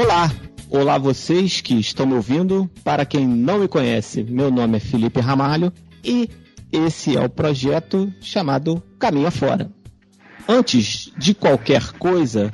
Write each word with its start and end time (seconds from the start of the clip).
Olá! 0.00 0.30
Olá 0.70 0.96
vocês 0.96 1.60
que 1.60 1.74
estão 1.74 2.06
me 2.06 2.14
ouvindo. 2.14 2.70
Para 2.84 3.04
quem 3.04 3.26
não 3.26 3.58
me 3.58 3.66
conhece, 3.66 4.22
meu 4.22 4.48
nome 4.48 4.76
é 4.76 4.80
Felipe 4.80 5.18
Ramalho 5.18 5.72
e 6.04 6.30
esse 6.70 7.16
é 7.16 7.20
o 7.20 7.28
projeto 7.28 8.08
chamado 8.20 8.80
Caminho 8.96 9.26
Afora. 9.26 9.72
Antes 10.48 11.10
de 11.18 11.34
qualquer 11.34 11.90
coisa, 11.94 12.52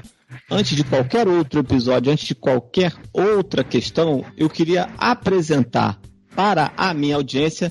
antes 0.51 0.75
de 0.75 0.85
qualquer 0.85 1.29
outro 1.29 1.61
episódio, 1.61 2.11
antes 2.11 2.25
de 2.25 2.35
qualquer 2.35 2.95
outra 3.13 3.63
questão, 3.63 4.25
eu 4.39 4.49
queria 4.49 4.89
apresentar 4.97 6.01
para 6.35 6.73
a 6.79 6.95
minha 6.95 7.17
audiência 7.17 7.71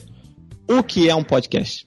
o 0.69 0.83
que 0.83 1.09
é 1.09 1.15
um 1.15 1.23
podcast. 1.23 1.83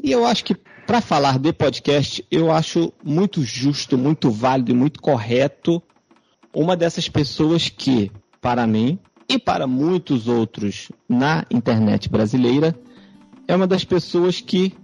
E 0.00 0.12
eu 0.12 0.24
acho 0.24 0.44
que 0.44 0.54
para 0.86 1.00
falar 1.00 1.40
de 1.40 1.52
podcast, 1.52 2.24
eu 2.30 2.52
acho 2.52 2.92
muito 3.04 3.42
justo, 3.42 3.98
muito 3.98 4.30
válido 4.30 4.70
e 4.70 4.74
muito 4.76 5.02
correto 5.02 5.82
uma 6.54 6.76
dessas 6.76 7.08
pessoas 7.08 7.68
que, 7.68 8.10
para 8.40 8.66
mim 8.66 8.98
e 9.28 9.38
para 9.38 9.66
muitos 9.66 10.26
outros 10.28 10.90
na 11.08 11.44
internet 11.50 12.08
brasileira, 12.08 12.74
é 13.46 13.54
uma 13.54 13.66
das 13.66 13.84
pessoas 13.84 14.40
que 14.40 14.74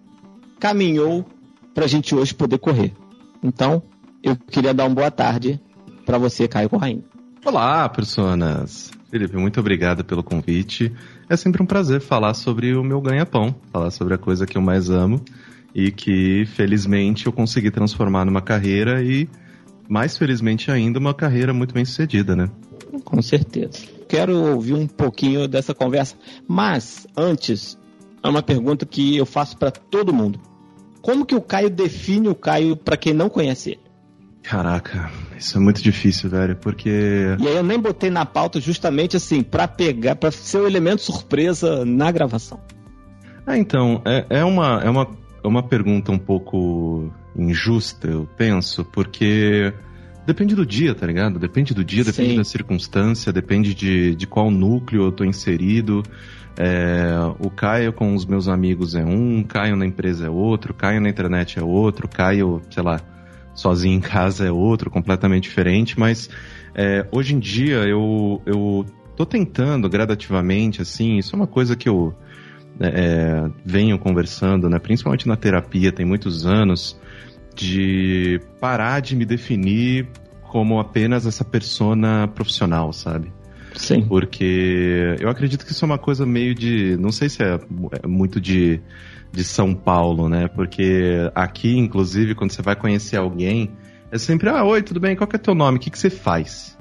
caminhou 0.58 1.26
para 1.74 1.84
a 1.84 1.88
gente 1.88 2.14
hoje 2.14 2.34
poder 2.34 2.58
correr. 2.58 2.92
Então, 3.42 3.82
eu 4.22 4.36
queria 4.36 4.72
dar 4.72 4.84
uma 4.86 4.94
boa 4.94 5.10
tarde 5.10 5.60
para 6.04 6.18
você, 6.18 6.48
Caio 6.48 6.68
Corraine. 6.70 7.04
Olá, 7.44 7.88
personas! 7.88 8.90
Felipe, 9.10 9.36
muito 9.36 9.60
obrigado 9.60 10.04
pelo 10.04 10.22
convite. 10.22 10.92
É 11.28 11.36
sempre 11.36 11.62
um 11.62 11.66
prazer 11.66 12.00
falar 12.00 12.34
sobre 12.34 12.74
o 12.74 12.82
meu 12.82 13.00
ganha-pão, 13.00 13.54
falar 13.72 13.90
sobre 13.90 14.14
a 14.14 14.18
coisa 14.18 14.46
que 14.46 14.58
eu 14.58 14.62
mais 14.62 14.90
amo 14.90 15.20
e 15.74 15.90
que, 15.90 16.44
felizmente, 16.46 17.26
eu 17.26 17.32
consegui 17.32 17.70
transformar 17.70 18.24
numa 18.24 18.42
carreira 18.42 19.02
e 19.02 19.28
mais 19.88 20.16
felizmente 20.16 20.70
ainda, 20.70 20.98
uma 20.98 21.14
carreira 21.14 21.52
muito 21.52 21.74
bem 21.74 21.84
sucedida, 21.84 22.34
né? 22.34 22.50
Com 23.04 23.20
certeza. 23.22 23.86
Quero 24.08 24.36
ouvir 24.54 24.74
um 24.74 24.86
pouquinho 24.86 25.48
dessa 25.48 25.74
conversa, 25.74 26.16
mas 26.46 27.06
antes, 27.16 27.78
é 28.22 28.28
uma 28.28 28.42
pergunta 28.42 28.86
que 28.86 29.16
eu 29.16 29.26
faço 29.26 29.56
para 29.56 29.70
todo 29.70 30.12
mundo. 30.12 30.40
Como 31.02 31.24
que 31.24 31.34
o 31.34 31.40
Caio 31.40 31.70
define 31.70 32.28
o 32.28 32.34
Caio 32.34 32.76
para 32.76 32.96
quem 32.96 33.12
não 33.12 33.28
conhece 33.28 33.70
ele? 33.70 33.80
Caraca, 34.42 35.10
isso 35.36 35.56
é 35.56 35.60
muito 35.60 35.82
difícil, 35.82 36.30
velho, 36.30 36.54
porque. 36.54 36.88
E 37.40 37.48
aí 37.48 37.56
eu 37.56 37.64
nem 37.64 37.80
botei 37.80 38.10
na 38.10 38.24
pauta 38.24 38.60
justamente 38.60 39.16
assim, 39.16 39.42
para 39.42 39.66
pegar, 39.66 40.14
para 40.14 40.30
ser 40.30 40.58
o 40.58 40.62
um 40.62 40.66
elemento 40.68 41.02
surpresa 41.02 41.84
na 41.84 42.12
gravação. 42.12 42.60
Ah, 43.44 43.58
então, 43.58 44.02
é, 44.04 44.24
é, 44.30 44.44
uma, 44.44 44.80
é, 44.84 44.90
uma, 44.90 45.08
é 45.42 45.48
uma 45.48 45.62
pergunta 45.64 46.12
um 46.12 46.18
pouco 46.18 47.12
injusta, 47.38 48.08
eu 48.08 48.28
penso, 48.36 48.84
porque 48.84 49.72
depende 50.26 50.54
do 50.54 50.66
dia, 50.66 50.94
tá 50.94 51.06
ligado? 51.06 51.38
Depende 51.38 51.74
do 51.74 51.84
dia, 51.84 52.04
depende 52.04 52.30
Sim. 52.30 52.36
da 52.36 52.44
circunstância, 52.44 53.32
depende 53.32 53.74
de, 53.74 54.14
de 54.14 54.26
qual 54.26 54.50
núcleo 54.50 55.04
eu 55.04 55.12
tô 55.12 55.24
inserido. 55.24 56.02
É, 56.58 57.12
o 57.38 57.50
Caio 57.50 57.92
com 57.92 58.14
os 58.14 58.24
meus 58.24 58.48
amigos 58.48 58.94
é 58.94 59.04
um, 59.04 59.42
Caio 59.42 59.76
na 59.76 59.84
empresa 59.84 60.26
é 60.26 60.30
outro, 60.30 60.72
Caio 60.72 61.00
na 61.00 61.08
internet 61.08 61.58
é 61.58 61.62
outro, 61.62 62.08
Caio, 62.08 62.62
sei 62.70 62.82
lá, 62.82 63.00
sozinho 63.54 63.96
em 63.96 64.00
casa 64.00 64.46
é 64.46 64.50
outro, 64.50 64.90
completamente 64.90 65.44
diferente, 65.44 65.98
mas 65.98 66.30
é, 66.74 67.06
hoje 67.12 67.34
em 67.34 67.38
dia 67.38 67.84
eu, 67.84 68.40
eu 68.46 68.86
tô 69.16 69.26
tentando 69.26 69.88
gradativamente, 69.88 70.80
assim, 70.80 71.18
isso 71.18 71.34
é 71.34 71.36
uma 71.36 71.46
coisa 71.46 71.76
que 71.76 71.88
eu 71.88 72.14
é, 72.80 73.50
venho 73.64 73.98
conversando, 73.98 74.68
né, 74.68 74.78
principalmente 74.78 75.26
na 75.26 75.36
terapia, 75.36 75.92
tem 75.92 76.06
muitos 76.06 76.46
anos, 76.46 76.98
de 77.56 78.40
parar 78.60 79.00
de 79.00 79.16
me 79.16 79.24
definir 79.24 80.08
como 80.42 80.78
apenas 80.78 81.26
essa 81.26 81.44
persona 81.44 82.28
profissional, 82.28 82.92
sabe? 82.92 83.32
Sim. 83.74 84.02
Porque 84.02 85.16
eu 85.20 85.28
acredito 85.28 85.64
que 85.64 85.72
isso 85.72 85.84
é 85.84 85.86
uma 85.86 85.98
coisa 85.98 86.24
meio 86.24 86.54
de. 86.54 86.96
Não 86.98 87.12
sei 87.12 87.28
se 87.28 87.42
é, 87.42 87.58
é 88.02 88.06
muito 88.06 88.40
de, 88.40 88.80
de 89.32 89.44
São 89.44 89.74
Paulo, 89.74 90.28
né? 90.28 90.48
Porque 90.48 91.30
aqui, 91.34 91.76
inclusive, 91.76 92.34
quando 92.34 92.52
você 92.52 92.62
vai 92.62 92.76
conhecer 92.76 93.16
alguém, 93.16 93.70
é 94.10 94.18
sempre: 94.18 94.48
ah, 94.48 94.64
oi, 94.64 94.82
tudo 94.82 95.00
bem? 95.00 95.14
Qual 95.14 95.26
que 95.26 95.36
é 95.36 95.38
teu 95.38 95.54
nome? 95.54 95.76
O 95.76 95.80
que, 95.80 95.90
que 95.90 95.98
você 95.98 96.10
faz? 96.10 96.76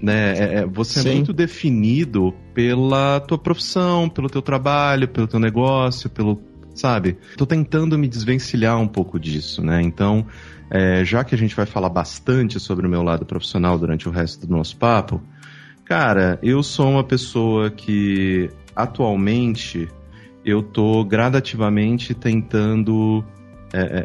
Né? 0.00 0.38
É, 0.38 0.54
é 0.58 0.66
você 0.66 1.00
é 1.00 1.02
Sim. 1.02 1.10
é 1.10 1.14
muito 1.14 1.32
definido 1.32 2.34
pela 2.54 3.20
tua 3.20 3.38
profissão, 3.38 4.08
pelo 4.08 4.28
teu 4.28 4.42
trabalho, 4.42 5.08
pelo 5.08 5.26
teu 5.26 5.40
negócio, 5.40 6.08
pelo 6.10 6.40
sabe? 6.74 7.16
Tô 7.36 7.46
tentando 7.46 7.98
me 7.98 8.08
desvencilhar 8.08 8.78
um 8.78 8.88
pouco 8.88 9.18
disso, 9.18 9.62
né? 9.62 9.80
Então, 9.82 10.26
é, 10.70 11.04
já 11.04 11.22
que 11.24 11.34
a 11.34 11.38
gente 11.38 11.54
vai 11.54 11.66
falar 11.66 11.88
bastante 11.88 12.58
sobre 12.58 12.86
o 12.86 12.90
meu 12.90 13.02
lado 13.02 13.26
profissional 13.26 13.78
durante 13.78 14.08
o 14.08 14.12
resto 14.12 14.46
do 14.46 14.56
nosso 14.56 14.76
papo, 14.76 15.20
cara, 15.84 16.38
eu 16.42 16.62
sou 16.62 16.90
uma 16.90 17.04
pessoa 17.04 17.70
que 17.70 18.50
atualmente 18.74 19.88
eu 20.44 20.62
tô 20.62 21.04
gradativamente 21.04 22.14
tentando 22.14 23.24
é, 23.72 23.80
é, 23.80 24.04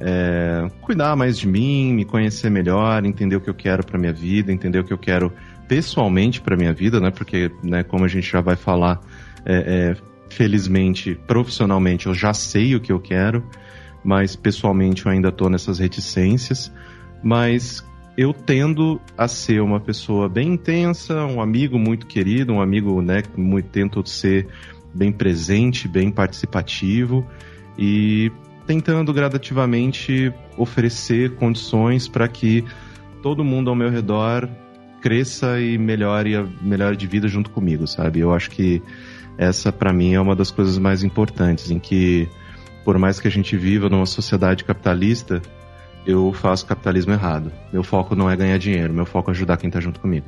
é 0.66 0.70
cuidar 0.82 1.16
mais 1.16 1.38
de 1.38 1.48
mim, 1.48 1.94
me 1.94 2.06
conhecer 2.06 2.50
melhor, 2.50 3.04
entender 3.06 3.36
o 3.36 3.42
que 3.42 3.50
eu 3.50 3.56
quero 3.56 3.86
para 3.86 3.98
minha 3.98 4.14
vida, 4.14 4.52
entender 4.52 4.80
o 4.80 4.84
que 4.84 4.94
eu 4.94 4.98
quero 4.98 5.32
pessoalmente 5.68 6.40
para 6.42 6.56
minha 6.56 6.74
vida, 6.74 7.00
né? 7.00 7.12
Porque, 7.12 7.52
né, 7.64 7.84
como 7.84 8.06
a 8.06 8.08
gente 8.08 8.30
já 8.30 8.40
vai 8.40 8.56
falar, 8.56 9.00
é, 9.46 9.94
é 9.94 10.17
Felizmente, 10.30 11.18
profissionalmente, 11.28 12.08
eu 12.08 12.14
já 12.14 12.34
sei 12.34 12.76
o 12.76 12.80
que 12.80 12.92
eu 12.92 13.00
quero, 13.00 13.44
mas 14.04 14.36
pessoalmente 14.36 15.06
eu 15.06 15.12
ainda 15.12 15.30
estou 15.30 15.50
nessas 15.50 15.80
reticências. 15.80 16.72
Mas 17.24 17.84
eu 18.18 18.34
tendo 18.34 19.00
a 19.18 19.28
ser 19.28 19.62
uma 19.62 19.80
pessoa 19.80 20.28
bem 20.28 20.54
intensa, 20.54 21.26
um 21.26 21.42
amigo 21.42 21.78
muito 21.78 22.08
querido, 22.08 22.54
um 22.54 22.62
amigo, 22.62 23.02
né, 23.02 23.24
muito 23.36 23.70
tento 23.70 24.06
ser 24.08 24.48
bem 24.94 25.12
presente, 25.12 25.88
bem 25.88 26.12
participativo 26.12 27.26
e 27.78 28.32
tentando 28.66 29.14
gradativamente 29.14 30.34
oferecer 30.58 31.36
condições 31.36 32.08
para 32.08 32.28
que 32.28 32.66
todo 33.22 33.44
mundo 33.44 33.70
ao 33.70 33.76
meu 33.76 33.90
redor 33.90 34.50
cresça 35.02 35.60
e 35.60 35.78
melhore 35.78 36.36
a 36.36 36.44
melhor 36.62 36.96
de 36.96 37.06
vida 37.06 37.28
junto 37.28 37.52
comigo, 37.52 37.88
sabe? 37.88 38.20
Eu 38.20 38.34
acho 38.34 38.50
que 38.50 38.82
essa 39.38 39.72
para 39.72 39.94
mim 39.94 40.14
é 40.14 40.20
uma 40.20 40.36
das 40.36 40.52
coisas 40.52 40.78
mais 40.78 41.04
importantes, 41.04 41.70
em 41.70 41.80
que 41.80 42.28
por 42.84 42.98
mais 42.98 43.20
que 43.20 43.28
a 43.28 43.32
gente 43.32 43.56
viva 43.58 43.90
numa 43.90 44.06
sociedade 44.06 44.64
capitalista, 44.64 45.42
eu 46.06 46.32
faço 46.32 46.66
capitalismo 46.66 47.12
errado. 47.12 47.52
Meu 47.72 47.84
foco 47.84 48.16
não 48.16 48.30
é 48.30 48.36
ganhar 48.36 48.58
dinheiro, 48.58 48.94
meu 48.94 49.06
foco 49.06 49.30
é 49.30 49.34
ajudar 49.34 49.58
quem 49.58 49.70
tá 49.70 49.80
junto 49.80 50.00
comigo. 50.00 50.28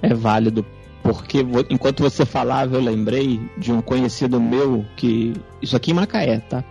É 0.00 0.14
válido, 0.14 0.64
porque 1.02 1.38
enquanto 1.68 2.02
você 2.02 2.24
falava, 2.24 2.76
eu 2.76 2.80
lembrei 2.80 3.40
de 3.56 3.70
um 3.70 3.82
conhecido 3.82 4.40
meu 4.40 4.84
que. 4.96 5.34
Isso 5.60 5.76
aqui 5.76 5.90
em 5.90 5.94
Macaé, 5.94 6.38
tá? 6.40 6.64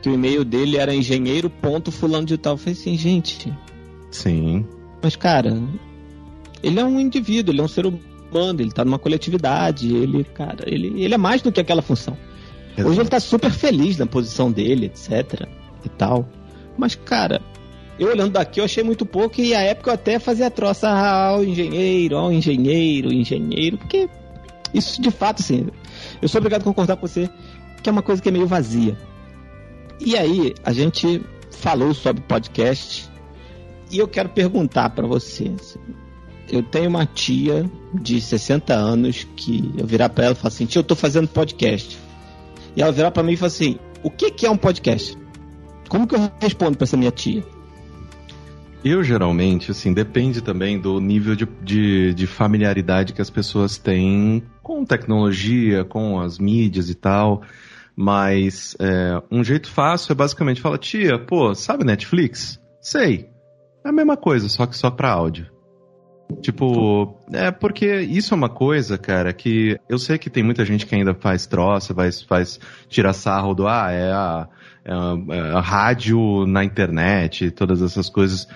Que 0.00 0.08
o 0.08 0.14
e-mail 0.14 0.44
dele 0.44 0.76
era 0.76 0.94
engenheiro 0.94 1.50
ponto 1.50 1.90
fulano 1.90 2.26
de 2.26 2.38
tal. 2.38 2.54
Eu 2.54 2.58
falei 2.58 2.74
assim, 2.74 2.96
gente. 2.96 3.52
Sim. 4.12 4.64
Mas, 5.02 5.16
cara, 5.16 5.60
ele 6.62 6.78
é 6.78 6.84
um 6.84 7.00
indivíduo, 7.00 7.52
ele 7.52 7.60
é 7.60 7.64
um 7.64 7.68
ser 7.68 7.86
humano 7.86 8.15
banda, 8.36 8.62
ele 8.62 8.70
tá 8.70 8.84
numa 8.84 8.98
coletividade, 8.98 9.94
ele, 9.94 10.22
cara, 10.24 10.64
ele, 10.66 11.02
ele 11.02 11.14
é 11.14 11.16
mais 11.16 11.40
do 11.40 11.50
que 11.50 11.60
aquela 11.60 11.80
função. 11.80 12.16
Exato. 12.76 12.90
Hoje 12.90 13.00
ele 13.00 13.08
tá 13.08 13.18
super 13.18 13.50
feliz 13.50 13.96
na 13.96 14.06
posição 14.06 14.52
dele, 14.52 14.86
etc. 14.86 15.48
e 15.84 15.88
tal. 15.88 16.28
Mas, 16.76 16.94
cara, 16.94 17.40
eu 17.98 18.08
olhando 18.08 18.32
daqui 18.32 18.60
eu 18.60 18.64
achei 18.64 18.84
muito 18.84 19.06
pouco 19.06 19.40
e 19.40 19.54
a 19.54 19.62
época 19.62 19.90
eu 19.90 19.94
até 19.94 20.18
fazia 20.18 20.50
troça 20.50 20.90
ao 20.90 21.42
engenheiro, 21.42 22.18
ao 22.18 22.30
engenheiro, 22.30 23.10
engenheiro, 23.10 23.78
porque 23.78 24.08
isso 24.74 25.00
de 25.00 25.10
fato, 25.10 25.40
assim, 25.40 25.68
eu 26.20 26.28
sou 26.28 26.38
obrigado 26.38 26.60
a 26.60 26.64
concordar 26.64 26.96
com 26.96 27.06
você 27.06 27.30
que 27.82 27.88
é 27.88 27.92
uma 27.92 28.02
coisa 28.02 28.20
que 28.20 28.28
é 28.28 28.32
meio 28.32 28.46
vazia. 28.46 28.96
E 29.98 30.16
aí, 30.16 30.52
a 30.62 30.72
gente 30.72 31.24
falou 31.50 31.94
sobre 31.94 32.22
podcast 32.22 33.08
e 33.90 33.98
eu 33.98 34.06
quero 34.06 34.28
perguntar 34.28 34.90
para 34.90 35.06
você, 35.06 35.54
assim, 35.58 35.80
eu 36.50 36.62
tenho 36.62 36.88
uma 36.88 37.06
tia 37.06 37.68
de 37.94 38.20
60 38.20 38.74
anos 38.74 39.26
que 39.36 39.72
eu 39.76 39.86
virar 39.86 40.08
para 40.08 40.26
ela 40.26 40.34
e 40.34 40.36
falar 40.36 40.48
assim: 40.48 40.66
tia, 40.66 40.80
eu 40.80 40.84
tô 40.84 40.94
fazendo 40.94 41.28
podcast. 41.28 41.98
E 42.76 42.82
ela 42.82 42.92
virar 42.92 43.10
para 43.10 43.22
mim 43.22 43.32
e 43.32 43.36
falar 43.36 43.48
assim: 43.48 43.78
o 44.02 44.10
que, 44.10 44.30
que 44.30 44.46
é 44.46 44.50
um 44.50 44.56
podcast? 44.56 45.16
Como 45.88 46.06
que 46.06 46.14
eu 46.14 46.30
respondo 46.40 46.76
para 46.76 46.84
essa 46.84 46.96
minha 46.96 47.10
tia? 47.10 47.44
Eu 48.84 49.02
geralmente, 49.02 49.70
assim, 49.70 49.92
depende 49.92 50.40
também 50.40 50.78
do 50.78 51.00
nível 51.00 51.34
de, 51.34 51.48
de, 51.62 52.14
de, 52.14 52.26
familiaridade 52.26 53.12
que 53.12 53.20
as 53.20 53.30
pessoas 53.30 53.78
têm 53.78 54.44
com 54.62 54.84
tecnologia, 54.84 55.84
com 55.84 56.20
as 56.20 56.38
mídias 56.38 56.88
e 56.88 56.94
tal. 56.94 57.42
Mas 57.96 58.76
é, 58.78 59.20
um 59.30 59.42
jeito 59.42 59.68
fácil 59.68 60.12
é 60.12 60.14
basicamente 60.14 60.60
falar, 60.60 60.78
tia, 60.78 61.18
pô, 61.18 61.54
sabe 61.54 61.84
Netflix? 61.84 62.60
Sei. 62.80 63.28
É 63.84 63.88
a 63.88 63.92
mesma 63.92 64.16
coisa, 64.16 64.48
só 64.48 64.66
que 64.66 64.76
só 64.76 64.90
para 64.90 65.10
áudio. 65.10 65.55
Tipo, 66.40 67.16
é 67.32 67.50
porque 67.50 68.00
isso 68.00 68.34
é 68.34 68.36
uma 68.36 68.48
coisa, 68.48 68.98
cara, 68.98 69.32
que 69.32 69.78
eu 69.88 69.98
sei 69.98 70.18
que 70.18 70.28
tem 70.28 70.42
muita 70.42 70.64
gente 70.64 70.84
que 70.84 70.94
ainda 70.94 71.14
faz 71.14 71.46
troça, 71.46 71.94
faz, 71.94 72.22
faz 72.22 72.60
tira 72.88 73.12
sarro 73.12 73.54
do, 73.54 73.66
ah, 73.68 73.90
é 73.90 74.12
a, 74.12 74.48
é 74.84 74.92
a, 74.92 75.34
é 75.34 75.40
a 75.52 75.60
rádio 75.60 76.44
na 76.46 76.64
internet, 76.64 77.50
todas 77.52 77.80
essas 77.80 78.08
coisas. 78.08 78.48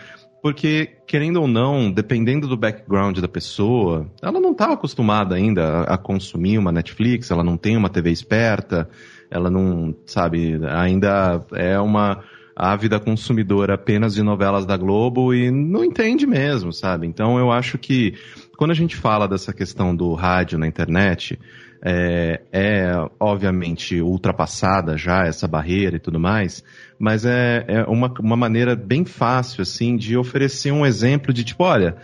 Porque, 0.43 0.97
querendo 1.07 1.41
ou 1.41 1.47
não, 1.47 1.91
dependendo 1.93 2.49
do 2.49 2.57
background 2.57 3.19
da 3.19 3.29
pessoa, 3.29 4.11
ela 4.23 4.41
não 4.41 4.53
estava 4.53 4.73
acostumada 4.73 5.35
ainda 5.35 5.83
a, 5.83 5.99
consumir 5.99 6.59
uma 6.59 6.73
Netflix, 6.73 7.31
ela 7.31 7.45
não 7.45 7.57
tem 7.57 7.77
uma 7.77 7.91
TV 7.91 8.11
esperta, 8.11 8.89
ela 9.31 9.51
não, 9.51 9.95
sabe, 10.07 10.59
ainda 10.67 11.45
é 11.53 11.79
uma 11.79 12.25
ávida 12.61 13.01
consumidora 13.01 13.75
apenas 13.75 14.15
de 14.15 14.23
novelas 14.23 14.67
da 14.67 14.77
Globo 14.77 15.33
e 15.33 15.51
não 15.51 15.83
entende 15.83 16.27
mesmo, 16.27 16.73
sabe? 16.73 17.07
Então 17.07 17.39
eu 17.39 17.51
acho 17.51 17.79
que 17.79 18.15
quando 18.59 18.73
a 18.73 18.75
gente 18.75 18.97
fala 18.97 19.27
dessa 19.27 19.53
questão 19.53 19.97
do 19.97 20.13
rádio 20.13 20.59
na 20.59 20.67
internet, 20.67 21.39
é, 21.83 22.43
é, 22.53 22.93
obviamente 23.19 24.01
ultrapassada 24.03 24.99
já 24.99 25.25
essa 25.25 25.49
barreira 25.49 25.97
e 25.97 26.01
tudo 26.01 26.21
mais, 26.21 26.63
mas 26.99 27.25
é, 27.25 27.65
é 27.67 27.83
uma, 27.85 28.13
uma 28.21 28.37
maneira 28.37 28.77
bem 28.77 29.07
fácil, 29.07 29.63
assim, 29.63 29.97
de 29.97 30.17
oferecer 30.17 30.71
um 30.71 30.85
exemplo 30.85 31.33
de 31.33 31.43
tipo, 31.43 31.65
olha, 31.65 31.97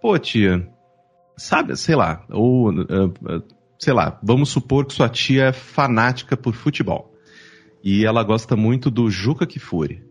pô, 0.00 0.18
tia, 0.18 0.68
sabe, 1.36 1.76
sei 1.76 1.94
lá, 1.94 2.24
ou, 2.28 2.70
uh, 2.70 3.44
sei 3.78 3.92
lá, 3.92 4.18
vamos 4.20 4.48
supor 4.48 4.84
que 4.84 4.94
sua 4.94 5.08
tia 5.08 5.44
é 5.44 5.52
fanática 5.52 6.36
por 6.36 6.54
futebol 6.54 7.11
e 7.82 8.04
ela 8.04 8.22
gosta 8.22 8.56
muito 8.56 8.90
do 8.90 9.10
Juca 9.10 9.46
Kifuri. 9.46 10.02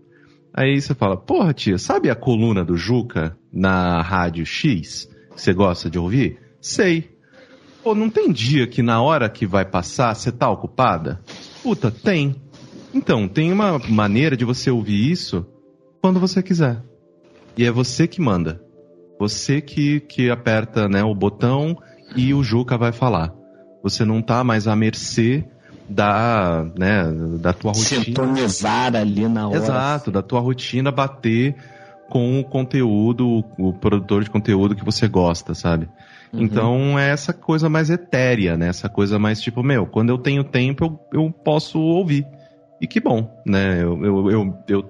Aí 0.54 0.82
você 0.82 0.94
fala, 0.94 1.16
porra, 1.16 1.54
tia, 1.54 1.78
sabe 1.78 2.10
a 2.10 2.16
coluna 2.16 2.66
do 2.66 2.76
Juca 2.76 3.38
na 3.52 4.02
rádio 4.02 4.46
X 4.46 5.10
que 5.34 5.42
você 5.42 5.54
gosta 5.54 5.90
de 5.90 5.98
ouvir? 5.98 6.40
Sei. 6.60 7.10
Pô, 7.84 7.96
não 7.96 8.10
tem 8.10 8.32
dia 8.32 8.68
que 8.68 8.84
na 8.84 9.02
hora 9.02 9.30
que 9.30 9.48
vai 9.48 9.66
passar 9.66 10.14
você 10.14 10.32
tá 10.32 10.50
ocupada? 10.50 11.22
Puta, 11.64 11.90
tem. 11.90 12.36
Então, 12.94 13.28
tem 13.28 13.52
uma 13.52 13.80
maneira 13.80 14.36
de 14.36 14.44
você 14.44 14.70
ouvir 14.70 15.10
isso 15.10 15.46
quando 16.02 16.20
você 16.20 16.44
quiser. 16.44 16.84
E 17.58 17.66
é 17.66 17.72
você 17.72 18.08
que 18.08 18.22
manda. 18.22 18.62
Você 19.18 19.62
que, 19.62 20.02
que 20.02 20.30
aperta 20.30 20.90
né, 20.90 21.04
o 21.04 21.16
botão 21.16 21.78
e 22.16 22.34
o 22.34 22.44
Juca 22.44 22.78
vai 22.78 22.92
falar. 22.92 23.34
Você 23.82 24.04
não 24.04 24.22
tá 24.22 24.44
mais 24.44 24.68
à 24.68 24.76
mercê 24.76 25.46
da, 25.92 26.66
né, 26.78 27.04
da 27.40 27.54
tua 27.54 27.72
rotina. 27.72 28.04
Sintonizar 28.04 28.96
ali 28.96 29.28
na 29.28 29.48
hora. 29.48 29.58
Exato, 29.58 30.12
da 30.12 30.22
tua 30.22 30.40
rotina 30.40 30.92
bater 30.92 31.56
com 32.10 32.40
o 32.40 32.44
conteúdo, 32.44 33.44
o 33.58 33.74
produtor 33.74 34.24
de 34.24 34.30
conteúdo 34.30 34.76
que 34.76 34.84
você 34.84 35.08
gosta, 35.08 35.54
sabe? 35.54 35.88
Uhum. 36.34 36.42
Então 36.42 37.00
é 37.00 37.10
essa 37.10 37.34
coisa 37.34 37.70
mais 37.70 37.90
etérea, 37.90 38.58
né? 38.58 38.68
Essa 38.68 38.90
coisa 38.90 39.18
mais 39.20 39.42
tipo, 39.42 39.64
meu, 39.64 39.86
quando 39.86 40.10
eu 40.10 40.18
tenho 40.18 40.44
tempo 40.44 41.00
eu, 41.14 41.22
eu 41.24 41.32
posso 41.32 41.80
ouvir. 41.80 42.26
E 42.82 42.88
que 42.88 43.00
bom, 43.00 43.30
né? 43.46 43.82
Eu, 43.82 44.04
eu, 44.04 44.32
eu, 44.32 44.58
eu 44.68 44.90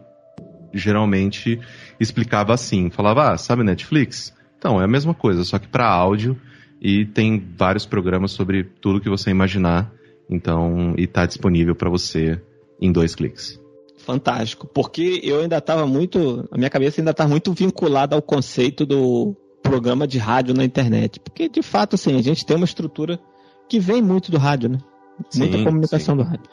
geralmente 0.73 1.59
explicava 1.99 2.53
assim, 2.53 2.89
falava, 2.89 3.31
ah, 3.31 3.37
sabe 3.37 3.63
Netflix? 3.63 4.33
Então, 4.57 4.79
é 4.79 4.85
a 4.85 4.87
mesma 4.87 5.13
coisa, 5.13 5.43
só 5.43 5.59
que 5.59 5.67
para 5.67 5.87
áudio 5.87 6.39
e 6.81 7.05
tem 7.05 7.43
vários 7.57 7.85
programas 7.85 8.31
sobre 8.31 8.63
tudo 8.63 9.01
que 9.01 9.09
você 9.09 9.29
imaginar. 9.29 9.91
Então, 10.29 10.93
e 10.97 11.07
tá 11.07 11.25
disponível 11.25 11.75
para 11.75 11.89
você 11.89 12.41
em 12.79 12.91
dois 12.91 13.15
cliques. 13.15 13.59
Fantástico, 13.97 14.67
porque 14.67 15.21
eu 15.23 15.41
ainda 15.41 15.57
estava 15.57 15.85
muito, 15.85 16.47
a 16.51 16.57
minha 16.57 16.69
cabeça 16.69 16.99
ainda 16.99 17.11
está 17.11 17.27
muito 17.27 17.53
vinculada 17.53 18.15
ao 18.15 18.21
conceito 18.21 18.85
do 18.85 19.35
programa 19.61 20.07
de 20.07 20.17
rádio 20.17 20.55
na 20.55 20.63
internet. 20.63 21.19
Porque, 21.19 21.47
de 21.47 21.61
fato, 21.61 21.95
assim, 21.95 22.17
a 22.17 22.21
gente 22.21 22.45
tem 22.45 22.57
uma 22.57 22.65
estrutura 22.65 23.19
que 23.69 23.79
vem 23.79 24.01
muito 24.01 24.31
do 24.31 24.37
rádio, 24.37 24.69
né? 24.69 24.79
Muita 25.35 25.57
sim, 25.57 25.63
comunicação 25.63 26.15
sim. 26.15 26.23
do 26.23 26.27
rádio. 26.27 26.49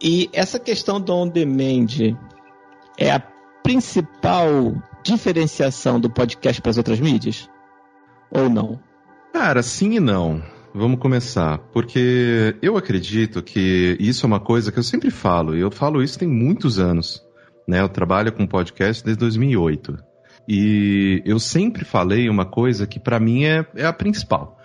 E 0.00 0.30
essa 0.32 0.60
questão 0.60 1.00
do 1.00 1.12
on-demand 1.12 2.16
é 2.96 3.10
a 3.10 3.20
principal 3.62 4.74
diferenciação 5.02 5.98
do 5.98 6.08
podcast 6.08 6.62
para 6.62 6.70
as 6.70 6.78
outras 6.78 7.00
mídias? 7.00 7.48
Ou 8.30 8.48
não? 8.48 8.78
Cara, 9.32 9.62
sim 9.62 9.94
e 9.94 10.00
não. 10.00 10.40
Vamos 10.76 11.00
começar. 11.00 11.56
Porque 11.72 12.54
eu 12.60 12.76
acredito 12.76 13.42
que 13.42 13.96
isso 13.98 14.26
é 14.26 14.28
uma 14.28 14.38
coisa 14.38 14.70
que 14.70 14.78
eu 14.78 14.82
sempre 14.82 15.10
falo, 15.10 15.56
e 15.56 15.60
eu 15.60 15.70
falo 15.70 16.02
isso 16.02 16.18
tem 16.18 16.28
muitos 16.28 16.78
anos. 16.78 17.24
Né? 17.66 17.80
Eu 17.80 17.88
trabalho 17.88 18.30
com 18.30 18.46
podcast 18.46 19.02
desde 19.02 19.18
2008. 19.20 19.96
E 20.46 21.22
eu 21.24 21.38
sempre 21.38 21.82
falei 21.82 22.28
uma 22.28 22.44
coisa 22.44 22.86
que 22.86 23.00
para 23.00 23.18
mim 23.18 23.44
é, 23.44 23.66
é 23.74 23.86
a 23.86 23.92
principal. 23.92 24.58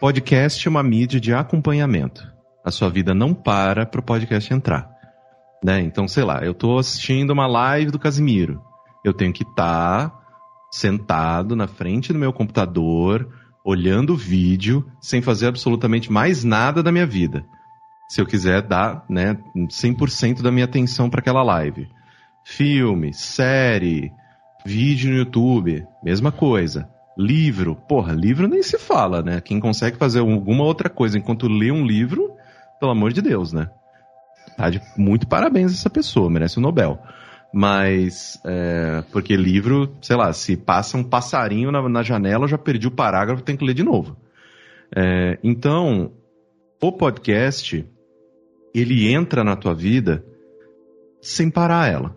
Podcast 0.00 0.64
é 0.64 0.70
uma 0.70 0.82
mídia 0.84 1.18
de 1.18 1.34
acompanhamento. 1.34 2.24
A 2.64 2.70
sua 2.70 2.88
vida 2.88 3.12
não 3.12 3.34
para 3.34 3.84
para 3.84 4.00
o 4.00 4.04
podcast 4.04 4.54
entrar. 4.54 4.88
Né? 5.62 5.80
Então, 5.80 6.06
sei 6.06 6.22
lá, 6.22 6.44
eu 6.44 6.52
estou 6.52 6.78
assistindo 6.78 7.32
uma 7.32 7.48
live 7.48 7.90
do 7.90 7.98
Casimiro. 7.98 8.62
Eu 9.04 9.12
tenho 9.12 9.32
que 9.32 9.42
estar 9.42 10.08
tá 10.08 10.20
sentado 10.70 11.56
na 11.56 11.66
frente 11.66 12.12
do 12.12 12.18
meu 12.18 12.32
computador, 12.32 13.28
olhando 13.68 14.16
vídeo, 14.16 14.90
sem 14.98 15.20
fazer 15.20 15.46
absolutamente 15.46 16.10
mais 16.10 16.42
nada 16.42 16.82
da 16.82 16.90
minha 16.90 17.06
vida. 17.06 17.44
Se 18.08 18.18
eu 18.18 18.24
quiser 18.24 18.62
dar 18.62 19.04
né, 19.10 19.36
100% 19.54 20.40
da 20.40 20.50
minha 20.50 20.64
atenção 20.64 21.10
para 21.10 21.20
aquela 21.20 21.42
live. 21.42 21.86
Filme, 22.42 23.12
série, 23.12 24.10
Vídeo 24.64 25.10
no 25.10 25.18
YouTube, 25.18 25.86
mesma 26.02 26.32
coisa. 26.32 26.88
Livro, 27.16 27.76
porra, 27.76 28.14
livro 28.14 28.48
nem 28.48 28.62
se 28.62 28.78
fala, 28.78 29.22
né? 29.22 29.40
Quem 29.40 29.60
consegue 29.60 29.98
fazer 29.98 30.20
alguma 30.20 30.64
outra 30.64 30.88
coisa 30.88 31.18
enquanto 31.18 31.46
lê 31.46 31.70
um 31.70 31.84
livro, 31.84 32.30
pelo 32.80 32.92
amor 32.92 33.12
de 33.12 33.20
Deus, 33.20 33.52
né? 33.52 33.68
Tá 34.56 34.70
de 34.70 34.80
muito 34.96 35.26
parabéns 35.26 35.72
essa 35.72 35.90
pessoa, 35.90 36.30
merece 36.30 36.56
o 36.56 36.60
Nobel. 36.60 36.98
Mas, 37.52 38.38
é, 38.44 39.02
porque 39.10 39.34
livro, 39.36 39.94
sei 40.02 40.16
lá, 40.16 40.32
se 40.32 40.56
passa 40.56 40.98
um 40.98 41.04
passarinho 41.04 41.72
na, 41.72 41.88
na 41.88 42.02
janela, 42.02 42.44
eu 42.44 42.48
já 42.48 42.58
perdi 42.58 42.86
o 42.86 42.90
parágrafo, 42.90 43.42
tem 43.42 43.56
que 43.56 43.64
ler 43.64 43.74
de 43.74 43.82
novo. 43.82 44.16
É, 44.94 45.38
então, 45.42 46.12
o 46.80 46.92
podcast, 46.92 47.86
ele 48.74 49.08
entra 49.08 49.42
na 49.42 49.56
tua 49.56 49.74
vida 49.74 50.24
sem 51.20 51.50
parar 51.50 51.90
ela. 51.90 52.14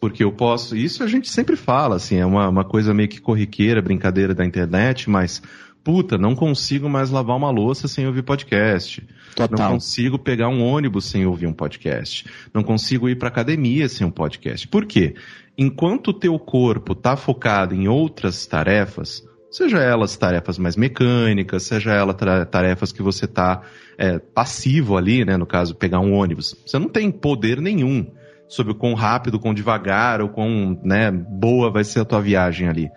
Porque 0.00 0.24
eu 0.24 0.32
posso. 0.32 0.76
Isso 0.76 1.04
a 1.04 1.06
gente 1.06 1.30
sempre 1.30 1.54
fala, 1.54 1.96
assim, 1.96 2.16
é 2.16 2.26
uma, 2.26 2.48
uma 2.48 2.64
coisa 2.64 2.92
meio 2.92 3.08
que 3.08 3.20
corriqueira, 3.20 3.80
brincadeira 3.80 4.34
da 4.34 4.44
internet, 4.44 5.08
mas. 5.08 5.40
Puta, 5.84 6.16
não 6.16 6.34
consigo 6.34 6.88
mais 6.88 7.10
lavar 7.10 7.36
uma 7.36 7.50
louça 7.50 7.88
sem 7.88 8.06
ouvir 8.06 8.22
podcast. 8.22 9.04
Total. 9.34 9.58
Não 9.58 9.74
consigo 9.74 10.18
pegar 10.18 10.48
um 10.48 10.62
ônibus 10.62 11.06
sem 11.06 11.26
ouvir 11.26 11.46
um 11.46 11.52
podcast. 11.52 12.24
Não 12.54 12.62
consigo 12.62 13.08
ir 13.08 13.16
para 13.16 13.28
academia 13.28 13.88
sem 13.88 14.06
um 14.06 14.10
podcast. 14.10 14.68
Por 14.68 14.86
quê? 14.86 15.14
Enquanto 15.58 16.08
o 16.08 16.14
teu 16.14 16.38
corpo 16.38 16.92
está 16.92 17.16
focado 17.16 17.74
em 17.74 17.88
outras 17.88 18.46
tarefas, 18.46 19.24
seja 19.50 19.78
elas 19.78 20.16
tarefas 20.16 20.56
mais 20.56 20.76
mecânicas, 20.76 21.64
seja 21.64 21.92
elas 21.92 22.16
tarefas 22.50 22.92
que 22.92 23.02
você 23.02 23.24
está 23.24 23.62
é, 23.98 24.18
passivo 24.18 24.96
ali, 24.96 25.24
né? 25.24 25.36
No 25.36 25.46
caso, 25.46 25.74
pegar 25.74 25.98
um 25.98 26.14
ônibus, 26.14 26.54
você 26.64 26.78
não 26.78 26.88
tem 26.88 27.10
poder 27.10 27.60
nenhum 27.60 28.06
sobre 28.48 28.72
o 28.72 28.76
quão 28.76 28.94
rápido, 28.94 29.40
quão 29.40 29.52
devagar 29.52 30.20
ou 30.20 30.28
quão 30.28 30.78
né, 30.84 31.10
boa 31.10 31.70
vai 31.70 31.82
ser 31.82 32.00
a 32.00 32.04
tua 32.04 32.20
viagem 32.20 32.68
ali. 32.68 32.90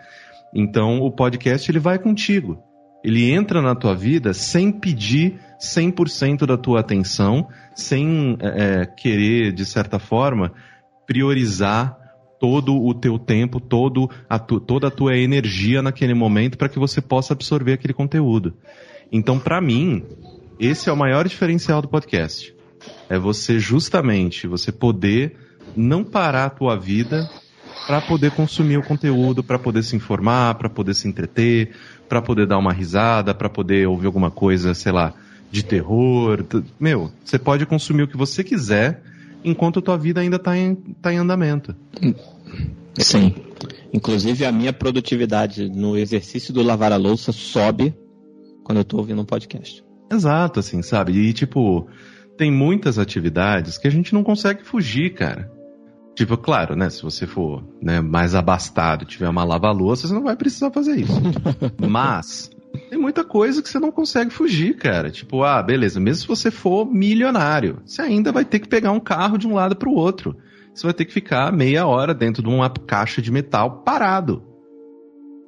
Então 0.53 0.99
o 0.99 1.11
podcast 1.11 1.69
ele 1.69 1.79
vai 1.79 1.97
contigo. 1.97 2.63
Ele 3.05 3.31
entra 3.31 3.61
na 3.61 3.75
tua 3.75 3.93
vida 3.93 4.33
sem 4.33 4.71
pedir 4.71 5.39
100% 5.61 6.43
da 6.47 6.57
tua 6.57 6.79
atenção, 6.79 7.47
sem 7.75 8.35
é, 8.39 8.47
é, 8.47 8.85
querer, 8.87 9.51
de 9.51 9.63
certa 9.63 9.99
forma, 9.99 10.51
priorizar 11.05 11.95
todo 12.39 12.75
o 12.75 12.95
teu 12.95 13.19
tempo, 13.19 13.59
todo 13.59 14.09
a 14.27 14.39
tu, 14.39 14.59
toda 14.59 14.87
a 14.87 14.91
tua 14.91 15.15
energia 15.15 15.83
naquele 15.83 16.15
momento 16.15 16.57
para 16.57 16.67
que 16.67 16.79
você 16.79 16.99
possa 16.99 17.33
absorver 17.33 17.73
aquele 17.73 17.93
conteúdo. 17.93 18.55
Então, 19.11 19.37
para 19.37 19.61
mim, 19.61 20.03
esse 20.59 20.89
é 20.89 20.91
o 20.91 20.97
maior 20.97 21.27
diferencial 21.27 21.83
do 21.83 21.87
podcast. 21.87 22.55
É 23.07 23.19
você 23.19 23.59
justamente, 23.59 24.47
você 24.47 24.71
poder 24.71 25.37
não 25.77 26.03
parar 26.03 26.45
a 26.45 26.49
tua 26.49 26.75
vida 26.75 27.29
para 27.85 28.01
poder 28.01 28.31
consumir 28.31 28.77
o 28.77 28.83
conteúdo, 28.83 29.43
para 29.43 29.59
poder 29.59 29.83
se 29.83 29.95
informar, 29.95 30.55
para 30.55 30.69
poder 30.69 30.95
se 30.95 31.07
entreter, 31.07 31.75
para 32.07 32.21
poder 32.21 32.45
dar 32.45 32.57
uma 32.57 32.73
risada, 32.73 33.33
para 33.33 33.49
poder 33.49 33.87
ouvir 33.87 34.07
alguma 34.07 34.31
coisa, 34.31 34.73
sei 34.73 34.91
lá, 34.91 35.13
de 35.51 35.63
terror. 35.63 36.45
Meu, 36.79 37.11
você 37.23 37.39
pode 37.39 37.65
consumir 37.65 38.03
o 38.03 38.07
que 38.07 38.17
você 38.17 38.43
quiser 38.43 39.01
enquanto 39.43 39.79
a 39.79 39.81
tua 39.81 39.97
vida 39.97 40.21
ainda 40.21 40.37
está 40.37 40.57
em, 40.57 40.75
tá 40.75 41.13
em 41.13 41.17
andamento. 41.17 41.75
Sim. 42.97 43.33
Inclusive 43.93 44.45
a 44.45 44.51
minha 44.51 44.73
produtividade 44.73 45.69
no 45.69 45.97
exercício 45.97 46.53
do 46.53 46.61
lavar 46.61 46.91
a 46.91 46.97
louça 46.97 47.31
sobe 47.31 47.93
quando 48.63 48.79
eu 48.79 48.81
estou 48.81 48.99
ouvindo 48.99 49.21
um 49.21 49.25
podcast. 49.25 49.83
Exato, 50.11 50.59
assim, 50.59 50.81
sabe? 50.81 51.13
E 51.13 51.33
tipo, 51.33 51.87
tem 52.37 52.51
muitas 52.51 52.99
atividades 52.99 53.77
que 53.77 53.87
a 53.87 53.91
gente 53.91 54.13
não 54.13 54.23
consegue 54.23 54.63
fugir, 54.63 55.13
cara. 55.13 55.51
Tipo, 56.15 56.37
claro, 56.37 56.75
né? 56.75 56.89
Se 56.89 57.03
você 57.03 57.27
for 57.27 57.61
né, 57.81 57.99
mais 57.99 58.33
abastado, 58.33 59.05
tiver 59.05 59.27
uma 59.27 59.43
lava-louça, 59.43 60.07
você 60.07 60.13
não 60.13 60.23
vai 60.23 60.35
precisar 60.35 60.71
fazer 60.71 60.95
isso. 60.95 61.21
Mas 61.77 62.49
tem 62.89 62.97
muita 62.97 63.23
coisa 63.23 63.61
que 63.61 63.69
você 63.69 63.79
não 63.79 63.91
consegue 63.91 64.31
fugir, 64.31 64.77
cara. 64.77 65.11
Tipo, 65.11 65.43
ah, 65.43 65.61
beleza, 65.61 65.99
mesmo 65.99 66.21
se 66.21 66.27
você 66.27 66.49
for 66.49 66.85
milionário, 66.85 67.81
você 67.85 68.01
ainda 68.01 68.31
vai 68.31 68.45
ter 68.45 68.59
que 68.59 68.67
pegar 68.67 68.91
um 68.91 68.99
carro 68.99 69.37
de 69.37 69.45
um 69.45 69.53
lado 69.53 69.75
para 69.75 69.89
o 69.89 69.95
outro. 69.95 70.37
você 70.73 70.87
vai 70.87 70.93
ter 70.93 71.03
que 71.03 71.13
ficar 71.13 71.51
meia 71.51 71.85
hora 71.85 72.13
dentro 72.13 72.41
de 72.41 72.49
uma 72.49 72.69
caixa 72.69 73.21
de 73.21 73.31
metal 73.31 73.81
parado. 73.83 74.41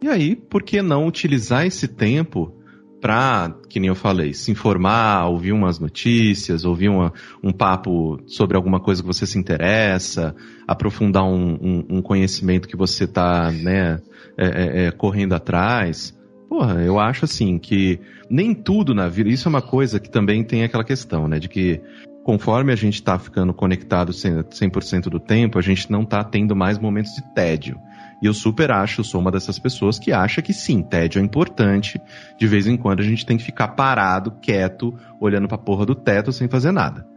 E 0.03 0.09
aí, 0.09 0.35
por 0.35 0.61
que 0.63 0.81
não 0.81 1.07
utilizar 1.07 1.65
esse 1.65 1.87
tempo 1.87 2.56
para, 2.99 3.53
que 3.69 3.79
nem 3.79 3.89
eu 3.89 3.95
falei, 3.95 4.33
se 4.33 4.51
informar, 4.51 5.27
ouvir 5.27 5.51
umas 5.51 5.79
notícias, 5.79 6.65
ouvir 6.65 6.89
uma, 6.89 7.13
um 7.43 7.51
papo 7.51 8.19
sobre 8.25 8.57
alguma 8.57 8.79
coisa 8.79 9.01
que 9.01 9.07
você 9.07 9.25
se 9.25 9.37
interessa, 9.37 10.35
aprofundar 10.67 11.23
um, 11.23 11.57
um, 11.61 11.85
um 11.97 12.01
conhecimento 12.01 12.67
que 12.67 12.75
você 12.75 13.03
está 13.03 13.51
né, 13.51 13.99
é, 14.37 14.45
é, 14.45 14.85
é, 14.85 14.91
correndo 14.91 15.33
atrás. 15.33 16.17
Porra, 16.49 16.81
eu 16.81 16.99
acho 16.99 17.25
assim 17.25 17.59
que 17.59 17.99
nem 18.29 18.53
tudo 18.53 18.95
na 18.95 19.07
vida, 19.07 19.29
isso 19.29 19.47
é 19.47 19.49
uma 19.49 19.61
coisa 19.61 19.99
que 19.99 20.09
também 20.09 20.43
tem 20.43 20.63
aquela 20.63 20.83
questão, 20.83 21.27
né, 21.27 21.39
de 21.39 21.47
que 21.47 21.81
conforme 22.23 22.73
a 22.73 22.75
gente 22.75 22.95
está 22.95 23.17
ficando 23.17 23.53
conectado 23.53 24.11
100% 24.11 25.03
do 25.03 25.19
tempo, 25.19 25.57
a 25.57 25.61
gente 25.61 25.89
não 25.89 26.01
está 26.01 26.23
tendo 26.23 26.55
mais 26.55 26.77
momentos 26.77 27.13
de 27.13 27.21
tédio. 27.33 27.77
E 28.21 28.25
eu 28.25 28.33
super 28.33 28.71
acho, 28.71 29.03
sou 29.03 29.21
uma 29.21 29.31
dessas 29.31 29.59
pessoas 29.59 29.99
que 29.99 30.11
acha 30.11 30.41
que 30.41 30.53
sim, 30.53 30.81
tédio 30.81 31.19
é 31.19 31.23
importante. 31.23 32.01
De 32.37 32.47
vez 32.47 32.67
em 32.67 32.75
quando 32.75 32.99
a 33.01 33.03
gente 33.03 33.25
tem 33.25 33.37
que 33.37 33.43
ficar 33.43 33.69
parado, 33.69 34.31
quieto, 34.41 34.93
olhando 35.19 35.47
pra 35.47 35.57
porra 35.57 35.85
do 35.85 35.95
teto 35.95 36.31
sem 36.31 36.47
fazer 36.47 36.71
nada. 36.71 37.07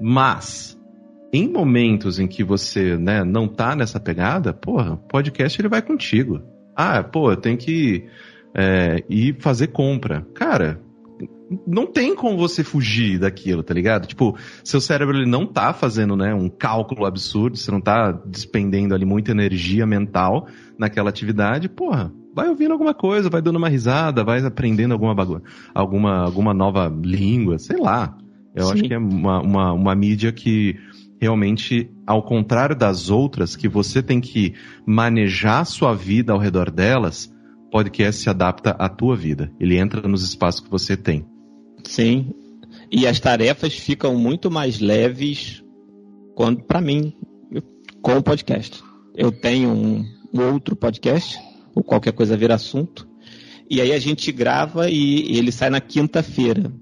Mas, 0.00 0.78
em 1.32 1.46
momentos 1.46 2.18
em 2.18 2.26
que 2.26 2.42
você 2.42 2.96
né, 2.96 3.22
não 3.22 3.46
tá 3.46 3.76
nessa 3.76 4.00
pegada, 4.00 4.52
porra, 4.52 4.96
podcast 4.96 5.60
ele 5.60 5.68
vai 5.68 5.82
contigo. 5.82 6.40
Ah, 6.74 7.02
pô, 7.02 7.30
eu 7.30 7.36
tenho 7.36 7.58
que 7.58 8.08
é, 8.54 9.04
ir 9.08 9.36
fazer 9.40 9.68
compra. 9.68 10.26
Cara, 10.34 10.80
não 11.66 11.86
tem 11.86 12.14
como 12.14 12.36
você 12.36 12.62
fugir 12.62 13.18
daquilo, 13.18 13.62
tá 13.62 13.74
ligado? 13.74 14.06
Tipo, 14.06 14.36
seu 14.62 14.80
cérebro 14.80 15.16
ele 15.16 15.28
não 15.28 15.46
tá 15.46 15.72
fazendo, 15.72 16.16
né, 16.16 16.34
um 16.34 16.48
cálculo 16.48 17.04
absurdo, 17.04 17.56
você 17.56 17.70
não 17.70 17.80
tá 17.80 18.12
despendendo 18.26 18.94
ali 18.94 19.04
muita 19.04 19.32
energia 19.32 19.86
mental 19.86 20.46
naquela 20.78 21.10
atividade, 21.10 21.68
porra, 21.68 22.12
vai 22.34 22.48
ouvindo 22.48 22.72
alguma 22.72 22.94
coisa, 22.94 23.28
vai 23.28 23.42
dando 23.42 23.56
uma 23.56 23.68
risada, 23.68 24.24
vai 24.24 24.44
aprendendo 24.44 24.92
alguma 24.92 25.14
bagulho, 25.14 25.42
alguma, 25.74 26.24
alguma 26.24 26.54
nova 26.54 26.92
língua, 27.02 27.58
sei 27.58 27.78
lá. 27.78 28.16
Eu 28.54 28.66
Sim. 28.66 28.72
acho 28.72 28.82
que 28.84 28.94
é 28.94 28.98
uma, 28.98 29.40
uma, 29.40 29.72
uma 29.72 29.94
mídia 29.94 30.32
que 30.32 30.76
realmente, 31.20 31.90
ao 32.06 32.22
contrário 32.22 32.74
das 32.74 33.10
outras, 33.10 33.54
que 33.54 33.68
você 33.68 34.02
tem 34.02 34.20
que 34.20 34.54
manejar 34.86 35.64
sua 35.66 35.94
vida 35.94 36.32
ao 36.32 36.38
redor 36.38 36.70
delas, 36.70 37.30
podcast 37.70 38.22
se 38.22 38.28
adapta 38.28 38.70
à 38.70 38.88
tua 38.88 39.16
vida. 39.16 39.52
Ele 39.58 39.78
entra 39.78 40.06
nos 40.06 40.22
espaços 40.22 40.60
que 40.60 40.70
você 40.70 40.96
tem. 40.96 41.24
Sim. 41.84 42.32
E 42.90 43.06
as 43.06 43.20
tarefas 43.20 43.74
ficam 43.74 44.16
muito 44.16 44.50
mais 44.50 44.80
leves 44.80 45.62
quando 46.34 46.62
para 46.62 46.80
mim 46.80 47.14
com 48.02 48.16
o 48.16 48.22
podcast. 48.22 48.82
Eu 49.14 49.30
tenho 49.30 49.70
um, 49.70 50.04
outro 50.32 50.74
podcast, 50.74 51.38
ou 51.74 51.82
qualquer 51.82 52.12
coisa 52.12 52.36
vir 52.36 52.50
assunto, 52.50 53.06
e 53.68 53.80
aí 53.80 53.92
a 53.92 53.98
gente 53.98 54.32
grava 54.32 54.90
e, 54.90 55.32
e 55.32 55.38
ele 55.38 55.52
sai 55.52 55.70
na 55.70 55.80
quinta-feira. 55.80 56.72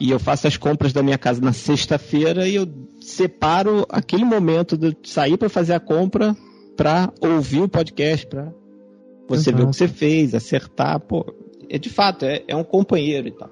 E 0.00 0.10
eu 0.10 0.18
faço 0.18 0.46
as 0.46 0.56
compras 0.56 0.92
da 0.92 1.02
minha 1.02 1.18
casa 1.18 1.40
na 1.40 1.52
sexta-feira 1.52 2.48
e 2.48 2.54
eu 2.54 2.66
separo 3.00 3.84
aquele 3.88 4.24
momento 4.24 4.76
de 4.76 4.96
sair 5.02 5.36
para 5.36 5.48
fazer 5.48 5.74
a 5.74 5.80
compra 5.80 6.36
para 6.76 7.12
ouvir 7.20 7.60
o 7.60 7.68
podcast, 7.68 8.26
para 8.26 8.52
você 9.28 9.50
Exato. 9.50 9.56
ver 9.56 9.62
o 9.64 9.70
que 9.70 9.76
você 9.76 9.88
fez, 9.88 10.34
acertar, 10.34 10.98
pô, 11.00 11.24
é 11.68 11.78
de 11.78 11.90
fato, 11.90 12.24
é, 12.24 12.42
é 12.48 12.56
um 12.56 12.64
companheiro 12.64 13.28
e 13.28 13.32
tal. 13.32 13.50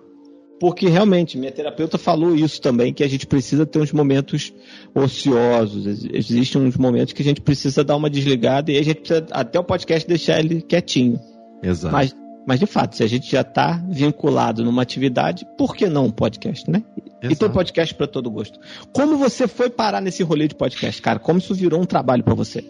Porque 0.59 0.89
realmente, 0.89 1.37
minha 1.37 1.53
terapeuta 1.53 1.99
falou 1.99 2.35
isso 2.35 2.61
também, 2.63 2.93
que 2.93 3.05
a 3.05 3.09
gente 3.09 3.27
precisa 3.27 3.67
ter 3.67 3.79
uns 3.79 3.93
momentos 3.93 4.55
ociosos. 4.95 5.87
Existem 6.11 6.63
uns 6.63 6.79
momentos 6.79 7.13
que 7.13 7.21
a 7.21 7.25
gente 7.25 7.43
precisa 7.43 7.85
dar 7.85 7.97
uma 7.97 8.09
desligada 8.09 8.73
e 8.73 8.79
a 8.79 8.83
gente 8.83 9.01
precisa 9.01 9.27
até 9.33 9.61
o 9.61 9.65
podcast 9.65 10.09
deixar 10.09 10.41
ele 10.41 10.63
quietinho. 10.63 11.21
Exato. 11.63 11.93
Mas, 11.93 12.17
mas 12.47 12.59
de 12.59 12.67
fato, 12.67 12.97
se 12.97 13.03
a 13.03 13.07
gente 13.07 13.31
já 13.31 13.43
está 13.43 13.83
vinculado 13.87 14.65
numa 14.65 14.81
atividade, 14.81 15.47
por 15.59 15.77
que 15.77 15.89
não 15.89 16.07
um 16.07 16.11
podcast, 16.11 16.71
né? 16.71 16.83
Exato. 17.21 17.33
E 17.33 17.37
tem 17.37 17.51
podcast 17.51 17.95
para 17.95 18.07
todo 18.07 18.31
gosto. 18.31 18.59
Como 18.95 19.19
você 19.19 19.47
foi 19.47 19.69
parar 19.69 20.01
nesse 20.01 20.23
rolê 20.23 20.49
de 20.49 20.55
podcast, 20.55 21.03
cara? 21.03 21.19
Como 21.19 21.39
isso 21.39 21.55
virou 21.55 21.81
um 21.81 21.87
trabalho 21.87 22.25
para 22.25 22.35
você? 22.35 22.65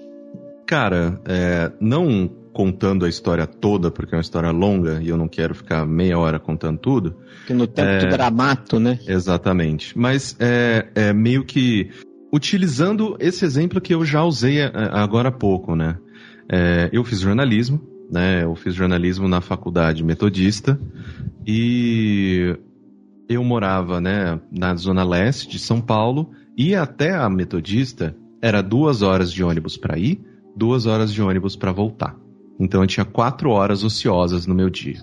Cara, 0.66 1.20
é, 1.28 1.70
não 1.80 2.28
contando 2.56 3.04
a 3.04 3.08
história 3.10 3.46
toda, 3.46 3.90
porque 3.90 4.14
é 4.14 4.16
uma 4.16 4.22
história 4.22 4.50
longa 4.50 4.98
e 5.02 5.10
eu 5.10 5.16
não 5.18 5.28
quero 5.28 5.54
ficar 5.54 5.84
meia 5.84 6.18
hora 6.18 6.38
contando 6.38 6.78
tudo. 6.78 7.14
Que 7.46 7.52
no 7.52 7.66
tempo 7.66 7.86
é, 7.86 7.98
do 7.98 8.08
gramato, 8.08 8.80
né? 8.80 8.98
Exatamente. 9.06 9.96
Mas 9.96 10.34
é, 10.40 10.88
é 10.94 11.12
meio 11.12 11.44
que 11.44 11.90
utilizando 12.32 13.14
esse 13.20 13.44
exemplo 13.44 13.78
que 13.78 13.94
eu 13.94 14.06
já 14.06 14.24
usei 14.24 14.60
é, 14.60 14.72
agora 14.74 15.28
há 15.28 15.32
pouco, 15.32 15.76
né? 15.76 15.98
É, 16.50 16.88
eu 16.94 17.04
fiz 17.04 17.20
jornalismo, 17.20 17.78
né? 18.10 18.44
Eu 18.44 18.54
fiz 18.54 18.74
jornalismo 18.74 19.28
na 19.28 19.42
faculdade 19.42 20.02
metodista 20.02 20.80
e 21.46 22.56
eu 23.28 23.44
morava, 23.44 24.00
né, 24.00 24.40
na 24.50 24.74
zona 24.76 25.04
leste 25.04 25.46
de 25.46 25.58
São 25.58 25.78
Paulo 25.78 26.30
e 26.56 26.74
até 26.74 27.14
a 27.14 27.28
metodista 27.28 28.16
era 28.40 28.62
duas 28.62 29.02
horas 29.02 29.30
de 29.30 29.44
ônibus 29.44 29.76
para 29.76 29.98
ir, 29.98 30.24
duas 30.56 30.86
horas 30.86 31.12
de 31.12 31.20
ônibus 31.20 31.54
para 31.54 31.70
voltar. 31.70 32.16
Então 32.58 32.82
eu 32.82 32.86
tinha 32.86 33.04
quatro 33.04 33.50
horas 33.50 33.84
ociosas 33.84 34.46
no 34.46 34.54
meu 34.54 34.70
dia. 34.70 34.98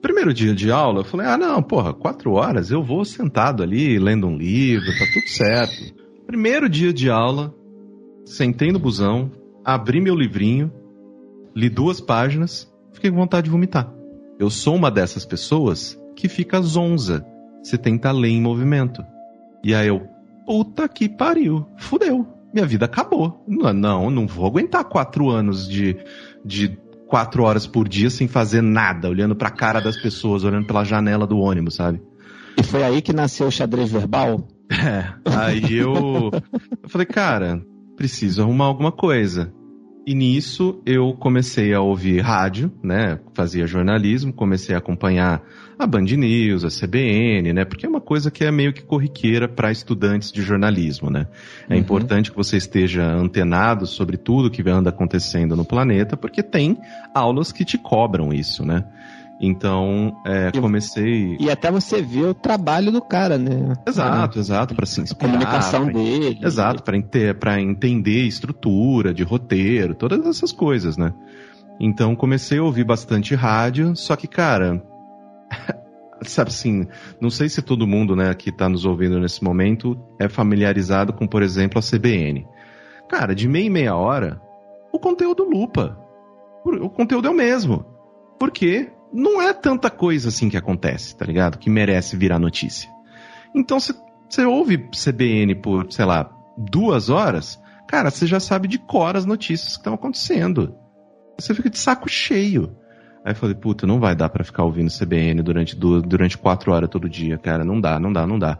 Primeiro 0.00 0.32
dia 0.32 0.54
de 0.54 0.70
aula, 0.70 1.00
eu 1.00 1.04
falei: 1.04 1.26
ah, 1.26 1.36
não, 1.36 1.62
porra, 1.62 1.92
quatro 1.92 2.32
horas 2.32 2.70
eu 2.70 2.82
vou 2.82 3.04
sentado 3.04 3.62
ali 3.62 3.98
lendo 3.98 4.26
um 4.26 4.36
livro, 4.36 4.86
tá 4.86 5.04
tudo 5.12 5.28
certo. 5.28 5.94
Primeiro 6.26 6.68
dia 6.68 6.92
de 6.92 7.10
aula, 7.10 7.54
sentei 8.24 8.70
no 8.70 8.78
busão, 8.78 9.30
abri 9.64 10.00
meu 10.00 10.14
livrinho, 10.14 10.72
li 11.54 11.68
duas 11.68 12.00
páginas, 12.00 12.72
fiquei 12.92 13.10
com 13.10 13.16
vontade 13.16 13.46
de 13.46 13.50
vomitar. 13.50 13.92
Eu 14.38 14.50
sou 14.50 14.76
uma 14.76 14.90
dessas 14.90 15.26
pessoas 15.26 15.98
que 16.14 16.28
fica 16.28 16.60
zonza 16.60 17.26
se 17.62 17.76
tenta 17.76 18.12
ler 18.12 18.28
em 18.28 18.40
movimento. 18.40 19.04
E 19.64 19.74
aí 19.74 19.88
eu, 19.88 20.06
puta 20.46 20.88
que 20.88 21.08
pariu, 21.08 21.66
fudeu, 21.76 22.24
minha 22.52 22.64
vida 22.64 22.86
acabou. 22.86 23.44
Não, 23.46 23.72
não, 23.72 24.10
não 24.10 24.26
vou 24.26 24.46
aguentar 24.46 24.84
quatro 24.84 25.28
anos 25.28 25.68
de 25.68 25.96
de 26.48 26.76
quatro 27.06 27.44
horas 27.44 27.66
por 27.66 27.88
dia 27.88 28.10
sem 28.10 28.26
fazer 28.26 28.62
nada, 28.62 29.08
olhando 29.08 29.36
pra 29.36 29.50
cara 29.50 29.80
das 29.80 29.96
pessoas, 29.96 30.44
olhando 30.44 30.66
pela 30.66 30.84
janela 30.84 31.26
do 31.26 31.38
ônibus, 31.38 31.76
sabe? 31.76 32.00
E 32.56 32.62
foi 32.62 32.82
aí 32.82 33.00
que 33.00 33.12
nasceu 33.12 33.46
o 33.46 33.52
xadrez 33.52 33.92
verbal? 33.92 34.48
É, 34.70 35.14
aí 35.24 35.76
eu, 35.76 36.30
eu 36.82 36.88
falei, 36.88 37.06
cara, 37.06 37.62
preciso 37.96 38.42
arrumar 38.42 38.66
alguma 38.66 38.92
coisa. 38.92 39.52
E 40.06 40.14
nisso 40.14 40.82
eu 40.86 41.12
comecei 41.14 41.74
a 41.74 41.80
ouvir 41.80 42.20
rádio, 42.20 42.72
né? 42.82 43.20
Fazia 43.34 43.66
jornalismo, 43.66 44.32
comecei 44.32 44.74
a 44.74 44.78
acompanhar 44.78 45.42
a 45.78 45.86
Band 45.86 46.02
News, 46.02 46.64
a 46.64 46.68
CBN, 46.68 47.52
né? 47.52 47.64
Porque 47.64 47.86
é 47.86 47.88
uma 47.88 48.00
coisa 48.00 48.30
que 48.30 48.44
é 48.44 48.50
meio 48.50 48.72
que 48.72 48.82
corriqueira 48.82 49.48
para 49.48 49.70
estudantes 49.70 50.32
de 50.32 50.42
jornalismo, 50.42 51.08
né? 51.08 51.26
É 51.68 51.74
uhum. 51.74 51.80
importante 51.80 52.30
que 52.30 52.36
você 52.36 52.56
esteja 52.56 53.04
antenado 53.04 53.86
sobre 53.86 54.16
tudo 54.16 54.50
que 54.50 54.68
anda 54.68 54.90
acontecendo 54.90 55.54
no 55.54 55.64
planeta, 55.64 56.16
porque 56.16 56.42
tem 56.42 56.76
aulas 57.14 57.52
que 57.52 57.64
te 57.64 57.78
cobram 57.78 58.32
isso, 58.32 58.64
né? 58.64 58.84
Então, 59.40 60.16
é, 60.26 60.50
comecei. 60.60 61.36
E 61.38 61.48
até 61.48 61.70
você 61.70 62.02
ver 62.02 62.26
o 62.26 62.34
trabalho 62.34 62.90
do 62.90 63.00
cara, 63.00 63.38
né? 63.38 63.72
Exato, 63.86 64.38
ah, 64.38 64.40
exato, 64.40 64.74
para 64.74 64.84
se 64.84 65.00
inspirar. 65.00 65.28
A 65.28 65.32
comunicação 65.32 65.84
pra, 65.84 65.92
dele. 65.92 66.38
Exato, 66.42 66.82
para 66.82 66.96
enter, 66.96 67.36
entender 67.60 68.24
estrutura 68.24 69.14
de 69.14 69.22
roteiro, 69.22 69.94
todas 69.94 70.26
essas 70.26 70.50
coisas, 70.50 70.96
né? 70.96 71.14
Então 71.80 72.16
comecei 72.16 72.58
a 72.58 72.64
ouvir 72.64 72.82
bastante 72.82 73.36
rádio, 73.36 73.94
só 73.94 74.16
que, 74.16 74.26
cara, 74.26 74.82
sabe 76.22 76.50
assim, 76.50 76.86
não 77.20 77.30
sei 77.30 77.48
se 77.48 77.62
todo 77.62 77.86
mundo, 77.86 78.16
né, 78.16 78.34
que 78.34 78.50
tá 78.50 78.68
nos 78.68 78.84
ouvindo 78.84 79.20
nesse 79.20 79.42
momento 79.42 79.98
é 80.18 80.28
familiarizado 80.28 81.12
com, 81.12 81.26
por 81.26 81.42
exemplo, 81.42 81.78
a 81.78 81.82
CBN. 81.82 82.46
Cara, 83.08 83.34
de 83.34 83.48
meia 83.48 83.66
e 83.66 83.70
meia 83.70 83.96
hora, 83.96 84.40
o 84.92 84.98
conteúdo 84.98 85.44
lupa. 85.44 85.98
O 86.64 86.90
conteúdo 86.90 87.28
é 87.28 87.30
o 87.30 87.34
mesmo. 87.34 87.84
Porque 88.38 88.90
não 89.12 89.40
é 89.40 89.52
tanta 89.52 89.90
coisa 89.90 90.28
assim 90.28 90.48
que 90.48 90.56
acontece, 90.56 91.16
tá 91.16 91.24
ligado? 91.24 91.58
Que 91.58 91.70
merece 91.70 92.16
virar 92.16 92.38
notícia. 92.38 92.90
Então, 93.54 93.80
se 93.80 93.94
você 94.28 94.44
ouve 94.44 94.88
CBN 94.90 95.54
por, 95.56 95.90
sei 95.90 96.04
lá, 96.04 96.30
duas 96.56 97.08
horas, 97.08 97.58
cara, 97.88 98.10
você 98.10 98.26
já 98.26 98.38
sabe 98.38 98.68
de 98.68 98.78
cor 98.78 99.16
as 99.16 99.24
notícias 99.24 99.72
que 99.72 99.78
estão 99.78 99.94
acontecendo. 99.94 100.76
Você 101.38 101.54
fica 101.54 101.70
de 101.70 101.78
saco 101.78 102.08
cheio. 102.08 102.76
Aí 103.28 103.32
eu 103.32 103.36
falei, 103.36 103.54
puta, 103.54 103.86
não 103.86 104.00
vai 104.00 104.16
dar 104.16 104.30
para 104.30 104.42
ficar 104.42 104.64
ouvindo 104.64 104.90
CBN 104.90 105.42
durante, 105.42 105.76
duas, 105.76 106.02
durante 106.02 106.38
quatro 106.38 106.72
horas 106.72 106.88
todo 106.88 107.10
dia, 107.10 107.36
cara. 107.36 107.62
Não 107.62 107.78
dá, 107.78 108.00
não 108.00 108.10
dá, 108.10 108.26
não 108.26 108.38
dá. 108.38 108.58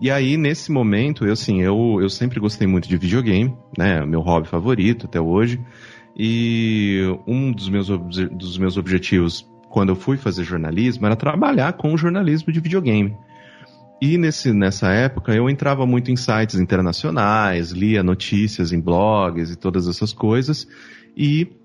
E 0.00 0.10
aí, 0.10 0.38
nesse 0.38 0.72
momento, 0.72 1.26
eu 1.26 1.34
assim, 1.34 1.60
eu, 1.60 1.98
eu 2.00 2.08
sempre 2.08 2.40
gostei 2.40 2.66
muito 2.66 2.88
de 2.88 2.96
videogame, 2.96 3.54
né? 3.76 4.02
Meu 4.06 4.20
hobby 4.20 4.48
favorito 4.48 5.04
até 5.04 5.20
hoje. 5.20 5.60
E 6.16 7.02
um 7.26 7.52
dos 7.52 7.68
meus, 7.68 7.88
dos 7.88 8.56
meus 8.56 8.78
objetivos 8.78 9.46
quando 9.68 9.90
eu 9.90 9.96
fui 9.96 10.16
fazer 10.16 10.44
jornalismo 10.44 11.04
era 11.04 11.14
trabalhar 11.14 11.74
com 11.74 11.94
jornalismo 11.94 12.50
de 12.50 12.58
videogame. 12.58 13.14
E 14.00 14.16
nesse, 14.16 14.50
nessa 14.50 14.90
época 14.90 15.34
eu 15.34 15.50
entrava 15.50 15.84
muito 15.84 16.10
em 16.10 16.16
sites 16.16 16.58
internacionais, 16.58 17.70
lia 17.70 18.02
notícias 18.02 18.72
em 18.72 18.80
blogs 18.80 19.50
e 19.50 19.56
todas 19.56 19.86
essas 19.86 20.10
coisas, 20.10 20.66
e 21.14 21.59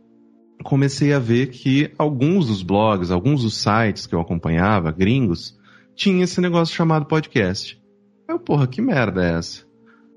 comecei 0.64 1.14
a 1.14 1.20
ver 1.20 1.48
que 1.48 1.92
alguns 1.98 2.48
dos 2.48 2.62
blogs, 2.62 3.12
alguns 3.12 3.44
dos 3.44 3.58
sites 3.58 4.06
que 4.06 4.16
eu 4.16 4.20
acompanhava, 4.20 4.92
gringos, 4.92 5.58
tinha 5.96 6.24
esse 6.24 6.42
negócio 6.42 6.76
chamado 6.76 7.06
podcast. 7.06 7.80
Eu, 8.28 8.40
porra, 8.40 8.68
que 8.68 8.82
merda 8.82 9.24
é 9.24 9.38
essa? 9.38 9.64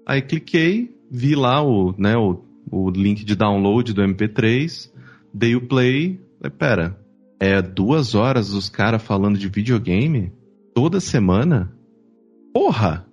Aí 0.07 0.23
cliquei, 0.23 0.95
vi 1.11 1.35
lá 1.35 1.63
o, 1.63 1.95
né, 1.99 2.17
o, 2.17 2.43
o 2.71 2.91
link 2.91 3.25
de 3.25 3.37
download 3.37 3.93
do 3.93 4.03
MP3, 4.03 4.91
dei 5.33 5.55
o 5.55 5.67
play, 5.67 6.21
falei, 6.41 6.57
pera, 6.57 6.99
é 7.39 7.61
duas 7.61 8.15
horas 8.15 8.51
dos 8.51 8.69
caras 8.69 9.03
falando 9.03 9.39
de 9.39 9.49
videogame? 9.49 10.33
Toda 10.75 11.01
semana? 11.01 11.73
Porra! 12.53 13.07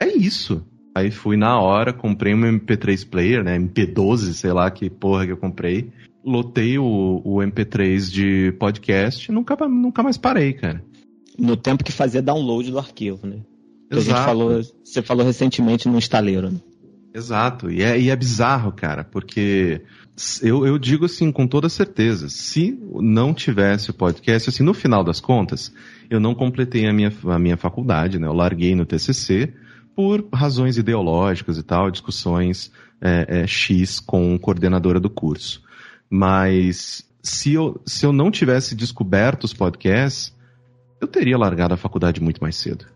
É 0.00 0.08
isso! 0.16 0.66
Aí 0.94 1.10
fui 1.10 1.36
na 1.36 1.60
hora, 1.60 1.92
comprei 1.92 2.34
um 2.34 2.40
MP3 2.40 3.08
player, 3.08 3.44
né? 3.44 3.56
MP12, 3.56 4.32
sei 4.32 4.52
lá 4.52 4.68
que 4.70 4.90
porra 4.90 5.26
que 5.26 5.32
eu 5.32 5.36
comprei. 5.36 5.92
Lotei 6.28 6.78
o, 6.78 7.22
o 7.24 7.36
MP3 7.38 8.10
de 8.10 8.52
podcast 8.58 9.30
e 9.30 9.34
nunca, 9.34 9.56
nunca 9.66 10.02
mais 10.02 10.18
parei, 10.18 10.52
cara. 10.52 10.84
No 11.38 11.56
tempo 11.56 11.84
que 11.84 11.92
fazia 11.92 12.20
download 12.20 12.70
do 12.70 12.78
arquivo, 12.78 13.26
né? 13.26 13.36
Que 13.90 13.96
Exato. 13.96 14.24
Falou, 14.24 14.60
você 14.84 15.02
falou 15.02 15.24
recentemente 15.24 15.88
no 15.88 15.98
estaleiro, 15.98 16.50
né? 16.50 16.58
Exato, 17.14 17.70
e 17.70 17.82
é, 17.82 17.98
e 17.98 18.10
é 18.10 18.16
bizarro, 18.16 18.70
cara, 18.70 19.02
porque 19.02 19.80
eu, 20.42 20.66
eu 20.66 20.78
digo 20.78 21.06
assim 21.06 21.32
com 21.32 21.46
toda 21.46 21.68
certeza, 21.68 22.28
se 22.28 22.78
não 23.00 23.32
tivesse 23.32 23.90
o 23.90 23.94
podcast, 23.94 24.50
assim, 24.50 24.62
no 24.62 24.74
final 24.74 25.02
das 25.02 25.20
contas, 25.20 25.72
eu 26.10 26.20
não 26.20 26.34
completei 26.34 26.86
a 26.86 26.92
minha, 26.92 27.12
a 27.24 27.38
minha 27.38 27.56
faculdade, 27.56 28.18
né? 28.18 28.26
Eu 28.26 28.34
larguei 28.34 28.74
no 28.74 28.84
TCC 28.84 29.52
por 29.96 30.28
razões 30.32 30.76
ideológicas 30.76 31.56
e 31.58 31.62
tal, 31.62 31.90
discussões 31.90 32.70
é, 33.00 33.40
é, 33.40 33.46
X 33.46 34.00
com 34.00 34.38
coordenadora 34.38 35.00
do 35.00 35.10
curso. 35.10 35.62
Mas 36.10 37.04
se 37.22 37.52
eu, 37.52 37.80
se 37.84 38.06
eu 38.06 38.12
não 38.12 38.30
tivesse 38.30 38.74
descoberto 38.74 39.44
os 39.44 39.52
podcasts, 39.52 40.34
eu 41.00 41.06
teria 41.06 41.38
largado 41.38 41.74
a 41.74 41.76
faculdade 41.76 42.22
muito 42.22 42.40
mais 42.40 42.56
cedo. 42.56 42.86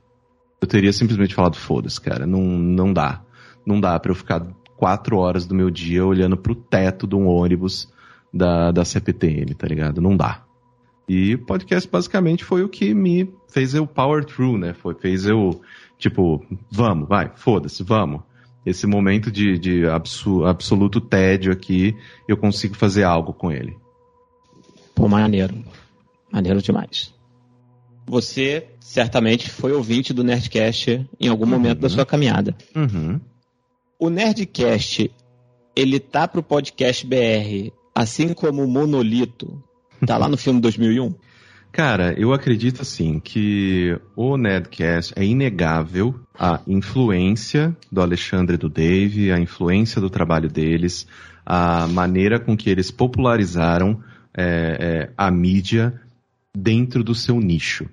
Eu 0.61 0.69
teria 0.69 0.93
simplesmente 0.93 1.35
falado, 1.35 1.57
foda-se, 1.57 2.01
cara, 2.01 2.27
não, 2.27 2.43
não 2.43 2.93
dá. 2.93 3.23
Não 3.67 3.81
dá 3.81 3.99
para 3.99 4.13
eu 4.13 4.17
ficar 4.17 4.47
quatro 4.77 5.17
horas 5.19 5.47
do 5.47 5.55
meu 5.55 5.71
dia 5.71 6.05
olhando 6.05 6.37
pro 6.37 6.55
teto 6.55 7.07
de 7.07 7.15
um 7.15 7.27
ônibus 7.27 7.93
da, 8.33 8.71
da 8.73 8.85
CPTM, 8.85 9.55
tá 9.55 9.67
ligado? 9.67 10.01
Não 10.01 10.17
dá. 10.17 10.45
E 11.09 11.35
o 11.35 11.45
podcast 11.45 11.89
basicamente 11.91 12.45
foi 12.45 12.63
o 12.63 12.69
que 12.69 12.95
me 12.95 13.33
fez 13.49 13.75
eu 13.75 13.87
power 13.87 14.25
through, 14.25 14.57
né? 14.57 14.73
Foi, 14.73 14.95
fez 14.95 15.27
eu, 15.27 15.61
tipo, 15.99 16.45
vamos, 16.71 17.09
vai, 17.09 17.31
foda-se, 17.35 17.83
vamos. 17.83 18.23
Esse 18.65 18.87
momento 18.87 19.31
de, 19.31 19.59
de 19.59 19.83
absoluto 19.87 21.01
tédio 21.01 21.53
aqui, 21.53 21.97
eu 22.29 22.37
consigo 22.37 22.77
fazer 22.77 23.03
algo 23.03 23.33
com 23.33 23.51
ele. 23.51 23.77
Pô, 24.95 25.09
maneiro. 25.09 25.65
Maneiro 26.31 26.63
demais. 26.63 27.13
Você 28.07 28.69
certamente 28.81 29.51
foi 29.51 29.73
ouvinte 29.73 30.13
do 30.13 30.23
Nerdcast 30.23 31.07
em 31.19 31.29
algum 31.29 31.45
uhum. 31.45 31.51
momento 31.51 31.81
da 31.81 31.89
sua 31.89 32.07
caminhada. 32.07 32.57
Uhum. 32.75 33.21
O 33.99 34.09
Nerdcast, 34.09 35.11
ele 35.75 35.99
tá 35.99 36.27
pro 36.29 36.43
podcast 36.43 37.07
BR, 37.07 37.73
assim 37.95 38.33
como 38.33 38.63
o 38.63 38.69
Monolito 38.69 39.63
tá 40.07 40.17
lá 40.17 40.29
no 40.29 40.37
filme 40.37 40.61
2001? 40.61 41.15
Cara, 41.73 42.13
eu 42.21 42.35
acredito 42.35 42.83
assim 42.83 43.19
que 43.19 43.99
o 44.15 44.37
Nerdcast 44.37 45.15
é 45.17 45.25
inegável 45.25 46.21
a 46.39 46.61
influência 46.67 47.75
do 47.91 48.03
Alexandre 48.03 48.57
e 48.57 48.59
do 48.59 48.69
Dave, 48.69 49.33
a 49.33 49.41
influência 49.41 49.99
do 49.99 50.11
trabalho 50.11 50.51
deles, 50.51 51.07
a 51.47 51.87
maneira 51.87 52.39
com 52.39 52.55
que 52.55 52.69
eles 52.69 52.91
popularizaram 52.91 54.03
é, 54.37 54.45
é, 54.45 55.13
a 55.17 55.31
mídia 55.31 55.99
dentro 56.55 57.03
do 57.03 57.15
seu 57.15 57.41
nicho. 57.41 57.89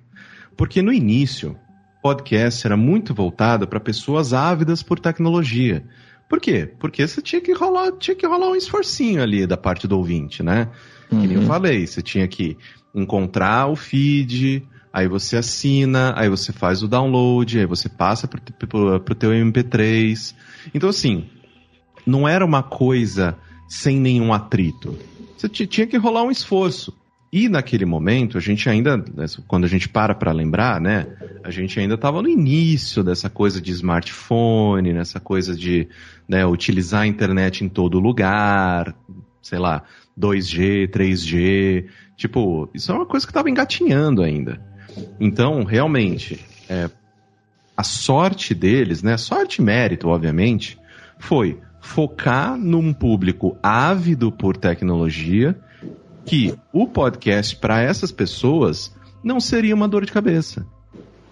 Porque 0.57 0.81
no 0.81 0.91
início, 0.91 1.55
podcast 2.03 2.67
era 2.67 2.75
muito 2.75 3.13
voltado 3.13 3.65
para 3.65 3.79
pessoas 3.79 4.33
ávidas 4.33 4.83
por 4.83 4.99
tecnologia. 4.99 5.85
Por 6.27 6.41
quê? 6.41 6.69
Porque 6.79 7.07
você 7.07 7.21
tinha 7.21 7.41
que 7.41 7.53
rolar, 7.53 7.93
tinha 7.93 8.13
que 8.13 8.27
rolar 8.27 8.49
um 8.49 8.55
esforcinho 8.55 9.23
ali 9.23 9.47
da 9.47 9.55
parte 9.55 9.87
do 9.87 9.97
ouvinte, 9.97 10.43
né? 10.43 10.67
Uhum. 11.11 11.21
Que 11.21 11.27
nem 11.27 11.35
eu 11.37 11.41
uhum. 11.41 11.47
falei, 11.47 11.87
você 11.87 12.01
tinha 12.01 12.27
que 12.27 12.57
encontrar 12.93 13.67
o 13.67 13.75
feed, 13.75 14.63
aí 14.91 15.07
você 15.07 15.37
assina, 15.37 16.13
aí 16.15 16.29
você 16.29 16.51
faz 16.51 16.83
o 16.83 16.87
download, 16.87 17.59
aí 17.59 17.65
você 17.65 17.87
passa 17.87 18.27
pro, 18.27 18.41
pro, 18.41 18.99
pro 18.99 19.15
teu 19.15 19.31
MP3. 19.31 20.33
Então, 20.73 20.89
assim, 20.89 21.25
não 22.05 22.27
era 22.27 22.45
uma 22.45 22.63
coisa 22.63 23.37
sem 23.67 23.99
nenhum 23.99 24.33
atrito. 24.33 24.97
Você 25.37 25.47
tinha 25.47 25.87
que 25.87 25.97
rolar 25.97 26.23
um 26.23 26.31
esforço. 26.31 26.93
E 27.31 27.47
naquele 27.47 27.85
momento, 27.85 28.39
a 28.39 28.41
gente 28.41 28.67
ainda, 28.67 28.97
né, 28.97 29.25
quando 29.47 29.65
a 29.65 29.67
gente 29.67 29.87
para 29.87 30.15
para 30.15 30.31
lembrar, 30.31 30.81
né, 30.81 31.05
a 31.43 31.51
gente 31.51 31.79
ainda 31.79 31.93
estava 31.93 32.23
no 32.23 32.27
início 32.27 33.03
dessa 33.03 33.29
coisa 33.29 33.61
de 33.61 33.71
smartphone, 33.71 34.93
nessa 34.93 35.19
coisa 35.19 35.55
de 35.55 35.87
né, 36.27 36.43
utilizar 36.43 37.01
a 37.01 37.07
internet 37.07 37.63
em 37.63 37.69
todo 37.69 37.99
lugar, 37.99 38.95
sei 39.43 39.59
lá, 39.59 39.83
2G, 40.19 40.89
3G, 40.89 41.85
tipo, 42.19 42.69
isso 42.73 42.91
é 42.91 42.95
uma 42.95 43.05
coisa 43.05 43.25
que 43.25 43.31
estava 43.31 43.49
engatinhando 43.49 44.21
ainda. 44.21 44.61
Então, 45.19 45.63
realmente, 45.63 46.45
é, 46.67 46.89
a 47.75 47.83
sorte 47.83 48.53
deles, 48.53 49.01
né, 49.01 49.15
sorte 49.15 49.61
e 49.61 49.61
mérito, 49.61 50.09
obviamente, 50.09 50.77
foi 51.17 51.59
focar 51.79 52.57
num 52.57 52.91
público 52.91 53.57
ávido 53.63 54.33
por 54.33 54.57
tecnologia 54.57 55.57
que 56.25 56.53
o 56.73 56.85
podcast 56.85 57.55
para 57.55 57.81
essas 57.81 58.11
pessoas 58.11 58.93
não 59.23 59.39
seria 59.39 59.73
uma 59.73 59.87
dor 59.87 60.05
de 60.05 60.11
cabeça. 60.11 60.65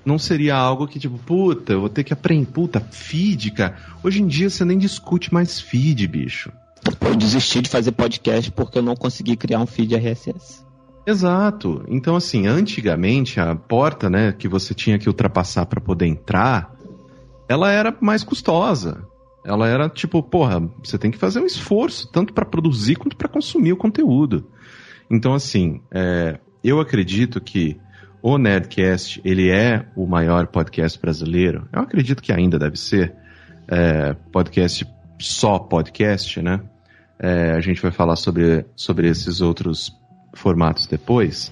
Não 0.05 0.17
seria 0.17 0.55
algo 0.55 0.87
que, 0.87 0.99
tipo, 0.99 1.17
puta, 1.17 1.73
eu 1.73 1.81
vou 1.81 1.89
ter 1.89 2.05
que 2.05 2.13
aprender. 2.13 2.45
Puta, 2.45 2.79
feed, 2.79 3.51
cara. 3.51 3.75
Hoje 4.01 4.21
em 4.21 4.27
dia 4.27 4.49
você 4.49 4.63
nem 4.63 4.77
discute 4.77 5.33
mais 5.33 5.59
feed, 5.59 6.07
bicho. 6.07 6.49
Eu 7.01 7.15
desisti 7.17 7.61
de 7.61 7.69
fazer 7.69 7.91
podcast 7.91 8.49
porque 8.51 8.77
eu 8.77 8.81
não 8.81 8.95
consegui 8.95 9.35
criar 9.35 9.59
um 9.59 9.65
feed 9.65 9.93
RSS. 9.93 10.66
Exato. 11.07 11.85
Então, 11.87 12.17
assim, 12.17 12.47
antigamente 12.47 13.39
a 13.39 13.55
porta, 13.55 14.09
né, 14.09 14.33
que 14.33 14.45
você 14.45 14.73
tinha 14.73 14.99
que 14.99 15.07
ultrapassar 15.07 15.65
para 15.65 15.79
poder 15.79 16.05
entrar, 16.05 16.75
ela 17.47 17.71
era 17.71 17.95
mais 18.01 18.25
custosa. 18.25 19.07
Ela 19.45 19.69
era 19.69 19.87
tipo, 19.87 20.21
porra, 20.21 20.59
você 20.83 20.97
tem 20.97 21.09
que 21.09 21.17
fazer 21.17 21.39
um 21.39 21.45
esforço 21.45 22.11
tanto 22.11 22.33
para 22.33 22.45
produzir 22.45 22.97
quanto 22.97 23.15
para 23.15 23.29
consumir 23.29 23.71
o 23.71 23.77
conteúdo. 23.77 24.51
Então, 25.09 25.33
assim, 25.33 25.79
é, 25.89 26.41
eu 26.61 26.81
acredito 26.81 27.39
que 27.39 27.79
o 28.21 28.37
Nerdcast, 28.37 29.21
ele 29.23 29.49
é 29.49 29.87
o 29.95 30.05
maior 30.05 30.47
podcast 30.47 30.99
brasileiro. 30.99 31.69
Eu 31.71 31.83
acredito 31.83 32.21
que 32.21 32.33
ainda 32.33 32.59
deve 32.59 32.77
ser 32.77 33.15
é, 33.69 34.13
podcast 34.29 34.85
só 35.17 35.57
podcast, 35.57 36.41
né? 36.41 36.59
É, 37.17 37.51
a 37.51 37.61
gente 37.61 37.81
vai 37.81 37.91
falar 37.91 38.17
sobre, 38.17 38.65
sobre 38.75 39.07
esses 39.07 39.39
outros 39.39 39.95
formatos 40.37 40.87
depois. 40.87 41.51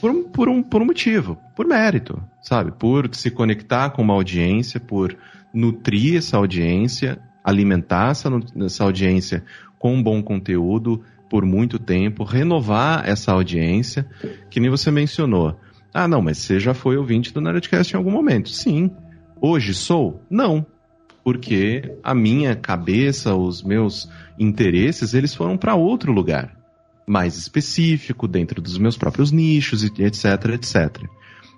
Por 0.00 0.10
um, 0.10 0.22
por, 0.24 0.48
um, 0.48 0.62
por 0.62 0.80
um 0.80 0.86
motivo, 0.86 1.36
por 1.54 1.66
mérito, 1.66 2.22
sabe? 2.40 2.72
Por 2.72 3.14
se 3.14 3.30
conectar 3.30 3.90
com 3.90 4.02
uma 4.02 4.14
audiência, 4.14 4.80
por 4.80 5.16
nutrir 5.52 6.16
essa 6.16 6.36
audiência, 6.36 7.18
alimentar 7.44 8.10
essa, 8.10 8.30
essa 8.64 8.84
audiência 8.84 9.44
com 9.78 9.94
um 9.94 10.02
bom 10.02 10.22
conteúdo, 10.22 11.02
por 11.28 11.44
muito 11.44 11.78
tempo, 11.78 12.24
renovar 12.24 13.08
essa 13.08 13.32
audiência, 13.32 14.06
que 14.50 14.58
nem 14.58 14.68
você 14.68 14.90
mencionou. 14.90 15.58
Ah, 15.92 16.08
não, 16.08 16.20
mas 16.20 16.38
você 16.38 16.58
já 16.58 16.74
foi 16.74 16.96
ouvinte 16.96 17.32
do 17.32 17.40
Nerdcast 17.40 17.94
em 17.94 17.96
algum 17.96 18.10
momento. 18.10 18.48
Sim. 18.48 18.90
Hoje 19.40 19.74
sou? 19.74 20.22
Não. 20.28 20.66
Porque 21.22 21.96
a 22.02 22.14
minha 22.14 22.56
cabeça, 22.56 23.34
os 23.34 23.62
meus 23.62 24.08
interesses, 24.38 25.14
eles 25.14 25.34
foram 25.34 25.56
para 25.56 25.74
outro 25.74 26.12
lugar. 26.12 26.59
Mais 27.10 27.36
específico, 27.36 28.28
dentro 28.28 28.60
dos 28.60 28.78
meus 28.78 28.96
próprios 28.96 29.32
nichos, 29.32 29.82
etc, 29.82 30.24
etc. 30.54 31.04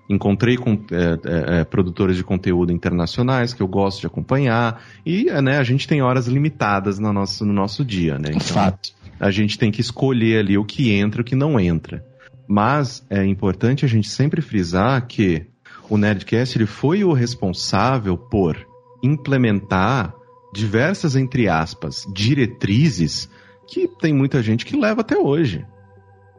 Encontrei 0.09 0.57
com 0.57 0.73
é, 0.91 1.57
é, 1.57 1.61
é, 1.61 1.65
produtores 1.65 2.17
de 2.17 2.25
conteúdo 2.25 2.73
internacionais 2.73 3.53
que 3.53 3.63
eu 3.63 3.69
gosto 3.69 4.01
de 4.01 4.07
acompanhar 4.07 4.83
e 5.05 5.25
né, 5.25 5.59
a 5.59 5.63
gente 5.63 5.87
tem 5.87 6.03
horas 6.03 6.27
limitadas 6.27 6.99
no 6.99 7.13
nosso, 7.13 7.45
no 7.45 7.53
nosso 7.53 7.85
dia, 7.85 8.19
né? 8.19 8.31
Então, 8.31 8.41
Fato 8.41 9.03
a 9.23 9.31
gente 9.31 9.57
tem 9.57 9.71
que 9.71 9.81
escolher 9.81 10.41
ali 10.41 10.59
o 10.59 10.65
que 10.65 10.91
entra 10.91 11.21
e 11.21 11.23
o 11.23 11.25
que 11.25 11.37
não 11.37 11.61
entra. 11.61 12.05
Mas 12.49 13.07
é 13.09 13.25
importante 13.25 13.85
a 13.85 13.89
gente 13.89 14.09
sempre 14.09 14.43
frisar 14.43 15.07
que 15.07 15.47
o 15.89 15.97
Nerdcast 15.97 16.59
ele 16.59 16.67
foi 16.67 17.05
o 17.05 17.13
responsável 17.13 18.19
por 18.19 18.59
implementar 19.01 20.13
diversas, 20.53 21.15
entre 21.15 21.49
aspas, 21.49 22.05
diretrizes 22.13 23.29
que 23.73 23.89
tem 23.89 24.13
muita 24.13 24.43
gente 24.43 24.67
que 24.67 24.77
leva 24.77 25.01
até 25.01 25.17
hoje. 25.17 25.65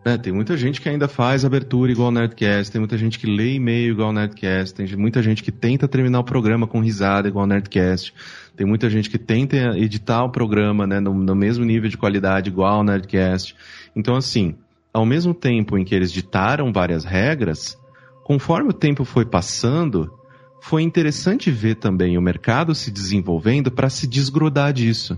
É, 0.05 0.17
tem 0.17 0.31
muita 0.31 0.55
gente 0.55 0.79
que 0.79 0.87
ainda 0.87 1.07
faz 1.07 1.43
abertura 1.43 1.91
igual 1.91 2.07
ao 2.07 2.11
Nerdcast, 2.11 2.71
tem 2.71 2.79
muita 2.79 2.97
gente 2.97 3.17
que 3.17 3.25
lê 3.25 3.53
e-mail 3.53 3.93
igual 3.93 4.09
ao 4.09 4.13
Nerdcast, 4.13 4.75
tem 4.75 4.85
muita 4.97 5.23
gente 5.23 5.41
que 5.41 5.51
tenta 5.51 5.87
terminar 5.87 6.19
o 6.19 6.23
programa 6.23 6.67
com 6.67 6.79
risada 6.79 7.27
igual 7.27 7.43
ao 7.43 7.47
Nerdcast, 7.47 8.13
tem 8.55 8.67
muita 8.67 8.87
gente 8.89 9.09
que 9.09 9.17
tenta 9.17 9.55
editar 9.77 10.23
o 10.25 10.29
programa 10.29 10.85
né, 10.85 10.99
no, 10.99 11.13
no 11.13 11.33
mesmo 11.33 11.63
nível 11.63 11.89
de 11.89 11.97
qualidade 11.97 12.49
igual 12.49 12.75
ao 12.75 12.83
Nerdcast. 12.83 13.55
Então, 13.95 14.15
assim, 14.15 14.55
ao 14.93 15.05
mesmo 15.05 15.33
tempo 15.33 15.77
em 15.77 15.85
que 15.85 15.95
eles 15.95 16.11
ditaram 16.11 16.71
várias 16.71 17.05
regras, 17.05 17.77
conforme 18.25 18.69
o 18.69 18.73
tempo 18.73 19.05
foi 19.05 19.25
passando, 19.25 20.13
foi 20.61 20.83
interessante 20.83 21.49
ver 21.49 21.75
também 21.75 22.17
o 22.17 22.21
mercado 22.21 22.75
se 22.75 22.91
desenvolvendo 22.91 23.71
para 23.71 23.89
se 23.89 24.05
desgrudar 24.05 24.73
disso. 24.73 25.17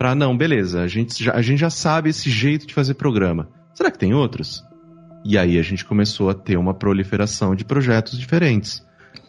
Para 0.00 0.14
não, 0.14 0.34
beleza, 0.34 0.80
a 0.80 0.88
gente, 0.88 1.22
já, 1.22 1.34
a 1.34 1.42
gente 1.42 1.58
já 1.58 1.68
sabe 1.68 2.08
esse 2.08 2.30
jeito 2.30 2.66
de 2.66 2.72
fazer 2.72 2.94
programa 2.94 3.50
Será 3.74 3.90
que 3.90 3.98
tem 3.98 4.14
outros? 4.14 4.64
E 5.24 5.36
aí 5.38 5.58
a 5.58 5.62
gente 5.62 5.84
começou 5.84 6.30
a 6.30 6.34
ter 6.34 6.56
uma 6.58 6.74
proliferação 6.74 7.54
de 7.54 7.64
projetos 7.64 8.18
diferentes. 8.18 8.82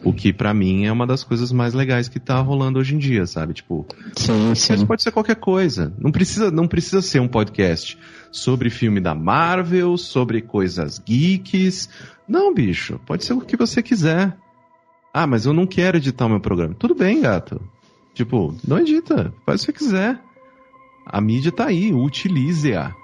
O 0.04 0.14
que 0.14 0.34
para 0.34 0.54
mim 0.54 0.86
é 0.86 0.92
uma 0.92 1.06
das 1.06 1.24
coisas 1.24 1.52
mais 1.52 1.74
legais 1.74 2.08
que 2.08 2.20
tá 2.20 2.40
rolando 2.40 2.80
hoje 2.80 2.96
em 2.96 2.98
dia, 2.98 3.26
sabe? 3.26 3.54
Tipo, 3.54 3.86
sim, 4.16 4.56
sim. 4.56 4.86
pode 4.86 5.04
ser 5.04 5.12
qualquer 5.12 5.36
coisa. 5.36 5.94
Não 6.00 6.12
precisa, 6.12 6.50
não 6.50 6.68
precisa 6.68 7.02
ser 7.02 7.20
um 7.20 7.28
podcast 7.28 7.98
sobre 8.32 8.70
filme 8.70 9.00
da 9.00 9.14
Marvel, 9.14 9.98
sobre 9.98 10.42
coisas 10.42 11.00
geeks. 11.00 11.90
Não, 12.28 12.54
bicho, 12.54 13.00
pode 13.06 13.26
ser 13.26 13.34
o 13.34 13.42
que 13.42 13.58
você 13.58 13.84
quiser. 13.84 14.36
Ah, 15.14 15.28
mas 15.28 15.46
eu 15.46 15.54
não 15.54 15.68
quero 15.68 15.98
editar 15.98 16.26
o 16.28 16.30
meu 16.30 16.40
programa. 16.40 16.74
Tudo 16.74 16.96
bem, 16.96 17.22
gato. 17.22 17.62
Tipo, 18.14 18.56
não 18.68 18.80
edita, 18.80 19.34
faz 19.46 19.62
o 19.62 19.68
que 19.68 19.72
você 19.72 19.86
quiser. 19.86 20.31
A 21.06 21.20
mídia 21.20 21.52
tá 21.52 21.68
aí, 21.68 21.94
utilize-a. 21.94 22.96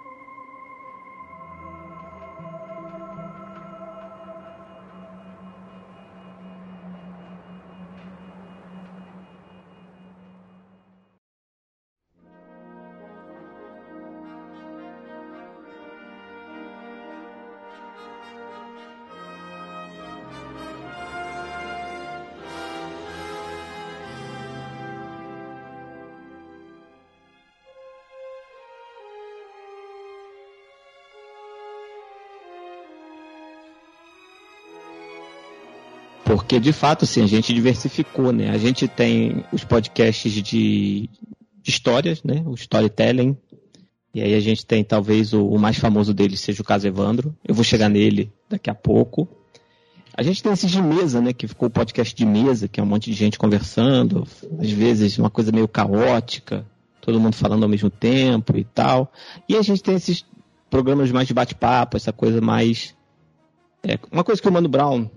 Porque, 36.58 36.72
de 36.72 36.74
fato, 36.74 37.06
sim, 37.06 37.22
a 37.22 37.28
gente 37.28 37.54
diversificou, 37.54 38.32
né? 38.32 38.50
A 38.50 38.58
gente 38.58 38.88
tem 38.88 39.46
os 39.54 39.63
podcasts 39.63 40.34
de, 40.34 40.41
de 40.41 41.10
histórias, 41.67 42.24
né? 42.24 42.41
O 42.48 42.56
storytelling. 42.56 43.38
E 44.12 44.24
aí 44.24 44.34
a 44.34 44.39
gente 44.39 44.65
tem, 44.65 44.84
talvez, 44.84 45.34
o, 45.34 45.48
o, 45.48 45.60
mais 45.60 45.78
famoso 45.78 46.15
deles 46.15 46.39
seja 46.39 46.63
o 46.63 46.65
caso 46.65 46.88
Evandro. 46.88 47.36
Eu 47.48 47.54
vou 47.54 47.63
chegar 47.63 47.89
nele 47.89 48.34
daqui 48.50 48.72
a 48.72 48.74
pouco. 48.74 49.30
A 50.15 50.24
gente 50.24 50.41
tem 50.41 50.52
esse 50.52 50.65
de 50.65 50.82
mesa, 50.82 51.22
né? 51.22 51.32
Que 51.32 51.48
ficou 51.48 51.67
o 51.67 51.72
podcast 51.72 52.15
de 52.15 52.26
mesa, 52.26 52.67
que 52.67 52.80
é 52.80 52.84
um 52.84 52.88
monte 52.88 53.12
de 53.12 53.15
gente 53.15 53.38
conversando. 53.38 54.28
Às 54.60 54.72
vezes 54.72 55.20
uma 55.20 55.30
coisa 55.30 55.52
meio 55.52 55.67
caótica. 55.67 56.65
Todo 57.00 57.20
mundo 57.20 57.36
falando 57.36 57.62
ao 57.62 57.70
mesmo 57.70 57.91
tempo 57.91 58.58
e 58.58 58.63
tal. 58.63 59.13
E 59.48 59.56
a 59.56 59.62
gente 59.62 59.84
tem 59.84 59.93
esses 59.93 60.26
programas 60.72 61.12
mais 61.12 61.28
de 61.28 61.36
bate-papo, 61.36 61.98
essa 61.98 62.12
coisa 62.12 62.41
mais... 62.41 62.96
É, 63.84 64.00
uma 64.12 64.24
coisa 64.24 64.41
que 64.41 64.50
o 64.50 64.52
Mano 64.52 64.67
Brown 64.67 65.08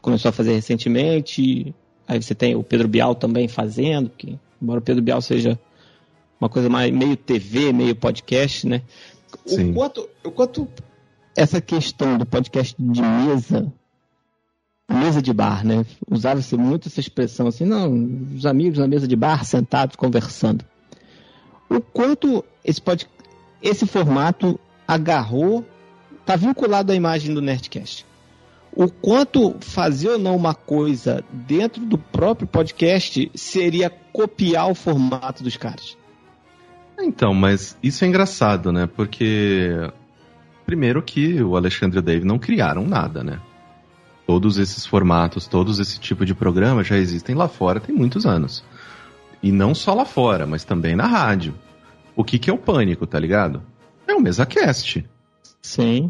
começou 0.00 0.28
a 0.28 0.32
fazer 0.32 0.52
recentemente. 0.54 1.74
Aí 2.06 2.22
você 2.22 2.34
tem 2.34 2.54
o 2.54 2.62
Pedro 2.62 2.88
Bial 2.88 3.14
também 3.14 3.48
fazendo, 3.48 4.10
que 4.10 4.38
embora 4.60 4.78
o 4.78 4.82
Pedro 4.82 5.02
Bial 5.02 5.20
seja 5.20 5.58
uma 6.40 6.48
coisa 6.48 6.68
mais 6.68 6.92
meio 6.92 7.16
TV, 7.16 7.72
meio 7.72 7.96
podcast, 7.96 8.66
né? 8.66 8.82
Sim. 9.44 9.70
O 9.70 9.74
quanto, 9.74 10.08
o 10.24 10.30
quanto 10.30 10.68
essa 11.36 11.60
questão 11.60 12.16
do 12.16 12.24
podcast 12.24 12.74
de 12.78 13.02
mesa, 13.02 13.72
mesa 14.88 15.20
de 15.20 15.32
bar, 15.32 15.64
né? 15.64 15.84
Usava-se 16.10 16.56
muito 16.56 16.88
essa 16.88 17.00
expressão 17.00 17.46
assim, 17.46 17.64
não, 17.64 17.92
os 18.34 18.46
amigos 18.46 18.78
na 18.78 18.86
mesa 18.86 19.08
de 19.08 19.16
bar 19.16 19.44
sentados 19.44 19.96
conversando. 19.96 20.64
O 21.68 21.80
quanto 21.80 22.44
esse 22.64 22.80
pod, 22.80 23.08
esse 23.60 23.86
formato 23.86 24.58
agarrou, 24.86 25.64
está 26.20 26.36
vinculado 26.36 26.92
à 26.92 26.94
imagem 26.94 27.34
do 27.34 27.42
Nerdcast 27.42 28.06
o 28.76 28.90
quanto 28.90 29.56
fazer 29.60 30.10
ou 30.10 30.18
não 30.18 30.36
uma 30.36 30.54
coisa 30.54 31.24
dentro 31.32 31.84
do 31.86 31.96
próprio 31.96 32.46
podcast 32.46 33.30
seria 33.34 33.88
copiar 33.88 34.70
o 34.70 34.74
formato 34.74 35.42
dos 35.42 35.56
caras. 35.56 35.96
Então, 37.00 37.32
mas 37.32 37.76
isso 37.82 38.04
é 38.04 38.08
engraçado, 38.08 38.70
né? 38.70 38.86
Porque 38.86 39.70
primeiro 40.66 41.02
que 41.02 41.42
o 41.42 41.56
Alexandre 41.56 41.96
e 41.96 42.00
o 42.00 42.02
Dave 42.02 42.26
não 42.26 42.38
criaram 42.38 42.86
nada, 42.86 43.24
né? 43.24 43.40
Todos 44.26 44.58
esses 44.58 44.84
formatos, 44.84 45.46
todos 45.46 45.78
esse 45.78 45.98
tipo 45.98 46.26
de 46.26 46.34
programa 46.34 46.84
já 46.84 46.98
existem 46.98 47.34
lá 47.34 47.48
fora 47.48 47.80
tem 47.80 47.94
muitos 47.94 48.26
anos. 48.26 48.62
E 49.42 49.50
não 49.50 49.74
só 49.74 49.94
lá 49.94 50.04
fora, 50.04 50.46
mas 50.46 50.64
também 50.64 50.94
na 50.94 51.06
rádio. 51.06 51.54
O 52.14 52.22
que, 52.22 52.38
que 52.38 52.50
é 52.50 52.52
o 52.52 52.58
pânico, 52.58 53.06
tá 53.06 53.18
ligado? 53.18 53.62
É 54.06 54.14
o 54.14 54.20
MesaCast. 54.20 55.06
Sim. 55.62 56.08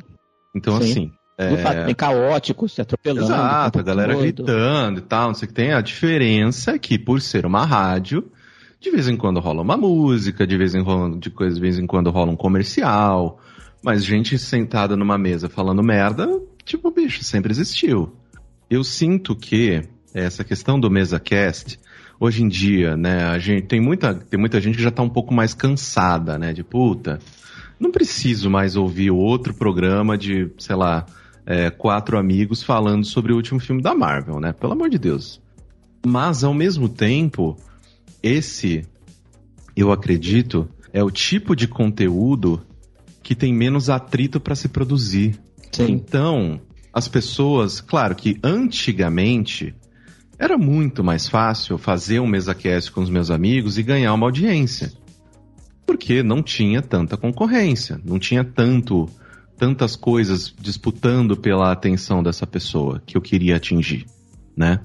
Então, 0.55 0.81
Sim. 0.81 0.91
assim, 0.91 1.13
é... 1.39 1.51
No 1.51 1.59
fato, 1.59 1.85
bem 1.85 1.95
caótico, 1.95 2.69
se 2.69 2.81
atropelando. 2.81 3.27
Exato, 3.27 3.79
a 3.79 3.83
galera 3.83 4.15
todo. 4.15 4.23
gritando 4.23 4.99
e 4.99 5.03
tal, 5.03 5.29
não 5.29 5.35
sei 5.35 5.47
o 5.47 5.49
que 5.49 5.55
tem. 5.55 5.73
A 5.73 5.81
diferença 5.81 6.73
é 6.73 6.79
que, 6.79 6.99
por 6.99 7.21
ser 7.21 7.45
uma 7.45 7.65
rádio, 7.65 8.31
de 8.81 8.91
vez 8.91 9.09
em 9.09 9.17
quando 9.17 9.41
rola 9.41 9.63
uma 9.63 9.77
música, 9.77 10.47
de 10.47 10.57
vez 10.57 10.75
em 10.75 10.83
quando, 10.83 11.19
de, 11.19 11.31
coisa, 11.31 11.55
de 11.55 11.61
vez 11.61 11.79
em 11.79 11.87
quando 11.87 12.11
rola 12.11 12.33
um 12.33 12.37
comercial, 12.37 13.39
mas 13.83 14.05
gente 14.05 14.39
sentada 14.39 14.97
numa 14.97 15.19
mesa 15.19 15.49
falando 15.49 15.83
merda, 15.83 16.27
tipo, 16.65 16.91
bicho, 16.91 17.23
sempre 17.23 17.53
existiu. 17.53 18.15
Eu 18.71 18.83
sinto 18.83 19.37
que 19.37 19.83
essa 20.15 20.43
questão 20.43 20.81
do 20.81 20.91
mesa 20.91 21.21
cast, 21.21 21.79
hoje 22.19 22.43
em 22.43 22.49
dia, 22.49 22.97
né, 22.97 23.25
a 23.25 23.39
gente 23.39 23.67
tem 23.67 23.81
muita, 23.81 24.15
tem 24.15 24.41
muita 24.41 24.61
gente 24.61 24.77
que 24.77 24.83
já 24.83 24.91
tá 24.91 25.03
um 25.03 25.11
pouco 25.11 25.35
mais 25.35 25.53
cansada, 25.53 26.39
né, 26.39 26.53
de 26.53 26.65
puta. 26.65 27.19
Não 27.79 27.93
preciso 27.93 28.49
mais 28.49 28.75
ouvir 28.75 29.11
outro 29.11 29.53
programa 29.53 30.17
de, 30.17 30.51
sei 30.59 30.75
lá, 30.75 31.05
é, 31.47 31.71
quatro 31.71 32.19
amigos 32.19 32.63
falando 32.63 33.07
sobre 33.07 33.33
o 33.33 33.37
último 33.37 33.61
filme 33.61 33.81
da 33.81 33.95
Marvel, 33.95 34.41
né? 34.41 34.53
Pelo 34.53 34.73
amor 34.73 34.91
de 34.91 34.99
Deus. 34.99 35.41
Mas, 36.05 36.43
ao 36.43 36.53
mesmo 36.53 36.89
tempo, 36.89 37.57
esse, 38.23 38.85
eu 39.77 39.93
acredito, 39.93 40.69
é 40.93 41.03
o 41.03 41.11
tipo 41.11 41.55
de 41.55 41.69
conteúdo 41.69 42.61
que 43.23 43.35
tem 43.35 43.55
menos 43.55 43.89
atrito 43.89 44.41
para 44.41 44.57
se 44.57 44.69
produzir. 44.69 45.39
Sim. 45.71 45.93
Então, 45.93 46.61
as 46.93 47.09
pessoas, 47.09 47.81
claro 47.81 48.15
que 48.15 48.39
antigamente 48.43 49.75
era 50.39 50.59
muito 50.59 51.03
mais 51.03 51.29
fácil 51.29 51.79
fazer 51.79 52.21
um 52.21 52.27
mesa 52.27 52.55
cast 52.55 52.91
com 52.91 53.01
os 53.01 53.11
meus 53.11 53.31
amigos 53.31 53.79
e 53.79 53.83
ganhar 53.83 54.13
uma 54.13 54.27
audiência. 54.27 54.93
Porque 55.87 56.23
não 56.23 56.43
tinha 56.43 56.83
tanta 56.83 57.17
concorrência, 57.17 58.01
não 58.05 58.19
tinha 58.19 58.45
tanto 58.45 59.09
tantas 59.57 59.97
coisas 59.97 60.55
disputando 60.61 61.37
pela 61.37 61.73
atenção 61.73 62.23
dessa 62.23 62.47
pessoa 62.47 63.03
que 63.05 63.17
eu 63.17 63.21
queria 63.21 63.57
atingir, 63.57 64.07
né? 64.57 64.81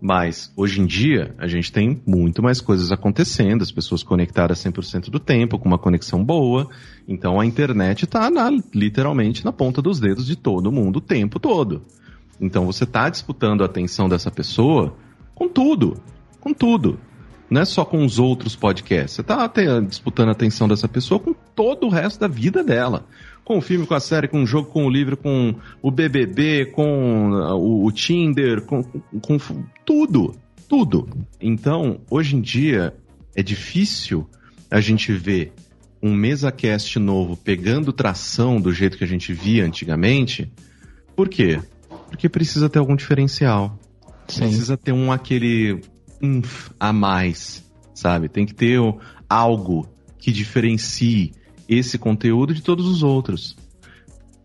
Mas 0.00 0.52
hoje 0.56 0.80
em 0.80 0.86
dia 0.86 1.34
a 1.38 1.46
gente 1.46 1.72
tem 1.72 2.00
muito 2.06 2.42
mais 2.42 2.60
coisas 2.60 2.92
acontecendo, 2.92 3.62
as 3.62 3.72
pessoas 3.72 4.02
conectadas 4.02 4.62
100% 4.62 5.10
do 5.10 5.18
tempo, 5.18 5.58
com 5.58 5.66
uma 5.66 5.78
conexão 5.78 6.22
boa. 6.22 6.68
Então 7.08 7.40
a 7.40 7.46
internet 7.46 8.04
está 8.04 8.30
literalmente 8.74 9.44
na 9.44 9.52
ponta 9.52 9.80
dos 9.80 9.98
dedos 9.98 10.26
de 10.26 10.36
todo 10.36 10.70
mundo 10.70 10.96
o 10.96 11.00
tempo 11.00 11.40
todo. 11.40 11.82
Então 12.40 12.66
você 12.66 12.84
está 12.84 13.08
disputando 13.08 13.62
a 13.62 13.66
atenção 13.66 14.08
dessa 14.08 14.30
pessoa 14.30 14.94
com 15.34 15.48
tudo, 15.48 16.00
com 16.40 16.52
tudo. 16.52 17.00
Não 17.48 17.60
é 17.60 17.64
só 17.64 17.84
com 17.84 18.04
os 18.04 18.18
outros 18.18 18.54
podcasts. 18.56 19.12
Você 19.12 19.20
está 19.22 19.46
disputando 19.80 20.28
a 20.28 20.32
atenção 20.32 20.68
dessa 20.68 20.88
pessoa 20.88 21.20
com 21.20 21.32
todo 21.54 21.86
o 21.86 21.90
resto 21.90 22.20
da 22.20 22.28
vida 22.28 22.62
dela 22.62 23.06
com 23.46 23.58
o 23.58 23.60
filme, 23.62 23.86
com 23.86 23.94
a 23.94 24.00
série, 24.00 24.26
com 24.26 24.42
o 24.42 24.46
jogo, 24.46 24.68
com 24.68 24.84
o 24.84 24.90
livro, 24.90 25.16
com 25.16 25.54
o 25.80 25.88
BBB, 25.88 26.66
com 26.66 27.30
uh, 27.30 27.54
o, 27.54 27.86
o 27.86 27.92
Tinder, 27.92 28.60
com, 28.62 28.82
com, 28.82 29.38
com 29.38 29.64
tudo, 29.84 30.34
tudo. 30.68 31.08
Então, 31.40 32.00
hoje 32.10 32.34
em 32.34 32.40
dia, 32.40 32.92
é 33.36 33.44
difícil 33.44 34.28
a 34.68 34.80
gente 34.80 35.12
ver 35.12 35.52
um 36.02 36.12
MesaCast 36.12 36.98
novo 36.98 37.36
pegando 37.36 37.92
tração 37.92 38.60
do 38.60 38.72
jeito 38.72 38.98
que 38.98 39.04
a 39.04 39.06
gente 39.06 39.32
via 39.32 39.64
antigamente. 39.64 40.50
Por 41.14 41.28
quê? 41.28 41.60
Porque 42.08 42.28
precisa 42.28 42.68
ter 42.68 42.80
algum 42.80 42.96
diferencial. 42.96 43.78
Sim. 44.26 44.40
Precisa 44.40 44.76
ter 44.76 44.90
um 44.90 45.12
aquele 45.12 45.82
um 46.20 46.42
a 46.80 46.92
mais, 46.92 47.64
sabe? 47.94 48.28
Tem 48.28 48.44
que 48.44 48.54
ter 48.54 48.80
algo 49.28 49.88
que 50.18 50.32
diferencie 50.32 51.32
esse 51.68 51.98
conteúdo 51.98 52.54
de 52.54 52.62
todos 52.62 52.86
os 52.86 53.02
outros. 53.02 53.56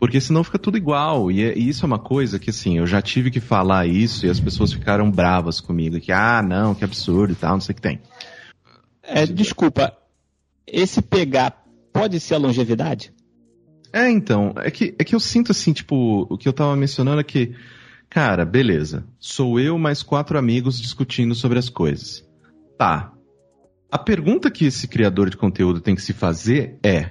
Porque 0.02 0.20
senão 0.20 0.42
fica 0.42 0.58
tudo 0.58 0.76
igual. 0.76 1.30
E, 1.30 1.42
é, 1.42 1.56
e, 1.56 1.68
isso 1.68 1.84
é 1.84 1.86
uma 1.86 1.98
coisa 1.98 2.38
que, 2.38 2.50
assim, 2.50 2.78
eu 2.78 2.86
já 2.86 3.00
tive 3.00 3.30
que 3.30 3.38
falar 3.38 3.86
isso 3.86 4.26
e 4.26 4.30
as 4.30 4.40
pessoas 4.40 4.72
ficaram 4.72 5.08
bravas 5.08 5.60
comigo. 5.60 6.00
Que, 6.00 6.10
ah, 6.10 6.42
não, 6.42 6.74
que 6.74 6.84
absurdo 6.84 7.32
e 7.32 7.36
tal, 7.36 7.52
não 7.52 7.60
sei 7.60 7.72
o 7.72 7.76
que 7.76 7.82
tem. 7.82 8.00
É, 9.02 9.24
desculpa, 9.26 9.96
esse 10.66 11.00
pegar 11.00 11.64
pode 11.92 12.18
ser 12.18 12.34
a 12.34 12.38
longevidade? 12.38 13.12
É, 13.92 14.10
então, 14.10 14.54
é 14.56 14.70
que, 14.70 14.94
é 14.98 15.04
que 15.04 15.14
eu 15.14 15.20
sinto 15.20 15.52
assim, 15.52 15.72
tipo, 15.72 16.26
o 16.28 16.38
que 16.38 16.48
eu 16.48 16.52
tava 16.52 16.74
mencionando 16.74 17.20
é 17.20 17.24
que, 17.24 17.54
cara, 18.08 18.44
beleza, 18.44 19.04
sou 19.20 19.60
eu 19.60 19.78
mais 19.78 20.02
quatro 20.02 20.38
amigos 20.38 20.80
discutindo 20.80 21.34
sobre 21.34 21.58
as 21.58 21.68
coisas. 21.68 22.26
Tá. 22.78 23.12
A 23.92 23.98
pergunta 23.98 24.50
que 24.50 24.64
esse 24.64 24.88
criador 24.88 25.28
de 25.28 25.36
conteúdo 25.36 25.78
tem 25.78 25.94
que 25.94 26.00
se 26.00 26.14
fazer 26.14 26.78
é: 26.82 27.10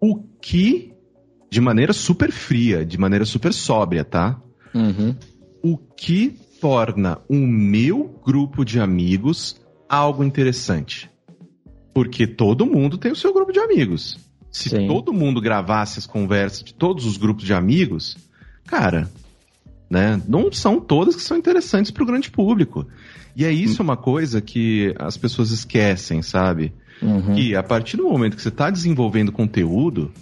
o 0.00 0.20
que 0.42 0.92
de 1.48 1.60
maneira 1.60 1.92
super 1.92 2.32
fria, 2.32 2.84
de 2.84 2.98
maneira 2.98 3.24
super 3.24 3.52
sóbria, 3.52 4.04
tá? 4.04 4.42
Uhum. 4.74 5.14
O 5.62 5.78
que 5.78 6.36
torna 6.60 7.20
o 7.28 7.36
meu 7.36 8.20
grupo 8.26 8.64
de 8.64 8.80
amigos 8.80 9.60
algo 9.88 10.24
interessante? 10.24 11.08
Porque 11.94 12.26
todo 12.26 12.66
mundo 12.66 12.98
tem 12.98 13.12
o 13.12 13.16
seu 13.16 13.32
grupo 13.32 13.52
de 13.52 13.60
amigos. 13.60 14.18
Se 14.50 14.70
Sim. 14.70 14.88
todo 14.88 15.12
mundo 15.12 15.40
gravasse 15.40 16.00
as 16.00 16.06
conversas 16.06 16.64
de 16.64 16.74
todos 16.74 17.06
os 17.06 17.16
grupos 17.16 17.44
de 17.44 17.54
amigos, 17.54 18.16
cara, 18.66 19.08
né? 19.88 20.20
Não 20.26 20.50
são 20.52 20.80
todas 20.80 21.16
que 21.16 21.22
são 21.22 21.36
interessantes 21.36 21.90
para 21.90 22.02
o 22.02 22.06
grande 22.06 22.30
público. 22.30 22.86
E 23.36 23.44
é 23.44 23.50
isso 23.50 23.82
uma 23.82 23.96
coisa 23.96 24.40
que 24.40 24.94
as 24.98 25.16
pessoas 25.16 25.50
esquecem, 25.50 26.22
sabe? 26.22 26.72
Uhum. 27.02 27.34
Que 27.34 27.56
a 27.56 27.62
partir 27.62 27.96
do 27.96 28.04
momento 28.04 28.36
que 28.36 28.42
você 28.42 28.48
está 28.48 28.70
desenvolvendo 28.70 29.32
conteúdo, 29.32 30.12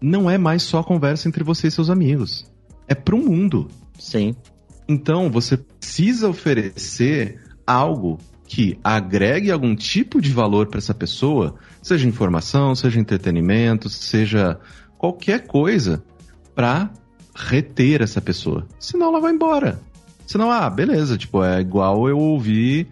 não 0.00 0.30
é 0.30 0.38
mais 0.38 0.62
só 0.62 0.82
conversa 0.82 1.28
entre 1.28 1.42
você 1.42 1.68
e 1.68 1.70
seus 1.70 1.90
amigos. 1.90 2.50
É 2.86 2.94
pro 2.94 3.18
mundo. 3.18 3.68
Sim. 3.98 4.34
Então, 4.88 5.30
você 5.30 5.56
precisa 5.56 6.28
oferecer 6.28 7.40
algo 7.66 8.18
que 8.46 8.78
agregue 8.82 9.50
algum 9.50 9.76
tipo 9.76 10.22
de 10.22 10.32
valor 10.32 10.68
para 10.68 10.78
essa 10.78 10.94
pessoa, 10.94 11.56
seja 11.82 12.08
informação, 12.08 12.74
seja 12.74 12.98
entretenimento, 12.98 13.90
seja 13.90 14.58
qualquer 14.96 15.46
coisa, 15.46 16.02
para 16.54 16.90
reter 17.38 18.02
essa 18.02 18.20
pessoa. 18.20 18.66
Senão 18.78 19.08
ela 19.08 19.20
vai 19.20 19.32
embora. 19.32 19.80
Senão, 20.26 20.50
ah, 20.50 20.68
beleza, 20.68 21.16
tipo, 21.16 21.42
é 21.42 21.60
igual 21.60 22.08
eu 22.08 22.18
ouvir 22.18 22.88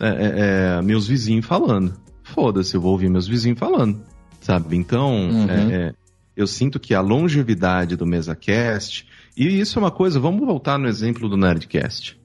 é, 0.00 0.08
é, 0.08 0.78
é 0.78 0.82
meus 0.82 1.06
vizinhos 1.06 1.46
falando. 1.46 1.94
Foda-se, 2.24 2.74
eu 2.74 2.80
vou 2.80 2.92
ouvir 2.92 3.10
meus 3.10 3.28
vizinhos 3.28 3.58
falando. 3.58 4.00
Sabe? 4.40 4.76
Então, 4.76 5.28
uhum. 5.30 5.50
é, 5.50 5.74
é 5.74 5.94
eu 6.34 6.46
sinto 6.46 6.80
que 6.80 6.94
a 6.94 7.00
longevidade 7.00 7.96
do 7.96 8.06
MesaCast, 8.06 9.06
e 9.36 9.60
isso 9.60 9.78
é 9.78 9.82
uma 9.82 9.90
coisa, 9.90 10.18
vamos 10.18 10.44
voltar 10.46 10.78
no 10.78 10.88
exemplo 10.88 11.28
do 11.28 11.36
Nerdcast. 11.36 12.18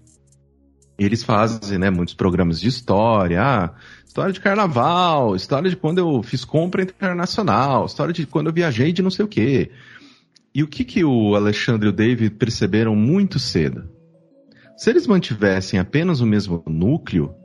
Eles 0.98 1.24
fazem, 1.24 1.78
né, 1.78 1.90
muitos 1.90 2.14
programas 2.14 2.62
de 2.62 2.70
história, 2.70 3.42
ah, 3.44 3.72
história 4.06 4.32
de 4.32 4.40
carnaval, 4.40 5.36
história 5.36 5.70
de 5.70 5.76
quando 5.76 5.98
eu 5.98 6.24
fiz 6.24 6.46
compra 6.46 6.84
internacional, 6.84 7.86
história 7.86 8.14
de 8.14 8.26
quando 8.26 8.48
eu 8.48 8.54
viajei 8.54 8.94
de 8.94 9.02
não 9.02 9.12
sei 9.12 9.26
o 9.26 9.28
quê. 9.28 9.72
E 10.56 10.63
o 10.63 10.68
que 10.68 10.86
que 10.86 11.04
o 11.04 11.36
Alexandre 11.36 11.88
e 11.88 11.89
o 11.89 11.94
David 11.94 12.36
perceberam 12.36 12.96
muito 12.96 13.38
cedo? 13.38 13.89
Se 14.78 14.89
eles 14.89 15.06
mantivessem 15.06 15.78
apenas 15.78 16.22
o 16.22 16.26
mesmo 16.26 16.63
núcleo, 16.65 17.36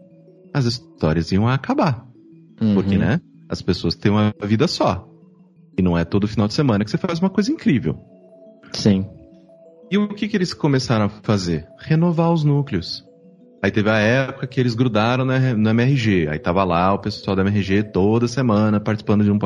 as 0.54 0.64
histórias 0.64 1.32
iam 1.32 1.48
acabar. 1.48 2.06
Uhum. 2.60 2.74
Porque, 2.74 2.96
né, 2.96 3.20
as 3.48 3.60
pessoas 3.60 3.96
têm 3.96 4.12
uma 4.12 4.32
vida 4.44 4.68
só. 4.68 5.08
E 5.76 5.82
não 5.82 5.98
é 5.98 6.04
todo 6.04 6.28
final 6.28 6.46
de 6.46 6.54
semana 6.54 6.84
que 6.84 6.90
você 6.90 6.98
faz 6.98 7.18
uma 7.18 7.30
coisa 7.30 7.50
incrível. 7.50 7.98
Sim. 8.72 9.04
E 9.90 9.98
o 9.98 10.06
que, 10.06 10.28
que 10.28 10.36
eles 10.36 10.54
começaram 10.54 11.06
a 11.06 11.08
fazer? 11.08 11.66
Renovar 11.80 12.32
os 12.32 12.44
núcleos. 12.44 13.04
Aí 13.62 13.70
teve 13.70 13.90
a 13.90 13.98
época 13.98 14.46
que 14.46 14.58
eles 14.58 14.74
grudaram 14.74 15.24
no 15.24 15.70
MRG. 15.70 16.28
Aí 16.28 16.38
tava 16.38 16.64
lá 16.64 16.94
o 16.94 16.98
pessoal 16.98 17.36
da 17.36 17.42
MRG 17.42 17.82
toda 17.92 18.26
semana 18.26 18.80
participando 18.80 19.22
de 19.22 19.30
um, 19.30 19.38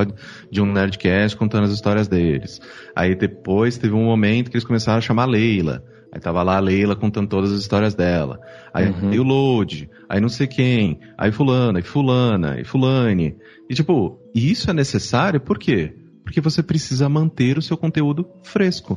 de 0.50 0.60
um 0.62 0.72
Nerdcast 0.72 1.36
contando 1.36 1.64
as 1.64 1.72
histórias 1.72 2.06
deles. 2.06 2.60
Aí 2.94 3.16
depois 3.16 3.76
teve 3.76 3.92
um 3.92 4.04
momento 4.04 4.50
que 4.50 4.56
eles 4.56 4.66
começaram 4.66 4.98
a 4.98 5.02
chamar 5.02 5.24
Leila. 5.24 5.82
Aí 6.12 6.20
tava 6.20 6.44
lá 6.44 6.58
a 6.58 6.60
Leila 6.60 6.94
contando 6.94 7.28
todas 7.28 7.50
as 7.50 7.60
histórias 7.60 7.92
dela. 7.92 8.38
Aí 8.72 8.88
uhum. 8.88 9.20
o 9.20 9.22
Load, 9.24 9.90
aí 10.08 10.20
não 10.20 10.28
sei 10.28 10.46
quem, 10.46 11.00
aí 11.18 11.32
fulana, 11.32 11.80
aí 11.80 11.82
fulana, 11.82 12.52
aí 12.52 12.64
fulane. 12.64 13.36
E 13.68 13.74
tipo, 13.74 14.20
isso 14.32 14.70
é 14.70 14.72
necessário 14.72 15.40
por 15.40 15.58
quê? 15.58 15.92
Porque 16.22 16.40
você 16.40 16.62
precisa 16.62 17.08
manter 17.08 17.58
o 17.58 17.62
seu 17.62 17.76
conteúdo 17.76 18.30
fresco. 18.44 18.96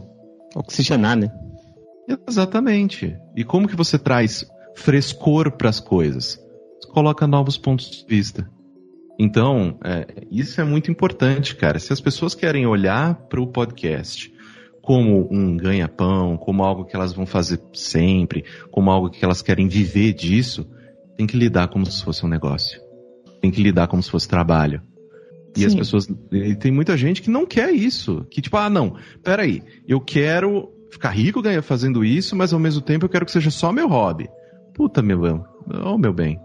Oxigenar, 0.55 1.17
né? 1.17 1.31
Exatamente. 2.27 3.17
E 3.35 3.43
como 3.43 3.67
que 3.67 3.75
você 3.75 3.97
traz 3.97 4.45
frescor 4.77 5.51
para 5.51 5.69
as 5.69 5.79
coisas? 5.79 6.39
Coloca 6.89 7.27
novos 7.27 7.57
pontos 7.57 7.89
de 7.89 8.05
vista. 8.07 8.49
Então, 9.19 9.77
é, 9.83 10.23
isso 10.31 10.61
é 10.61 10.63
muito 10.63 10.91
importante, 10.91 11.55
cara. 11.55 11.79
Se 11.79 11.91
as 11.91 11.99
pessoas 11.99 12.35
querem 12.35 12.67
olhar 12.67 13.15
para 13.15 13.41
o 13.41 13.47
podcast 13.47 14.31
como 14.81 15.27
um 15.31 15.57
ganha-pão, 15.57 16.37
como 16.37 16.63
algo 16.63 16.85
que 16.85 16.95
elas 16.95 17.11
vão 17.11 17.25
fazer 17.25 17.59
sempre, 17.73 18.45
como 18.71 18.91
algo 18.91 19.09
que 19.09 19.25
elas 19.25 19.41
querem 19.41 19.67
viver 19.67 20.13
disso, 20.13 20.65
tem 21.17 21.25
que 21.25 21.35
lidar 21.35 21.67
como 21.67 21.85
se 21.85 22.03
fosse 22.03 22.25
um 22.25 22.29
negócio. 22.29 22.79
Tem 23.41 23.51
que 23.51 23.61
lidar 23.61 23.87
como 23.87 24.01
se 24.01 24.11
fosse 24.11 24.27
trabalho. 24.27 24.81
E 25.55 25.61
Sim. 25.61 25.65
as 25.65 25.75
pessoas. 25.75 26.07
E 26.31 26.55
tem 26.55 26.71
muita 26.71 26.95
gente 26.95 27.21
que 27.21 27.31
não 27.31 27.45
quer 27.45 27.71
isso. 27.71 28.25
Que 28.29 28.41
tipo, 28.41 28.55
ah, 28.55 28.69
não, 28.69 28.95
peraí, 29.23 29.63
eu 29.87 29.99
quero 29.99 30.71
ficar 30.91 31.09
rico 31.09 31.41
fazendo 31.63 32.05
isso, 32.05 32.35
mas 32.35 32.53
ao 32.53 32.59
mesmo 32.59 32.81
tempo 32.81 33.05
eu 33.05 33.09
quero 33.09 33.25
que 33.25 33.31
seja 33.31 33.49
só 33.49 33.73
meu 33.73 33.87
hobby. 33.87 34.29
Puta, 34.77 35.01
meu 35.01 35.19
bem. 35.19 35.43
Oh, 35.83 35.97
meu 35.97 36.13
bem. 36.13 36.39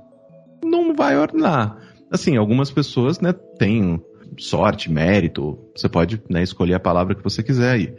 Não 0.65 0.95
vai 0.97 1.19
ordenar. 1.19 1.77
Assim, 2.11 2.37
algumas 2.37 2.71
pessoas, 2.71 3.21
né, 3.21 3.33
têm 3.59 4.01
sorte, 4.39 4.91
mérito. 4.91 5.59
Você 5.77 5.89
pode 5.89 6.21
né, 6.31 6.43
escolher 6.43 6.75
a 6.75 6.81
palavra 6.81 7.15
que 7.15 7.23
você 7.23 7.43
quiser 7.43 7.73
aí. 7.73 7.95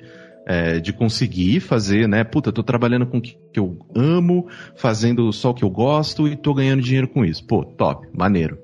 É, 0.45 0.79
de 0.79 0.91
conseguir 0.91 1.61
fazer, 1.61 2.05
né? 2.05 2.21
Puta, 2.23 2.51
tô 2.51 2.61
trabalhando 2.61 3.05
com 3.05 3.19
o 3.19 3.21
que 3.21 3.37
eu 3.55 3.77
amo, 3.95 4.47
fazendo 4.75 5.31
só 5.31 5.51
o 5.51 5.53
que 5.53 5.63
eu 5.63 5.69
gosto 5.69 6.27
e 6.27 6.35
tô 6.35 6.53
ganhando 6.53 6.81
dinheiro 6.81 7.07
com 7.07 7.23
isso. 7.23 7.45
Pô, 7.45 7.63
top, 7.63 8.05
maneiro. 8.11 8.57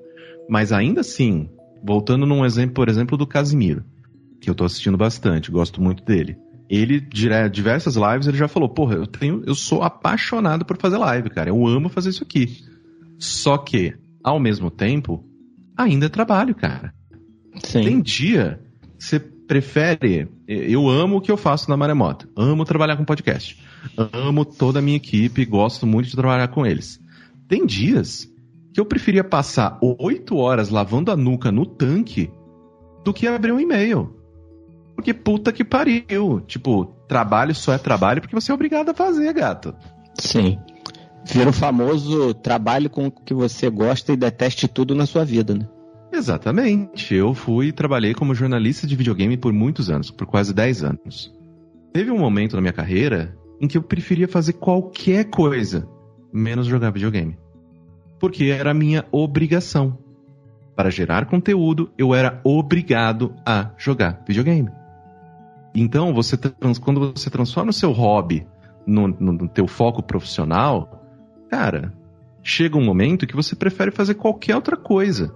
Mas 0.46 0.72
ainda 0.72 1.00
assim, 1.00 1.48
voltando 1.82 2.26
num 2.26 2.44
exemplo, 2.44 2.74
por 2.74 2.88
exemplo, 2.90 3.16
do 3.16 3.26
Casimiro, 3.26 3.82
que 4.42 4.50
eu 4.50 4.54
tô 4.54 4.64
assistindo 4.64 4.98
bastante, 4.98 5.50
gosto 5.50 5.80
muito 5.80 6.04
dele. 6.04 6.36
Ele, 6.70 7.00
diversas 7.00 7.96
lives, 7.96 8.28
ele 8.28 8.38
já 8.38 8.46
falou, 8.46 8.68
porra, 8.68 8.94
eu 8.94 9.06
tenho, 9.06 9.42
eu 9.44 9.56
sou 9.56 9.82
apaixonado 9.82 10.64
por 10.64 10.78
fazer 10.78 10.98
live, 10.98 11.28
cara. 11.28 11.50
Eu 11.50 11.66
amo 11.66 11.88
fazer 11.88 12.10
isso 12.10 12.22
aqui. 12.22 12.58
Só 13.18 13.58
que, 13.58 13.94
ao 14.22 14.38
mesmo 14.38 14.70
tempo, 14.70 15.24
ainda 15.76 16.06
é 16.06 16.08
trabalho, 16.08 16.54
cara. 16.54 16.94
Sim. 17.64 17.82
Tem 17.82 18.00
dia 18.00 18.60
você 18.96 19.18
prefere. 19.18 20.28
Eu 20.46 20.88
amo 20.88 21.16
o 21.16 21.20
que 21.20 21.32
eu 21.32 21.36
faço 21.36 21.68
na 21.68 21.76
Maremoto. 21.76 22.28
Amo 22.36 22.64
trabalhar 22.64 22.96
com 22.96 23.04
podcast. 23.04 23.58
Amo 23.96 24.44
toda 24.44 24.78
a 24.78 24.82
minha 24.82 24.96
equipe, 24.96 25.44
gosto 25.44 25.86
muito 25.86 26.08
de 26.08 26.14
trabalhar 26.14 26.48
com 26.48 26.64
eles. 26.64 27.00
Tem 27.48 27.66
dias 27.66 28.32
que 28.72 28.80
eu 28.80 28.84
preferia 28.84 29.24
passar 29.24 29.76
oito 29.82 30.36
horas 30.36 30.68
lavando 30.68 31.10
a 31.10 31.16
nuca 31.16 31.50
no 31.50 31.66
tanque 31.66 32.30
do 33.04 33.12
que 33.12 33.26
abrir 33.26 33.50
um 33.50 33.58
e-mail. 33.58 34.19
Porque 35.00 35.14
puta 35.14 35.52
que 35.52 35.64
pariu. 35.64 36.40
Tipo, 36.46 36.86
trabalho 37.08 37.54
só 37.54 37.72
é 37.72 37.78
trabalho 37.78 38.20
porque 38.20 38.34
você 38.34 38.52
é 38.52 38.54
obrigado 38.54 38.90
a 38.90 38.94
fazer, 38.94 39.32
gato. 39.32 39.74
Sim. 40.14 40.58
Vira 41.24 41.50
o 41.50 41.52
famoso 41.52 42.34
trabalho 42.34 42.90
com 42.90 43.06
o 43.06 43.10
que 43.10 43.34
você 43.34 43.70
gosta 43.70 44.12
e 44.12 44.16
deteste 44.16 44.68
tudo 44.68 44.94
na 44.94 45.06
sua 45.06 45.24
vida, 45.24 45.54
né? 45.54 45.66
Exatamente. 46.12 47.14
Eu 47.14 47.34
fui 47.34 47.68
e 47.68 47.72
trabalhei 47.72 48.14
como 48.14 48.34
jornalista 48.34 48.86
de 48.86 48.96
videogame 48.96 49.36
por 49.36 49.52
muitos 49.52 49.88
anos, 49.88 50.10
por 50.10 50.26
quase 50.26 50.52
10 50.52 50.82
anos. 50.82 51.32
Teve 51.92 52.10
um 52.10 52.18
momento 52.18 52.56
na 52.56 52.62
minha 52.62 52.72
carreira 52.72 53.36
em 53.60 53.68
que 53.68 53.78
eu 53.78 53.82
preferia 53.82 54.26
fazer 54.26 54.54
qualquer 54.54 55.24
coisa, 55.24 55.88
menos 56.32 56.66
jogar 56.66 56.90
videogame 56.90 57.36
porque 58.20 58.44
era 58.44 58.74
minha 58.74 59.04
obrigação. 59.10 59.98
Para 60.76 60.90
gerar 60.90 61.26
conteúdo, 61.26 61.90
eu 61.98 62.14
era 62.14 62.40
obrigado 62.44 63.34
a 63.44 63.70
jogar 63.76 64.22
videogame. 64.26 64.70
Então, 65.74 66.12
você 66.12 66.36
quando 66.80 67.12
você 67.12 67.30
transforma 67.30 67.70
o 67.70 67.74
seu 67.74 67.92
hobby 67.92 68.46
no, 68.86 69.08
no, 69.08 69.32
no 69.32 69.48
teu 69.48 69.66
foco 69.66 70.02
profissional, 70.02 71.04
cara, 71.48 71.92
chega 72.42 72.76
um 72.76 72.84
momento 72.84 73.26
que 73.26 73.36
você 73.36 73.54
prefere 73.54 73.90
fazer 73.90 74.14
qualquer 74.14 74.56
outra 74.56 74.76
coisa. 74.76 75.34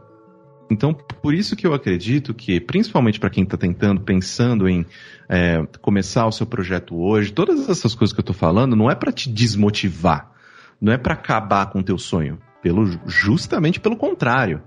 Então, 0.71 0.95
por 0.95 1.35
isso 1.35 1.55
que 1.55 1.67
eu 1.67 1.75
acredito 1.75 2.33
que, 2.33 2.59
principalmente 2.59 3.21
para 3.21 3.31
quem 3.31 3.45
está 3.45 3.57
tentando, 3.57 4.01
pensando 4.01 4.69
em 4.69 4.85
é, 5.29 5.65
começar 5.81 6.27
o 6.27 6.33
seu 6.33 6.47
projeto 6.47 6.97
hoje, 6.97 7.33
todas 7.33 7.69
essas 7.69 7.95
coisas 7.95 8.13
que 8.13 8.21
eu 8.21 8.23
estou 8.23 8.35
falando 8.35 8.75
não 8.75 8.91
é 8.91 8.95
para 8.95 9.13
te 9.13 9.31
desmotivar, 9.31 10.33
não 10.81 10.93
é 10.93 10.99
para 10.99 11.15
acabar 11.15 11.67
com 11.67 11.81
o 11.81 11.83
teu 11.83 11.99
sonho. 11.99 12.39
Pelo, 12.63 12.99
justamente 13.07 13.79
pelo 13.79 13.97
contrário. 13.97 14.63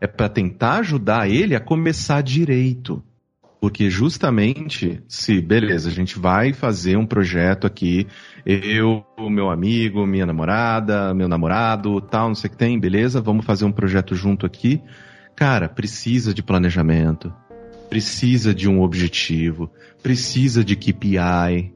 É 0.00 0.06
para 0.06 0.28
tentar 0.28 0.78
ajudar 0.78 1.28
ele 1.28 1.54
a 1.54 1.60
começar 1.60 2.22
direito. 2.22 3.02
Porque 3.60 3.90
justamente, 3.90 5.02
se, 5.06 5.38
beleza, 5.38 5.90
a 5.90 5.92
gente 5.92 6.18
vai 6.18 6.54
fazer 6.54 6.96
um 6.96 7.04
projeto 7.04 7.66
aqui, 7.66 8.06
eu, 8.46 9.04
meu 9.18 9.50
amigo, 9.50 10.06
minha 10.06 10.24
namorada, 10.24 11.12
meu 11.12 11.28
namorado, 11.28 12.00
tal, 12.00 12.28
não 12.28 12.34
sei 12.34 12.48
o 12.48 12.50
que 12.52 12.56
tem, 12.56 12.80
beleza, 12.80 13.20
vamos 13.20 13.44
fazer 13.44 13.66
um 13.66 13.72
projeto 13.72 14.14
junto 14.14 14.46
aqui. 14.46 14.80
Cara, 15.36 15.68
precisa 15.68 16.32
de 16.32 16.42
planejamento, 16.42 17.30
precisa 17.90 18.54
de 18.54 18.66
um 18.66 18.80
objetivo, 18.80 19.70
precisa 20.02 20.64
de 20.64 20.74
KPI, 20.74 21.74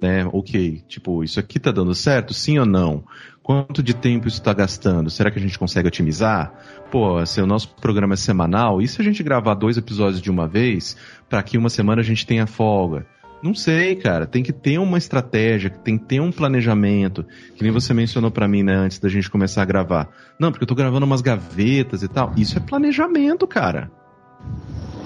né? 0.00 0.24
Ok, 0.32 0.84
tipo, 0.88 1.22
isso 1.22 1.38
aqui 1.38 1.58
tá 1.58 1.70
dando 1.70 1.94
certo, 1.94 2.32
sim 2.32 2.58
ou 2.58 2.66
não? 2.66 3.04
Quanto 3.46 3.80
de 3.80 3.94
tempo 3.94 4.26
isso 4.26 4.38
está 4.38 4.52
gastando? 4.52 5.08
Será 5.08 5.30
que 5.30 5.38
a 5.38 5.40
gente 5.40 5.56
consegue 5.56 5.86
otimizar? 5.86 6.52
Pô, 6.90 7.24
se 7.24 7.40
o 7.40 7.46
nosso 7.46 7.76
programa 7.76 8.14
é 8.14 8.16
semanal, 8.16 8.82
e 8.82 8.88
se 8.88 9.00
a 9.00 9.04
gente 9.04 9.22
gravar 9.22 9.54
dois 9.54 9.76
episódios 9.76 10.20
de 10.20 10.32
uma 10.32 10.48
vez, 10.48 10.96
para 11.30 11.40
que 11.44 11.56
uma 11.56 11.68
semana 11.68 12.00
a 12.00 12.04
gente 12.04 12.26
tenha 12.26 12.44
folga? 12.44 13.06
Não 13.40 13.54
sei, 13.54 13.94
cara. 13.94 14.26
Tem 14.26 14.42
que 14.42 14.52
ter 14.52 14.78
uma 14.78 14.98
estratégia, 14.98 15.70
tem 15.70 15.96
que 15.96 16.06
ter 16.06 16.20
um 16.20 16.32
planejamento. 16.32 17.24
Que 17.54 17.62
nem 17.62 17.70
você 17.70 17.94
mencionou 17.94 18.32
para 18.32 18.48
mim, 18.48 18.64
né, 18.64 18.74
antes 18.74 18.98
da 18.98 19.08
gente 19.08 19.30
começar 19.30 19.62
a 19.62 19.64
gravar. 19.64 20.08
Não, 20.40 20.50
porque 20.50 20.64
eu 20.64 20.68
tô 20.68 20.74
gravando 20.74 21.06
umas 21.06 21.20
gavetas 21.20 22.02
e 22.02 22.08
tal. 22.08 22.32
Isso 22.36 22.58
é 22.58 22.60
planejamento, 22.60 23.46
cara. 23.46 23.92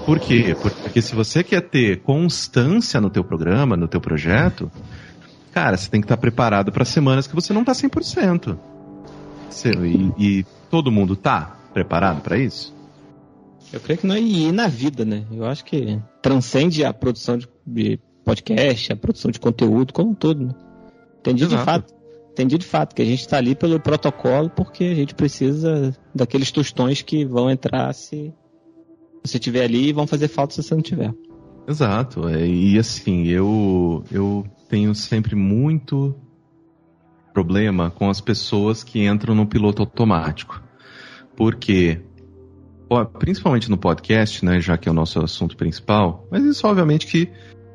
Por 0.06 0.18
quê? 0.18 0.56
Porque 0.82 1.02
se 1.02 1.14
você 1.14 1.44
quer 1.44 1.60
ter 1.60 2.00
constância 2.00 3.02
no 3.02 3.10
teu 3.10 3.22
programa, 3.22 3.76
no 3.76 3.86
teu 3.86 4.00
projeto, 4.00 4.72
cara, 5.52 5.76
você 5.76 5.90
tem 5.90 6.00
que 6.00 6.04
estar 6.06 6.16
preparado 6.16 6.72
para 6.72 6.84
semanas 6.84 7.26
que 7.26 7.34
você 7.34 7.52
não 7.52 7.64
tá 7.64 7.72
100%. 7.72 8.56
Você, 9.48 9.72
e, 9.72 10.12
e 10.18 10.46
todo 10.70 10.92
mundo 10.92 11.16
tá 11.16 11.56
preparado 11.72 12.20
para 12.20 12.38
isso? 12.38 12.74
Eu 13.72 13.80
creio 13.80 14.00
que 14.00 14.06
não 14.06 14.14
é 14.14 14.20
ir 14.20 14.52
na 14.52 14.66
vida, 14.66 15.04
né? 15.04 15.24
Eu 15.30 15.44
acho 15.44 15.64
que 15.64 16.00
transcende 16.20 16.84
a 16.84 16.92
produção 16.92 17.38
de 17.66 18.00
podcast, 18.24 18.92
a 18.92 18.96
produção 18.96 19.30
de 19.30 19.38
conteúdo 19.38 19.92
como 19.92 20.10
um 20.10 20.14
todo, 20.14 20.44
né? 20.46 20.54
Entendi 21.20 21.44
Exato. 21.44 21.58
de 21.58 21.64
fato. 21.64 21.94
Entendi 22.32 22.58
de 22.58 22.66
fato 22.66 22.94
que 22.94 23.02
a 23.02 23.04
gente 23.04 23.20
está 23.20 23.36
ali 23.36 23.54
pelo 23.54 23.78
protocolo 23.80 24.48
porque 24.50 24.84
a 24.84 24.94
gente 24.94 25.14
precisa 25.14 25.94
daqueles 26.14 26.50
tostões 26.50 27.02
que 27.02 27.24
vão 27.24 27.50
entrar 27.50 27.92
se 27.92 28.32
você 29.22 29.36
estiver 29.36 29.64
ali 29.64 29.88
e 29.88 29.92
vão 29.92 30.06
fazer 30.06 30.28
falta 30.28 30.54
se 30.54 30.62
você 30.62 30.74
não 30.74 30.82
tiver. 30.82 31.12
Exato. 31.66 32.28
É, 32.28 32.46
e 32.46 32.78
assim, 32.78 33.26
eu, 33.26 34.04
eu 34.10 34.46
tenho 34.68 34.94
sempre 34.94 35.34
muito 35.34 36.14
problema 37.32 37.90
com 37.90 38.10
as 38.10 38.20
pessoas 38.20 38.82
que 38.82 39.06
entram 39.06 39.34
no 39.34 39.46
piloto 39.46 39.82
automático. 39.82 40.62
Porque, 41.36 42.00
principalmente 43.18 43.70
no 43.70 43.78
podcast, 43.78 44.44
né, 44.44 44.60
já 44.60 44.76
que 44.76 44.88
é 44.88 44.92
o 44.92 44.94
nosso 44.94 45.20
assunto 45.20 45.56
principal, 45.56 46.26
mas 46.30 46.44
isso 46.44 46.66
obviamente 46.66 47.06
que 47.06 47.30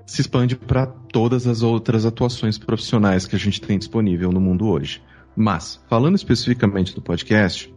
se 0.06 0.21
expande 0.21 0.56
para 0.56 0.86
todas 0.86 1.48
as 1.48 1.63
outras 1.63 2.06
atuações 2.06 2.58
profissionais 2.58 3.26
que 3.26 3.36
a 3.36 3.39
gente 3.39 3.60
tem 3.60 3.80
disponível 3.80 4.32
no 4.32 4.39
mundo 4.39 4.67
hoje. 4.67 5.02
Mas, 5.36 5.84
falando 5.89 6.15
especificamente 6.15 6.93
do 6.93 7.02
podcast, 7.02 7.74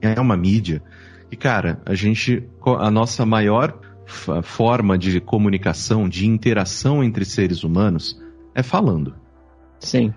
é 0.00 0.20
uma 0.20 0.36
mídia 0.36 0.82
e, 1.30 1.36
cara, 1.36 1.80
a 1.84 1.94
gente. 1.94 2.48
A 2.78 2.90
nossa 2.90 3.24
maior 3.24 3.78
forma 4.08 4.96
de 4.96 5.20
comunicação, 5.20 6.08
de 6.08 6.26
interação 6.26 7.04
entre 7.04 7.24
seres 7.24 7.62
humanos 7.62 8.20
é 8.54 8.62
falando. 8.62 9.14
Sim. 9.78 10.12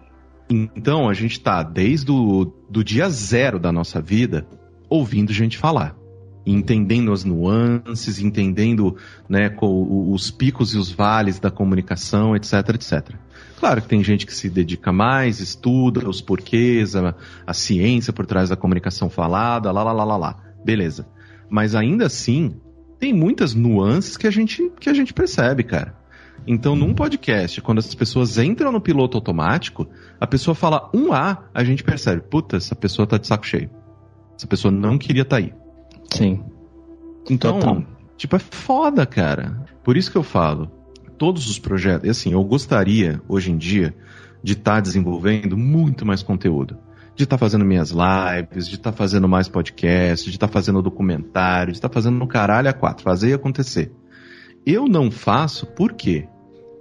Então 0.50 1.08
a 1.08 1.14
gente 1.14 1.40
tá 1.40 1.62
desde 1.64 2.12
o 2.12 2.46
do 2.70 2.84
dia 2.84 3.10
zero 3.10 3.60
da 3.60 3.72
nossa 3.72 4.02
vida 4.02 4.48
ouvindo 4.90 5.32
gente 5.32 5.58
falar. 5.58 5.96
Entendendo 6.44 7.12
as 7.12 7.24
nuances, 7.24 8.20
entendendo 8.20 8.98
né, 9.30 9.56
os 9.62 10.32
picos 10.32 10.74
e 10.74 10.78
os 10.78 10.92
vales 10.92 11.40
da 11.40 11.52
comunicação, 11.52 12.36
etc, 12.36 12.54
etc. 12.74 13.16
Claro 13.60 13.80
que 13.80 13.88
tem 13.88 14.04
gente 14.04 14.26
que 14.26 14.34
se 14.34 14.50
dedica 14.50 14.92
mais, 14.92 15.40
estuda 15.40 16.10
os 16.10 16.20
porquês, 16.20 16.96
a, 16.96 17.14
a 17.46 17.54
ciência 17.54 18.12
por 18.12 18.26
trás 18.26 18.50
da 18.50 18.56
comunicação 18.56 19.08
falada, 19.08 19.72
lá, 19.72 19.84
lá, 19.84 19.92
lá, 19.92 20.04
lá, 20.04 20.18
lá. 20.18 20.36
Beleza. 20.66 21.08
Mas 21.48 21.76
ainda 21.76 22.08
assim, 22.08 22.56
tem 23.02 23.12
muitas 23.12 23.56
nuances 23.56 24.16
que 24.16 24.28
a 24.28 24.32
gente, 24.32 24.72
que 24.80 24.88
a 24.88 24.94
gente 24.94 25.12
percebe, 25.12 25.64
cara. 25.64 25.96
Então, 26.46 26.76
num 26.76 26.94
podcast, 26.94 27.60
quando 27.60 27.80
as 27.80 27.96
pessoas 27.96 28.38
entram 28.38 28.72
no 28.72 28.80
piloto 28.80 29.18
automático, 29.18 29.88
a 30.20 30.28
pessoa 30.28 30.54
fala 30.54 30.88
um 30.94 31.12
A, 31.12 31.46
a 31.52 31.64
gente 31.64 31.84
percebe, 31.84 32.22
puta, 32.22 32.58
essa 32.58 32.76
pessoa 32.76 33.08
tá 33.08 33.18
de 33.18 33.26
saco 33.26 33.46
cheio. 33.46 33.72
Essa 34.38 34.46
pessoa 34.46 34.72
não 34.72 35.00
queria 35.00 35.24
estar 35.24 35.38
tá 35.38 35.42
aí. 35.42 35.52
Sim. 36.14 36.44
Então, 37.28 37.60
Total. 37.60 37.84
tipo, 38.16 38.36
é 38.36 38.40
foda, 38.40 39.04
cara. 39.04 39.66
Por 39.84 39.98
isso 39.98 40.12
que 40.12 40.18
eu 40.18 40.24
falo, 40.24 40.72
todos 41.18 41.50
os 41.50 41.58
projetos, 41.58 42.06
e 42.06 42.12
assim, 42.12 42.34
eu 42.34 42.44
gostaria, 42.44 43.20
hoje 43.28 43.52
em 43.52 43.58
dia, 43.58 43.96
de 44.44 44.54
estar 44.54 44.76
tá 44.76 44.80
desenvolvendo 44.80 45.58
muito 45.58 46.06
mais 46.06 46.22
conteúdo 46.22 46.78
de 47.22 47.26
estar 47.26 47.38
tá 47.38 47.40
fazendo 47.40 47.64
minhas 47.64 47.92
lives, 47.92 48.68
de 48.68 48.76
estar 48.76 48.92
tá 48.92 48.98
fazendo 48.98 49.28
mais 49.28 49.48
podcasts, 49.48 50.26
de 50.26 50.38
estar 50.38 50.48
tá 50.48 50.54
fazendo 50.54 50.82
documentário, 50.82 51.72
de 51.72 51.78
estar 51.78 51.90
tá 51.90 51.94
fazendo 51.94 52.18
no 52.18 52.28
caralho 52.28 52.70
a 52.70 52.74
quatro, 52.74 53.04
fazer 53.04 53.34
acontecer. 53.34 53.92
Eu 54.66 54.88
não 54.88 55.10
faço 55.12 55.66
por 55.68 55.94
quê? 55.94 56.28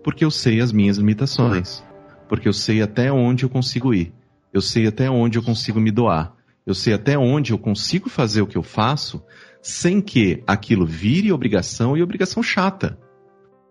Porque 0.03 0.25
eu 0.25 0.31
sei 0.31 0.61
as 0.61 0.73
minhas 0.73 0.97
limitações. 0.97 1.85
Porque 2.29 2.49
eu 2.49 2.53
sei 2.53 2.81
até 2.81 3.13
onde 3.13 3.45
eu 3.45 3.51
consigo 3.51 3.93
ir. 3.93 4.13
Eu 4.53 4.61
sei 4.61 4.87
até 4.87 5.11
onde 5.11 5.39
eu 5.39 5.43
consigo 5.43 5.81
me 5.81 5.91
doar. 5.91 6.35
Eu 6.67 6.75
sei 6.75 6.95
até 6.95 7.19
onde 7.19 7.53
eu 7.53 7.59
consigo 7.59 8.09
fazer 8.09 8.43
o 8.43 8.47
que 8.47 8.57
eu 8.57 8.63
faço 8.63 9.23
sem 9.63 10.01
que 10.01 10.43
aquilo 10.47 10.87
vire 10.87 11.33
obrigação 11.33 11.97
e 11.97 12.03
obrigação 12.03 12.43
chata. 12.43 12.99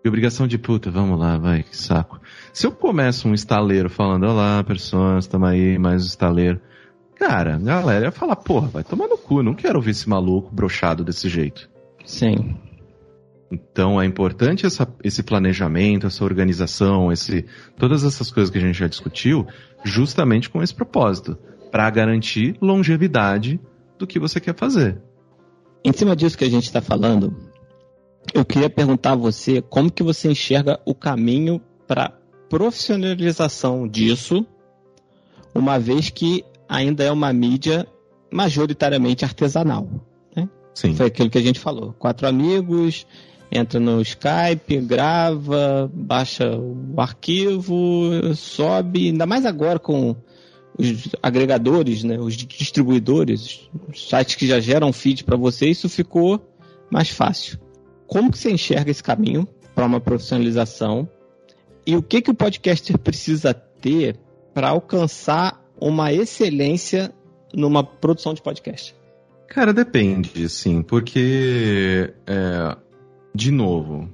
E 0.04 0.08
obrigação 0.08 0.46
de 0.46 0.56
puta, 0.56 0.90
vamos 0.90 1.18
lá, 1.18 1.36
vai, 1.36 1.62
que 1.62 1.76
saco. 1.76 2.20
Se 2.52 2.66
eu 2.66 2.72
começo 2.72 3.28
um 3.28 3.34
estaleiro 3.34 3.88
falando, 3.88 4.26
olá, 4.26 4.62
pessoas, 4.64 5.26
tamo 5.26 5.46
aí, 5.46 5.78
mais 5.78 6.02
um 6.02 6.06
estaleiro. 6.06 6.60
Cara, 7.14 7.54
a 7.54 7.58
galera 7.58 8.06
ia 8.06 8.10
falar, 8.10 8.34
porra, 8.34 8.66
vai 8.66 8.82
tomar 8.82 9.06
no 9.06 9.16
cu, 9.16 9.42
não 9.42 9.54
quero 9.54 9.76
ouvir 9.76 9.92
esse 9.92 10.08
maluco 10.08 10.52
brochado 10.52 11.04
desse 11.04 11.28
jeito. 11.28 11.70
Sim. 12.04 12.56
Então 13.52 14.00
é 14.00 14.06
importante 14.06 14.66
essa, 14.66 14.88
esse 15.02 15.22
planejamento, 15.22 16.06
essa 16.06 16.24
organização, 16.24 17.12
esse, 17.12 17.44
todas 17.78 18.04
essas 18.04 18.32
coisas 18.32 18.50
que 18.50 18.58
a 18.58 18.60
gente 18.60 18.78
já 18.78 18.88
discutiu, 18.88 19.46
justamente 19.84 20.50
com 20.50 20.62
esse 20.62 20.74
propósito, 20.74 21.38
para 21.70 21.88
garantir 21.90 22.56
longevidade 22.60 23.60
do 23.96 24.06
que 24.06 24.18
você 24.18 24.40
quer 24.40 24.56
fazer. 24.56 25.00
Em 25.84 25.92
cima 25.92 26.16
disso 26.16 26.36
que 26.36 26.44
a 26.44 26.50
gente 26.50 26.64
está 26.64 26.80
falando, 26.80 27.36
eu 28.34 28.44
queria 28.44 28.68
perguntar 28.68 29.12
a 29.12 29.16
você 29.16 29.62
como 29.62 29.90
que 29.90 30.02
você 30.02 30.30
enxerga 30.30 30.80
o 30.84 30.94
caminho 30.94 31.60
para 31.86 32.19
profissionalização 32.50 33.88
disso, 33.88 34.44
uma 35.54 35.78
vez 35.78 36.10
que 36.10 36.44
ainda 36.68 37.04
é 37.04 37.10
uma 37.10 37.32
mídia 37.32 37.86
majoritariamente 38.30 39.24
artesanal. 39.24 39.88
Né? 40.36 40.48
Sim. 40.74 40.94
Foi 40.94 41.06
aquilo 41.06 41.30
que 41.30 41.38
a 41.38 41.42
gente 41.42 41.60
falou. 41.60 41.92
Quatro 41.92 42.26
amigos, 42.26 43.06
entra 43.52 43.78
no 43.78 44.02
Skype, 44.02 44.80
grava, 44.80 45.90
baixa 45.94 46.56
o 46.56 47.00
arquivo, 47.00 48.34
sobe, 48.34 49.06
ainda 49.06 49.26
mais 49.26 49.46
agora 49.46 49.78
com 49.78 50.16
os 50.76 51.08
agregadores, 51.22 52.02
né, 52.02 52.18
os 52.18 52.36
distribuidores, 52.36 53.68
os 53.88 54.08
sites 54.08 54.34
que 54.34 54.46
já 54.46 54.58
geram 54.58 54.92
feed 54.92 55.24
para 55.24 55.36
você, 55.36 55.68
isso 55.68 55.88
ficou 55.88 56.40
mais 56.90 57.10
fácil. 57.10 57.58
Como 58.06 58.30
que 58.30 58.38
você 58.38 58.50
enxerga 58.50 58.90
esse 58.90 59.02
caminho 59.02 59.46
para 59.74 59.86
uma 59.86 60.00
profissionalização? 60.00 61.08
E 61.86 61.96
o 61.96 62.02
que, 62.02 62.20
que 62.20 62.30
o 62.30 62.34
podcaster 62.34 62.98
precisa 62.98 63.54
ter 63.54 64.18
para 64.52 64.70
alcançar 64.70 65.62
uma 65.80 66.12
excelência 66.12 67.12
numa 67.54 67.82
produção 67.82 68.34
de 68.34 68.42
podcast? 68.42 68.94
Cara, 69.48 69.72
depende, 69.72 70.48
sim, 70.48 70.82
porque, 70.82 72.12
é, 72.26 72.76
de 73.34 73.50
novo... 73.50 74.08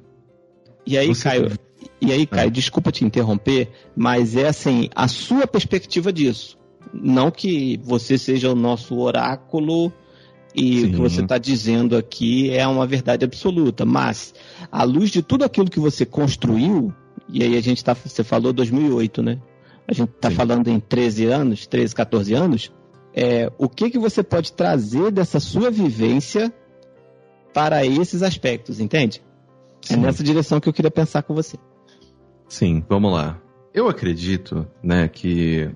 E 0.86 0.96
aí, 0.96 1.08
você... 1.08 1.24
Caio, 1.24 1.52
e 2.00 2.12
aí, 2.12 2.26
Caio, 2.26 2.48
é. 2.48 2.50
desculpa 2.50 2.92
te 2.92 3.04
interromper, 3.04 3.70
mas 3.94 4.36
é 4.36 4.48
assim, 4.48 4.88
a 4.94 5.08
sua 5.08 5.46
perspectiva 5.46 6.12
disso. 6.12 6.58
Não 6.92 7.30
que 7.30 7.78
você 7.82 8.16
seja 8.16 8.50
o 8.50 8.54
nosso 8.54 8.96
oráculo 8.98 9.92
e 10.54 10.80
Sim. 10.80 10.86
o 10.86 10.90
que 10.92 10.96
você 10.96 11.20
está 11.20 11.36
dizendo 11.36 11.96
aqui 11.96 12.50
é 12.50 12.66
uma 12.66 12.86
verdade 12.86 13.24
absoluta. 13.24 13.84
Mas, 13.84 14.34
à 14.70 14.82
luz 14.84 15.10
de 15.10 15.22
tudo 15.22 15.44
aquilo 15.44 15.68
que 15.68 15.80
você 15.80 16.06
construiu, 16.06 16.94
e 17.28 17.42
aí 17.42 17.56
a 17.56 17.60
gente 17.60 17.78
está, 17.78 17.94
você 17.94 18.22
falou 18.22 18.52
2008, 18.52 19.22
né? 19.22 19.40
A 19.86 19.92
gente 19.92 20.10
está 20.10 20.30
falando 20.30 20.68
em 20.68 20.80
13 20.80 21.26
anos, 21.26 21.66
13, 21.66 21.94
14 21.94 22.34
anos. 22.34 22.72
É, 23.14 23.50
o 23.56 23.68
que, 23.68 23.90
que 23.90 23.98
você 23.98 24.22
pode 24.22 24.52
trazer 24.52 25.10
dessa 25.10 25.40
sua 25.40 25.70
vivência 25.70 26.52
para 27.54 27.86
esses 27.86 28.22
aspectos, 28.22 28.80
entende? 28.80 29.22
É 29.84 29.86
Sim. 29.88 29.94
É 29.94 29.96
nessa 29.98 30.22
direção 30.22 30.60
que 30.60 30.68
eu 30.68 30.72
queria 30.72 30.90
pensar 30.90 31.22
com 31.22 31.34
você. 31.34 31.56
Sim, 32.48 32.84
vamos 32.88 33.12
lá. 33.12 33.40
Eu 33.72 33.88
acredito, 33.88 34.66
né, 34.82 35.08
que 35.08 35.70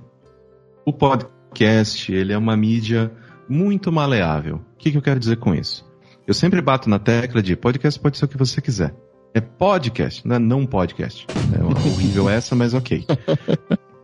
o 0.84 0.92
podcast 0.92 2.12
ele 2.12 2.32
é 2.32 2.38
uma 2.38 2.56
mídia 2.56 3.12
muito 3.48 3.90
maleável. 3.90 4.56
O 4.56 4.76
que, 4.78 4.90
que 4.90 4.98
eu 4.98 5.02
quero 5.02 5.20
dizer 5.20 5.36
com 5.36 5.54
isso? 5.54 5.88
Eu 6.26 6.34
sempre 6.34 6.60
bato 6.60 6.88
na 6.88 6.98
tecla 6.98 7.42
de 7.42 7.56
podcast 7.56 7.98
pode 7.98 8.18
ser 8.18 8.24
o 8.24 8.28
que 8.28 8.36
você 8.36 8.60
quiser. 8.60 8.94
É 9.32 9.40
podcast, 9.40 10.26
não 10.26 10.36
é 10.36 10.38
não 10.38 10.66
podcast. 10.66 11.26
É 11.56 11.62
horrível 11.62 12.28
essa, 12.28 12.54
mas 12.56 12.74
ok. 12.74 13.06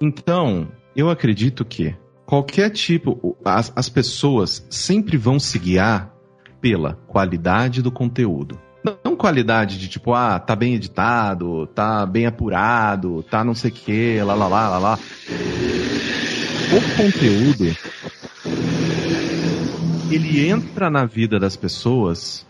Então, 0.01 0.69
eu 0.95 1.11
acredito 1.11 1.65
que 1.65 1.97
qualquer 2.25 2.71
tipo, 2.71 3.37
as, 3.45 3.73
as 3.75 3.89
pessoas 3.89 4.65
sempre 4.71 5.17
vão 5.17 5.39
se 5.39 5.59
guiar 5.59 6.13
pela 6.61 6.95
qualidade 7.09 7.83
do 7.83 7.91
conteúdo. 7.91 8.59
Não 9.05 9.17
qualidade 9.17 9.79
de 9.79 9.89
tipo, 9.89 10.15
ah, 10.15 10.39
tá 10.39 10.55
bem 10.55 10.75
editado, 10.75 11.67
tá 11.69 12.07
bem 12.07 12.27
apurado, 12.27 13.25
tá 13.25 13.43
não 13.43 13.55
sei 13.55 13.71
o 13.71 13.75
que, 13.75 14.23
lá, 14.23 14.35
lá, 14.35 14.47
lá, 14.47 14.69
lá, 14.69 14.79
lá. 14.79 14.99
O 16.73 16.97
conteúdo, 16.97 17.77
ele 20.09 20.49
entra 20.49 20.89
na 20.89 21.05
vida 21.05 21.41
das 21.41 21.57
pessoas 21.57 22.47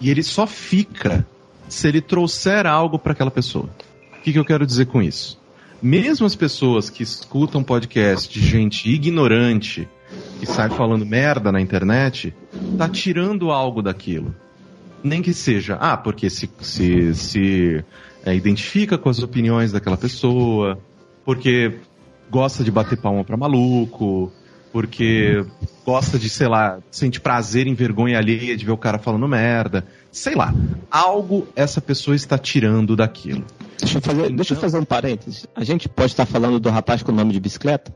e 0.00 0.08
ele 0.08 0.22
só 0.22 0.46
fica 0.46 1.26
se 1.68 1.88
ele 1.88 2.00
trouxer 2.00 2.66
algo 2.66 2.98
para 2.98 3.12
aquela 3.12 3.30
pessoa. 3.30 3.68
O 4.18 4.22
que, 4.22 4.32
que 4.32 4.38
eu 4.38 4.44
quero 4.44 4.66
dizer 4.66 4.86
com 4.86 5.02
isso? 5.02 5.40
Mesmo 5.82 6.26
as 6.26 6.34
pessoas 6.34 6.88
que 6.88 7.02
escutam 7.02 7.62
podcast 7.62 8.32
de 8.32 8.44
gente 8.44 8.88
ignorante, 8.88 9.88
que 10.40 10.46
sai 10.46 10.70
falando 10.70 11.04
merda 11.04 11.52
na 11.52 11.60
internet, 11.60 12.34
tá 12.78 12.88
tirando 12.88 13.50
algo 13.50 13.82
daquilo. 13.82 14.34
Nem 15.02 15.22
que 15.22 15.32
seja, 15.32 15.76
ah, 15.80 15.96
porque 15.96 16.30
se, 16.30 16.50
se, 16.60 17.14
se 17.14 17.84
é, 18.24 18.34
identifica 18.34 18.98
com 18.98 19.08
as 19.08 19.22
opiniões 19.22 19.70
daquela 19.70 19.96
pessoa, 19.96 20.78
porque 21.24 21.78
gosta 22.30 22.64
de 22.64 22.70
bater 22.70 22.98
palma 22.98 23.22
pra 23.22 23.36
maluco, 23.36 24.32
porque 24.76 25.42
gosta 25.86 26.18
de, 26.18 26.28
sei 26.28 26.48
lá, 26.48 26.80
sente 26.90 27.18
prazer 27.18 27.66
em 27.66 27.72
vergonha 27.72 28.18
alheia 28.18 28.54
de 28.54 28.62
ver 28.62 28.72
o 28.72 28.76
cara 28.76 28.98
falando 28.98 29.26
merda. 29.26 29.86
Sei 30.12 30.34
lá, 30.34 30.52
algo 30.90 31.48
essa 31.56 31.80
pessoa 31.80 32.14
está 32.14 32.36
tirando 32.36 32.94
daquilo. 32.94 33.42
Deixa 33.78 33.96
eu 33.96 34.02
fazer, 34.02 34.24
então, 34.24 34.36
deixa 34.36 34.52
eu 34.52 34.58
fazer 34.58 34.78
um 34.78 34.84
parênteses. 34.84 35.46
A 35.54 35.64
gente 35.64 35.88
pode 35.88 36.12
estar 36.12 36.26
falando 36.26 36.60
do 36.60 36.68
rapaz 36.68 37.02
com 37.02 37.10
o 37.10 37.14
nome 37.14 37.32
de 37.32 37.40
bicicleta? 37.40 37.90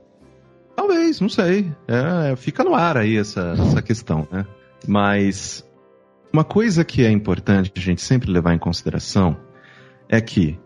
Talvez, 0.74 1.20
não 1.20 1.28
sei. 1.28 1.70
É, 1.86 2.34
fica 2.34 2.64
no 2.64 2.74
ar 2.74 2.96
aí 2.96 3.18
essa, 3.18 3.54
essa 3.58 3.82
questão, 3.82 4.26
né? 4.32 4.46
Mas 4.88 5.62
uma 6.32 6.44
coisa 6.44 6.82
que 6.82 7.04
é 7.04 7.10
importante 7.10 7.70
a 7.76 7.78
gente 7.78 8.00
sempre 8.00 8.30
levar 8.30 8.54
em 8.54 8.58
consideração 8.58 9.36
é 10.08 10.18
que 10.18 10.58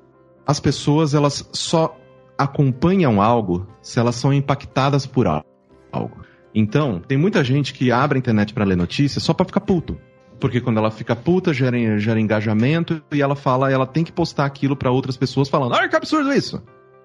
as 0.46 0.60
pessoas 0.60 1.12
elas 1.12 1.44
só 1.52 1.98
acompanham 2.38 3.20
algo 3.20 3.66
se 3.82 3.98
elas 3.98 4.14
são 4.14 4.32
impactadas 4.32 5.06
por 5.06 5.26
algo 5.26 5.53
algo. 5.94 6.22
Então, 6.54 7.00
tem 7.00 7.18
muita 7.18 7.42
gente 7.42 7.72
que 7.72 7.90
abre 7.90 8.18
a 8.18 8.20
internet 8.20 8.54
para 8.54 8.64
ler 8.64 8.76
notícias 8.76 9.22
só 9.22 9.32
para 9.34 9.46
ficar 9.46 9.60
puto. 9.60 9.98
Porque 10.38 10.60
quando 10.60 10.78
ela 10.78 10.90
fica 10.90 11.16
puta, 11.16 11.52
gera, 11.52 11.98
gera 11.98 12.20
engajamento 12.20 13.02
e 13.12 13.22
ela 13.22 13.34
fala, 13.34 13.70
ela 13.72 13.86
tem 13.86 14.04
que 14.04 14.12
postar 14.12 14.44
aquilo 14.44 14.76
para 14.76 14.90
outras 14.90 15.16
pessoas 15.16 15.48
falando: 15.48 15.74
"Ai, 15.74 15.88
que 15.88 15.96
absurdo 15.96 16.32
isso". 16.32 16.62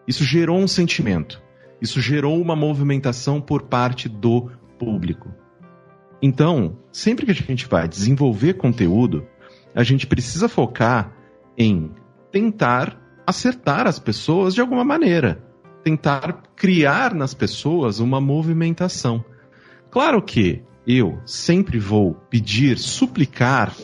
Isso 0.07 0.23
gerou 0.23 0.57
um 0.57 0.67
sentimento. 0.67 1.41
Isso 1.81 2.01
gerou 2.01 2.41
uma 2.41 2.55
movimentação 2.55 3.39
por 3.39 3.63
parte 3.63 4.09
do 4.09 4.51
público. 4.77 5.33
Então, 6.21 6.77
sempre 6.91 7.25
que 7.25 7.31
a 7.31 7.35
gente 7.35 7.67
vai 7.67 7.87
desenvolver 7.87 8.55
conteúdo, 8.55 9.25
a 9.73 9.83
gente 9.83 10.05
precisa 10.05 10.49
focar 10.49 11.13
em 11.57 11.91
tentar 12.31 12.99
acertar 13.25 13.87
as 13.87 13.99
pessoas 13.99 14.53
de 14.53 14.61
alguma 14.61 14.83
maneira 14.83 15.48
tentar 15.89 16.43
criar 16.55 17.15
nas 17.15 17.33
pessoas 17.33 17.99
uma 17.99 18.21
movimentação. 18.21 19.25
Claro 19.89 20.21
que 20.21 20.61
eu 20.85 21.19
sempre 21.25 21.79
vou 21.79 22.13
pedir, 22.29 22.77
suplicar 22.77 23.75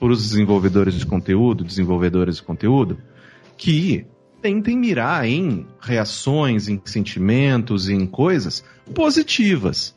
para 0.00 0.08
os 0.08 0.30
desenvolvedores 0.30 0.94
de 0.94 1.06
conteúdo, 1.06 1.62
desenvolvedoras 1.62 2.36
de 2.36 2.42
conteúdo, 2.42 2.98
que 3.56 4.04
tentem 4.40 4.76
mirar 4.76 5.24
em 5.24 5.64
reações, 5.80 6.68
em 6.68 6.80
sentimentos, 6.84 7.88
em 7.88 8.06
coisas 8.06 8.64
positivas. 8.92 9.96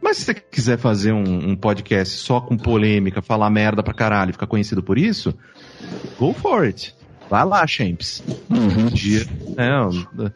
Mas 0.00 0.18
se 0.18 0.26
você 0.26 0.34
quiser 0.34 0.78
fazer 0.78 1.12
um, 1.12 1.50
um, 1.50 1.56
podcast 1.56 2.18
só 2.18 2.40
com 2.40 2.56
polêmica, 2.56 3.20
falar 3.20 3.50
merda 3.50 3.82
pra 3.82 3.92
caralho 3.92 4.30
e 4.30 4.32
ficar 4.32 4.46
conhecido 4.46 4.82
por 4.82 4.96
isso, 4.96 5.34
go 6.18 6.32
for 6.32 6.64
it. 6.64 6.94
Vai 7.28 7.44
lá, 7.44 7.66
Champs. 7.66 8.22
Uhum. 8.48 8.86
Dia, 8.86 9.26
é, 9.56 10.30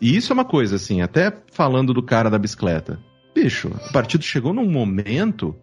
e 0.00 0.16
isso 0.16 0.32
é 0.32 0.34
uma 0.34 0.44
coisa, 0.44 0.76
assim, 0.76 1.00
até 1.00 1.32
falando 1.52 1.92
do 1.92 2.02
cara 2.02 2.30
da 2.30 2.38
bicicleta. 2.38 2.98
Bicho, 3.34 3.68
o 3.68 3.92
partido 3.92 4.24
chegou 4.24 4.52
num 4.52 4.68
momento 4.68 5.54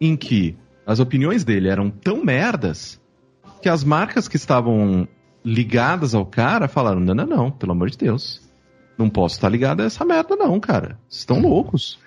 em 0.00 0.16
que 0.16 0.56
as 0.86 1.00
opiniões 1.00 1.44
dele 1.44 1.68
eram 1.68 1.90
tão 1.90 2.24
merdas 2.24 3.00
que 3.62 3.68
as 3.68 3.82
marcas 3.82 4.28
que 4.28 4.36
estavam 4.36 5.08
ligadas 5.44 6.14
ao 6.14 6.26
cara 6.26 6.68
falaram: 6.68 7.00
não, 7.00 7.14
não, 7.14 7.26
não, 7.26 7.50
pelo 7.50 7.72
amor 7.72 7.90
de 7.90 7.98
Deus. 7.98 8.42
Não 8.96 9.10
posso 9.10 9.36
estar 9.36 9.48
ligado 9.48 9.80
a 9.80 9.86
essa 9.86 10.04
merda, 10.04 10.36
não, 10.36 10.60
cara. 10.60 10.98
Estão 11.08 11.40
loucos. 11.40 11.98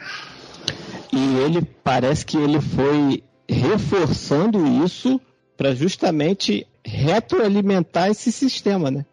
E 1.12 1.36
ele 1.40 1.62
parece 1.84 2.26
que 2.26 2.38
ele 2.38 2.62
foi 2.62 3.24
reforçando 3.50 4.66
isso 4.86 5.20
para 5.58 5.74
justamente 5.74 6.66
retroalimentar 6.86 8.10
esse 8.10 8.32
sistema, 8.32 8.90
né? 8.90 9.06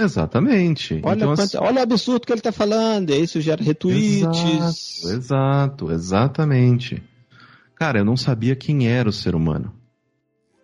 Exatamente. 0.00 1.00
Olha, 1.02 1.16
então, 1.16 1.32
assim... 1.32 1.56
olha 1.58 1.80
o 1.80 1.82
absurdo 1.82 2.26
que 2.26 2.32
ele 2.32 2.40
está 2.40 2.52
falando, 2.52 3.10
isso 3.10 3.40
gera 3.40 3.62
retweets. 3.62 5.04
Exato, 5.04 5.12
exato, 5.14 5.92
exatamente. 5.92 7.02
Cara, 7.74 8.00
eu 8.00 8.04
não 8.04 8.16
sabia 8.16 8.56
quem 8.56 8.88
era 8.88 9.08
o 9.08 9.12
ser 9.12 9.34
humano. 9.34 9.72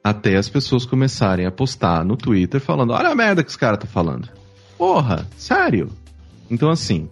Até 0.02 0.36
as 0.36 0.48
pessoas 0.48 0.86
começarem 0.86 1.46
a 1.46 1.50
postar 1.50 2.04
no 2.04 2.16
Twitter 2.16 2.60
falando: 2.60 2.92
olha 2.92 3.08
a 3.08 3.14
merda 3.14 3.42
que 3.42 3.50
esse 3.50 3.58
cara 3.58 3.76
tá 3.76 3.86
falando. 3.86 4.28
Porra, 4.78 5.26
sério? 5.36 5.90
Então, 6.50 6.70
assim, 6.70 7.08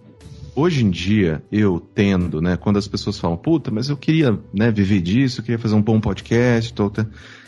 hoje 0.55 0.83
em 0.83 0.89
dia, 0.89 1.43
eu 1.51 1.79
tendo, 1.79 2.41
né, 2.41 2.55
quando 2.55 2.77
as 2.77 2.87
pessoas 2.87 3.19
falam, 3.19 3.35
puta, 3.35 3.69
mas 3.69 3.89
eu 3.89 3.97
queria, 3.97 4.39
né, 4.53 4.71
viver 4.71 5.01
disso, 5.01 5.41
eu 5.41 5.43
queria 5.43 5.59
fazer 5.59 5.75
um 5.75 5.81
bom 5.81 5.99
podcast, 5.99 6.73
tô, 6.73 6.89
tô... 6.89 7.05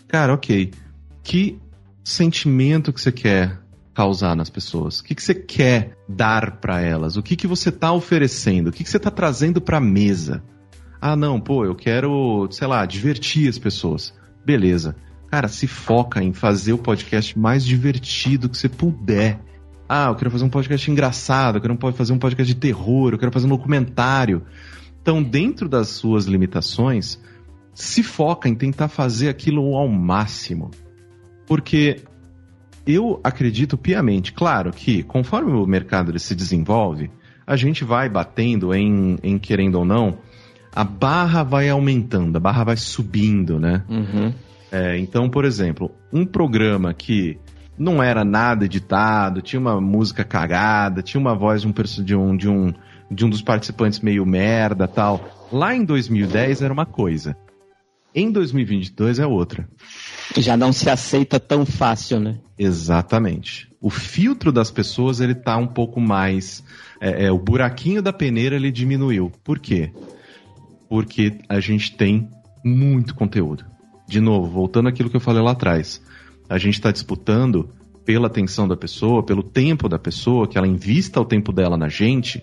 cara, 0.08 0.34
ok. 0.34 0.72
Que 1.24 1.58
sentimento 2.04 2.92
que 2.92 3.00
você 3.00 3.12
quer 3.12 3.60
causar 3.98 4.36
nas 4.36 4.48
pessoas? 4.48 5.00
O 5.00 5.04
que, 5.04 5.16
que 5.16 5.24
você 5.24 5.34
quer 5.34 5.98
dar 6.08 6.58
para 6.58 6.80
elas? 6.80 7.18
O 7.18 7.24
que, 7.24 7.36
que 7.36 7.48
você 7.48 7.72
tá 7.72 7.92
oferecendo? 7.92 8.68
O 8.68 8.72
que, 8.72 8.84
que 8.84 8.90
você 8.92 9.00
tá 9.00 9.10
trazendo 9.10 9.60
pra 9.60 9.80
mesa? 9.80 10.44
Ah, 11.02 11.16
não, 11.16 11.42
pô, 11.42 11.66
eu 11.66 11.74
quero, 11.74 12.48
sei 12.52 12.68
lá, 12.68 12.86
divertir 12.86 13.50
as 13.50 13.58
pessoas. 13.58 14.14
Beleza. 14.46 14.96
Cara, 15.32 15.48
se 15.48 15.66
foca 15.66 16.22
em 16.22 16.32
fazer 16.32 16.74
o 16.74 16.78
podcast 16.78 17.40
mais 17.40 17.66
divertido 17.66 18.48
que 18.48 18.56
você 18.56 18.70
puder. 18.70 19.40
Ah, 19.90 20.10
eu 20.10 20.16
quero 20.16 20.30
fazer 20.30 20.46
um 20.46 20.50
podcast 20.50 20.92
engraçado, 20.92 21.56
eu 21.56 21.62
quero 21.62 21.94
fazer 21.94 22.14
um 22.14 22.20
podcast 22.20 22.54
de 22.54 22.60
terror, 22.60 23.14
eu 23.14 23.18
quero 23.18 23.32
fazer 23.32 23.48
um 23.48 23.50
documentário. 23.50 24.44
Então, 25.02 25.24
dentro 25.24 25.68
das 25.68 25.88
suas 25.88 26.26
limitações, 26.26 27.20
se 27.74 28.04
foca 28.04 28.48
em 28.48 28.54
tentar 28.54 28.90
fazer 28.90 29.28
aquilo 29.28 29.76
ao 29.76 29.88
máximo. 29.88 30.70
Porque 31.48 32.04
eu 32.88 33.20
acredito 33.24 33.78
piamente, 33.78 34.32
claro 34.32 34.72
que 34.72 35.04
conforme 35.04 35.52
o 35.52 35.66
mercado 35.66 36.12
ele 36.12 36.20
se 36.20 36.34
desenvolve, 36.34 37.12
a 37.46 37.56
gente 37.56 37.84
vai 37.84 38.10
batendo 38.10 38.74
em, 38.74 39.18
em 39.22 39.38
querendo 39.38 39.76
ou 39.76 39.86
não, 39.86 40.20
a 40.74 40.84
barra 40.84 41.44
vai 41.44 41.70
aumentando, 41.70 42.38
a 42.38 42.40
barra 42.40 42.64
vai 42.64 42.78
subindo, 42.78 43.60
né? 43.60 43.84
Uhum. 43.90 44.34
É, 44.72 44.98
então, 44.98 45.30
por 45.30 45.46
exemplo, 45.46 45.92
um 46.12 46.26
programa 46.26 46.94
que 46.94 47.38
não 47.78 48.02
era 48.02 48.26
nada 48.26 48.66
editado, 48.66 49.42
tinha 49.42 49.60
uma 49.60 49.80
música 49.80 50.24
cagada, 50.24 51.02
tinha 51.02 51.22
uma 51.22 51.36
voz 51.36 51.62
de 51.62 51.68
um, 51.68 51.74
de 52.04 52.16
um, 52.16 52.38
de 52.38 52.50
um, 52.50 52.74
de 53.10 53.26
um 53.26 53.30
dos 53.30 53.42
participantes 53.42 54.00
meio 54.00 54.26
merda 54.26 54.88
tal. 54.88 55.48
Lá 55.52 55.76
em 55.76 55.86
2010 55.86 56.62
era 56.62 56.74
uma 56.74 56.86
coisa. 56.86 57.36
Em 58.14 58.32
2022 58.32 59.20
é 59.20 59.28
outra. 59.28 59.70
Já 60.36 60.58
não 60.58 60.74
se 60.74 60.90
aceita 60.90 61.40
tão 61.40 61.66
fácil, 61.66 62.20
né? 62.20 62.38
Exatamente. 62.58 63.70
O 63.80 63.90
filtro 63.90 64.52
das 64.52 64.72
pessoas 64.72 65.20
ele 65.20 65.36
tá 65.36 65.56
um 65.58 65.68
pouco 65.68 66.02
mais, 66.02 66.64
é, 67.00 67.26
é, 67.26 67.32
o 67.32 67.38
buraquinho 67.38 68.02
da 68.02 68.12
peneira 68.12 68.56
ele 68.56 68.72
diminuiu. 68.72 69.32
Por 69.44 69.60
quê? 69.60 69.92
Porque 70.90 71.38
a 71.48 71.60
gente 71.60 71.96
tem 71.96 72.30
muito 72.64 73.14
conteúdo. 73.16 73.66
De 74.08 74.20
novo, 74.20 74.48
voltando 74.48 74.90
àquilo 74.90 75.10
que 75.10 75.16
eu 75.16 75.22
falei 75.22 75.42
lá 75.42 75.52
atrás, 75.52 76.02
a 76.50 76.58
gente 76.58 76.76
está 76.76 76.92
disputando 76.92 77.70
pela 78.06 78.28
atenção 78.28 78.68
da 78.68 78.78
pessoa, 78.78 79.22
pelo 79.22 79.44
tempo 79.44 79.90
da 79.90 80.00
pessoa, 80.00 80.48
que 80.48 80.58
ela 80.58 80.68
invista 80.68 81.20
o 81.20 81.26
tempo 81.26 81.52
dela 81.52 81.78
na 81.78 81.90
gente, 81.90 82.42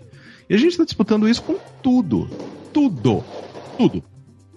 e 0.48 0.54
a 0.54 0.58
gente 0.58 0.72
está 0.72 0.84
disputando 0.84 1.28
isso 1.28 1.42
com 1.42 1.56
tudo, 1.82 2.28
tudo, 2.72 3.24
tudo 3.78 4.04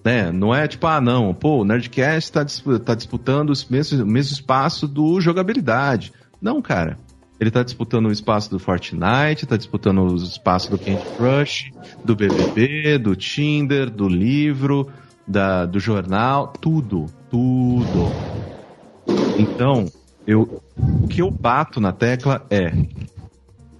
né? 0.04 0.30
Não 0.32 0.54
é 0.54 0.66
tipo, 0.66 0.86
ah, 0.86 1.00
não, 1.00 1.34
pô, 1.34 1.60
o 1.60 1.64
Nerdcast 1.64 2.32
tá, 2.32 2.46
tá 2.84 2.94
disputando 2.94 3.50
o 3.50 3.54
mesmo, 3.70 4.06
mesmo 4.06 4.34
espaço 4.34 4.86
do 4.86 5.20
jogabilidade. 5.20 6.12
Não, 6.40 6.62
cara. 6.62 6.96
Ele 7.40 7.52
tá 7.52 7.62
disputando 7.62 8.06
o 8.06 8.12
espaço 8.12 8.50
do 8.50 8.58
Fortnite, 8.58 9.46
tá 9.46 9.56
disputando 9.56 10.00
o 10.00 10.16
espaço 10.16 10.70
do 10.72 10.78
Candy 10.78 11.06
Crush, 11.16 11.70
do 12.04 12.16
BBB, 12.16 12.98
do 12.98 13.14
Tinder, 13.14 13.88
do 13.88 14.08
livro, 14.08 14.90
da, 15.26 15.64
do 15.64 15.78
jornal, 15.78 16.52
tudo, 16.60 17.06
tudo. 17.30 18.12
Então, 19.38 19.86
eu, 20.26 20.60
o 20.76 21.06
que 21.06 21.22
eu 21.22 21.30
bato 21.30 21.80
na 21.80 21.92
tecla 21.92 22.44
é 22.50 22.72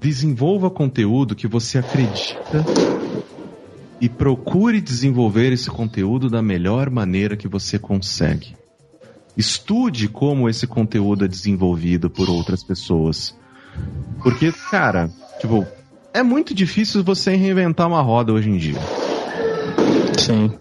desenvolva 0.01 0.71
conteúdo 0.71 1.35
que 1.35 1.49
você 1.49 1.79
acredita 1.79 2.65
e 4.01 4.09
procure 4.09 4.81
desenvolver 4.81 5.53
esse 5.53 5.69
conteúdo 5.71 6.29
da 6.29 6.41
melhor 6.41 6.91
maneira 6.91 7.37
que 7.37 7.49
você 7.49 7.79
consegue. 7.79 8.57
Estude 9.37 10.09
como 10.09 10.49
esse 10.49 10.67
conteúdo 10.67 11.25
é 11.25 11.29
desenvolvido 11.29 12.11
por 12.11 12.29
outras 12.29 12.63
pessoas. 12.63 13.37
Porque, 14.23 14.53
cara, 14.71 15.11
tipo, 15.41 15.67
é 16.13 16.23
muito 16.23 16.55
difícil 16.55 17.05
você 17.05 17.37
reinventar 17.37 17.87
uma 17.87 18.03
roda 18.03 18.33
hoje 18.33 18.51
em 18.51 18.57
dia. 18.57 18.81
Sim. 20.19 20.53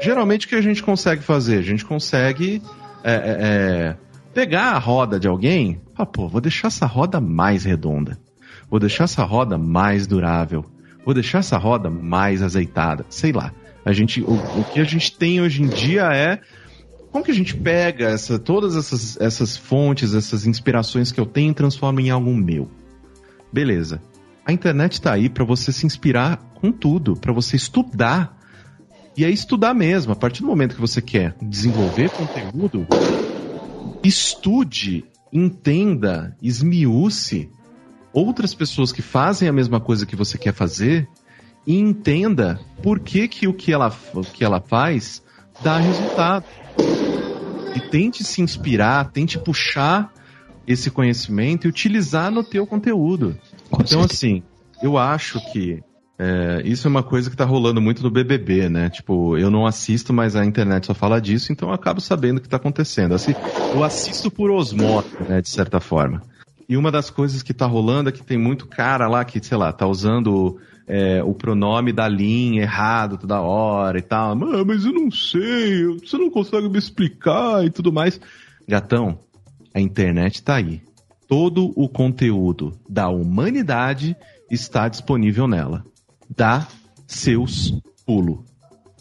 Geralmente 0.00 0.46
o 0.46 0.48
que 0.48 0.54
a 0.54 0.62
gente 0.62 0.82
consegue 0.82 1.22
fazer? 1.22 1.58
A 1.58 1.62
gente 1.62 1.84
consegue 1.84 2.62
é, 3.02 3.12
é, 3.12 3.36
é 3.40 3.96
pegar 4.32 4.72
a 4.72 4.78
roda 4.78 5.20
de 5.20 5.28
alguém, 5.28 5.80
ah, 5.96 6.04
pô, 6.04 6.26
vou 6.26 6.40
deixar 6.40 6.68
essa 6.68 6.86
roda 6.86 7.20
mais 7.20 7.64
redonda. 7.64 8.18
Vou 8.68 8.80
deixar 8.80 9.04
essa 9.04 9.22
roda 9.22 9.56
mais 9.56 10.06
durável. 10.06 10.64
Vou 11.04 11.14
deixar 11.14 11.38
essa 11.38 11.58
roda 11.58 11.90
mais 11.90 12.42
azeitada. 12.42 13.04
Sei 13.08 13.32
lá. 13.32 13.52
A 13.84 13.92
gente, 13.92 14.22
o, 14.22 14.32
o 14.32 14.64
que 14.72 14.80
a 14.80 14.84
gente 14.84 15.16
tem 15.16 15.40
hoje 15.40 15.62
em 15.62 15.68
dia 15.68 16.04
é 16.12 16.40
como 17.12 17.24
que 17.24 17.30
a 17.30 17.34
gente 17.34 17.54
pega 17.54 18.08
essa, 18.08 18.38
todas 18.38 18.74
essas, 18.74 19.16
essas 19.20 19.56
fontes, 19.56 20.14
essas 20.14 20.46
inspirações 20.46 21.12
que 21.12 21.20
eu 21.20 21.26
tenho 21.26 21.52
e 21.52 21.54
transforma 21.54 22.02
em 22.02 22.10
algo 22.10 22.34
meu? 22.34 22.68
Beleza. 23.52 24.02
A 24.44 24.52
internet 24.52 24.94
está 24.94 25.12
aí 25.12 25.28
para 25.28 25.44
você 25.44 25.70
se 25.70 25.86
inspirar 25.86 26.38
com 26.54 26.72
tudo, 26.72 27.14
para 27.14 27.32
você 27.32 27.54
estudar. 27.54 28.36
E 29.16 29.24
é 29.24 29.30
estudar 29.30 29.74
mesmo. 29.74 30.12
A 30.12 30.16
partir 30.16 30.40
do 30.40 30.48
momento 30.48 30.74
que 30.74 30.80
você 30.80 31.00
quer 31.00 31.36
desenvolver 31.40 32.10
conteúdo, 32.10 32.86
estude, 34.02 35.04
entenda, 35.32 36.36
esmiúce 36.42 37.48
outras 38.14 38.54
pessoas 38.54 38.92
que 38.92 39.02
fazem 39.02 39.48
a 39.48 39.52
mesma 39.52 39.80
coisa 39.80 40.06
que 40.06 40.14
você 40.14 40.38
quer 40.38 40.54
fazer 40.54 41.08
e 41.66 41.76
entenda 41.78 42.60
por 42.82 43.00
que, 43.00 43.26
que 43.26 43.48
o 43.48 43.52
que 43.52 43.72
ela, 43.72 43.92
o 44.14 44.22
que 44.22 44.44
ela 44.44 44.60
faz 44.60 45.22
dá 45.60 45.78
resultado. 45.78 46.44
E 47.74 47.80
tente 47.90 48.22
se 48.22 48.40
inspirar, 48.40 49.10
tente 49.10 49.38
puxar 49.38 50.12
esse 50.66 50.90
conhecimento 50.90 51.66
e 51.66 51.68
utilizar 51.68 52.30
no 52.30 52.44
teu 52.44 52.66
conteúdo. 52.66 53.36
Então, 53.80 54.02
assim, 54.02 54.42
eu 54.82 54.96
acho 54.96 55.40
que 55.52 55.82
é, 56.16 56.62
isso 56.64 56.86
é 56.86 56.90
uma 56.90 57.02
coisa 57.02 57.28
que 57.28 57.36
tá 57.36 57.44
rolando 57.44 57.80
muito 57.80 58.02
no 58.02 58.10
BBB, 58.10 58.68
né? 58.68 58.88
Tipo, 58.88 59.36
eu 59.36 59.50
não 59.50 59.66
assisto, 59.66 60.12
mas 60.12 60.36
a 60.36 60.44
internet 60.44 60.86
só 60.86 60.94
fala 60.94 61.20
disso, 61.20 61.52
então 61.52 61.68
eu 61.68 61.74
acabo 61.74 62.00
sabendo 62.00 62.38
o 62.38 62.40
que 62.40 62.48
tá 62.48 62.56
acontecendo. 62.56 63.14
Assim, 63.14 63.34
eu 63.74 63.82
assisto 63.82 64.30
por 64.30 64.50
osmose, 64.50 65.08
né, 65.28 65.40
de 65.40 65.48
certa 65.48 65.80
forma. 65.80 66.22
E 66.68 66.76
uma 66.76 66.90
das 66.90 67.10
coisas 67.10 67.42
que 67.42 67.52
tá 67.52 67.66
rolando 67.66 68.08
é 68.08 68.12
que 68.12 68.22
tem 68.22 68.38
muito 68.38 68.66
cara 68.66 69.08
lá 69.08 69.24
que, 69.24 69.44
sei 69.44 69.56
lá, 69.56 69.72
tá 69.72 69.86
usando 69.86 70.58
é, 70.86 71.22
o 71.22 71.34
pronome 71.34 71.92
da 71.92 72.08
linha 72.08 72.62
errado 72.62 73.18
toda 73.18 73.40
hora 73.40 73.98
e 73.98 74.02
tal. 74.02 74.32
Ah, 74.32 74.64
mas 74.64 74.84
eu 74.84 74.92
não 74.92 75.10
sei, 75.10 75.84
você 75.84 76.16
não 76.16 76.30
consegue 76.30 76.68
me 76.68 76.78
explicar 76.78 77.64
e 77.64 77.70
tudo 77.70 77.92
mais. 77.92 78.20
Gatão, 78.66 79.18
a 79.74 79.80
internet 79.80 80.42
tá 80.42 80.56
aí. 80.56 80.82
Todo 81.28 81.72
o 81.74 81.88
conteúdo 81.88 82.78
da 82.88 83.08
humanidade 83.08 84.16
está 84.50 84.88
disponível 84.88 85.48
nela. 85.48 85.84
Dá 86.34 86.66
seus 87.06 87.74
pulos. 88.06 88.40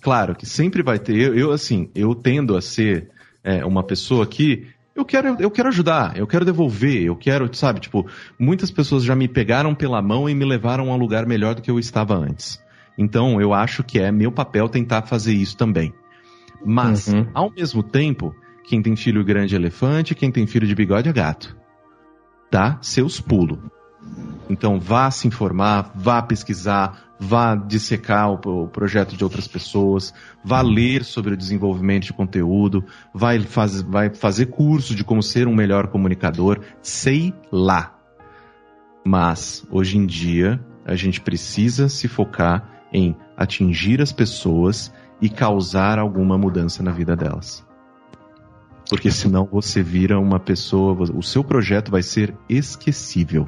Claro 0.01 0.35
que 0.35 0.45
sempre 0.45 0.83
vai 0.83 0.99
ter. 0.99 1.15
Eu, 1.15 1.35
eu 1.35 1.51
assim, 1.51 1.89
eu 1.95 2.13
tendo 2.15 2.57
a 2.57 2.61
ser 2.61 3.09
é, 3.43 3.63
uma 3.65 3.83
pessoa 3.83 4.25
que 4.25 4.67
eu 4.95 5.03
quero, 5.03 5.35
eu 5.39 5.49
quero 5.49 5.69
ajudar, 5.69 6.17
eu 6.17 6.27
quero 6.27 6.45
devolver, 6.45 7.03
eu 7.03 7.15
quero, 7.15 7.53
sabe, 7.55 7.79
tipo, 7.79 8.07
muitas 8.37 8.69
pessoas 8.69 9.03
já 9.03 9.15
me 9.15 9.27
pegaram 9.27 9.73
pela 9.73 10.01
mão 10.01 10.29
e 10.29 10.35
me 10.35 10.45
levaram 10.45 10.91
a 10.91 10.95
um 10.95 10.97
lugar 10.97 11.25
melhor 11.25 11.55
do 11.55 11.61
que 11.61 11.71
eu 11.71 11.79
estava 11.79 12.15
antes. 12.15 12.61
Então, 12.97 13.41
eu 13.41 13.53
acho 13.53 13.83
que 13.83 13.99
é 13.99 14.11
meu 14.11 14.31
papel 14.31 14.69
tentar 14.69 15.01
fazer 15.03 15.33
isso 15.33 15.57
também. 15.57 15.91
Mas, 16.63 17.07
uhum. 17.07 17.27
ao 17.33 17.51
mesmo 17.51 17.81
tempo, 17.81 18.35
quem 18.63 18.81
tem 18.81 18.95
filho 18.95 19.23
grande 19.23 19.55
é 19.55 19.57
elefante, 19.57 20.13
quem 20.13 20.31
tem 20.31 20.45
filho 20.45 20.67
de 20.67 20.75
bigode 20.75 21.09
é 21.09 21.13
gato. 21.13 21.57
Dá 22.51 22.77
seus 22.81 23.19
pulos. 23.19 23.57
Então, 24.47 24.79
vá 24.79 25.09
se 25.09 25.27
informar, 25.27 25.91
vá 25.95 26.21
pesquisar, 26.21 27.12
vá 27.23 27.55
dissecar 27.55 28.29
o, 28.29 28.63
o, 28.63 28.67
projeto 28.67 29.15
de 29.15 29.23
outras 29.23 29.47
pessoas, 29.47 30.13
vá 30.43 30.61
ler 30.61 31.03
sobre 31.05 31.33
o 31.33 31.37
desenvolvimento 31.37 32.03
de 32.03 32.13
conteúdo, 32.13 32.83
vai, 33.13 33.39
faz, 33.39 33.81
vai 33.81 34.13
fazer 34.13 34.47
curso 34.47 34.93
de 34.93 35.03
como 35.03 35.23
ser 35.23 35.47
um 35.47 35.55
melhor 35.55 35.87
comunicador, 35.87 36.59
sei 36.81 37.33
lá. 37.51 37.97
Mas, 39.05 39.65
hoje 39.71 39.97
em 39.97 40.05
dia, 40.05 40.59
a 40.85 40.95
gente 40.95 41.21
precisa 41.21 41.87
se 41.87 42.07
focar 42.07 42.69
em 42.91 43.15
atingir 43.37 44.01
as 44.01 44.11
pessoas 44.11 44.93
e 45.21 45.29
causar 45.29 45.97
alguma 45.97 46.37
mudança 46.37 46.83
na 46.83 46.91
vida 46.91 47.15
delas. 47.15 47.65
Porque 48.89 49.09
senão 49.09 49.47
você 49.49 49.81
vira 49.81 50.19
uma 50.19 50.39
pessoa, 50.39 50.93
o 51.15 51.23
seu 51.23 51.43
projeto 51.43 51.89
vai 51.89 52.03
ser 52.03 52.35
esquecível. 52.49 53.47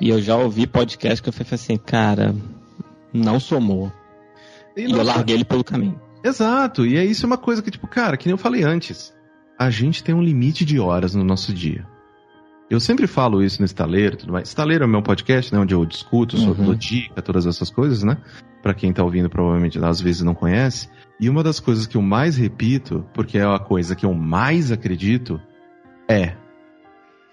E 0.00 0.08
eu 0.08 0.20
já 0.22 0.36
ouvi 0.36 0.66
podcast 0.66 1.22
que 1.22 1.28
eu 1.28 1.32
falei 1.32 1.54
assim, 1.54 1.76
cara, 1.76 2.34
não 3.12 3.38
somou. 3.38 3.92
E, 4.76 4.82
e 4.82 4.92
eu 4.92 5.02
larguei 5.02 5.36
ele 5.36 5.44
pelo 5.44 5.64
caminho. 5.64 6.00
Exato, 6.24 6.84
e 6.86 6.96
é 6.96 7.04
isso 7.04 7.26
uma 7.26 7.38
coisa 7.38 7.62
que, 7.62 7.70
tipo, 7.70 7.86
cara, 7.86 8.16
que 8.16 8.26
nem 8.26 8.32
eu 8.32 8.38
falei 8.38 8.62
antes. 8.62 9.14
A 9.58 9.70
gente 9.70 10.02
tem 10.02 10.14
um 10.14 10.22
limite 10.22 10.64
de 10.64 10.78
horas 10.78 11.14
no 11.14 11.24
nosso 11.24 11.52
dia. 11.52 11.86
Eu 12.70 12.80
sempre 12.80 13.06
falo 13.06 13.42
isso 13.42 13.60
no 13.60 13.64
Estaleiro 13.64 14.16
tudo 14.16 14.32
mais. 14.32 14.48
Estaleiro 14.48 14.84
é 14.84 14.86
o 14.86 14.90
meu 14.90 15.02
podcast, 15.02 15.52
né? 15.52 15.58
Onde 15.58 15.74
eu 15.74 15.86
discuto 15.86 16.36
sobre 16.36 16.62
uhum. 16.62 16.74
dica, 16.74 17.22
todas 17.22 17.46
essas 17.46 17.70
coisas, 17.70 18.02
né? 18.02 18.18
Para 18.62 18.74
quem 18.74 18.92
tá 18.92 19.02
ouvindo, 19.02 19.30
provavelmente 19.30 19.82
às 19.82 20.00
vezes 20.00 20.20
não 20.20 20.34
conhece. 20.34 20.88
E 21.18 21.30
uma 21.30 21.42
das 21.42 21.60
coisas 21.60 21.86
que 21.86 21.96
eu 21.96 22.02
mais 22.02 22.36
repito, 22.36 23.06
porque 23.14 23.38
é 23.38 23.44
a 23.44 23.58
coisa 23.58 23.96
que 23.96 24.04
eu 24.04 24.12
mais 24.12 24.70
acredito, 24.70 25.40
é 26.08 26.34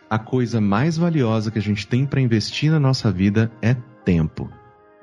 a 0.09 0.17
coisa 0.17 0.61
mais 0.61 0.97
valiosa 0.97 1.51
que 1.51 1.59
a 1.59 1.61
gente 1.61 1.86
tem 1.86 2.05
para 2.05 2.21
investir 2.21 2.71
na 2.71 2.80
nossa 2.80 3.11
vida 3.11 3.51
é 3.61 3.76
tempo. 4.05 4.49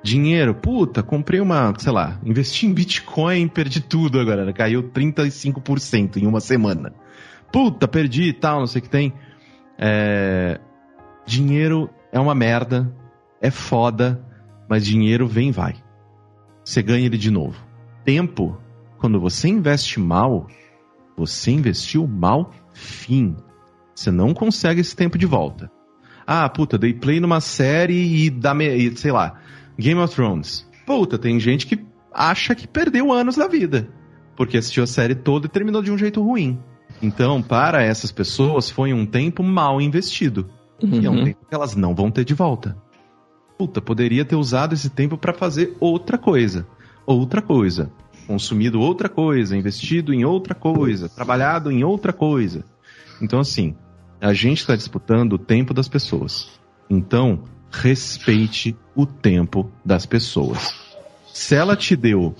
Dinheiro, 0.02 0.52
puta, 0.54 1.02
comprei 1.02 1.40
uma, 1.40 1.72
sei 1.78 1.92
lá, 1.92 2.18
investi 2.24 2.66
em 2.66 2.72
Bitcoin, 2.74 3.46
perdi 3.46 3.80
tudo 3.80 4.18
agora, 4.18 4.52
caiu 4.52 4.82
35% 4.90 6.16
em 6.16 6.26
uma 6.26 6.40
semana. 6.40 6.92
Puta, 7.52 7.86
perdi 7.86 8.24
e 8.24 8.32
tal, 8.32 8.60
não 8.60 8.66
sei 8.66 8.80
o 8.80 8.82
que 8.82 8.90
tem. 8.90 9.12
É... 9.78 10.58
Dinheiro 11.24 11.88
é 12.10 12.18
uma 12.18 12.34
merda, 12.34 12.92
é 13.40 13.50
foda, 13.50 14.20
mas 14.68 14.84
dinheiro 14.84 15.28
vem 15.28 15.50
e 15.50 15.52
vai. 15.52 15.76
Você 16.64 16.82
ganha 16.82 17.06
ele 17.06 17.16
de 17.16 17.30
novo. 17.30 17.64
Tempo, 18.04 18.58
quando 18.98 19.20
você 19.20 19.48
investe 19.48 20.00
mal, 20.00 20.48
você 21.16 21.52
investiu 21.52 22.08
mal 22.08 22.52
fim. 22.72 23.36
Você 23.94 24.10
não 24.10 24.34
consegue 24.34 24.80
esse 24.80 24.96
tempo 24.96 25.16
de 25.16 25.26
volta. 25.26 25.70
Ah, 26.26 26.48
puta, 26.48 26.78
dei 26.78 26.94
play 26.94 27.20
numa 27.20 27.40
série 27.40 28.24
e 28.24 28.30
dá, 28.30 28.54
sei 28.96 29.12
lá, 29.12 29.38
Game 29.78 30.00
of 30.00 30.14
Thrones. 30.14 30.68
Puta, 30.86 31.18
tem 31.18 31.38
gente 31.38 31.66
que 31.66 31.84
acha 32.12 32.54
que 32.54 32.66
perdeu 32.66 33.12
anos 33.12 33.36
da 33.36 33.46
vida. 33.46 33.88
Porque 34.36 34.56
assistiu 34.56 34.82
a 34.82 34.86
série 34.86 35.14
toda 35.14 35.46
e 35.46 35.50
terminou 35.50 35.82
de 35.82 35.90
um 35.90 35.98
jeito 35.98 36.22
ruim. 36.22 36.58
Então, 37.00 37.42
para 37.42 37.82
essas 37.82 38.12
pessoas, 38.12 38.70
foi 38.70 38.92
um 38.92 39.06
tempo 39.06 39.42
mal 39.42 39.80
investido. 39.80 40.48
Uhum. 40.82 41.00
E 41.00 41.06
é 41.06 41.10
um 41.10 41.18
uhum. 41.18 41.24
tempo 41.24 41.46
que 41.48 41.54
elas 41.54 41.76
não 41.76 41.94
vão 41.94 42.10
ter 42.10 42.24
de 42.24 42.34
volta. 42.34 42.76
Puta, 43.58 43.80
poderia 43.80 44.24
ter 44.24 44.36
usado 44.36 44.74
esse 44.74 44.90
tempo 44.90 45.16
para 45.16 45.32
fazer 45.32 45.76
outra 45.78 46.18
coisa. 46.18 46.66
Outra 47.06 47.42
coisa. 47.42 47.92
Consumido 48.26 48.80
outra 48.80 49.08
coisa, 49.08 49.56
investido 49.56 50.14
em 50.14 50.24
outra 50.24 50.54
coisa, 50.54 51.08
trabalhado 51.08 51.70
em 51.70 51.82
outra 51.82 52.12
coisa. 52.12 52.64
Então, 53.20 53.40
assim, 53.40 53.74
a 54.20 54.32
gente 54.32 54.58
está 54.58 54.76
disputando 54.76 55.34
o 55.34 55.38
tempo 55.38 55.74
das 55.74 55.88
pessoas. 55.88 56.60
Então, 56.88 57.42
respeite 57.72 58.76
o 58.94 59.06
tempo 59.06 59.70
das 59.84 60.04
pessoas. 60.04 60.74
Se 61.32 61.54
ela 61.54 61.74
te 61.74 61.96
deu 61.96 62.34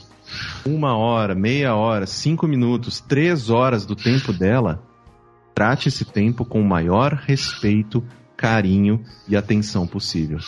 uma 0.65 0.97
hora, 0.97 1.35
meia 1.35 1.75
hora, 1.75 2.07
cinco 2.07 2.47
minutos, 2.47 3.01
três 3.01 3.49
horas 3.49 3.87
do 3.87 3.97
tempo 3.97 4.33
dela, 4.33 4.83
trate 5.55 5.89
esse 5.89 6.05
tempo 6.05 6.45
com 6.45 6.61
o 6.61 6.69
maior 6.69 7.15
respeito, 7.15 8.05
carinho 8.37 9.03
e 9.27 9.35
atenção 9.35 9.87
possível. 9.87 10.39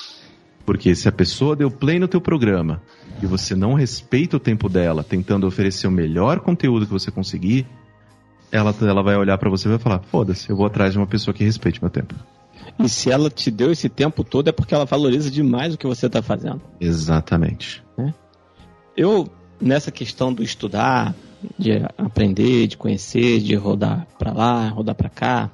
Porque 0.65 0.95
se 0.95 1.09
a 1.09 1.13
pessoa 1.13 1.57
deu 1.57 1.71
play 1.71 1.99
no 1.99 2.09
teu 2.09 2.21
programa 2.21 2.83
e 3.23 3.27
você 3.27 3.55
não 3.55 3.75
respeita 3.75 4.37
o 4.37 4.41
tempo 4.41 4.69
dela, 4.69 5.05
tentando 5.05 5.47
oferecer 5.47 5.87
o 5.87 5.91
melhor 5.91 6.41
conteúdo 6.41 6.87
que 6.87 6.93
você 6.93 7.11
conseguir, 7.11 7.67
ela, 8.51 8.75
ela 8.81 9.03
vai 9.03 9.17
olhar 9.17 9.37
para 9.37 9.51
você 9.51 9.69
e 9.69 9.71
vai 9.71 9.79
falar: 9.79 10.01
foda-se, 10.01 10.49
eu 10.49 10.57
vou 10.57 10.67
atrás 10.67 10.93
de 10.93 10.99
uma 10.99 11.07
pessoa 11.07 11.35
que 11.35 11.45
respeite 11.45 11.83
meu 11.83 11.91
tempo. 11.91 12.15
E 12.79 12.89
se 12.89 13.11
ela 13.11 13.31
te 13.31 13.51
deu 13.51 13.71
esse 13.71 13.89
tempo 13.89 14.25
todo 14.25 14.49
é 14.49 14.53
porque 14.53 14.75
ela 14.75 14.85
valoriza 14.85 15.31
demais 15.31 15.75
o 15.75 15.79
que 15.79 15.87
você 15.87 16.07
está 16.07 16.23
fazendo. 16.23 16.61
Exatamente. 16.81 17.83
Né? 17.97 18.13
Eu, 18.97 19.29
nessa 19.61 19.91
questão 19.91 20.33
do 20.33 20.43
estudar, 20.43 21.15
de 21.59 21.73
aprender, 21.97 22.67
de 22.67 22.77
conhecer, 22.77 23.41
de 23.41 23.55
rodar 23.55 24.07
para 24.19 24.33
lá, 24.33 24.69
rodar 24.69 24.95
para 24.95 25.09
cá, 25.09 25.51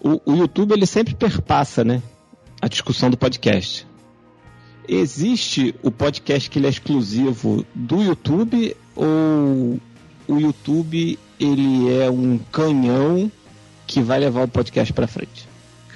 o, 0.00 0.20
o 0.24 0.36
YouTube 0.36 0.72
ele 0.72 0.86
sempre 0.86 1.14
perpassa, 1.14 1.84
né? 1.84 2.02
A 2.60 2.68
discussão 2.68 3.10
do 3.10 3.16
podcast. 3.16 3.86
Existe 4.88 5.74
o 5.82 5.90
podcast 5.90 6.50
que 6.50 6.58
ele 6.58 6.66
é 6.66 6.70
exclusivo 6.70 7.64
do 7.74 8.02
YouTube 8.02 8.76
ou 8.96 9.78
o 10.26 10.38
YouTube 10.38 11.18
ele 11.38 11.92
é 11.92 12.10
um 12.10 12.38
canhão 12.38 13.30
que 13.86 14.00
vai 14.00 14.18
levar 14.18 14.44
o 14.44 14.48
podcast 14.48 14.92
para 14.92 15.06
frente? 15.06 15.49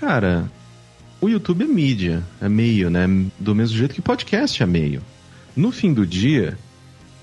Cara, 0.04 0.50
o 1.18 1.30
YouTube 1.30 1.64
é 1.64 1.66
mídia, 1.66 2.22
é 2.38 2.46
meio, 2.46 2.90
né? 2.90 3.06
Do 3.40 3.54
mesmo 3.54 3.74
jeito 3.74 3.94
que 3.94 4.02
podcast 4.02 4.62
é 4.62 4.66
meio. 4.66 5.00
No 5.56 5.72
fim 5.72 5.94
do 5.94 6.06
dia, 6.06 6.58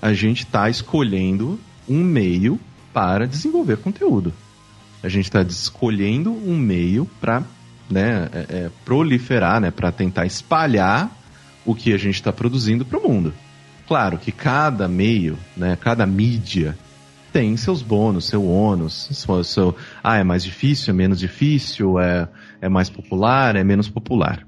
a 0.02 0.12
gente 0.12 0.42
está 0.42 0.68
escolhendo 0.68 1.60
um 1.88 2.02
meio 2.02 2.58
para 2.92 3.24
desenvolver 3.24 3.76
conteúdo. 3.76 4.34
A 5.00 5.08
gente 5.08 5.26
está 5.26 5.42
escolhendo 5.42 6.32
um 6.32 6.58
meio 6.58 7.08
para 7.20 7.44
né, 7.88 8.28
é, 8.32 8.46
é, 8.48 8.70
proliferar, 8.84 9.60
né, 9.60 9.70
para 9.70 9.92
tentar 9.92 10.26
espalhar 10.26 11.08
o 11.64 11.76
que 11.76 11.92
a 11.92 11.96
gente 11.96 12.16
está 12.16 12.32
produzindo 12.32 12.84
para 12.84 12.98
o 12.98 13.08
mundo. 13.08 13.32
Claro 13.86 14.18
que 14.18 14.32
cada 14.32 14.88
meio, 14.88 15.38
né, 15.56 15.78
cada 15.80 16.04
mídia 16.04 16.76
tem 17.32 17.56
seus 17.56 17.80
bônus, 17.80 18.26
seu 18.26 18.44
ônus, 18.44 19.08
seu, 19.12 19.44
seu, 19.44 19.76
ah, 20.02 20.18
é 20.18 20.24
mais 20.24 20.42
difícil, 20.44 20.92
é 20.92 20.96
menos 20.96 21.20
difícil, 21.20 22.00
é, 22.00 22.28
é 22.62 22.68
mais 22.68 22.88
popular, 22.88 23.56
é 23.56 23.64
menos 23.64 23.88
popular. 23.88 24.46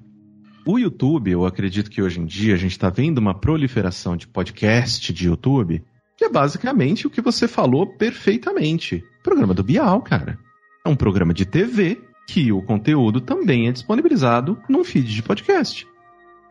O 0.64 0.78
YouTube, 0.78 1.32
eu 1.32 1.44
acredito 1.44 1.90
que 1.90 2.00
hoje 2.00 2.20
em 2.20 2.24
dia 2.24 2.54
a 2.54 2.56
gente 2.56 2.70
está 2.70 2.88
vendo 2.88 3.18
uma 3.18 3.34
proliferação 3.34 4.16
de 4.16 4.28
podcast 4.28 5.12
de 5.12 5.26
YouTube, 5.26 5.84
que 6.16 6.24
é 6.24 6.30
basicamente 6.30 7.08
o 7.08 7.10
que 7.10 7.20
você 7.20 7.48
falou 7.48 7.86
perfeitamente. 7.98 9.04
Programa 9.22 9.52
do 9.52 9.64
Bial, 9.64 10.00
cara. 10.00 10.38
É 10.86 10.88
um 10.88 10.94
programa 10.94 11.34
de 11.34 11.44
TV 11.44 12.00
que 12.28 12.52
o 12.52 12.62
conteúdo 12.62 13.20
também 13.20 13.68
é 13.68 13.72
disponibilizado 13.72 14.56
num 14.68 14.84
feed 14.84 15.12
de 15.12 15.22
podcast. 15.22 15.86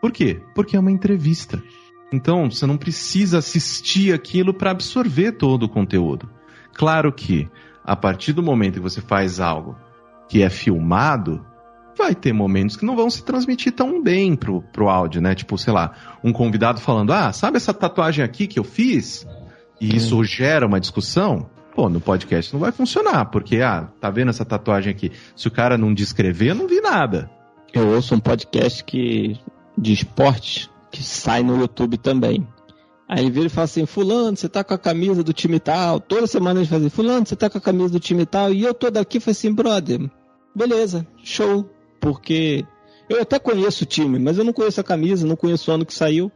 Por 0.02 0.12
quê? 0.12 0.42
Porque 0.54 0.76
é 0.76 0.80
uma 0.80 0.92
entrevista. 0.92 1.64
Então, 2.12 2.52
você 2.52 2.68
não 2.68 2.78
precisa 2.78 3.38
assistir 3.38 4.14
aquilo 4.14 4.54
para 4.54 4.72
absorver 4.72 5.32
todo 5.32 5.64
o 5.64 5.70
conteúdo. 5.70 6.30
Claro 6.74 7.12
que, 7.12 7.50
a 7.84 7.96
partir 7.96 8.34
do 8.34 8.44
momento 8.44 8.76
que 8.76 8.80
você 8.82 9.00
faz 9.00 9.40
algo 9.40 9.78
que 10.28 10.42
é 10.44 10.50
filmado, 10.50 11.44
vai 11.98 12.16
ter 12.16 12.34
momentos 12.34 12.76
que 12.76 12.86
não 12.86 12.96
vão 12.96 13.10
se 13.10 13.24
transmitir 13.24 13.74
tão 13.74 14.02
bem 14.02 14.36
pro, 14.36 14.62
pro 14.62 14.90
áudio, 14.90 15.22
né? 15.22 15.36
Tipo, 15.36 15.58
sei 15.58 15.74
lá, 15.74 15.94
um 16.24 16.32
convidado 16.34 16.80
falando: 16.80 17.14
Ah, 17.14 17.32
sabe 17.32 17.58
essa 17.58 17.74
tatuagem 17.74 18.24
aqui 18.24 18.48
que 18.48 18.60
eu 18.60 18.64
fiz? 18.64 19.28
E 19.80 19.96
isso 19.96 20.24
gera 20.24 20.66
uma 20.66 20.80
discussão. 20.80 21.50
Pô, 21.76 21.90
no 21.90 22.00
podcast 22.00 22.54
não 22.54 22.60
vai 22.60 22.72
funcionar, 22.72 23.26
porque, 23.26 23.58
ah, 23.58 23.90
tá 24.00 24.10
vendo 24.10 24.30
essa 24.30 24.46
tatuagem 24.46 24.92
aqui? 24.92 25.12
Se 25.36 25.48
o 25.48 25.52
cara 25.52 25.78
não 25.78 25.94
descrever, 25.94 26.52
eu 26.52 26.56
não 26.56 26.68
vi 26.68 26.80
nada. 26.80 27.30
Eu 27.74 27.90
ouço 27.90 28.14
um 28.14 28.20
podcast 28.20 28.84
que 28.84 29.40
de 29.76 29.92
esporte 29.92 30.70
que 30.92 31.04
sai 31.04 31.42
no 31.42 31.60
YouTube 31.60 31.98
também. 31.98 32.48
Aí 33.10 33.20
ele 33.20 33.32
vira 33.32 33.48
e 33.48 33.50
fala 33.50 33.66
assim, 33.66 33.86
fulano, 33.86 34.38
você 34.38 34.48
tá 34.48 34.64
com 34.64 34.74
a 34.74 34.78
camisa 34.78 35.24
do 35.24 35.34
time 35.34 35.60
tal. 35.60 36.00
Toda 36.00 36.28
semana 36.28 36.60
ele 36.60 36.68
faz 36.68 36.82
assim, 36.82 36.90
fulano, 36.90 37.26
você 37.26 37.36
tá 37.36 37.50
com 37.50 37.58
a 37.58 37.62
camisa 37.62 37.90
do 37.90 38.00
time 38.00 38.26
tal. 38.26 38.54
E 38.54 38.64
eu 38.64 38.74
tô 38.74 38.90
daqui 38.90 39.18
e 39.18 39.20
falei 39.20 39.32
assim, 39.34 39.52
brother, 39.52 40.10
beleza, 40.56 41.06
show. 41.24 41.70
Porque 42.04 42.66
eu 43.10 43.22
até 43.22 43.40
conheço 43.40 43.86
o 43.86 43.88
time, 43.88 44.20
mas 44.20 44.38
eu 44.38 44.44
não 44.44 44.52
conheço 44.52 44.82
a 44.82 44.84
camisa, 44.84 45.26
não 45.26 45.38
conheço 45.38 45.72
o 45.72 45.74
ano 45.74 45.86
que 45.86 45.94
saiu. 45.94 46.30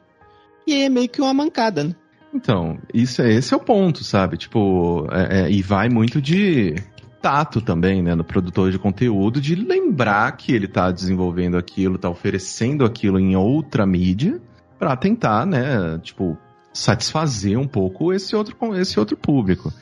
E 0.66 0.74
aí 0.74 0.84
é 0.84 0.90
meio 0.90 1.10
que 1.10 1.22
uma 1.22 1.34
mancada, 1.34 1.84
né? 1.84 1.94
Então, 2.34 2.80
isso 2.94 3.22
é, 3.22 3.34
esse 3.34 3.54
é 3.54 3.58
o 3.58 3.60
ponto, 3.60 4.02
sabe? 4.04 4.38
Tipo, 4.38 5.08
é, 5.12 5.42
é, 5.42 5.52
e 5.52 5.62
vai 5.62 5.90
muito 5.90 6.22
de 6.22 6.76
tato 7.22 7.60
também, 7.60 8.02
né, 8.02 8.16
no 8.16 8.24
produtor 8.24 8.72
de 8.72 8.80
conteúdo, 8.80 9.42
de 9.42 9.56
lembrar 9.56 10.32
que 10.38 10.54
ele 10.54 10.66
está 10.66 10.90
desenvolvendo 10.90 11.58
aquilo, 11.58 11.96
está 11.96 12.10
oferecendo 12.10 12.86
aquilo 12.86 13.20
em 13.20 13.36
outra 13.36 13.86
mídia, 13.86 14.40
para 14.80 14.96
tentar, 14.96 15.46
né, 15.46 16.00
tipo, 16.02 16.38
satisfazer 16.72 17.58
um 17.60 17.68
pouco 17.68 18.14
esse 18.14 18.36
outro, 18.36 18.56
esse 18.76 19.00
outro 19.00 19.18
público. 19.18 19.74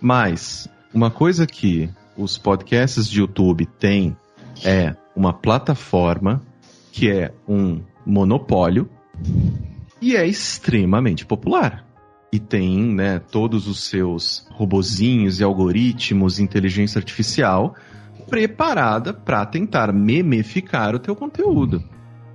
Mas, 0.00 0.68
uma 0.94 1.10
coisa 1.10 1.46
que 1.46 1.90
os 2.16 2.38
podcasts 2.38 3.08
de 3.08 3.20
YouTube 3.20 3.66
têm 3.78 4.16
é 4.62 4.94
uma 5.14 5.32
plataforma 5.32 6.42
que 6.90 7.10
é 7.10 7.32
um 7.48 7.80
monopólio 8.04 8.88
e 10.00 10.16
é 10.16 10.26
extremamente 10.26 11.24
popular 11.24 11.86
e 12.32 12.40
tem 12.40 12.82
né, 12.94 13.18
todos 13.18 13.68
os 13.68 13.84
seus 13.84 14.46
robozinhos 14.52 15.38
e 15.38 15.44
algoritmos, 15.44 16.38
inteligência 16.38 16.98
artificial 16.98 17.74
preparada 18.28 19.12
para 19.12 19.44
tentar 19.44 19.92
memificar 19.92 20.94
o 20.94 20.98
teu 20.98 21.14
conteúdo. 21.14 21.84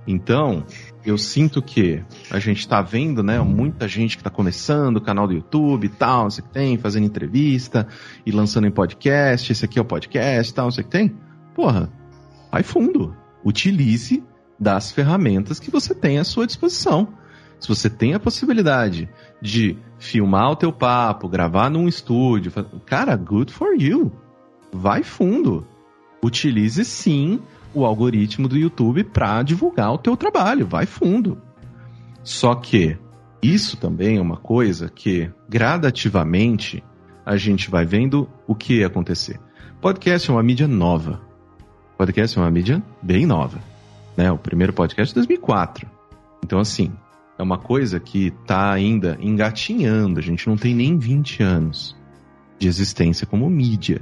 Então, 0.06 0.64
eu 1.04 1.18
sinto 1.18 1.60
que 1.60 2.02
a 2.30 2.38
gente 2.38 2.60
está 2.60 2.80
vendo, 2.80 3.22
né, 3.22 3.40
muita 3.40 3.88
gente 3.88 4.16
que 4.16 4.20
está 4.20 4.30
começando 4.30 4.98
o 4.98 5.00
canal 5.00 5.26
do 5.26 5.34
YouTube 5.34 5.84
e 5.84 5.90
tal, 5.90 6.22
não 6.22 6.30
sei 6.30 6.44
o 6.44 6.46
que 6.46 6.54
tem, 6.54 6.78
fazendo 6.78 7.04
entrevista 7.04 7.86
e 8.24 8.30
lançando 8.30 8.66
em 8.66 8.70
podcast, 8.70 9.52
esse 9.52 9.64
aqui 9.64 9.78
é 9.78 9.82
o 9.82 9.84
podcast 9.84 10.54
tal, 10.54 10.66
não 10.66 10.70
sei 10.70 10.82
o 10.82 10.86
que 10.86 10.92
tem. 10.92 11.14
Porra, 11.54 11.92
vai 12.50 12.62
fundo. 12.62 13.14
Utilize 13.44 14.22
das 14.58 14.90
ferramentas 14.90 15.60
que 15.60 15.70
você 15.70 15.94
tem 15.94 16.18
à 16.18 16.24
sua 16.24 16.46
disposição. 16.46 17.08
Se 17.60 17.68
você 17.68 17.90
tem 17.90 18.14
a 18.14 18.20
possibilidade 18.20 19.08
de 19.42 19.76
filmar 19.98 20.52
o 20.52 20.56
teu 20.56 20.72
papo, 20.72 21.28
gravar 21.28 21.70
num 21.70 21.88
estúdio, 21.88 22.52
cara, 22.86 23.16
good 23.16 23.52
for 23.52 23.74
you. 23.76 24.12
Vai 24.72 25.02
fundo. 25.02 25.66
Utilize 26.22 26.84
sim 26.84 27.40
o 27.74 27.84
algoritmo 27.84 28.48
do 28.48 28.56
YouTube 28.56 29.04
para 29.04 29.42
divulgar 29.42 29.92
o 29.92 29.98
teu 29.98 30.16
trabalho, 30.16 30.66
vai 30.66 30.86
fundo. 30.86 31.40
Só 32.22 32.54
que 32.54 32.96
isso 33.42 33.76
também 33.76 34.18
é 34.18 34.20
uma 34.20 34.36
coisa 34.36 34.88
que 34.88 35.30
gradativamente 35.48 36.82
a 37.24 37.36
gente 37.36 37.70
vai 37.70 37.84
vendo 37.84 38.28
o 38.46 38.54
que 38.54 38.82
acontecer. 38.82 39.38
Podcast 39.80 40.28
é 40.28 40.32
uma 40.32 40.42
mídia 40.42 40.66
nova. 40.66 41.27
Podcast 41.98 42.38
é 42.38 42.40
uma 42.40 42.50
mídia 42.50 42.80
bem 43.02 43.26
nova. 43.26 43.58
Né? 44.16 44.30
O 44.30 44.38
primeiro 44.38 44.72
podcast 44.72 45.12
é 45.12 45.16
2004. 45.16 45.84
Então, 46.44 46.60
assim, 46.60 46.92
é 47.36 47.42
uma 47.42 47.58
coisa 47.58 47.98
que 47.98 48.28
está 48.28 48.70
ainda 48.70 49.18
engatinhando, 49.20 50.20
a 50.20 50.22
gente 50.22 50.46
não 50.46 50.56
tem 50.56 50.76
nem 50.76 50.96
20 50.96 51.42
anos 51.42 51.96
de 52.56 52.68
existência 52.68 53.26
como 53.26 53.50
mídia. 53.50 54.00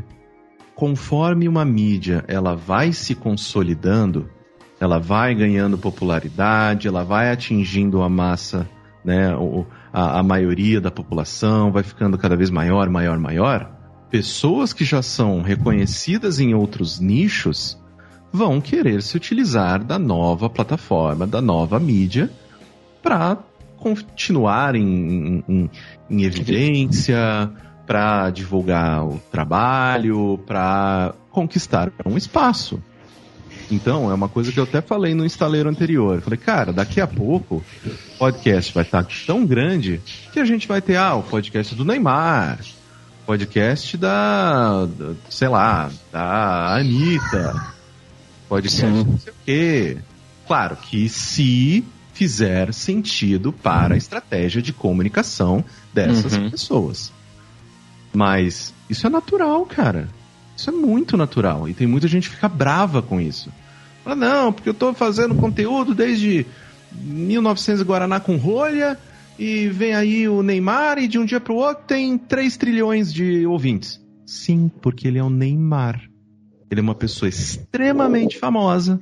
Conforme 0.75 1.49
uma 1.49 1.65
mídia 1.65 2.23
ela 2.29 2.55
vai 2.55 2.93
se 2.93 3.15
consolidando, 3.15 4.29
ela 4.79 4.99
vai 4.99 5.35
ganhando 5.35 5.79
popularidade, 5.79 6.89
ela 6.89 7.03
vai 7.03 7.33
atingindo 7.33 8.03
a 8.03 8.11
massa, 8.11 8.69
né, 9.03 9.35
a, 9.91 10.19
a 10.19 10.23
maioria 10.23 10.83
da 10.83 10.91
população, 10.91 11.73
vai 11.73 11.83
ficando 11.83 12.19
cada 12.19 12.37
vez 12.37 12.51
maior, 12.51 12.91
maior, 12.91 13.19
maior. 13.19 13.73
Pessoas 14.11 14.75
que 14.75 14.85
já 14.85 15.01
são 15.01 15.41
reconhecidas 15.41 16.39
em 16.39 16.53
outros 16.53 17.01
nichos 17.01 17.81
vão 18.37 18.61
querer 18.61 19.03
se 19.03 19.17
utilizar 19.17 19.83
da 19.83 19.99
nova 19.99 20.51
plataforma, 20.51 21.27
da 21.27 21.41
nova 21.41 21.81
mídia, 21.81 22.31
para 23.03 23.39
continuar 23.79 24.75
em, 24.75 25.43
em, 25.49 25.71
em 26.11 26.23
evidência, 26.23 27.51
para 27.87 28.31
divulgar 28.31 29.07
o 29.07 29.19
trabalho, 29.31 30.39
para 30.47 31.15
conquistar 31.31 31.91
um 32.05 32.17
espaço. 32.17 32.83
Então, 33.71 34.11
é 34.11 34.15
uma 34.15 34.29
coisa 34.29 34.53
que 34.53 34.61
eu 34.61 34.65
até 34.65 34.81
falei 34.81 35.15
no 35.15 35.25
instaleiro 35.25 35.69
anterior. 35.69 36.21
Falei, 36.21 36.39
cara, 36.39 36.73
daqui 36.73 37.01
a 37.01 37.07
pouco 37.07 37.65
o 37.87 38.19
podcast 38.19 38.73
vai 38.73 38.85
estar 38.85 39.05
tão 39.27 39.47
grande 39.47 40.01
que 40.33 40.39
a 40.39 40.45
gente 40.45 40.69
vai 40.69 40.81
ter, 40.81 40.97
ah, 40.97 41.15
o 41.15 41.23
podcast 41.23 41.75
do 41.75 41.85
Neymar, 41.85 42.59
podcast 43.25 43.97
da, 43.97 44.87
sei 45.29 45.49
lá, 45.49 45.91
da 46.13 46.77
Anitta, 46.77 47.76
podcast 48.49 48.99
Sim. 48.99 49.05
não 49.05 49.19
sei 49.19 49.33
o 49.33 49.37
quê. 49.45 49.99
Claro 50.47 50.77
que 50.77 51.09
se 51.09 51.85
fizer 52.13 52.73
sentido 52.73 53.53
para 53.53 53.95
a 53.95 53.99
estratégia 53.99 54.63
de 54.63 54.73
comunicação 54.73 55.65
dessas 55.93 56.35
uhum. 56.35 56.51
pessoas. 56.51 57.13
Mas 58.15 58.73
isso 58.89 59.07
é 59.07 59.11
natural, 59.11 59.67
cara. 59.67 60.09
Isso 60.57 60.71
é 60.71 60.73
muito 60.73 61.17
natural. 61.17 61.69
E 61.69 61.75
tem 61.75 61.87
muita 61.87 62.09
gente 62.09 62.31
que 62.31 62.37
fica 62.37 62.49
brava 62.49 63.03
com 63.03 63.21
isso. 63.21 63.53
Fala, 64.03 64.17
não, 64.17 64.53
porque 64.53 64.69
eu 64.69 64.73
estou 64.73 64.95
fazendo 64.95 65.35
conteúdo 65.35 65.95
desde 65.95 66.47
1900 66.93 67.83
Guaraná 67.83 68.19
com 68.19 68.37
rolha 68.37 68.99
e 69.39 69.69
vem 69.69 69.95
aí 69.95 70.29
o 70.29 70.43
Neymar 70.43 70.99
e 70.99 71.07
de 71.07 71.19
um 71.19 71.25
dia 71.25 71.41
para 71.41 71.53
o 71.53 71.57
outro 71.57 71.85
tem 71.87 72.17
3 72.17 72.57
trilhões 72.57 73.13
de 73.13 73.45
ouvintes. 73.45 74.01
Sim, 74.25 74.71
porque 74.81 75.07
ele 75.07 75.19
é 75.19 75.23
o 75.23 75.29
Neymar. 75.29 76.01
Ele 76.71 76.81
é 76.81 76.83
uma 76.83 76.95
pessoa 76.95 77.29
extremamente 77.29 78.39
famosa, 78.39 79.01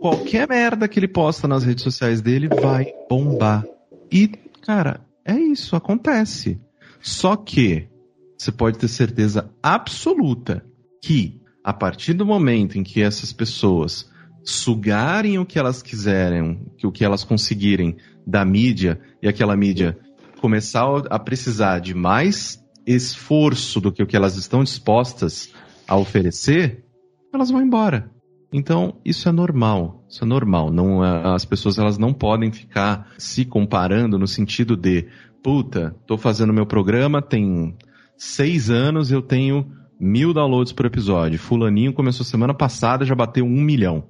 qualquer 0.00 0.48
merda 0.48 0.88
que 0.88 0.98
ele 0.98 1.08
posta 1.08 1.46
nas 1.46 1.64
redes 1.64 1.84
sociais 1.84 2.20
dele 2.20 2.48
vai 2.48 2.92
bombar. 3.08 3.64
E, 4.10 4.28
cara, 4.62 5.00
é 5.24 5.34
isso, 5.34 5.76
acontece. 5.76 6.60
Só 7.00 7.36
que 7.36 7.88
você 8.36 8.50
pode 8.50 8.78
ter 8.78 8.88
certeza 8.88 9.50
absoluta 9.62 10.64
que 11.00 11.40
A 11.64 11.72
partir 11.72 12.12
do 12.12 12.26
momento 12.26 12.76
em 12.76 12.82
que 12.82 13.00
essas 13.00 13.32
pessoas 13.32 14.10
sugarem 14.42 15.38
o 15.38 15.46
que 15.46 15.58
elas 15.58 15.80
quiserem, 15.80 16.66
o 16.82 16.90
que 16.90 17.04
elas 17.04 17.22
conseguirem 17.22 17.96
da 18.26 18.44
mídia 18.44 19.00
e 19.22 19.28
aquela 19.28 19.56
mídia 19.56 19.96
começar 20.40 20.84
a 21.08 21.18
precisar 21.20 21.78
de 21.78 21.94
mais 21.94 22.60
esforço 22.84 23.80
do 23.80 23.92
que 23.92 24.02
o 24.02 24.06
que 24.06 24.16
elas 24.16 24.36
estão 24.36 24.64
dispostas 24.64 25.50
a 25.86 25.96
oferecer, 25.96 26.84
elas 27.32 27.50
vão 27.50 27.62
embora. 27.62 28.10
Então, 28.52 29.00
isso 29.04 29.28
é 29.28 29.32
normal. 29.32 30.04
Isso 30.08 30.22
é 30.24 30.26
normal. 30.26 30.70
Não, 30.70 31.02
é, 31.02 31.34
as 31.34 31.44
pessoas 31.44 31.78
elas 31.78 31.96
não 31.96 32.12
podem 32.12 32.52
ficar 32.52 33.10
se 33.16 33.44
comparando 33.44 34.18
no 34.18 34.26
sentido 34.26 34.76
de, 34.76 35.06
puta, 35.42 35.96
tô 36.06 36.18
fazendo 36.18 36.52
meu 36.52 36.66
programa, 36.66 37.22
tem 37.22 37.74
seis 38.16 38.68
anos, 38.68 39.10
eu 39.10 39.22
tenho 39.22 39.66
mil 39.98 40.34
downloads 40.34 40.72
por 40.72 40.84
episódio. 40.84 41.38
Fulaninho 41.38 41.94
começou 41.94 42.26
semana 42.26 42.52
passada, 42.52 43.06
já 43.06 43.14
bateu 43.14 43.44
um 43.44 43.62
milhão. 43.62 44.04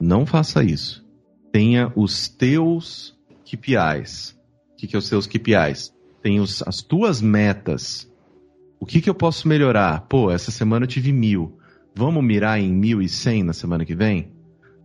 Não 0.00 0.24
faça 0.24 0.64
isso. 0.64 1.04
Tenha 1.52 1.92
os 1.94 2.28
teus 2.28 3.14
KPIs. 3.44 4.36
O 4.72 4.76
que, 4.76 4.86
que 4.86 4.96
é 4.96 4.98
os 4.98 5.08
teus 5.08 5.26
KPIs? 5.26 5.94
Os, 6.40 6.62
as 6.66 6.82
tuas 6.82 7.20
metas. 7.20 8.10
O 8.80 8.86
que, 8.86 9.00
que 9.00 9.08
eu 9.08 9.14
posso 9.14 9.46
melhorar? 9.46 10.02
Pô, 10.02 10.30
essa 10.30 10.50
semana 10.50 10.84
eu 10.84 10.88
tive 10.88 11.12
mil. 11.12 11.58
Vamos 11.98 12.22
mirar 12.22 12.60
em 12.60 12.78
1.100 12.78 13.42
na 13.42 13.52
semana 13.54 13.82
que 13.82 13.94
vem? 13.94 14.28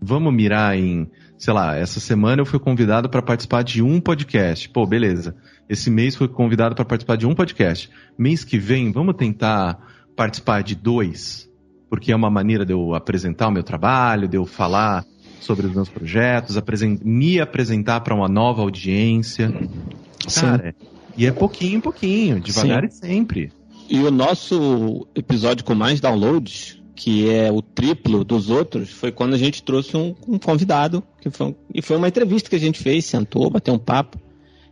Vamos 0.01 0.33
mirar 0.33 0.77
em, 0.77 1.11
sei 1.37 1.53
lá, 1.53 1.75
essa 1.75 1.99
semana 1.99 2.41
eu 2.41 2.45
fui 2.45 2.57
convidado 2.57 3.09
para 3.09 3.21
participar 3.21 3.63
de 3.65 3.83
um 3.83 3.99
podcast. 3.99 4.69
Pô, 4.69 4.87
beleza. 4.87 5.35
Esse 5.67 5.91
mês 5.91 6.15
fui 6.15 6.29
convidado 6.29 6.73
para 6.73 6.85
participar 6.85 7.17
de 7.17 7.27
um 7.27 7.35
podcast. 7.35 7.89
Mês 8.17 8.45
que 8.45 8.57
vem, 8.57 8.93
vamos 8.93 9.17
tentar 9.17 9.77
participar 10.15 10.63
de 10.63 10.73
dois? 10.73 11.51
Porque 11.89 12.13
é 12.13 12.15
uma 12.15 12.29
maneira 12.29 12.65
de 12.65 12.71
eu 12.71 12.95
apresentar 12.95 13.49
o 13.49 13.51
meu 13.51 13.61
trabalho, 13.61 14.25
de 14.25 14.37
eu 14.37 14.45
falar 14.45 15.03
sobre 15.41 15.67
os 15.67 15.73
meus 15.73 15.89
projetos, 15.89 16.55
me 17.03 17.41
apresentar 17.41 17.99
para 17.99 18.15
uma 18.15 18.29
nova 18.29 18.61
audiência. 18.61 19.51
Cara, 20.33 20.73
Sim. 20.79 20.87
e 21.17 21.25
é 21.25 21.31
pouquinho 21.33 21.79
em 21.79 21.81
pouquinho, 21.81 22.39
devagar 22.39 22.83
Sim. 22.83 22.87
e 22.87 22.91
sempre. 22.91 23.51
E 23.89 23.99
o 23.99 24.09
nosso 24.09 25.05
episódio 25.13 25.65
com 25.65 25.75
mais 25.75 25.99
downloads 25.99 26.80
que 26.95 27.29
é 27.29 27.51
o 27.51 27.61
triplo 27.61 28.23
dos 28.23 28.49
outros, 28.49 28.89
foi 28.89 29.11
quando 29.11 29.33
a 29.33 29.37
gente 29.37 29.63
trouxe 29.63 29.95
um, 29.95 30.15
um 30.27 30.37
convidado, 30.37 31.03
que 31.19 31.29
foi 31.29 31.47
um, 31.47 31.55
e 31.73 31.81
foi 31.81 31.97
uma 31.97 32.07
entrevista 32.07 32.49
que 32.49 32.55
a 32.55 32.59
gente 32.59 32.79
fez, 32.79 33.05
sentou, 33.05 33.49
bateu 33.49 33.73
um 33.73 33.79
papo. 33.79 34.19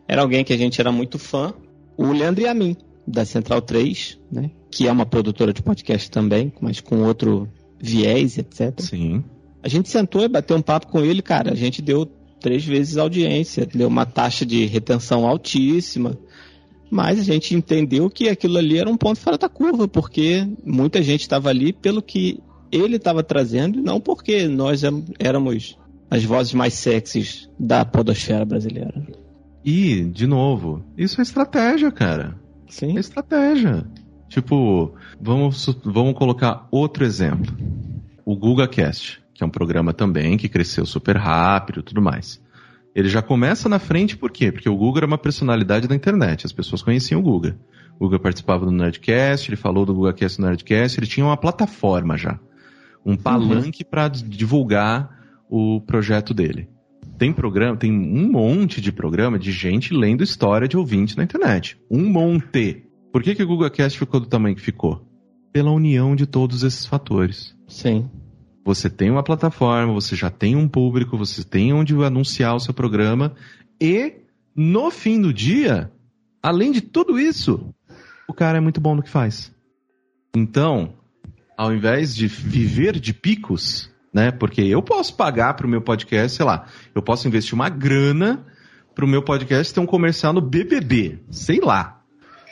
Era 0.08 0.22
alguém 0.22 0.44
que 0.44 0.54
a 0.54 0.58
gente 0.58 0.80
era 0.80 0.92
muito 0.92 1.20
fã, 1.20 1.54
o 1.98 2.12
Leandro 2.12 2.44
Yamin, 2.44 2.76
da 3.06 3.26
Central 3.26 3.62
3, 3.62 4.20
né? 4.32 4.52
Que 4.72 4.88
é 4.88 4.92
uma 4.92 5.06
produtora 5.06 5.52
de 5.52 5.62
podcast 5.62 6.10
também, 6.12 6.54
mas 6.62 6.80
com 6.80 7.04
outro 7.04 7.50
viés, 7.80 8.38
etc. 8.38 8.80
Sim. 8.80 9.24
A 9.62 9.68
gente 9.68 9.90
sentou 9.90 10.24
e 10.24 10.28
bateu 10.28 10.56
um 10.56 10.62
papo 10.62 10.88
com 10.88 11.04
ele, 11.04 11.22
cara. 11.22 11.52
A 11.52 11.56
gente 11.56 11.82
deu 11.82 12.06
três 12.40 12.64
vezes 12.64 12.98
audiência, 12.98 13.66
deu 13.66 13.88
uma 13.88 14.06
taxa 14.06 14.46
de 14.46 14.66
retenção 14.66 15.28
altíssima. 15.28 16.18
Mas 16.90 17.20
a 17.20 17.24
gente 17.24 17.56
entendeu 17.56 18.10
que 18.10 18.30
aquilo 18.30 18.58
ali 18.58 18.78
era 18.78 18.90
um 18.90 18.98
ponto 18.98 19.20
fora 19.20 19.38
da 19.38 19.48
curva, 19.48 19.88
porque 19.88 20.48
muita 20.66 21.04
gente 21.04 21.22
estava 21.22 21.50
ali 21.50 21.72
pelo 21.72 22.02
que 22.02 22.40
ele 22.72 22.96
estava 22.96 23.24
trazendo, 23.24 23.82
não 23.82 24.00
porque 24.00 24.48
nós 24.48 24.82
éramos 25.20 25.78
as 26.10 26.24
vozes 26.24 26.54
mais 26.54 26.74
sexys 26.74 27.50
da 27.60 27.86
podosfera 27.86 28.46
brasileira. 28.46 29.06
E, 29.64 30.04
de 30.06 30.26
novo, 30.26 30.84
isso 30.98 31.22
é 31.22 31.24
estratégia, 31.24 31.92
cara. 31.92 32.36
Sim. 32.68 32.98
É 32.98 33.00
estratégia. 33.00 33.86
Tipo, 34.28 34.94
vamos, 35.20 35.66
vamos 35.84 36.14
colocar 36.14 36.68
outro 36.72 37.04
exemplo. 37.04 37.56
O 38.26 38.36
GugaCast, 38.36 39.22
que 39.34 39.44
é 39.44 39.46
um 39.46 39.50
programa 39.50 39.94
também 39.94 40.38
que 40.38 40.48
cresceu 40.48 40.86
super 40.86 41.18
rápido 41.18 41.80
e 41.80 41.84
tudo 41.84 42.02
mais. 42.02 42.42
Ele 43.00 43.08
já 43.08 43.22
começa 43.22 43.70
na 43.70 43.80
frente 43.80 44.18
por 44.18 44.30
quê? 44.30 44.52
Porque 44.52 44.68
o 44.68 44.76
Guga 44.76 45.00
era 45.00 45.06
uma 45.08 45.18
personalidade 45.18 45.88
da 45.88 45.96
internet, 45.96 46.46
as 46.46 46.52
pessoas 46.52 46.82
conheciam 46.82 47.22
o 47.22 47.24
Guga. 47.24 47.58
O 47.98 48.06
Guga 48.06 48.20
participava 48.20 48.66
do 48.66 48.72
Nerdcast, 48.74 49.50
ele 49.50 49.56
falou 49.56 49.86
do 49.86 49.94
GugaCast 49.94 50.42
no 50.42 50.48
Nerdcast, 50.48 51.00
ele 51.00 51.08
tinha 51.08 51.26
uma 51.26 51.38
plataforma 51.38 52.18
já. 52.18 52.38
Um 53.06 53.12
uhum. 53.12 53.18
palanque 53.18 53.84
uhum. 53.84 53.90
para 53.90 54.10
divulgar 54.10 55.18
o 55.50 55.80
projeto 55.80 56.34
dele. 56.34 56.68
Tem 57.18 57.32
programa, 57.32 57.78
tem 57.78 57.90
um 57.90 58.30
monte 58.30 58.82
de 58.82 58.92
programa 58.92 59.40
de 59.40 59.54
gente 59.54 59.94
lendo 59.94 60.22
história 60.22 60.68
de 60.68 60.76
ouvinte 60.76 61.16
na 61.16 61.24
internet. 61.24 61.80
Um 61.90 62.04
monte. 62.06 62.84
Por 63.14 63.24
que, 63.24 63.34
que 63.34 63.44
o 63.44 63.48
GugaCast 63.48 63.98
ficou 63.98 64.20
do 64.20 64.28
tamanho 64.28 64.58
que 64.58 64.62
ficou? 64.62 65.08
Pela 65.54 65.72
união 65.72 66.18
de 66.18 66.26
todos 66.26 66.64
esses 66.64 66.86
fatores. 66.86 67.56
Sim. 67.66 68.10
Você 68.70 68.88
tem 68.88 69.10
uma 69.10 69.24
plataforma, 69.24 69.92
você 69.92 70.16
já 70.16 70.30
tem 70.30 70.56
um 70.56 70.68
público, 70.68 71.18
você 71.18 71.44
tem 71.44 71.74
onde 71.74 71.96
anunciar 72.04 72.56
o 72.56 72.60
seu 72.60 72.72
programa 72.72 73.34
e 73.82 74.14
no 74.56 74.92
fim 74.92 75.20
do 75.20 75.34
dia, 75.34 75.92
além 76.40 76.72
de 76.72 76.80
tudo 76.80 77.20
isso, 77.20 77.74
o 78.28 78.34
cara 78.34 78.60
é 78.60 78.62
muito 78.62 78.80
bom 78.80 78.94
no 78.94 79.02
que 79.02 79.10
faz. 79.10 79.52
Então, 80.36 80.94
ao 81.58 81.74
invés 81.74 82.16
de 82.16 82.28
viver 82.28 83.00
de 83.00 83.12
picos, 83.12 83.90
né? 84.14 84.30
Porque 84.30 84.62
eu 84.62 84.84
posso 84.84 85.16
pagar 85.16 85.56
para 85.56 85.66
o 85.66 85.70
meu 85.70 85.82
podcast, 85.82 86.38
sei 86.38 86.46
lá, 86.46 86.68
eu 86.94 87.02
posso 87.02 87.28
investir 87.28 87.56
uma 87.56 87.70
grana 87.70 88.46
para 88.94 89.04
o 89.04 89.08
meu 89.08 89.24
podcast 89.24 89.74
ter 89.74 89.80
um 89.80 89.88
comercial 89.88 90.32
no 90.32 90.42
BBB, 90.42 91.18
sei 91.32 91.60
lá. 91.60 92.04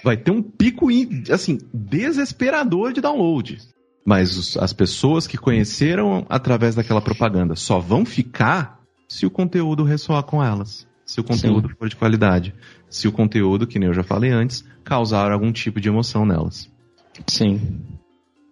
Vai 0.04 0.18
ter 0.18 0.32
um 0.32 0.42
pico 0.42 0.88
assim 1.32 1.60
desesperador 1.72 2.92
de 2.92 3.02
download. 3.02 3.60
Mas 4.08 4.38
os, 4.38 4.56
as 4.56 4.72
pessoas 4.72 5.28
que 5.28 5.38
conheceram 5.38 6.26
através 6.30 6.74
daquela 6.74 7.02
propaganda 7.02 7.58
só 7.58 7.78
vão 7.78 8.06
ficar 8.06 8.80
se 9.06 9.26
o 9.26 9.30
conteúdo 9.30 9.84
ressoar 9.84 10.24
com 10.24 10.42
elas. 10.42 10.88
Se 11.06 11.20
o 11.20 11.26
conteúdo 11.26 11.68
Sim. 11.68 11.76
for 11.78 11.90
de 11.90 11.96
qualidade. 11.98 12.56
Se 12.90 13.06
o 13.06 13.12
conteúdo, 13.12 13.68
que 13.68 13.78
nem 13.78 13.90
eu 13.90 13.94
já 13.94 14.04
falei 14.04 14.32
antes, 14.32 14.64
causar 14.82 15.30
algum 15.34 15.52
tipo 15.52 15.82
de 15.82 15.90
emoção 15.90 16.26
nelas. 16.26 16.70
Sim. 17.28 17.60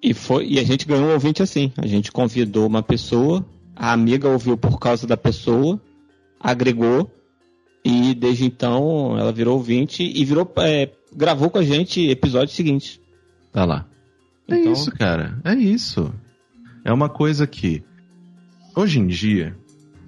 E, 0.04 0.14
foi, 0.14 0.46
e 0.46 0.60
a 0.60 0.64
gente 0.66 0.86
ganhou 0.86 1.08
um 1.08 1.14
ouvinte 1.14 1.42
assim. 1.42 1.72
A 1.78 1.88
gente 1.88 2.12
convidou 2.12 2.68
uma 2.68 2.84
pessoa, 2.84 3.46
a 3.74 3.94
amiga 3.94 4.28
ouviu 4.28 4.58
por 4.58 4.78
causa 4.78 5.08
da 5.08 5.16
pessoa, 5.16 5.80
agregou, 6.38 7.10
e 7.82 8.14
desde 8.14 8.44
então 8.44 9.18
ela 9.18 9.32
virou 9.32 9.56
ouvinte 9.56 10.04
e 10.04 10.26
virou, 10.26 10.52
é, 10.58 10.92
gravou 11.16 11.50
com 11.50 11.60
a 11.60 11.64
gente 11.64 12.06
episódios 12.10 12.58
seguintes. 12.58 13.00
Tá 13.54 13.64
lá. 13.64 13.88
É 14.48 14.58
então... 14.58 14.72
isso, 14.72 14.92
cara. 14.92 15.40
É 15.44 15.54
isso. 15.54 16.14
É 16.84 16.94
uma 16.94 17.10
coisa 17.10 17.48
que 17.48 17.84
hoje 18.76 19.00
em 19.00 19.08
dia 19.08 19.56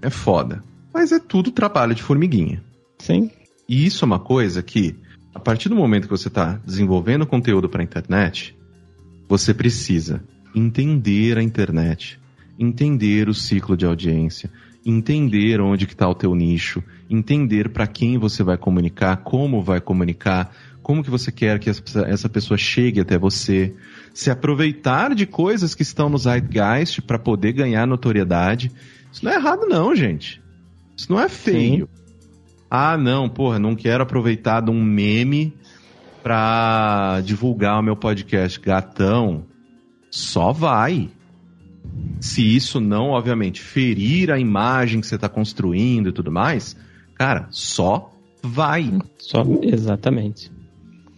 é 0.01 0.09
foda, 0.09 0.63
mas 0.93 1.11
é 1.11 1.19
tudo 1.19 1.51
trabalho 1.51 1.95
de 1.95 2.03
formiguinha. 2.03 2.63
Sim. 2.99 3.31
E 3.67 3.85
isso 3.85 4.03
é 4.03 4.07
uma 4.07 4.19
coisa 4.19 4.61
que, 4.61 4.95
a 5.33 5.39
partir 5.39 5.69
do 5.69 5.75
momento 5.75 6.03
que 6.05 6.17
você 6.17 6.27
está 6.27 6.59
desenvolvendo 6.65 7.25
conteúdo 7.25 7.67
para 7.67 7.81
a 7.81 7.83
internet, 7.83 8.57
você 9.27 9.53
precisa 9.53 10.23
entender 10.55 11.37
a 11.37 11.43
internet, 11.43 12.19
entender 12.57 13.27
o 13.27 13.33
ciclo 13.33 13.75
de 13.75 13.85
audiência, 13.85 14.49
entender 14.85 15.59
onde 15.59 15.85
que 15.85 15.93
está 15.93 16.07
o 16.07 16.15
teu 16.15 16.33
nicho, 16.33 16.81
entender 17.09 17.69
para 17.69 17.85
quem 17.85 18.17
você 18.17 18.41
vai 18.41 18.57
comunicar, 18.57 19.17
como 19.17 19.61
vai 19.61 19.81
comunicar, 19.81 20.55
como 20.87 21.03
que 21.03 21.09
você 21.09 21.33
quer 21.33 21.59
que 21.59 21.69
essa 21.69 22.29
pessoa 22.29 22.57
chegue 22.57 23.01
até 23.01 23.17
você, 23.17 23.75
se 24.13 24.31
aproveitar 24.31 25.13
de 25.13 25.25
coisas 25.25 25.75
que 25.75 25.81
estão 25.81 26.07
no 26.07 26.17
zeitgeist 26.17 27.01
para 27.01 27.19
poder 27.19 27.51
ganhar 27.51 27.85
notoriedade. 27.85 28.71
Isso 29.11 29.25
não 29.25 29.33
é 29.33 29.35
errado 29.35 29.67
não, 29.67 29.93
gente. 29.93 30.41
Isso 30.95 31.11
não 31.11 31.19
é 31.19 31.27
feio. 31.27 31.89
Sim. 31.93 32.23
Ah, 32.71 32.97
não, 32.97 33.27
porra, 33.27 33.59
não 33.59 33.75
quero 33.75 34.01
aproveitar 34.01 34.61
de 34.61 34.71
um 34.71 34.81
meme 34.81 35.53
para 36.23 37.19
divulgar 37.19 37.81
o 37.81 37.83
meu 37.83 37.97
podcast 37.97 38.57
gatão. 38.57 39.43
Só 40.09 40.53
vai. 40.53 41.09
Se 42.21 42.55
isso 42.55 42.79
não, 42.79 43.09
obviamente, 43.09 43.59
ferir 43.59 44.31
a 44.31 44.39
imagem 44.39 45.01
que 45.01 45.07
você 45.07 45.15
está 45.15 45.27
construindo 45.27 46.07
e 46.07 46.13
tudo 46.13 46.31
mais, 46.31 46.77
cara, 47.13 47.45
só 47.51 48.09
vai. 48.41 48.97
Só, 49.17 49.43
exatamente. 49.63 50.55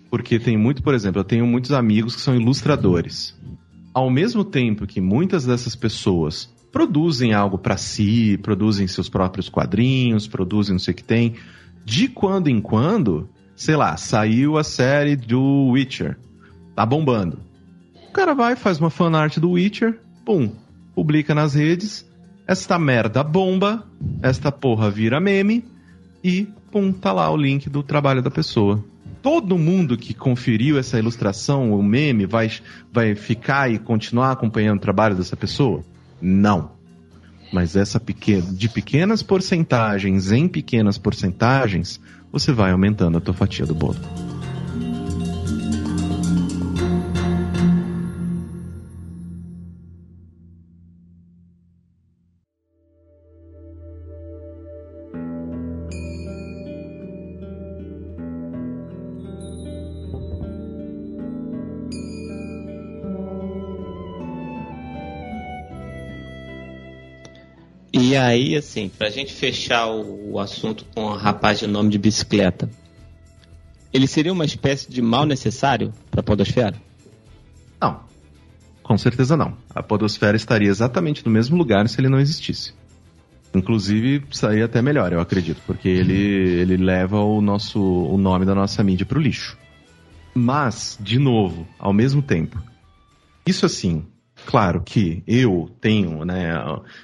Porque 0.09 0.39
tem 0.39 0.57
muito, 0.57 0.81
por 0.81 0.93
exemplo, 0.93 1.19
eu 1.19 1.23
tenho 1.23 1.45
muitos 1.45 1.71
amigos 1.71 2.15
que 2.15 2.21
são 2.21 2.35
ilustradores. 2.35 3.37
Ao 3.93 4.09
mesmo 4.09 4.43
tempo 4.43 4.87
que 4.87 4.99
muitas 4.99 5.45
dessas 5.45 5.75
pessoas 5.75 6.49
produzem 6.71 7.33
algo 7.33 7.57
para 7.57 7.77
si, 7.77 8.37
produzem 8.41 8.87
seus 8.87 9.09
próprios 9.09 9.49
quadrinhos, 9.49 10.27
produzem 10.27 10.73
não 10.73 10.79
sei 10.79 10.93
o 10.93 10.97
que 10.97 11.03
tem, 11.03 11.35
de 11.83 12.07
quando 12.07 12.47
em 12.47 12.61
quando, 12.61 13.29
sei 13.55 13.75
lá, 13.75 13.97
saiu 13.97 14.57
a 14.57 14.63
série 14.63 15.15
do 15.15 15.69
Witcher. 15.71 16.17
Tá 16.75 16.85
bombando. 16.85 17.39
O 18.07 18.11
cara 18.11 18.33
vai, 18.33 18.55
faz 18.55 18.79
uma 18.79 18.89
fanart 18.89 19.37
do 19.37 19.51
Witcher, 19.51 19.99
pum, 20.25 20.51
publica 20.95 21.33
nas 21.35 21.53
redes, 21.53 22.05
esta 22.47 22.79
merda 22.79 23.23
bomba, 23.23 23.85
esta 24.21 24.51
porra 24.51 24.89
vira 24.89 25.19
meme 25.19 25.63
e 26.23 26.47
pum, 26.71 26.91
tá 26.91 27.11
lá 27.11 27.29
o 27.29 27.37
link 27.37 27.69
do 27.69 27.83
trabalho 27.83 28.21
da 28.21 28.31
pessoa. 28.31 28.83
Todo 29.21 29.57
mundo 29.57 29.97
que 29.97 30.13
conferiu 30.13 30.77
essa 30.77 30.97
ilustração, 30.97 31.73
o 31.73 31.83
meme, 31.83 32.25
vai, 32.25 32.51
vai 32.91 33.15
ficar 33.15 33.71
e 33.71 33.77
continuar 33.77 34.31
acompanhando 34.31 34.77
o 34.77 34.81
trabalho 34.81 35.15
dessa 35.15 35.35
pessoa? 35.35 35.83
Não. 36.21 36.71
Mas 37.51 37.75
essa 37.75 37.99
pequena, 37.99 38.43
de 38.51 38.69
pequenas 38.69 39.23
porcentagens 39.23 40.31
em 40.31 40.47
pequenas 40.47 40.97
porcentagens, 40.97 41.99
você 42.31 42.51
vai 42.51 42.71
aumentando 42.71 43.17
a 43.17 43.21
tua 43.21 43.33
fatia 43.33 43.65
do 43.65 43.73
bolo. 43.73 43.97
Aí, 68.29 68.55
assim, 68.55 68.89
pra 68.89 69.09
gente 69.09 69.33
fechar 69.33 69.87
o, 69.87 70.39
assunto 70.39 70.85
com 70.93 71.05
o 71.05 71.15
rapaz 71.15 71.59
de 71.59 71.67
nome 71.67 71.89
de 71.89 71.97
bicicleta, 71.97 72.69
ele 73.93 74.07
seria 74.07 74.31
uma 74.31 74.45
espécie 74.45 74.89
de 74.89 75.01
mal 75.01 75.25
necessário 75.25 75.93
para 76.09 76.21
a 76.21 76.23
podosfera? 76.23 76.75
Não. 77.81 78.01
Com 78.83 78.97
certeza 78.97 79.37
não. 79.37 79.55
A 79.73 79.83
podosfera 79.83 80.35
estaria 80.35 80.69
exatamente 80.69 81.25
no 81.25 81.31
mesmo 81.31 81.57
lugar 81.57 81.87
se 81.87 81.99
ele 81.99 82.09
não 82.09 82.19
existisse. 82.19 82.73
Inclusive, 83.53 84.23
sair 84.31 84.63
até 84.63 84.81
melhor, 84.81 85.11
eu 85.11 85.19
acredito, 85.19 85.61
porque 85.65 85.89
ele, 85.89 86.13
ele 86.13 86.77
leva 86.77 87.19
o 87.19 87.41
nosso 87.41 87.81
o 87.81 88.17
nome 88.17 88.45
da 88.45 88.53
nossa 88.53 88.83
mídia 88.83 89.05
pro 89.05 89.19
lixo. 89.19 89.57
Mas, 90.35 90.97
de 91.01 91.17
novo, 91.17 91.67
ao 91.79 91.91
mesmo 91.91 92.21
tempo, 92.21 92.61
isso 93.45 93.65
assim, 93.65 94.05
claro 94.49 94.81
que 94.81 95.21
eu 95.27 95.69
tenho, 95.79 96.25
né, 96.25 96.55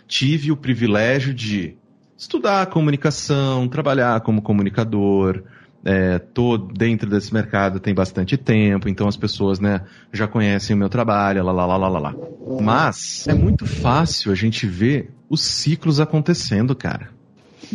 tive 0.07 0.51
o 0.51 0.57
privilégio 0.57 1.31
de 1.31 1.75
estudar 2.17 2.65
comunicação, 2.65 3.67
trabalhar 3.67 4.19
como 4.21 4.41
comunicador, 4.41 5.43
é, 5.85 6.17
tô 6.17 6.57
dentro 6.57 7.07
desse 7.07 7.31
mercado 7.31 7.79
tem 7.79 7.93
bastante 7.93 8.35
tempo, 8.35 8.89
então 8.89 9.07
as 9.07 9.15
pessoas, 9.15 9.59
né, 9.59 9.81
já 10.11 10.27
conhecem 10.27 10.75
o 10.75 10.79
meu 10.79 10.89
trabalho, 10.89 11.43
lá, 11.43 11.51
lá, 11.51 11.77
lá, 11.77 11.87
lá, 11.87 11.99
lá. 11.99 12.15
Mas 12.59 13.27
é 13.27 13.35
muito 13.35 13.67
fácil 13.67 14.31
a 14.31 14.35
gente 14.35 14.65
ver 14.65 15.11
os 15.29 15.41
ciclos 15.41 15.99
acontecendo, 15.99 16.75
cara. 16.75 17.11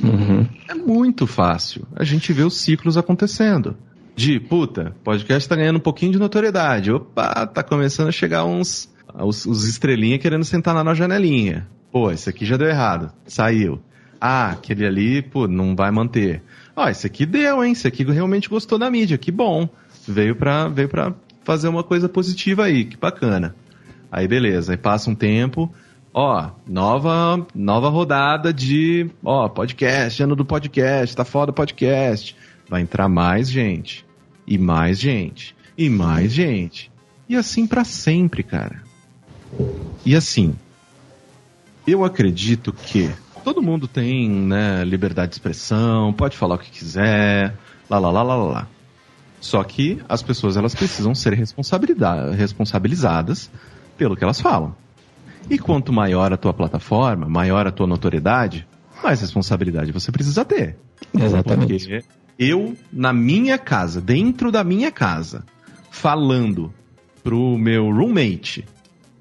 Uhum. 0.02 0.48
É 0.68 0.74
muito 0.74 1.28
fácil 1.28 1.86
a 1.94 2.02
gente 2.02 2.32
ver 2.32 2.42
os 2.42 2.60
ciclos 2.60 2.96
acontecendo. 2.96 3.76
De, 4.16 4.40
puta, 4.40 4.96
podcast 5.04 5.48
tá 5.48 5.54
ganhando 5.54 5.76
um 5.76 5.80
pouquinho 5.80 6.10
de 6.10 6.18
notoriedade. 6.18 6.90
Opa, 6.90 7.46
tá 7.46 7.62
começando 7.62 8.08
a 8.08 8.12
chegar 8.12 8.44
uns, 8.44 8.92
os, 9.18 9.46
os 9.46 9.78
querendo 9.78 10.44
sentar 10.44 10.74
na 10.84 10.94
janelinha. 10.94 11.66
Pô, 11.90 12.10
esse 12.10 12.28
aqui 12.30 12.44
já 12.44 12.56
deu 12.56 12.68
errado. 12.68 13.12
Saiu. 13.26 13.80
Ah, 14.20 14.50
aquele 14.50 14.86
ali, 14.86 15.22
pô, 15.22 15.48
não 15.48 15.74
vai 15.74 15.90
manter. 15.90 16.42
Ó, 16.76 16.88
esse 16.88 17.06
aqui 17.06 17.24
deu, 17.24 17.64
hein? 17.64 17.72
Esse 17.72 17.88
aqui 17.88 18.04
realmente 18.04 18.48
gostou 18.48 18.78
da 18.78 18.90
mídia, 18.90 19.18
que 19.18 19.32
bom. 19.32 19.68
Veio 20.06 20.36
pra, 20.36 20.68
veio 20.68 20.88
pra 20.88 21.14
fazer 21.42 21.68
uma 21.68 21.82
coisa 21.82 22.08
positiva 22.08 22.64
aí, 22.64 22.84
que 22.84 22.96
bacana. 22.96 23.54
Aí 24.12 24.26
beleza, 24.26 24.72
aí 24.72 24.76
passa 24.76 25.08
um 25.08 25.14
tempo, 25.14 25.72
ó, 26.12 26.50
nova, 26.66 27.46
nova 27.54 27.88
rodada 27.88 28.52
de, 28.52 29.08
ó, 29.24 29.48
podcast, 29.48 30.22
ano 30.22 30.34
do 30.34 30.44
podcast, 30.44 31.16
tá 31.16 31.24
foda 31.24 31.50
o 31.50 31.54
podcast. 31.54 32.36
Vai 32.68 32.82
entrar 32.82 33.08
mais 33.08 33.48
gente, 33.50 34.04
e 34.46 34.58
mais 34.58 34.98
gente, 34.98 35.56
e 35.78 35.88
mais 35.88 36.32
gente. 36.32 36.90
E 37.28 37.36
assim 37.36 37.66
para 37.66 37.84
sempre, 37.84 38.42
cara. 38.42 38.82
E 40.04 40.16
assim, 40.16 40.54
eu 41.86 42.04
acredito 42.04 42.72
que 42.72 43.10
todo 43.44 43.62
mundo 43.62 43.88
tem 43.88 44.28
né, 44.28 44.84
liberdade 44.84 45.30
de 45.30 45.36
expressão, 45.36 46.12
pode 46.12 46.36
falar 46.36 46.56
o 46.56 46.58
que 46.58 46.70
quiser, 46.70 47.56
lá, 47.88 47.98
lá, 47.98 48.10
lá, 48.10 48.22
lá, 48.22 48.36
lá. 48.36 48.68
Só 49.40 49.64
que 49.64 50.00
as 50.08 50.22
pessoas 50.22 50.56
elas 50.56 50.74
precisam 50.74 51.14
ser 51.14 51.34
responsabilizadas 51.34 53.50
pelo 53.96 54.16
que 54.16 54.22
elas 54.22 54.40
falam. 54.40 54.74
E 55.48 55.58
quanto 55.58 55.92
maior 55.92 56.32
a 56.32 56.36
tua 56.36 56.52
plataforma, 56.52 57.28
maior 57.28 57.66
a 57.66 57.72
tua 57.72 57.86
notoriedade, 57.86 58.66
mais 59.02 59.20
responsabilidade 59.20 59.92
você 59.92 60.12
precisa 60.12 60.44
ter. 60.44 60.76
Exatamente. 61.14 61.88
Porque 61.88 62.04
eu, 62.38 62.76
na 62.92 63.12
minha 63.12 63.58
casa, 63.58 64.00
dentro 64.00 64.52
da 64.52 64.62
minha 64.62 64.92
casa, 64.92 65.44
falando 65.90 66.72
pro 67.22 67.56
meu 67.56 67.90
roommate 67.90 68.66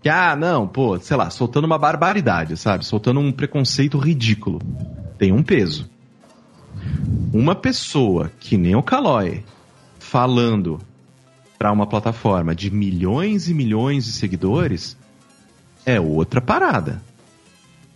que, 0.02 0.10
ah, 0.10 0.36
não, 0.36 0.68
pô, 0.68 0.98
sei 1.00 1.18
lá, 1.18 1.30
soltando 1.30 1.66
uma 1.66 1.78
barbaridade, 1.78 2.56
sabe? 2.56 2.86
Soltando 2.86 3.20
um 3.20 3.32
preconceito 3.32 3.98
ridículo. 3.98 4.62
Tem 5.18 5.32
um 5.32 5.44
peso. 5.44 5.90
Uma 7.34 7.54
pessoa 7.54 8.32
que 8.40 8.58
nem 8.58 8.76
o 8.76 8.84
Calói 8.84 9.44
falando 10.00 10.80
para 11.58 11.72
uma 11.72 11.86
plataforma 11.86 12.56
de 12.56 12.72
milhões 12.72 13.50
e 13.50 13.54
milhões 13.54 14.06
de 14.06 14.14
seguidores 14.14 14.98
é 15.86 16.00
outra 16.00 16.40
parada. 16.40 17.02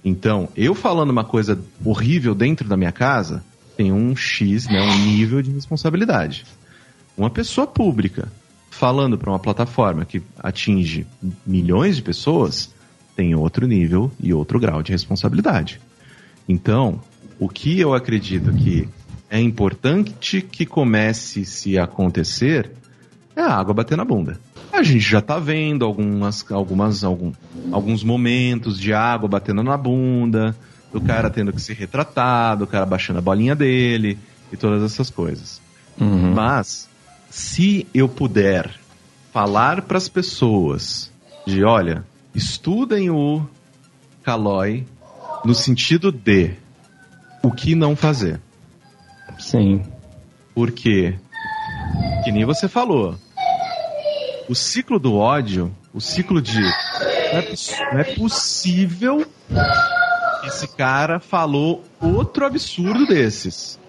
Então, 0.03 0.49
eu 0.55 0.75
falando 0.75 1.11
uma 1.11 1.23
coisa 1.23 1.57
horrível 1.83 2.35
dentro 2.35 2.67
da 2.67 2.75
minha 2.75 2.91
casa 2.91 3.43
tem 3.77 3.91
um 3.91 4.15
X, 4.15 4.67
né, 4.67 4.81
um 4.81 4.97
nível 5.05 5.41
de 5.41 5.51
responsabilidade. 5.51 6.45
Uma 7.17 7.29
pessoa 7.29 7.65
pública 7.65 8.31
falando 8.73 9.17
para 9.17 9.29
uma 9.29 9.39
plataforma 9.39 10.03
que 10.03 10.21
atinge 10.39 11.05
milhões 11.45 11.95
de 11.95 12.01
pessoas, 12.01 12.73
tem 13.15 13.35
outro 13.35 13.67
nível 13.67 14.11
e 14.19 14.33
outro 14.33 14.59
grau 14.59 14.81
de 14.81 14.91
responsabilidade. 14.91 15.79
Então, 16.49 16.99
o 17.39 17.47
que 17.47 17.79
eu 17.79 17.93
acredito 17.93 18.51
que 18.51 18.89
é 19.29 19.39
importante 19.39 20.41
que 20.41 20.65
comece 20.65 21.45
se 21.45 21.77
acontecer 21.77 22.71
é 23.35 23.41
a 23.41 23.53
água 23.53 23.75
bater 23.75 23.95
na 23.95 24.03
bunda. 24.03 24.39
A 24.71 24.81
gente 24.81 25.01
já 25.01 25.19
está 25.19 25.37
vendo 25.37 25.85
algumas, 25.85 26.43
algumas, 26.51 27.03
algum, 27.03 27.31
alguns 27.71 28.03
momentos 28.03 28.79
de 28.79 28.91
água 28.91 29.29
batendo 29.29 29.61
na 29.61 29.77
bunda, 29.77 30.55
do 30.91 30.99
cara 30.99 31.29
tendo 31.29 31.53
que 31.53 31.61
ser 31.61 31.73
retratado, 31.73 32.63
o 32.63 32.67
cara 32.67 32.87
baixando 32.87 33.19
a 33.19 33.21
bolinha 33.21 33.55
dele 33.55 34.17
e 34.51 34.57
todas 34.57 34.81
essas 34.83 35.11
coisas. 35.11 35.61
Uhum. 35.99 36.33
Mas 36.33 36.89
se 37.33 37.87
eu 37.95 38.07
puder 38.07 38.79
falar 39.31 39.81
para 39.81 39.97
as 39.97 40.07
pessoas 40.07 41.11
de, 41.47 41.63
olha, 41.63 42.05
estudem 42.35 43.09
o 43.09 43.43
Calói 44.21 44.85
no 45.43 45.55
sentido 45.55 46.11
de 46.11 46.53
o 47.41 47.51
que 47.51 47.73
não 47.73 47.95
fazer. 47.95 48.39
Sim. 49.39 49.81
Porque, 50.53 51.17
que 52.23 52.31
nem 52.31 52.45
você 52.45 52.67
falou, 52.67 53.15
o 54.47 54.53
ciclo 54.53 54.99
do 54.99 55.15
ódio, 55.15 55.75
o 55.91 55.99
ciclo 55.99 56.39
de. 56.39 56.61
Não 56.61 57.39
é, 57.39 57.53
não 57.93 57.99
é 57.99 58.03
possível 58.13 59.25
que 60.39 60.47
esse 60.47 60.67
cara 60.67 61.19
falou 61.19 61.83
outro 61.99 62.45
absurdo 62.45 63.07
desses. 63.07 63.79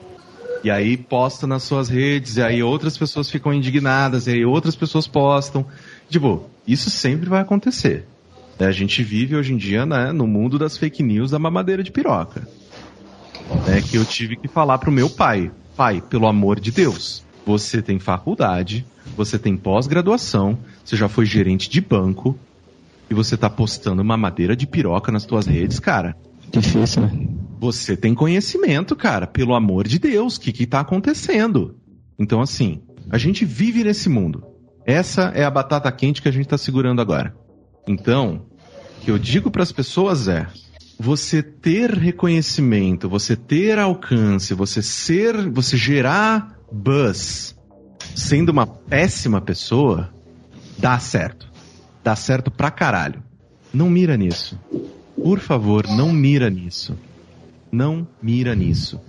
E 0.65 0.71
aí 0.71 0.97
posta 0.97 1.47
nas 1.47 1.63
suas 1.63 1.91
redes, 1.91 2.39
e 2.39 2.43
aí 2.43 2.63
outras 2.63 2.97
pessoas 2.97 3.31
ficam 3.31 3.53
indignadas, 3.53 4.27
e 4.27 4.31
aí 4.31 4.45
outras 4.47 4.75
pessoas 4.75 5.07
postam. 5.07 5.67
Tipo, 6.09 6.49
isso 6.67 6.89
sempre 6.89 7.29
vai 7.29 7.43
acontecer. 7.43 8.07
A 8.59 8.73
gente 8.73 9.03
vive 9.03 9.37
hoje 9.37 9.53
em 9.53 9.59
dia 9.59 9.85
né, 9.85 10.11
no 10.11 10.27
mundo 10.27 10.59
das 10.59 10.79
fake 10.79 11.03
news 11.03 11.31
da 11.33 11.39
mamadeira 11.39 11.83
de 11.83 11.93
piroca. 11.93 12.49
É 13.69 13.83
que 13.83 13.97
eu 13.97 14.07
tive 14.07 14.37
que 14.37 14.49
falar 14.49 14.79
pro 14.79 14.91
meu 14.91 15.11
pai: 15.11 15.51
pai, 15.77 16.01
pelo 16.01 16.27
amor 16.27 16.59
de 16.59 16.71
Deus, 16.71 17.23
você 17.45 17.83
tem 17.83 17.99
faculdade, 17.99 18.87
você 19.15 19.39
tem 19.39 19.59
pós-graduação, 19.59 20.59
você 20.83 20.97
já 20.97 21.11
foi 21.11 21.27
gerente 21.27 21.69
de 21.69 21.81
banco, 21.83 22.39
e 23.11 23.15
você 23.15 23.37
tá 23.37 23.51
postando 23.51 24.03
mamadeira 24.03 24.57
de 24.57 24.67
piroca 24.67 25.13
nas 25.13 25.27
tuas 25.27 25.47
redes, 25.47 25.79
cara. 25.79 26.17
Difícil, 26.51 27.03
né? 27.03 27.44
Você 27.65 27.97
tem 27.97 28.15
conhecimento, 28.15 28.95
cara, 28.95 29.27
pelo 29.27 29.55
amor 29.55 29.89
de 29.89 29.99
Deus, 29.99 30.37
o 30.37 30.41
que 30.43 30.53
que 30.53 30.67
tá 30.67 30.81
acontecendo? 30.81 31.75
Então, 32.19 32.43
assim, 32.43 32.83
a 33.09 33.17
gente 33.17 33.47
vive 33.47 33.83
nesse 33.83 34.07
mundo. 34.11 34.45
Essa 34.85 35.33
é 35.35 35.45
a 35.45 35.51
batata 35.51 35.91
quente 35.91 36.21
que 36.21 36.29
a 36.29 36.31
gente 36.31 36.47
tá 36.47 36.59
segurando 36.59 37.01
agora. 37.01 37.35
Então, 37.89 38.45
o 38.99 39.05
que 39.07 39.11
eu 39.11 39.19
digo 39.19 39.51
para 39.51 39.63
as 39.63 39.73
pessoas 39.73 40.29
é: 40.29 40.47
você 41.01 41.43
ter 41.43 41.91
reconhecimento, 41.91 43.09
você 43.09 43.35
ter 43.35 43.79
alcance, 43.79 44.53
você 44.53 44.83
ser, 44.83 45.49
você 45.49 45.75
gerar 45.75 46.59
buzz, 46.71 47.57
sendo 48.15 48.51
uma 48.51 48.67
péssima 48.67 49.41
pessoa, 49.41 50.13
dá 50.77 50.99
certo. 50.99 51.51
Dá 52.03 52.15
certo 52.15 52.51
pra 52.51 52.71
caralho. 52.71 53.23
Não 53.73 53.89
mira 53.89 54.19
nisso. 54.19 54.61
Por 55.17 55.41
favor, 55.41 55.87
não 55.89 56.13
mira 56.13 56.51
nisso. 56.51 56.95
Não 57.75 58.07
mira 58.23 58.55
nisso. 58.55 59.01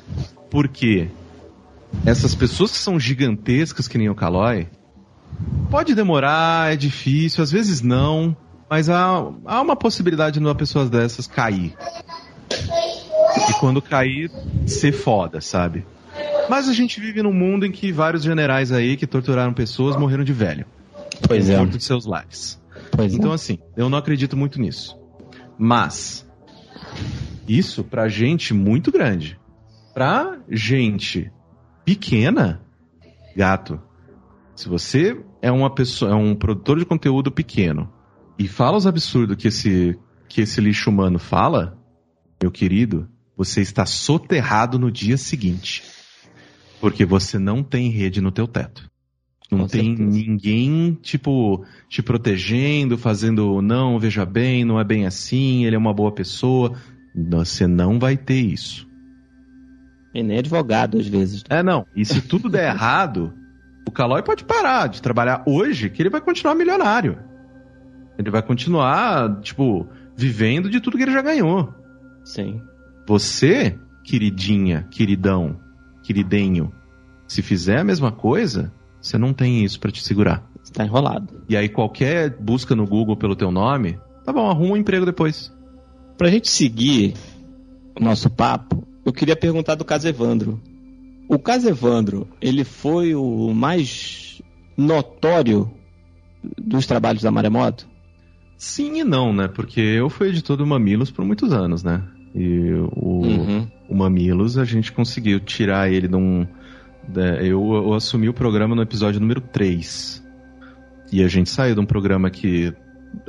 Porque 0.49 1.07
essas 2.03 2.34
pessoas 2.34 2.72
que 2.72 2.78
são 2.78 2.99
gigantescas 2.99 3.88
que 3.88 3.95
nem 3.95 4.09
o 4.09 4.16
Calói, 4.16 4.68
pode 5.70 5.93
demorar, 5.93 6.74
é 6.74 6.76
difícil, 6.76 7.43
às 7.43 7.51
vezes 7.51 7.84
não, 7.84 8.36
mas 8.68 8.89
há, 8.89 9.24
há 9.45 9.61
uma 9.61 9.76
possibilidade 9.76 10.39
de 10.39 10.45
uma 10.45 10.55
pessoa 10.55 10.86
dessas 10.86 11.28
cair. 11.28 11.76
E 12.49 13.53
quando 13.59 13.84
cair, 13.84 14.32
ser 14.66 14.93
foda, 14.93 15.41
sabe? 15.41 15.86
Mas 16.49 16.68
a 16.68 16.74
gente 16.74 16.99
vive 16.99 17.22
num 17.22 17.34
mundo 17.34 17.68
em 17.68 17.72
que 17.72 17.91
vários 17.91 18.24
generais 18.24 18.72
aí 18.72 18.97
que 18.97 19.05
torturaram 19.05 19.53
pessoas 19.53 19.95
morreram 19.95 20.24
de 20.24 20.34
velho. 20.34 20.66
Pois 21.28 21.51
é. 21.51 21.63
de 21.66 21.84
seus 21.84 22.07
lares. 22.07 22.59
Pois 22.91 23.13
então, 23.13 23.32
é. 23.32 23.36
assim, 23.36 23.59
eu 23.78 23.89
não 23.89 23.97
acredito 23.99 24.36
muito 24.36 24.59
nisso. 24.59 24.97
Mas, 25.55 26.24
isso 27.47 27.83
pra 27.83 28.07
gente 28.07 28.53
muito 28.53 28.91
grande. 28.91 29.39
Pra 29.93 30.39
gente 30.49 31.31
pequena, 31.83 32.61
gato. 33.35 33.79
Se 34.55 34.67
você 34.67 35.21
é 35.41 35.51
uma 35.51 35.73
pessoa, 35.73 36.11
é 36.11 36.15
um 36.15 36.35
produtor 36.35 36.79
de 36.79 36.85
conteúdo 36.85 37.31
pequeno 37.31 37.91
e 38.37 38.47
fala 38.47 38.77
os 38.77 38.87
absurdos 38.87 39.37
que 39.37 39.47
esse, 39.47 39.97
que 40.27 40.41
esse 40.41 40.59
lixo 40.59 40.89
humano 40.89 41.19
fala, 41.19 41.77
meu 42.41 42.51
querido, 42.51 43.07
você 43.37 43.61
está 43.61 43.85
soterrado 43.85 44.79
no 44.79 44.91
dia 44.91 45.17
seguinte. 45.17 45.83
Porque 46.79 47.05
você 47.05 47.37
não 47.39 47.63
tem 47.63 47.89
rede 47.89 48.21
no 48.21 48.31
teu 48.31 48.47
teto. 48.47 48.89
Não 49.51 49.59
Com 49.59 49.67
tem 49.67 49.95
certeza. 49.95 50.09
ninguém, 50.09 50.97
tipo, 51.01 51.63
te 51.87 52.01
protegendo, 52.01 52.97
fazendo, 52.97 53.61
não, 53.61 53.99
veja 53.99 54.25
bem, 54.25 54.65
não 54.65 54.79
é 54.79 54.83
bem 54.83 55.05
assim, 55.05 55.65
ele 55.65 55.75
é 55.75 55.79
uma 55.79 55.93
boa 55.93 56.11
pessoa. 56.11 56.75
Você 57.16 57.66
não 57.66 57.97
vai 57.97 58.18
ter 58.18 58.39
isso. 58.39 58.88
E 60.13 60.24
nem 60.24 60.39
advogado, 60.39 60.97
às 60.97 61.07
vezes. 61.07 61.43
É, 61.49 61.61
não. 61.61 61.86
E 61.95 62.05
se 62.05 62.22
tudo 62.22 62.49
der 62.49 62.74
errado, 62.74 63.34
o 63.88 63.91
Calói 63.91 64.24
pode 64.24 64.43
parar 64.43 64.88
de 64.88 65.01
trabalhar 65.01 65.43
hoje, 65.45 65.89
que 65.89 66.01
ele 66.01 66.09
vai 66.09 66.22
continuar 66.22 66.55
milionário. 66.55 67.20
Ele 68.18 68.30
vai 68.30 68.41
continuar, 68.41 69.41
tipo, 69.41 69.88
vivendo 70.16 70.70
de 70.70 70.80
tudo 70.80 70.97
que 70.97 71.03
ele 71.03 71.11
já 71.11 71.22
ganhou. 71.22 71.74
Sim. 72.24 72.61
Você, 73.07 73.78
queridinha, 74.03 74.88
queridão, 74.89 75.59
queridenho, 76.01 76.72
se 77.28 77.41
fizer 77.41 77.80
a 77.80 77.84
mesma 77.84 78.11
coisa, 78.11 78.72
você 79.01 79.18
não 79.18 79.34
tem 79.34 79.63
isso 79.63 79.80
pra 79.80 79.91
te 79.91 80.01
segurar. 80.03 80.43
Você 80.63 80.74
tá 80.74 80.84
enrolado. 80.86 81.43
E 81.47 81.55
aí 81.55 81.70
qualquer 81.70 82.30
busca 82.39 82.76
no 82.76 82.88
Google 82.88 83.18
pelo 83.18 83.36
teu 83.36 83.51
nome, 83.51 83.99
tá 84.24 84.34
bom, 84.34 84.49
arruma 84.49 84.74
um 84.74 84.78
emprego 84.78 85.05
depois. 85.05 85.54
Pra 86.18 86.30
gente 86.30 86.49
seguir 86.49 87.13
o 87.99 88.03
nosso 88.03 88.30
papo, 88.30 88.88
eu 89.05 89.11
queria 89.13 89.36
perguntar 89.36 89.76
do 89.76 89.86
caso 89.86 90.07
Evandro. 90.07 90.59
O 91.28 91.38
caso 91.39 91.68
Evandro, 91.68 92.28
ele 92.41 92.63
foi 92.63 93.16
o 93.16 93.53
mais 93.53 94.41
notório 94.78 95.70
dos 96.57 96.86
trabalhos 96.86 97.24
da 97.24 97.32
Maremoto? 97.32 97.88
Sim 98.57 98.99
e 98.99 99.03
não, 99.03 99.34
né? 99.34 99.47
Porque 99.47 99.82
eu 99.82 100.09
fui 100.09 100.30
editor 100.30 100.55
do 100.57 100.66
Mamilos 100.66 101.11
por 101.11 101.26
muitos 101.26 101.51
anos, 101.51 101.84
né? 101.84 102.03
E 102.34 102.72
o, 102.95 103.22
Uhum. 103.26 103.68
o 103.89 103.95
Mamilos, 103.95 104.57
a 104.57 104.63
gente 104.66 104.91
conseguiu 104.91 105.39
tirar 105.39 105.91
ele 105.91 106.07
de 106.07 106.16
um. 106.16 106.45
da- 107.07 107.41
eu, 107.43 107.61
eu 107.74 107.93
assumi 107.93 108.28
o 108.30 108.34
programa 108.34 108.76
no 108.76 108.82
episódio 108.82 109.20
número 109.20 109.41
3. 109.41 110.24
E 111.11 111.24
a 111.24 111.28
gente 111.28 111.49
saiu 111.49 111.76
de 111.76 111.82
um 111.82 111.86
programa 111.86 112.30
que 112.30 112.74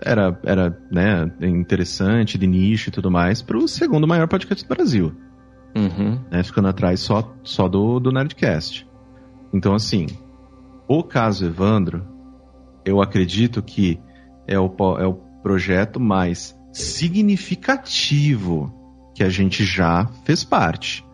era, 0.03 0.39
era 0.45 0.79
né, 0.91 1.31
interessante, 1.41 2.39
de 2.39 2.47
nicho 2.47 2.89
e 2.89 2.93
tudo 2.93 3.11
mais, 3.11 3.43
pro 3.43 3.67
segundo 3.67 4.07
maior 4.07 4.29
podcast 4.29 4.65
do 4.65 4.69
Brasil. 4.69 5.15
Uhum. 5.77 6.21
Né, 6.31 6.43
ficando 6.43 6.69
atrás 6.69 7.01
só, 7.01 7.35
só 7.43 7.69
do, 7.69 8.01
do 8.01 8.11
Nerdcast. 8.11 8.89
Então, 9.53 9.75
assim, 9.75 10.07
o 10.89 11.03
caso 11.03 11.45
Evandro, 11.45 12.07
eu 12.85 13.03
acredito 13.03 13.63
que 13.63 14.01
é 14.47 14.59
o, 14.59 14.73
é 14.99 15.07
o 15.07 15.15
projeto 15.43 15.99
mais 15.99 16.57
significativo 16.73 18.73
que 19.15 19.25
a 19.25 19.29
gente 19.29 19.65
já 19.65 20.07
fez 20.25 20.45
parte. 20.45 21.05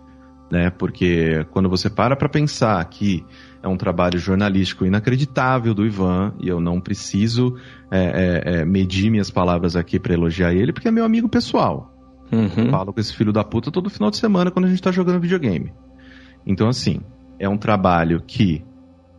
Né? 0.50 0.70
Porque 0.70 1.46
quando 1.50 1.68
você 1.68 1.88
para 1.88 2.16
para 2.16 2.28
pensar 2.28 2.84
que 2.86 3.24
é 3.62 3.68
um 3.68 3.76
trabalho 3.76 4.18
jornalístico 4.18 4.84
inacreditável 4.84 5.72
do 5.72 5.86
Ivan, 5.86 6.34
e 6.40 6.48
eu 6.48 6.60
não 6.60 6.80
preciso 6.80 7.56
é, 7.90 8.00
é, 8.00 8.54
é, 8.54 8.64
medir 8.64 9.10
minhas 9.10 9.30
palavras 9.30 9.76
aqui 9.76 9.98
para 9.98 10.14
elogiar 10.14 10.52
ele, 10.52 10.72
porque 10.72 10.88
é 10.88 10.90
meu 10.90 11.04
amigo 11.04 11.28
pessoal. 11.28 11.94
Uhum. 12.32 12.70
Falo 12.70 12.92
com 12.92 13.00
esse 13.00 13.14
filho 13.14 13.32
da 13.32 13.44
puta 13.44 13.70
todo 13.70 13.88
final 13.88 14.10
de 14.10 14.16
semana 14.16 14.50
quando 14.50 14.64
a 14.64 14.68
gente 14.68 14.82
tá 14.82 14.90
jogando 14.90 15.20
videogame. 15.20 15.72
Então, 16.46 16.68
assim, 16.68 17.00
é 17.38 17.48
um 17.48 17.58
trabalho 17.58 18.20
que 18.26 18.64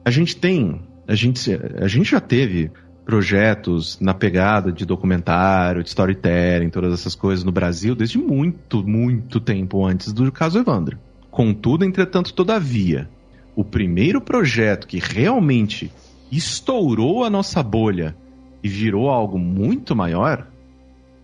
a 0.04 0.12
gente 0.12 0.36
tem. 0.36 0.82
A 1.08 1.16
gente, 1.16 1.52
a 1.80 1.88
gente 1.88 2.12
já 2.12 2.20
teve 2.20 2.72
projetos 3.06 4.00
na 4.00 4.14
pegada 4.14 4.72
de 4.72 4.86
documentário, 4.86 5.84
de 5.84 5.90
storytelling, 5.90 6.70
todas 6.70 6.94
essas 6.94 7.16
coisas 7.16 7.44
no 7.44 7.52
Brasil 7.52 7.96
desde 7.96 8.18
muito, 8.18 8.86
muito 8.86 9.40
tempo 9.40 9.86
antes 9.86 10.12
do 10.12 10.32
caso 10.32 10.60
Evandro. 10.60 10.98
Contudo, 11.30 11.84
entretanto, 11.84 12.34
todavia, 12.34 13.10
o 13.56 13.64
primeiro 13.64 14.22
projeto 14.22 14.88
que 14.88 15.00
realmente 15.00 15.92
estourou 16.32 17.24
a 17.24 17.30
nossa 17.30 17.62
bolha 17.62 18.16
e 18.64 18.70
virou 18.70 19.10
algo 19.10 19.38
muito 19.38 19.96
maior 19.96 20.48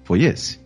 foi 0.03 0.23
esse 0.23 0.59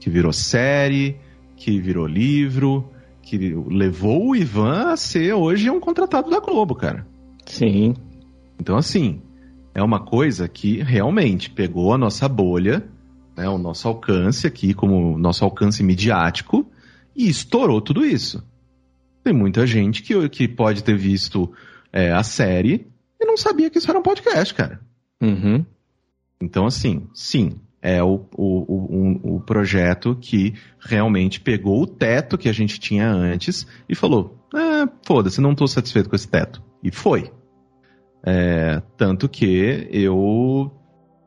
que 0.00 0.10
virou 0.10 0.32
série, 0.32 1.16
que 1.56 1.80
virou 1.80 2.06
livro, 2.06 2.88
que 3.22 3.36
levou 3.36 4.28
o 4.28 4.36
Ivan 4.36 4.92
a 4.92 4.96
ser 4.96 5.32
hoje 5.32 5.68
um 5.68 5.80
contratado 5.80 6.30
da 6.30 6.38
Globo, 6.38 6.76
cara. 6.76 7.04
Sim. 7.44 7.94
Então, 8.58 8.76
assim, 8.76 9.20
é 9.74 9.82
uma 9.82 9.98
coisa 9.98 10.48
que 10.48 10.80
realmente 10.80 11.50
pegou 11.50 11.92
a 11.92 11.98
nossa 11.98 12.28
bolha, 12.28 12.86
né, 13.36 13.48
o 13.48 13.58
nosso 13.58 13.88
alcance 13.88 14.46
aqui, 14.46 14.72
como 14.72 15.18
nosso 15.18 15.44
alcance 15.44 15.82
midiático, 15.82 16.64
e 17.16 17.28
estourou 17.28 17.80
tudo 17.80 18.04
isso. 18.04 18.44
Tem 19.26 19.34
muita 19.34 19.66
gente 19.66 20.04
que, 20.04 20.28
que 20.28 20.46
pode 20.46 20.84
ter 20.84 20.96
visto 20.96 21.52
é, 21.92 22.12
a 22.12 22.22
série 22.22 22.86
e 23.20 23.26
não 23.26 23.36
sabia 23.36 23.68
que 23.68 23.76
isso 23.76 23.90
era 23.90 23.98
um 23.98 24.02
podcast, 24.02 24.54
cara. 24.54 24.80
Uhum. 25.20 25.66
Então, 26.40 26.64
assim, 26.64 27.08
sim, 27.12 27.58
é 27.82 28.00
o, 28.00 28.24
o, 28.36 29.26
o, 29.26 29.36
o 29.36 29.40
projeto 29.40 30.14
que 30.14 30.54
realmente 30.78 31.40
pegou 31.40 31.82
o 31.82 31.88
teto 31.88 32.38
que 32.38 32.48
a 32.48 32.52
gente 32.52 32.78
tinha 32.78 33.10
antes 33.10 33.66
e 33.88 33.96
falou: 33.96 34.46
ah, 34.54 34.88
foda-se, 35.04 35.40
não 35.40 35.56
tô 35.56 35.66
satisfeito 35.66 36.08
com 36.08 36.14
esse 36.14 36.28
teto. 36.28 36.62
E 36.80 36.92
foi. 36.92 37.28
É, 38.24 38.80
tanto 38.96 39.28
que 39.28 39.88
eu 39.90 40.72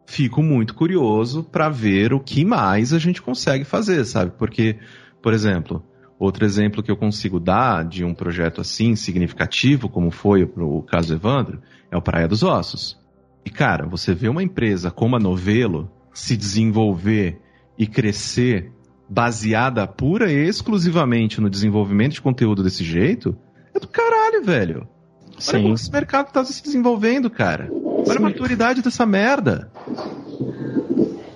fico 0.08 0.42
muito 0.42 0.74
curioso 0.74 1.44
para 1.44 1.68
ver 1.68 2.14
o 2.14 2.22
que 2.22 2.46
mais 2.46 2.94
a 2.94 2.98
gente 2.98 3.22
consegue 3.22 3.66
fazer, 3.66 4.06
sabe? 4.06 4.32
Porque, 4.38 4.78
por 5.22 5.34
exemplo, 5.34 5.84
outro 6.20 6.46
exemplo 6.46 6.84
que 6.84 6.92
eu 6.92 6.98
consigo 6.98 7.40
dar 7.40 7.86
de 7.86 8.04
um 8.04 8.14
projeto 8.14 8.60
assim 8.60 8.96
significativo, 8.96 9.88
como 9.88 10.12
foi 10.12 10.44
o 10.44 10.82
caso 10.82 11.14
Evandro, 11.14 11.62
é 11.90 11.96
o 11.96 12.02
Praia 12.02 12.28
dos 12.28 12.44
Ossos. 12.44 13.00
E 13.46 13.50
cara, 13.50 13.88
você 13.88 14.14
vê 14.14 14.28
uma 14.28 14.44
empresa 14.44 14.92
como 14.92 15.16
a 15.16 15.20
Novelo 15.20 15.90
se 16.14 16.36
desenvolver 16.36 17.40
e 17.78 17.88
crescer 17.88 18.72
baseada 19.08 19.88
pura 19.88 20.32
e 20.32 20.48
exclusivamente 20.48 21.40
no 21.40 21.50
desenvolvimento 21.50 22.14
de 22.14 22.22
conteúdo 22.22 22.62
desse 22.62 22.84
jeito, 22.84 23.36
é 23.74 23.80
do 23.80 23.88
caralho, 23.88 24.44
velho. 24.44 24.88
Olha 25.32 25.40
Sim. 25.40 25.62
como 25.64 25.74
esse 25.74 25.92
mercado 25.92 26.32
tá 26.32 26.44
se 26.44 26.62
desenvolvendo, 26.62 27.30
cara. 27.30 27.70
Olha 27.72 28.18
a 28.18 28.22
maturidade 28.22 28.82
dessa 28.82 29.06
merda. 29.06 29.72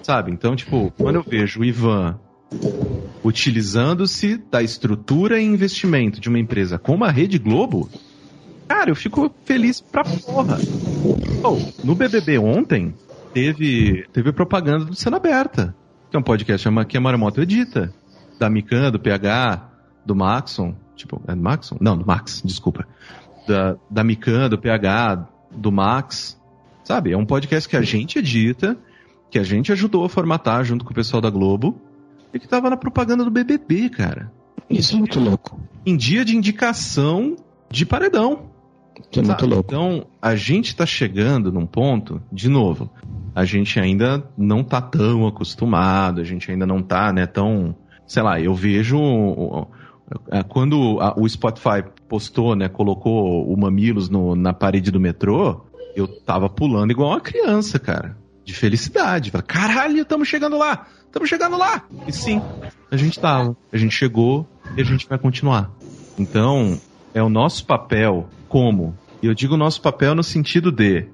Sabe? 0.03 0.31
Então, 0.31 0.55
tipo, 0.55 0.91
quando 0.97 1.15
eu 1.15 1.23
vejo 1.23 1.61
o 1.61 1.65
Ivan 1.65 2.19
utilizando-se 3.23 4.37
da 4.51 4.61
estrutura 4.61 5.39
e 5.39 5.43
investimento 5.45 6.19
de 6.19 6.29
uma 6.29 6.39
empresa 6.39 6.77
como 6.77 7.03
a 7.05 7.11
Rede 7.11 7.37
Globo, 7.39 7.89
cara, 8.67 8.89
eu 8.89 8.95
fico 8.95 9.33
feliz 9.45 9.79
pra 9.81 10.03
porra. 10.03 10.57
Oh, 11.43 11.57
no 11.83 11.95
BBB 11.95 12.37
ontem, 12.37 12.93
teve, 13.33 14.05
teve 14.11 14.31
propaganda 14.31 14.85
do 14.85 14.95
Cena 14.95 15.17
Aberta, 15.17 15.75
que 16.09 16.17
é 16.17 16.19
um 16.19 16.23
podcast 16.23 16.63
chama- 16.63 16.85
que 16.85 16.97
a 16.97 17.01
Maremoto 17.01 17.41
edita. 17.41 17.93
Da 18.39 18.49
Mikan, 18.49 18.91
do 18.91 18.99
PH, 18.99 19.69
do 20.05 20.15
Maxon. 20.15 20.75
Tipo, 20.95 21.21
é 21.27 21.35
do 21.35 21.41
Maxon? 21.41 21.77
Não, 21.79 21.97
do 21.97 22.05
Max, 22.05 22.41
desculpa. 22.43 22.85
Da, 23.47 23.77
da 23.89 24.03
Mikan, 24.03 24.49
do 24.49 24.57
PH, 24.57 25.27
do 25.51 25.71
Max. 25.71 26.37
Sabe? 26.83 27.11
É 27.13 27.17
um 27.17 27.25
podcast 27.25 27.69
que 27.69 27.77
a 27.77 27.81
gente 27.81 28.19
edita, 28.19 28.77
que 29.31 29.39
a 29.39 29.43
gente 29.43 29.71
ajudou 29.71 30.03
a 30.03 30.09
formatar 30.09 30.63
junto 30.65 30.83
com 30.83 30.91
o 30.91 30.95
pessoal 30.95 31.21
da 31.21 31.29
Globo, 31.29 31.79
e 32.33 32.39
que 32.39 32.47
tava 32.47 32.69
na 32.69 32.77
propaganda 32.77 33.23
do 33.23 33.29
BBB, 33.31 33.89
cara. 33.89 34.31
Isso 34.69 34.95
é 34.95 34.97
muito 34.99 35.19
louco. 35.19 35.59
Em 35.85 35.95
dia 35.95 36.23
de 36.25 36.35
indicação 36.35 37.35
de 37.69 37.85
paredão. 37.85 38.51
Isso 39.11 39.19
é 39.19 39.23
muito 39.23 39.45
louco. 39.45 39.65
Então, 39.67 40.05
a 40.21 40.35
gente 40.35 40.75
tá 40.75 40.85
chegando 40.85 41.51
num 41.51 41.65
ponto, 41.65 42.21
de 42.31 42.47
novo, 42.49 42.89
a 43.35 43.43
gente 43.45 43.79
ainda 43.79 44.23
não 44.37 44.63
tá 44.63 44.81
tão 44.81 45.25
acostumado, 45.27 46.21
a 46.21 46.23
gente 46.23 46.49
ainda 46.51 46.65
não 46.65 46.81
tá, 46.81 47.11
né, 47.11 47.25
tão. 47.25 47.75
Sei 48.07 48.21
lá, 48.21 48.39
eu 48.39 48.53
vejo. 48.53 48.97
Quando 50.49 50.99
a- 50.99 51.13
o 51.17 51.27
Spotify 51.27 51.83
postou, 52.07 52.55
né, 52.55 52.67
colocou 52.69 53.51
o 53.51 53.57
Mamilos 53.59 54.09
no, 54.09 54.35
na 54.35 54.53
parede 54.53 54.91
do 54.91 54.99
metrô, 54.99 55.61
eu 55.95 56.07
tava 56.07 56.49
pulando 56.49 56.91
igual 56.91 57.09
uma 57.11 57.21
criança, 57.21 57.79
cara. 57.79 58.17
De 58.43 58.53
felicidade. 58.53 59.31
Falei, 59.31 59.45
caralho, 59.47 60.01
estamos 60.01 60.27
chegando 60.27 60.57
lá! 60.57 60.87
Estamos 61.05 61.29
chegando 61.29 61.57
lá! 61.57 61.85
E 62.07 62.11
sim, 62.11 62.41
a 62.91 62.97
gente 62.97 63.19
tava. 63.19 63.55
A 63.71 63.77
gente 63.77 63.95
chegou 63.95 64.47
e 64.75 64.81
a 64.81 64.83
gente 64.83 65.07
vai 65.07 65.17
continuar. 65.17 65.71
Então, 66.17 66.79
é 67.13 67.21
o 67.21 67.29
nosso 67.29 67.65
papel 67.65 68.27
como? 68.49 68.97
E 69.21 69.27
eu 69.27 69.33
digo 69.33 69.55
nosso 69.55 69.81
papel 69.81 70.13
no 70.13 70.23
sentido 70.23 70.71
de 70.71 71.05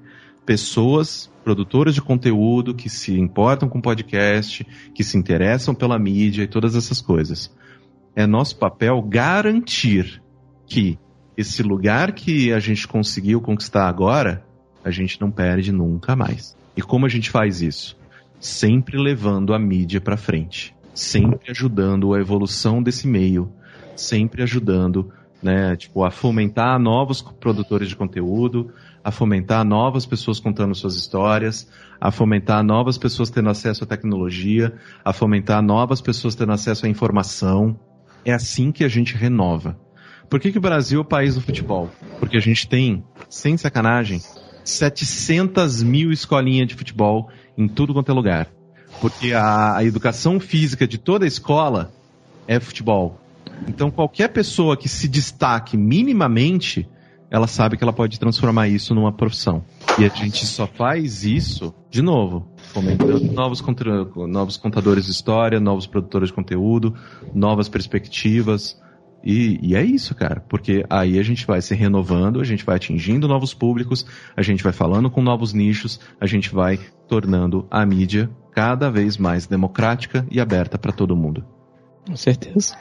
pessoas, 0.44 1.30
produtoras 1.44 1.94
de 1.94 2.02
conteúdo 2.02 2.74
que 2.74 2.88
se 2.88 3.18
importam 3.18 3.68
com 3.68 3.80
podcast, 3.80 4.66
que 4.94 5.04
se 5.04 5.16
interessam 5.16 5.74
pela 5.74 5.98
mídia 5.98 6.42
e 6.42 6.48
todas 6.48 6.74
essas 6.74 7.00
coisas. 7.00 7.54
É 8.16 8.26
nosso 8.26 8.56
papel 8.56 9.00
garantir 9.02 10.20
que 10.66 10.98
esse 11.36 11.62
lugar 11.62 12.12
que 12.12 12.52
a 12.52 12.58
gente 12.58 12.86
conseguiu 12.88 13.40
conquistar 13.40 13.88
agora, 13.88 14.44
a 14.84 14.90
gente 14.90 15.20
não 15.20 15.30
perde 15.30 15.72
nunca 15.72 16.16
mais. 16.16 16.56
E 16.80 16.82
como 16.82 17.04
a 17.04 17.10
gente 17.10 17.28
faz 17.28 17.60
isso? 17.60 17.94
Sempre 18.40 18.96
levando 18.96 19.52
a 19.52 19.58
mídia 19.58 20.00
para 20.00 20.16
frente, 20.16 20.74
sempre 20.94 21.50
ajudando 21.50 22.14
a 22.14 22.18
evolução 22.18 22.82
desse 22.82 23.06
meio, 23.06 23.52
sempre 23.94 24.42
ajudando, 24.42 25.12
né, 25.42 25.76
tipo, 25.76 26.02
a 26.02 26.10
fomentar 26.10 26.78
novos 26.78 27.20
produtores 27.20 27.86
de 27.86 27.96
conteúdo, 27.96 28.72
a 29.04 29.10
fomentar 29.10 29.62
novas 29.62 30.06
pessoas 30.06 30.40
contando 30.40 30.74
suas 30.74 30.94
histórias, 30.94 31.70
a 32.00 32.10
fomentar 32.10 32.64
novas 32.64 32.96
pessoas 32.96 33.28
tendo 33.28 33.50
acesso 33.50 33.84
à 33.84 33.86
tecnologia, 33.86 34.72
a 35.04 35.12
fomentar 35.12 35.60
novas 35.60 36.00
pessoas 36.00 36.34
tendo 36.34 36.52
acesso 36.52 36.86
à 36.86 36.88
informação. 36.88 37.78
É 38.24 38.32
assim 38.32 38.72
que 38.72 38.84
a 38.84 38.88
gente 38.88 39.14
renova. 39.14 39.78
Por 40.30 40.40
que, 40.40 40.50
que 40.50 40.56
o 40.56 40.62
Brasil 40.62 41.00
é 41.00 41.02
o 41.02 41.04
país 41.04 41.34
do 41.34 41.42
futebol? 41.42 41.90
Porque 42.18 42.38
a 42.38 42.40
gente 42.40 42.66
tem, 42.66 43.04
sem 43.28 43.58
sacanagem, 43.58 44.22
700 44.64 45.82
mil 45.82 46.12
escolinhas 46.12 46.68
de 46.68 46.74
futebol 46.74 47.28
em 47.56 47.68
tudo 47.68 47.92
quanto 47.92 48.10
é 48.10 48.14
lugar. 48.14 48.48
Porque 49.00 49.32
a, 49.32 49.76
a 49.76 49.84
educação 49.84 50.38
física 50.40 50.86
de 50.86 50.98
toda 50.98 51.24
a 51.24 51.28
escola 51.28 51.92
é 52.46 52.58
futebol. 52.60 53.20
Então 53.68 53.90
qualquer 53.90 54.28
pessoa 54.28 54.76
que 54.76 54.88
se 54.88 55.08
destaque 55.08 55.76
minimamente 55.76 56.88
ela 57.30 57.46
sabe 57.46 57.76
que 57.76 57.84
ela 57.84 57.92
pode 57.92 58.18
transformar 58.18 58.68
isso 58.68 58.92
numa 58.92 59.12
profissão. 59.12 59.64
E 59.98 60.04
a 60.04 60.08
gente 60.08 60.44
só 60.44 60.66
faz 60.66 61.24
isso, 61.24 61.72
de 61.88 62.02
novo, 62.02 62.48
fomentando 62.72 63.20
novos, 63.32 63.62
novos 64.28 64.56
contadores 64.56 65.04
de 65.06 65.12
história, 65.12 65.60
novos 65.60 65.86
produtores 65.86 66.30
de 66.30 66.34
conteúdo, 66.34 66.92
novas 67.32 67.68
perspectivas. 67.68 68.76
E, 69.22 69.58
e, 69.62 69.74
é 69.74 69.84
isso, 69.84 70.14
cara, 70.14 70.42
porque 70.48 70.84
aí 70.88 71.18
a 71.18 71.22
gente 71.22 71.46
vai 71.46 71.60
se 71.60 71.74
renovando, 71.74 72.40
a 72.40 72.44
gente 72.44 72.64
vai 72.64 72.76
atingindo 72.76 73.28
novos 73.28 73.52
públicos, 73.52 74.06
a 74.34 74.42
gente 74.42 74.62
vai 74.62 74.72
falando 74.72 75.10
com 75.10 75.22
novos 75.22 75.52
nichos, 75.52 76.00
a 76.18 76.26
gente 76.26 76.54
vai 76.54 76.78
tornando 77.06 77.66
a 77.70 77.84
mídia 77.84 78.30
cada 78.52 78.90
vez 78.90 79.18
mais 79.18 79.46
democrática 79.46 80.26
e 80.30 80.40
aberta 80.40 80.78
para 80.78 80.92
todo 80.92 81.16
mundo. 81.16 81.44
Com 82.06 82.16
certeza. 82.16 82.76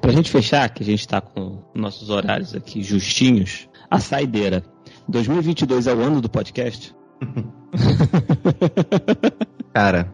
Pra 0.00 0.12
gente 0.12 0.30
fechar, 0.30 0.68
que 0.70 0.82
a 0.82 0.86
gente 0.86 1.06
tá 1.06 1.20
com 1.20 1.62
nossos 1.74 2.10
horários 2.10 2.54
aqui 2.54 2.82
justinhos, 2.82 3.68
a 3.90 4.00
saideira. 4.00 4.64
2022 5.08 5.86
é 5.86 5.94
o 5.94 6.00
ano 6.00 6.20
do 6.20 6.28
podcast? 6.28 6.94
Cara, 9.72 10.12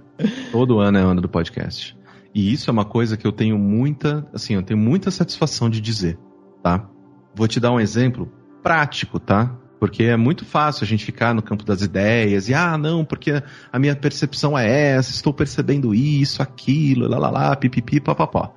todo 0.53 0.81
ano 0.81 0.99
é 0.99 1.05
o 1.05 1.09
ano 1.09 1.20
do 1.20 1.28
podcast. 1.28 1.97
E 2.35 2.53
isso 2.53 2.70
é 2.70 2.72
uma 2.72 2.85
coisa 2.85 3.16
que 3.16 3.26
eu 3.26 3.33
tenho 3.33 3.59
muita, 3.59 4.26
assim, 4.33 4.55
eu 4.55 4.62
tenho 4.62 4.78
muita 4.78 5.11
satisfação 5.11 5.68
de 5.68 5.81
dizer, 5.81 6.18
tá? 6.62 6.89
Vou 7.35 7.49
te 7.49 7.59
dar 7.59 7.72
um 7.72 7.81
exemplo 7.81 8.31
prático, 8.62 9.18
tá? 9.18 9.57
Porque 9.81 10.05
é 10.05 10.16
muito 10.16 10.45
fácil 10.45 10.85
a 10.85 10.87
gente 10.87 11.05
ficar 11.05 11.35
no 11.35 11.43
campo 11.43 11.64
das 11.64 11.81
ideias 11.83 12.49
e, 12.49 12.55
ah, 12.55 12.76
não, 12.76 13.05
porque 13.05 13.43
a 13.72 13.78
minha 13.78 13.97
percepção 13.97 14.57
é 14.57 14.68
essa, 14.68 15.11
estou 15.11 15.33
percebendo 15.33 15.95
isso, 15.95 16.43
aquilo, 16.43 17.09
lá, 17.09 17.18
lá, 17.18 17.31
lá, 17.31 17.57
pipipi, 17.57 17.99
papapó. 17.99 18.55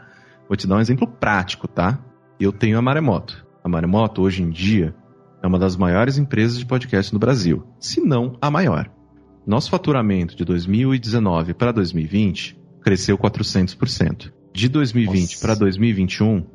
Vou 0.48 0.58
te 0.58 0.68
dar 0.68 0.76
um 0.76 0.82
exemplo 0.82 1.08
prático, 1.08 1.68
tá? 1.68 1.98
Eu 2.40 2.52
tenho 2.52 2.78
a 2.78 2.82
Maremoto. 2.82 3.46
A 3.64 3.70
Maremoto, 3.70 4.22
hoje 4.22 4.44
em 4.44 4.50
dia, 4.50 4.94
é 5.42 5.48
uma 5.48 5.58
das 5.58 5.78
maiores 5.78 6.18
empresas 6.18 6.60
de 6.60 6.66
podcast 6.66 7.14
no 7.14 7.20
Brasil, 7.20 7.66
se 7.80 8.02
não 8.02 8.38
a 8.42 8.52
maior. 8.52 8.92
Nosso 9.48 9.70
faturamento 9.70 10.36
de 10.36 10.44
2019 10.44 11.54
para 11.54 11.72
2020 11.72 12.63
cresceu 12.84 13.18
400%. 13.18 14.32
De 14.54 14.70
2020 14.70 15.40
para 15.40 15.56
2021, 15.56 16.46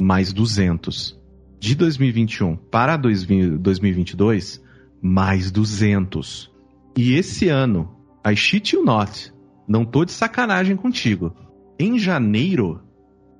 mais 0.00 0.32
200. 0.32 1.20
De 1.60 1.74
2021 1.74 2.56
para 2.56 2.96
2022, 2.96 4.62
mais 5.02 5.50
200. 5.50 6.50
E 6.96 7.14
esse 7.14 7.48
ano, 7.48 7.94
I 8.26 8.34
shit 8.36 8.74
you 8.74 8.84
not, 8.84 9.32
não 9.68 9.84
tô 9.84 10.04
de 10.04 10.12
sacanagem 10.12 10.76
contigo. 10.76 11.34
Em 11.78 11.98
janeiro, 11.98 12.80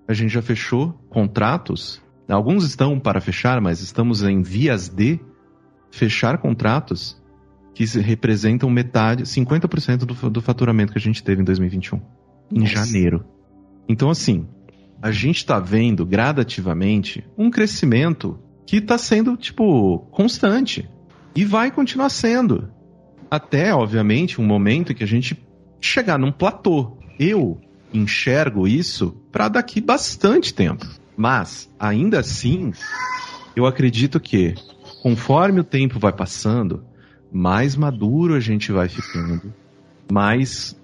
a 0.07 0.13
gente 0.13 0.33
já 0.33 0.43
fechou 0.43 0.93
contratos 1.09 2.03
Alguns 2.33 2.65
estão 2.65 2.99
para 2.99 3.21
fechar, 3.21 3.61
mas 3.61 3.81
estamos 3.81 4.23
em 4.23 4.43
vias 4.43 4.89
de 4.89 5.21
fechar 5.91 6.39
contratos 6.39 7.21
que 7.75 7.85
representam 7.99 8.71
metade, 8.71 9.25
50% 9.25 9.99
do, 9.99 10.31
do 10.31 10.41
faturamento 10.41 10.93
que 10.93 10.99
a 10.99 11.01
gente 11.01 11.23
teve 11.23 11.43
em 11.43 11.45
2021. 11.45 12.01
Em 12.55 12.67
janeiro. 12.67 13.25
Então, 13.89 14.11
assim, 14.11 14.47
a 15.01 15.11
gente 15.11 15.39
está 15.39 15.59
vendo 15.59 16.07
gradativamente 16.07 17.25
um 17.37 17.51
crescimento 17.51 18.39
que 18.67 18.77
está 18.77 18.97
sendo, 18.97 19.37
tipo, 19.37 19.99
constante. 20.11 20.89
E 21.35 21.45
vai 21.45 21.71
continuar 21.71 22.09
sendo. 22.11 22.71
Até, 23.31 23.75
obviamente, 23.75 24.41
um 24.41 24.45
momento 24.45 24.93
em 24.93 24.95
que 24.95 25.05
a 25.05 25.07
gente 25.07 25.43
chegar 25.81 26.19
num 26.19 26.33
platô. 26.33 26.99
Eu 27.19 27.61
enxergo 27.93 28.67
isso 28.67 29.13
para 29.31 29.49
daqui 29.49 29.81
bastante 29.81 30.55
tempo. 30.55 30.87
Mas, 31.17 31.71
ainda 31.79 32.21
assim, 32.21 32.73
eu 33.55 33.67
acredito 33.67 34.19
que, 34.19 34.55
conforme 35.03 35.61
o 35.61 35.65
tempo 35.65 35.99
vai 35.99 36.13
passando, 36.13 36.85
mais 37.31 37.77
maduro 37.77 38.35
a 38.35 38.41
gente 38.41 38.73
vai 38.73 38.89
ficando, 38.89 39.53
mais, 40.11 40.77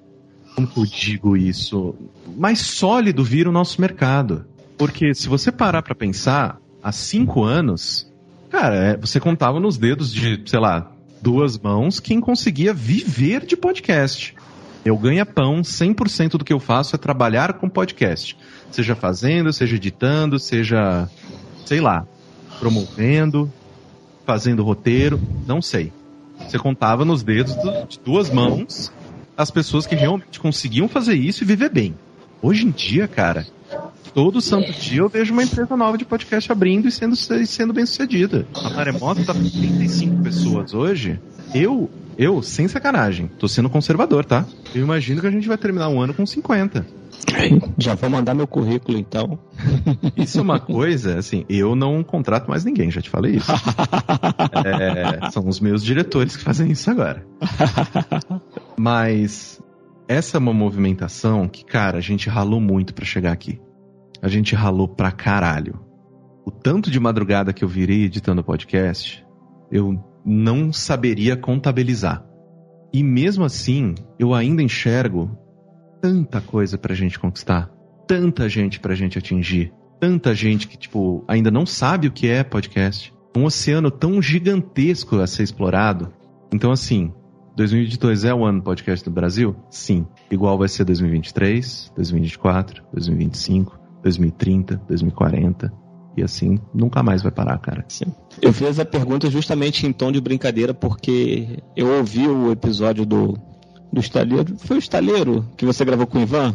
como 0.66 0.86
eu 0.86 0.86
digo 0.86 1.36
isso, 1.36 1.94
mais 2.36 2.60
sólido 2.60 3.22
vira 3.22 3.48
o 3.48 3.52
nosso 3.52 3.80
mercado. 3.80 4.44
Porque 4.76 5.14
se 5.14 5.28
você 5.28 5.52
parar 5.52 5.82
para 5.82 5.94
pensar, 5.94 6.58
há 6.82 6.90
cinco 6.90 7.44
anos, 7.44 8.10
cara, 8.50 8.74
é, 8.74 8.96
você 8.96 9.20
contava 9.20 9.60
nos 9.60 9.76
dedos 9.76 10.12
de, 10.12 10.42
sei 10.46 10.58
lá, 10.58 10.90
duas 11.22 11.58
mãos 11.58 12.00
quem 12.00 12.20
conseguia 12.20 12.72
viver 12.72 13.46
de 13.46 13.56
podcast. 13.56 14.34
Eu 14.84 14.96
ganho 14.96 15.24
pão, 15.26 15.60
100% 15.60 16.38
do 16.38 16.44
que 16.44 16.52
eu 16.52 16.60
faço 16.60 16.96
é 16.96 16.98
trabalhar 16.98 17.52
com 17.54 17.68
podcast. 17.68 18.36
Seja 18.70 18.94
fazendo, 18.94 19.52
seja 19.52 19.76
editando, 19.76 20.38
seja, 20.38 21.08
sei 21.66 21.80
lá, 21.80 22.06
promovendo, 22.58 23.52
fazendo 24.24 24.64
roteiro, 24.64 25.20
não 25.46 25.60
sei. 25.60 25.92
Você 26.38 26.58
contava 26.58 27.04
nos 27.04 27.22
dedos 27.22 27.54
de 27.88 27.98
duas 28.00 28.30
mãos 28.30 28.92
as 29.38 29.52
pessoas 29.52 29.86
que 29.86 29.94
realmente 29.94 30.40
conseguiam 30.40 30.88
fazer 30.88 31.14
isso 31.14 31.44
e 31.44 31.46
viver 31.46 31.70
bem. 31.70 31.94
Hoje 32.42 32.66
em 32.66 32.70
dia, 32.70 33.06
cara, 33.06 33.46
todo 34.12 34.40
santo 34.40 34.72
dia 34.72 35.00
eu 35.00 35.08
vejo 35.08 35.32
uma 35.32 35.44
empresa 35.44 35.76
nova 35.76 35.96
de 35.96 36.04
podcast 36.04 36.50
abrindo 36.50 36.88
e 36.88 36.90
sendo, 36.90 37.14
sendo 37.14 37.72
bem 37.72 37.86
sucedida. 37.86 38.44
A 38.52 38.70
Maremoto 38.70 39.24
tá 39.24 39.32
com 39.32 39.48
35 39.48 40.22
pessoas 40.24 40.74
hoje. 40.74 41.20
Eu, 41.54 41.88
eu, 42.18 42.42
sem 42.42 42.66
sacanagem, 42.66 43.28
tô 43.38 43.46
sendo 43.46 43.70
conservador, 43.70 44.24
tá? 44.24 44.44
Eu 44.74 44.82
imagino 44.82 45.20
que 45.20 45.26
a 45.28 45.30
gente 45.30 45.46
vai 45.46 45.56
terminar 45.56 45.88
um 45.88 46.00
ano 46.00 46.12
com 46.12 46.26
50. 46.26 46.84
Já 47.78 47.94
vou 47.94 48.10
mandar 48.10 48.34
meu 48.34 48.46
currículo 48.46 48.98
então. 48.98 49.38
Isso 50.16 50.38
é 50.38 50.42
uma 50.42 50.58
coisa, 50.58 51.16
assim, 51.16 51.44
eu 51.48 51.76
não 51.76 52.02
contrato 52.02 52.48
mais 52.48 52.64
ninguém, 52.64 52.90
já 52.90 53.00
te 53.00 53.08
falei 53.10 53.36
isso. 53.36 53.52
É, 54.64 55.30
são 55.30 55.46
os 55.46 55.60
meus 55.60 55.84
diretores 55.84 56.36
que 56.36 56.42
fazem 56.42 56.70
isso 56.70 56.90
agora. 56.90 57.24
Mas 58.78 59.60
essa 60.08 60.36
é 60.36 60.38
uma 60.38 60.52
movimentação 60.52 61.48
que, 61.48 61.64
cara, 61.64 61.98
a 61.98 62.00
gente 62.00 62.28
ralou 62.28 62.60
muito 62.60 62.94
para 62.94 63.04
chegar 63.04 63.32
aqui. 63.32 63.60
A 64.22 64.28
gente 64.28 64.54
ralou 64.54 64.88
pra 64.88 65.12
caralho. 65.12 65.80
O 66.46 66.50
tanto 66.50 66.90
de 66.90 66.98
madrugada 66.98 67.52
que 67.52 67.62
eu 67.62 67.68
virei 67.68 68.04
editando 68.04 68.42
podcast, 68.42 69.24
eu 69.70 70.02
não 70.24 70.72
saberia 70.72 71.36
contabilizar. 71.36 72.24
E 72.92 73.02
mesmo 73.02 73.44
assim, 73.44 73.94
eu 74.18 74.32
ainda 74.32 74.62
enxergo 74.62 75.30
tanta 76.00 76.40
coisa 76.40 76.78
pra 76.78 76.94
gente 76.94 77.18
conquistar, 77.18 77.70
tanta 78.06 78.48
gente 78.48 78.80
pra 78.80 78.94
gente 78.94 79.18
atingir, 79.18 79.72
tanta 80.00 80.34
gente 80.34 80.66
que, 80.68 80.78
tipo, 80.78 81.24
ainda 81.28 81.50
não 81.50 81.66
sabe 81.66 82.06
o 82.06 82.12
que 82.12 82.28
é 82.28 82.42
podcast. 82.42 83.12
Um 83.36 83.44
oceano 83.44 83.90
tão 83.90 84.22
gigantesco 84.22 85.20
a 85.20 85.26
ser 85.26 85.42
explorado. 85.42 86.12
Então, 86.52 86.72
assim, 86.72 87.12
2022 87.58 88.24
é 88.24 88.32
o 88.32 88.44
ano 88.44 88.60
do 88.60 88.64
podcast 88.64 89.04
do 89.04 89.10
Brasil? 89.10 89.56
Sim. 89.68 90.06
Igual 90.30 90.56
vai 90.56 90.68
ser 90.68 90.84
2023, 90.84 91.92
2024, 91.96 92.84
2025, 92.92 93.76
2030, 94.00 94.80
2040. 94.86 95.72
E 96.16 96.22
assim 96.22 96.60
nunca 96.72 97.02
mais 97.02 97.20
vai 97.20 97.32
parar, 97.32 97.58
cara. 97.58 97.84
Sim. 97.88 98.06
Eu 98.40 98.52
fiz 98.52 98.78
a 98.78 98.84
pergunta 98.84 99.28
justamente 99.28 99.84
em 99.84 99.92
tom 99.92 100.12
de 100.12 100.20
brincadeira, 100.20 100.72
porque 100.72 101.58
eu 101.76 101.98
ouvi 101.98 102.28
o 102.28 102.52
episódio 102.52 103.04
do, 103.04 103.36
do 103.92 103.98
estaleiro. 103.98 104.56
Foi 104.58 104.76
o 104.76 104.78
estaleiro 104.78 105.44
que 105.56 105.66
você 105.66 105.84
gravou 105.84 106.06
com 106.06 106.18
o 106.18 106.22
Ivan? 106.22 106.54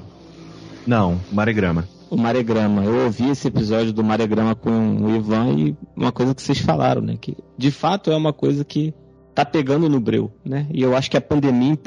Não, 0.88 1.20
Maregrama. 1.34 1.86
O 2.10 2.16
Maregrama. 2.16 2.86
Eu 2.86 3.06
ouvi 3.06 3.30
esse 3.30 3.50
episódio 3.50 3.92
do 3.92 4.06
Maregrama 4.06 4.56
com 4.56 4.96
o 4.96 5.16
Ivan 5.18 5.52
e 5.52 5.78
uma 5.98 6.14
coisa 6.14 6.34
que 6.34 6.42
vocês 6.42 6.60
falaram, 6.60 7.02
né? 7.02 7.18
Que 7.20 7.36
de 7.58 7.72
fato 7.72 8.10
é 8.10 8.16
uma 8.16 8.32
coisa 8.32 8.64
que 8.64 8.94
tá 9.34 9.44
pegando 9.44 9.90
no 9.90 10.00
breu, 10.00 10.32
né? 10.46 10.68
E 10.72 10.82
eu 10.82 10.96
acho 10.96 11.10
que 11.10 11.18
a 11.18 11.22
pandemia 11.22 11.78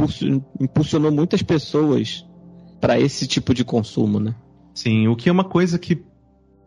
impulsionou 0.60 1.12
muitas 1.12 1.43
pessoas 1.43 2.27
para 2.81 2.98
esse 2.98 3.27
tipo 3.27 3.55
de 3.55 3.64
consumo, 3.64 4.18
né? 4.18 4.35
Sim, 4.74 5.09
o 5.09 5.16
que 5.16 5.28
é 5.28 5.32
uma 5.32 5.44
coisa 5.44 5.78
que 5.78 6.05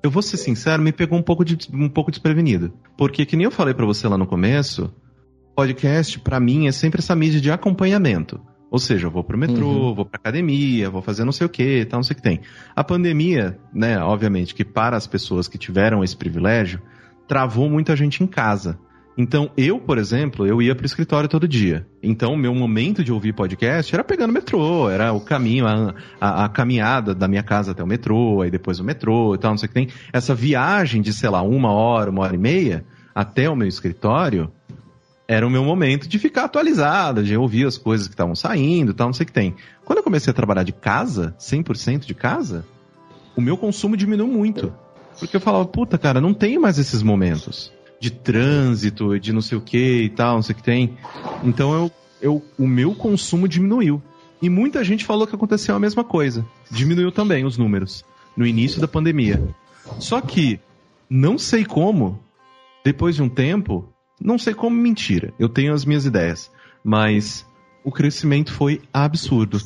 eu 0.02 0.10
vou 0.10 0.22
ser 0.22 0.38
sincero, 0.38 0.82
me 0.82 0.92
pegou 0.92 1.20
um 1.20 1.22
pouco, 1.22 1.44
de, 1.44 1.58
um 1.74 1.90
pouco 1.90 2.10
desprevenido. 2.10 2.74
Porque, 2.98 3.26
que 3.26 3.36
nem 3.36 3.46
eu 3.46 3.52
falei 3.52 3.74
para 3.74 3.86
você 3.86 4.08
lá 4.08 4.18
no 4.18 4.26
começo, 4.26 4.94
podcast, 5.56 6.20
para 6.20 6.40
mim, 6.40 6.68
é 6.68 6.72
sempre 6.72 7.00
essa 7.00 7.16
mídia 7.16 7.42
de 7.42 7.52
acompanhamento. 7.52 8.40
Ou 8.72 8.80
seja, 8.80 9.08
eu 9.08 9.12
vou 9.12 9.24
pro 9.24 9.38
metrô, 9.38 9.68
uhum. 9.68 9.96
vou 9.96 10.06
pra 10.06 10.18
academia, 10.18 10.90
vou 10.90 11.02
fazer 11.02 11.26
não 11.26 11.32
sei 11.32 11.48
o 11.48 11.50
que, 11.50 11.86
tal, 11.86 11.98
não 11.98 12.04
sei 12.04 12.14
o 12.14 12.18
que 12.18 12.22
tem. 12.22 12.40
A 12.76 12.84
pandemia, 12.84 13.60
né, 13.74 14.00
obviamente, 14.00 14.54
que 14.54 14.64
para 14.64 14.96
as 14.96 15.08
pessoas 15.08 15.48
que 15.48 15.58
tiveram 15.58 16.04
esse 16.04 16.16
privilégio, 16.16 16.82
travou 17.28 17.70
muita 17.70 17.96
gente 17.96 18.24
em 18.24 18.28
casa. 18.28 18.80
Então, 19.18 19.52
eu, 19.58 19.80
por 19.80 19.98
exemplo, 19.98 20.48
eu 20.48 20.62
ia 20.62 20.74
pro 20.74 20.86
escritório 20.86 21.28
todo 21.28 21.48
dia. 21.48 21.86
Então, 22.02 22.38
meu 22.38 22.56
momento 22.56 23.04
de 23.04 23.12
ouvir 23.12 23.34
podcast 23.34 23.94
era 23.94 24.04
pegando 24.04 24.32
metrô, 24.32 24.90
era 24.90 25.12
o 25.12 25.20
caminho, 25.20 25.68
a, 25.68 25.94
a, 26.22 26.46
a, 26.46 26.50
caminhada 26.50 27.14
da 27.14 27.28
minha 27.28 27.44
casa 27.44 27.72
até 27.72 27.84
o 27.84 27.88
metrô, 27.88 28.42
aí 28.42 28.50
depois 28.50 28.80
o 28.80 28.84
metrô 28.84 29.36
e 29.36 29.38
tal, 29.38 29.52
não 29.52 29.58
sei 29.58 29.66
o 29.66 29.70
que 29.70 29.74
tem. 29.74 29.90
Essa 30.14 30.34
viagem 30.34 31.02
de, 31.02 31.12
sei 31.12 31.30
lá, 31.30 31.42
uma 31.42 31.72
hora, 31.72 32.10
uma 32.10 32.22
hora 32.22 32.34
e 32.34 32.38
meia 32.38 32.86
até 33.14 33.50
o 33.50 33.56
meu 33.56 33.68
escritório 33.68 34.52
era 35.28 35.46
o 35.46 35.50
meu 35.50 35.64
momento 35.64 36.08
de 36.08 36.18
ficar 36.18 36.46
atualizado, 36.46 37.22
de 37.22 37.36
ouvir 37.36 37.68
as 37.68 37.78
coisas 37.78 38.08
que 38.08 38.14
estavam 38.14 38.36
saindo 38.36 38.92
e 38.92 38.94
tal, 38.96 39.08
não 39.08 39.14
sei 39.14 39.26
o 39.26 39.28
que 39.28 39.34
tem. 39.34 39.54
Quando 39.84 39.98
eu 39.98 40.04
comecei 40.04 40.32
a 40.32 40.34
trabalhar 40.34 40.64
de 40.64 40.72
casa, 40.72 41.36
100% 41.38 42.06
de 42.06 42.14
casa, 42.14 42.66
o 43.36 43.42
meu 43.42 43.58
consumo 43.58 43.98
diminuiu 43.98 44.32
muito. 44.32 44.74
Porque 45.20 45.36
eu 45.36 45.42
falava, 45.42 45.66
puta, 45.66 45.98
cara, 45.98 46.22
não 46.22 46.34
tenho 46.34 46.62
mais 46.62 46.80
esses 46.80 47.04
momentos 47.04 47.78
de 48.00 48.12
trânsito, 48.12 49.20
de 49.20 49.34
não 49.34 49.42
sei 49.42 49.58
o 49.58 49.62
que 49.62 50.04
e 50.04 50.10
tal, 50.10 50.36
não 50.36 50.42
sei 50.42 50.54
o 50.54 50.58
que 50.58 50.64
tem. 50.64 50.98
Então 51.44 51.74
eu, 51.74 51.92
eu, 52.22 52.46
o 52.58 52.68
meu 52.68 52.96
consumo 52.96 53.48
diminuiu. 53.48 54.02
E 54.42 54.50
muita 54.50 54.84
gente 54.84 55.06
falou 55.06 55.28
que 55.28 55.36
aconteceu 55.36 55.76
a 55.76 55.80
mesma 55.80 56.04
coisa. 56.04 56.46
Diminuiu 56.72 57.12
também 57.12 57.46
os 57.46 57.58
números 57.58 58.06
no 58.38 58.46
início 58.46 58.80
da 58.80 58.88
pandemia. 58.88 59.42
Só 60.00 60.22
que, 60.22 60.60
não 61.10 61.38
sei 61.38 61.66
como, 61.66 62.20
depois 62.84 63.16
de 63.16 63.22
um 63.22 63.28
tempo, 63.28 63.92
não 64.20 64.38
sei 64.38 64.54
como 64.54 64.76
mentira, 64.76 65.34
eu 65.38 65.50
tenho 65.50 65.74
as 65.74 65.84
minhas 65.84 66.06
ideias, 66.06 66.50
mas 66.84 67.46
o 67.84 67.92
crescimento 67.92 68.54
foi 68.54 68.82
absurdo. 68.94 69.60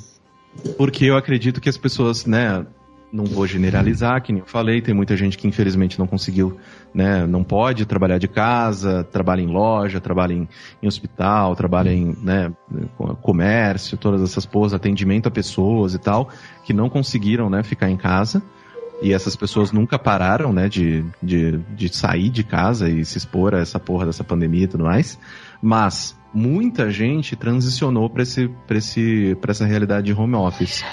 Porque 0.77 1.05
eu 1.05 1.17
acredito 1.17 1.61
que 1.61 1.69
as 1.69 1.77
pessoas, 1.77 2.25
né, 2.25 2.65
não 3.13 3.25
vou 3.25 3.45
generalizar, 3.45 4.23
que 4.23 4.33
nem 4.33 4.41
eu 4.41 4.47
falei, 4.47 4.81
tem 4.81 4.95
muita 4.95 5.15
gente 5.15 5.37
que 5.37 5.47
infelizmente 5.47 5.99
não 5.99 6.07
conseguiu, 6.07 6.57
né, 6.91 7.27
não 7.27 7.43
pode 7.43 7.85
trabalhar 7.85 8.17
de 8.17 8.27
casa, 8.27 9.03
trabalha 9.03 9.41
em 9.41 9.45
loja, 9.45 10.01
trabalha 10.01 10.33
em, 10.33 10.49
em 10.81 10.87
hospital, 10.87 11.55
trabalha 11.55 11.93
em, 11.93 12.17
né, 12.23 12.51
comércio, 13.21 13.99
todas 13.99 14.23
essas 14.23 14.47
porras, 14.47 14.73
atendimento 14.73 15.27
a 15.27 15.31
pessoas 15.31 15.93
e 15.93 15.99
tal, 15.99 16.27
que 16.65 16.73
não 16.73 16.89
conseguiram, 16.89 17.51
né, 17.51 17.61
ficar 17.61 17.87
em 17.87 17.97
casa. 17.97 18.41
E 18.99 19.11
essas 19.11 19.35
pessoas 19.35 19.71
nunca 19.71 19.99
pararam, 19.99 20.51
né, 20.51 20.67
de, 20.67 21.05
de, 21.21 21.59
de 21.75 21.95
sair 21.95 22.29
de 22.29 22.43
casa 22.43 22.89
e 22.89 23.05
se 23.05 23.17
expor 23.17 23.53
a 23.53 23.59
essa 23.59 23.79
porra 23.79 24.05
dessa 24.05 24.23
pandemia 24.23 24.63
e 24.63 24.67
tudo 24.67 24.85
mais. 24.85 25.19
Mas 25.61 26.17
muita 26.33 26.89
gente 26.89 27.35
transicionou 27.35 28.09
para 28.09 28.23
esse, 28.23 28.49
esse, 28.71 29.37
essa 29.45 29.65
realidade 29.65 30.07
de 30.07 30.13
home 30.13 30.35
office. 30.35 30.83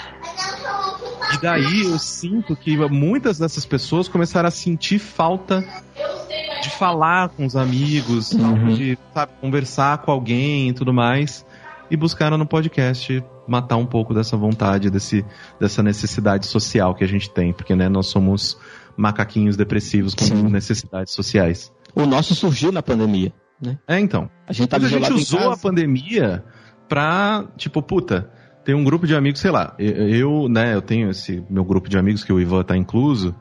E 1.33 1.37
daí 1.41 1.81
eu 1.81 1.97
sinto 1.97 2.55
que 2.55 2.77
muitas 2.89 3.37
dessas 3.39 3.65
pessoas 3.65 4.07
começaram 4.07 4.47
a 4.47 4.51
sentir 4.51 4.99
falta 4.99 5.63
de 6.61 6.69
falar 6.69 7.29
com 7.29 7.45
os 7.45 7.55
amigos, 7.55 8.31
uhum. 8.33 8.73
de 8.73 8.97
sabe, 9.13 9.31
conversar 9.39 9.99
com 9.99 10.11
alguém 10.11 10.69
e 10.69 10.73
tudo 10.73 10.93
mais. 10.93 11.45
E 11.89 11.97
buscaram 11.97 12.37
no 12.37 12.45
podcast 12.45 13.23
matar 13.47 13.75
um 13.75 13.85
pouco 13.85 14.13
dessa 14.13 14.37
vontade, 14.37 14.89
desse, 14.89 15.25
dessa 15.59 15.83
necessidade 15.83 16.45
social 16.45 16.95
que 16.95 17.03
a 17.03 17.07
gente 17.07 17.29
tem, 17.29 17.51
porque 17.51 17.75
né, 17.75 17.89
nós 17.89 18.07
somos 18.07 18.57
macaquinhos 18.95 19.57
depressivos 19.57 20.13
com 20.13 20.23
Sim. 20.23 20.43
necessidades 20.43 21.13
sociais. 21.13 21.71
O 21.93 22.05
nosso 22.05 22.33
surgiu 22.33 22.71
na 22.71 22.81
pandemia, 22.81 23.33
né? 23.61 23.77
É, 23.87 23.99
então. 23.99 24.29
A 24.47 24.53
gente, 24.53 24.69
tá 24.69 24.77
a 24.77 24.79
gente 24.79 25.11
usou 25.11 25.51
a 25.51 25.57
pandemia 25.57 26.43
pra, 26.87 27.45
tipo, 27.57 27.81
puta, 27.81 28.29
tem 28.63 28.75
um 28.75 28.83
grupo 28.83 29.07
de 29.07 29.15
amigos, 29.15 29.39
sei 29.39 29.51
lá, 29.51 29.75
eu, 29.79 30.47
né, 30.47 30.75
eu 30.75 30.81
tenho 30.81 31.09
esse 31.09 31.43
meu 31.49 31.63
grupo 31.63 31.89
de 31.89 31.97
amigos 31.97 32.23
que 32.23 32.31
o 32.31 32.39
Ivan 32.39 32.63
tá 32.63 32.77
incluso, 32.77 33.35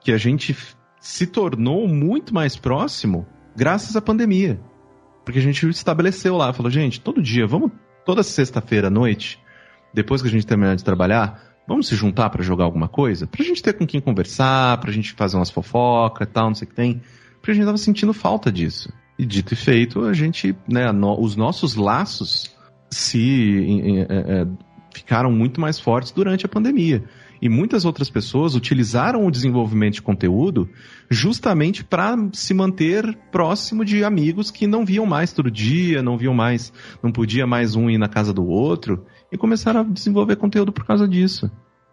que 0.00 0.12
a 0.12 0.18
gente 0.18 0.56
se 1.00 1.26
tornou 1.26 1.88
muito 1.88 2.34
mais 2.34 2.56
próximo 2.56 3.26
graças 3.56 3.96
à 3.96 4.02
pandemia. 4.02 4.60
Porque 5.24 5.38
a 5.38 5.42
gente 5.42 5.68
estabeleceu 5.68 6.36
lá, 6.36 6.52
falou, 6.52 6.70
gente, 6.70 7.00
todo 7.00 7.22
dia, 7.22 7.46
vamos, 7.46 7.70
toda 8.04 8.22
sexta-feira 8.22 8.88
à 8.88 8.90
noite, 8.90 9.38
depois 9.92 10.22
que 10.22 10.28
a 10.28 10.30
gente 10.30 10.46
terminar 10.46 10.76
de 10.76 10.84
trabalhar, 10.84 11.42
vamos 11.66 11.88
se 11.88 11.94
juntar 11.94 12.30
para 12.30 12.42
jogar 12.42 12.64
alguma 12.64 12.88
coisa? 12.88 13.26
Pra 13.26 13.44
gente 13.44 13.62
ter 13.62 13.74
com 13.74 13.86
quem 13.86 14.00
conversar, 14.00 14.78
pra 14.78 14.92
gente 14.92 15.12
fazer 15.12 15.36
umas 15.36 15.50
fofocas 15.50 16.26
e 16.26 16.30
tal, 16.30 16.48
não 16.48 16.54
sei 16.54 16.66
o 16.66 16.68
que 16.68 16.74
tem. 16.74 17.02
Porque 17.40 17.50
a 17.50 17.54
gente 17.54 17.66
tava 17.66 17.78
sentindo 17.78 18.12
falta 18.12 18.50
disso. 18.50 18.92
E 19.18 19.26
dito 19.26 19.52
e 19.52 19.56
feito, 19.56 20.04
a 20.04 20.12
gente, 20.12 20.56
né, 20.68 20.92
no, 20.92 21.20
os 21.20 21.36
nossos 21.36 21.74
laços 21.74 22.56
se 22.90 24.06
é, 24.08 24.40
é, 24.40 24.46
ficaram 24.94 25.30
muito 25.30 25.60
mais 25.60 25.78
fortes 25.78 26.12
durante 26.12 26.46
a 26.46 26.48
pandemia. 26.48 27.04
E 27.40 27.48
muitas 27.48 27.84
outras 27.84 28.10
pessoas 28.10 28.56
utilizaram 28.56 29.24
o 29.24 29.30
desenvolvimento 29.30 29.94
de 29.94 30.02
conteúdo 30.02 30.68
justamente 31.08 31.84
para 31.84 32.16
se 32.32 32.52
manter 32.52 33.16
próximo 33.30 33.84
de 33.84 34.02
amigos 34.02 34.50
que 34.50 34.66
não 34.66 34.84
viam 34.84 35.06
mais 35.06 35.32
todo 35.32 35.50
dia, 35.50 36.02
não 36.02 36.18
viam 36.18 36.34
mais, 36.34 36.72
não 37.02 37.12
podia 37.12 37.46
mais 37.46 37.76
um 37.76 37.88
ir 37.88 37.98
na 37.98 38.08
casa 38.08 38.32
do 38.32 38.44
outro, 38.44 39.06
e 39.30 39.38
começaram 39.38 39.80
a 39.80 39.84
desenvolver 39.84 40.36
conteúdo 40.36 40.72
por 40.72 40.84
causa 40.84 41.06
disso. 41.06 41.50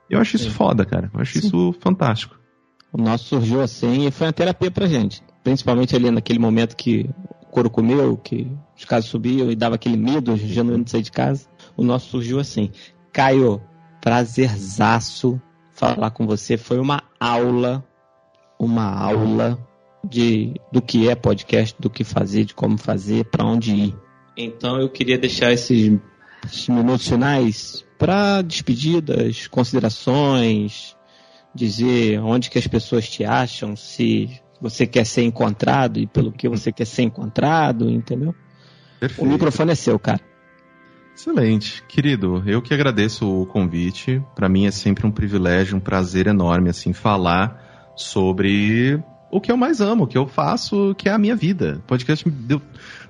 Eu 0.10 0.20
acho 0.20 0.36
isso 0.36 0.46
Sim. 0.46 0.56
foda, 0.56 0.86
cara. 0.86 1.12
Eu 1.14 1.20
acho 1.20 1.40
Sim. 1.40 1.48
isso 1.48 1.76
fantástico. 1.80 2.36
O 2.92 3.02
nosso 3.02 3.26
surgiu 3.26 3.62
assim 3.62 4.08
e 4.08 4.12
foi 4.12 4.28
uma 4.28 4.34
terapia 4.34 4.72
pra 4.72 4.88
gente. 4.88 5.22
Principalmente 5.44 5.96
ali 5.96 6.10
naquele 6.10 6.40
momento 6.40 6.76
que 6.76 7.10
couro 7.56 7.70
comeu, 7.70 8.18
que 8.18 8.52
os 8.76 8.84
casos 8.84 9.10
subiam 9.10 9.50
e 9.50 9.56
dava 9.56 9.76
aquele 9.76 9.96
medo 9.96 10.36
genuíno 10.36 10.84
de 10.84 10.92
sair 10.92 11.02
de 11.02 11.12
casa. 11.12 11.48
O 11.78 11.86
nosso 11.86 12.10
surgiu 12.10 12.38
assim. 12.38 12.70
Caio, 13.14 13.62
prazerzaço 14.02 15.42
falar 15.72 16.12
com 16.12 16.28
você. 16.28 16.58
Foi 16.58 16.78
uma 16.80 17.02
aula, 17.18 17.82
uma 18.60 18.94
aula 18.94 19.58
de 20.04 20.54
do 20.70 20.82
que 20.82 21.08
é 21.08 21.16
podcast, 21.16 21.74
do 21.80 21.90
que 21.90 22.04
fazer, 22.04 22.44
de 22.44 22.54
como 22.54 22.78
fazer, 22.78 23.24
para 23.24 23.46
onde 23.46 23.74
ir. 23.74 23.96
Então 24.36 24.78
eu 24.82 24.90
queria 24.90 25.18
deixar 25.18 25.54
esses, 25.54 25.98
esses 26.46 26.68
minutos 26.68 27.08
finais 27.08 27.86
para 27.98 28.42
despedidas, 28.42 29.48
considerações, 29.48 30.94
dizer 31.56 32.20
onde 32.20 32.50
que 32.50 32.60
as 32.60 32.68
pessoas 32.68 33.08
te 33.08 33.24
acham, 33.24 33.78
se 33.78 34.42
você 34.62 34.88
quer 34.88 35.06
ser 35.06 35.24
encontrado 35.24 36.00
e 36.00 36.08
pelo 36.08 36.32
que 36.32 36.48
você 36.48 36.72
quer 36.72 36.86
ser 36.86 37.04
encontrado, 37.04 37.90
entendeu? 37.90 38.34
Perfeito. 39.00 39.28
O 39.28 39.32
microfone 39.32 39.72
é 39.72 39.76
seu, 39.76 40.00
cara. 40.00 40.22
Excelente. 41.16 41.84
Querido, 41.88 42.44
eu 42.46 42.62
que 42.62 42.74
agradeço 42.74 43.42
o 43.42 43.46
convite. 43.46 44.22
Para 44.36 44.50
mim 44.50 44.66
é 44.66 44.72
sempre 44.72 45.08
um 45.08 45.12
privilégio, 45.12 45.78
um 45.78 45.80
prazer 45.80 46.28
enorme 46.28 46.70
assim 46.70 46.92
falar 46.92 47.94
sobre 47.96 49.02
o 49.32 49.40
que 49.40 49.52
eu 49.52 49.58
mais 49.58 49.80
amo, 49.80 50.04
o 50.04 50.08
que 50.08 50.18
eu 50.18 50.28
faço, 50.28 50.94
que 50.98 51.08
é 51.08 51.12
a 51.14 51.18
minha 51.18 51.36
vida. 51.36 51.82
Podcast 51.88 52.30
deu 52.30 52.62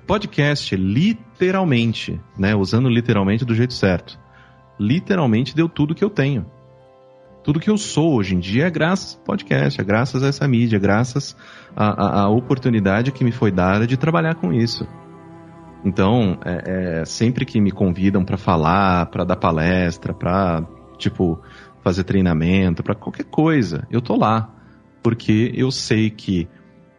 podcast 0.06 0.76
literalmente, 0.76 2.20
né, 2.38 2.54
usando 2.54 2.88
literalmente 2.88 3.44
do 3.44 3.54
jeito 3.54 3.74
certo. 3.74 4.18
Literalmente 4.78 5.56
deu 5.56 5.68
tudo 5.68 5.94
que 5.94 6.04
eu 6.04 6.10
tenho 6.10 6.46
tudo 7.46 7.60
que 7.60 7.70
eu 7.70 7.78
sou 7.78 8.14
hoje 8.16 8.34
em 8.34 8.40
dia 8.40 8.66
é 8.66 8.70
graças 8.70 9.14
ao 9.14 9.22
podcast, 9.22 9.80
é 9.80 9.84
graças 9.84 10.20
a 10.20 10.26
essa 10.26 10.48
mídia, 10.48 10.78
é 10.78 10.80
graças 10.80 11.36
à, 11.76 12.28
oportunidade 12.28 13.12
que 13.12 13.22
me 13.22 13.30
foi 13.30 13.52
dada 13.52 13.86
de 13.86 13.96
trabalhar 13.96 14.34
com 14.34 14.52
isso. 14.52 14.84
Então, 15.84 16.40
é, 16.44 17.02
é, 17.02 17.04
sempre 17.04 17.44
que 17.44 17.60
me 17.60 17.70
convidam 17.70 18.24
para 18.24 18.36
falar, 18.36 19.06
para 19.06 19.22
dar 19.22 19.36
palestra, 19.36 20.12
para 20.12 20.66
tipo 20.98 21.40
fazer 21.84 22.02
treinamento, 22.02 22.82
para 22.82 22.96
qualquer 22.96 23.26
coisa, 23.26 23.86
eu 23.92 24.00
tô 24.00 24.16
lá, 24.16 24.52
porque 25.00 25.52
eu 25.54 25.70
sei 25.70 26.10
que 26.10 26.48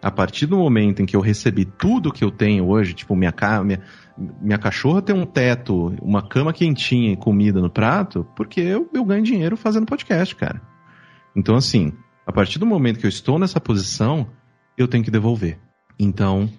a 0.02 0.10
partir 0.10 0.46
do 0.46 0.56
momento 0.56 1.02
em 1.02 1.06
que 1.06 1.18
eu 1.18 1.20
recebi 1.20 1.66
tudo 1.66 2.10
que 2.10 2.24
eu 2.24 2.32
tenho 2.32 2.70
hoje, 2.70 2.94
tipo 2.94 3.18
minha, 3.18 3.34
minha, 3.66 3.82
minha 4.18 4.58
cachorra 4.58 5.02
tem 5.02 5.16
um 5.16 5.26
teto, 5.26 5.94
uma 6.02 6.28
cama 6.28 6.52
quentinha 6.52 7.12
e 7.12 7.18
comida 7.18 7.62
no 7.62 7.70
prato, 7.70 8.26
porque 8.36 8.60
eu, 8.60 8.90
eu 8.94 9.06
ganho 9.06 9.24
dinheiro 9.24 9.56
fazendo 9.56 9.86
podcast, 9.86 10.36
cara. 10.36 10.62
Então, 11.36 11.56
assim, 11.56 11.94
a 12.26 12.32
partir 12.32 12.58
do 12.58 12.66
momento 12.66 13.00
que 13.00 13.06
eu 13.06 13.10
estou 13.10 13.38
nessa 13.38 13.62
posição, 13.62 14.28
eu 14.78 14.88
tenho 14.88 15.04
que 15.04 15.12
devolver. 15.12 15.60
Então, 16.00 16.50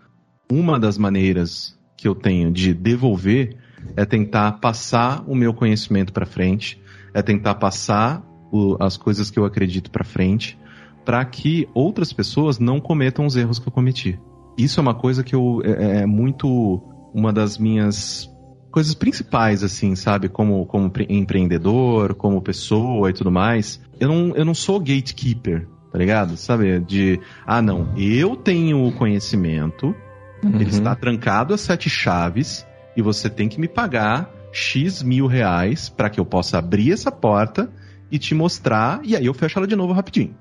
uma 0.50 0.78
das 0.78 0.96
maneiras 0.96 1.78
que 1.96 2.06
eu 2.06 2.14
tenho 2.14 2.50
de 2.50 2.72
devolver 2.72 3.56
é 3.96 4.04
tentar 4.04 4.52
passar 4.52 5.24
o 5.26 5.34
meu 5.34 5.52
conhecimento 5.52 6.12
para 6.12 6.26
frente, 6.26 6.80
é 7.12 7.22
tentar 7.22 7.56
passar 7.56 8.22
o, 8.52 8.76
as 8.80 8.96
coisas 8.96 9.30
que 9.30 9.38
eu 9.38 9.44
acredito 9.44 9.90
para 9.90 10.04
frente, 10.04 10.58
para 11.04 11.24
que 11.24 11.68
outras 11.74 12.12
pessoas 12.12 12.58
não 12.58 12.80
cometam 12.80 13.26
os 13.26 13.36
erros 13.36 13.58
que 13.58 13.68
eu 13.68 13.72
cometi. 13.72 14.18
Isso 14.56 14.80
é 14.80 14.82
uma 14.82 14.94
coisa 14.94 15.22
que 15.22 15.34
eu 15.34 15.60
é, 15.64 16.02
é 16.02 16.06
muito 16.06 16.82
uma 17.12 17.32
das 17.32 17.58
minhas 17.58 18.30
coisas 18.70 18.94
principais, 18.94 19.62
assim, 19.62 19.94
sabe? 19.94 20.28
Como, 20.28 20.64
como 20.66 20.90
empreendedor, 21.08 22.14
como 22.14 22.42
pessoa 22.42 23.10
e 23.10 23.12
tudo 23.12 23.30
mais. 23.30 23.80
Eu 23.98 24.08
não, 24.08 24.36
eu 24.36 24.44
não 24.44 24.54
sou 24.54 24.78
gatekeeper, 24.78 25.66
tá 25.90 25.98
ligado? 25.98 26.36
Sabe? 26.36 26.80
De, 26.80 27.20
ah, 27.46 27.62
não, 27.62 27.92
eu 27.96 28.36
tenho 28.36 28.86
o 28.86 28.92
conhecimento, 28.92 29.94
uhum. 30.44 30.54
ele 30.54 30.70
está 30.70 30.94
trancado 30.94 31.54
a 31.54 31.58
sete 31.58 31.90
chaves 31.90 32.66
e 32.96 33.02
você 33.02 33.28
tem 33.28 33.48
que 33.48 33.60
me 33.60 33.68
pagar 33.68 34.30
X 34.52 35.02
mil 35.02 35.26
reais 35.26 35.88
para 35.88 36.10
que 36.10 36.20
eu 36.20 36.24
possa 36.24 36.58
abrir 36.58 36.92
essa 36.92 37.10
porta 37.10 37.70
e 38.10 38.18
te 38.18 38.34
mostrar, 38.34 39.00
e 39.04 39.14
aí 39.14 39.26
eu 39.26 39.34
fecho 39.34 39.58
ela 39.58 39.66
de 39.66 39.76
novo 39.76 39.92
rapidinho. 39.92 40.34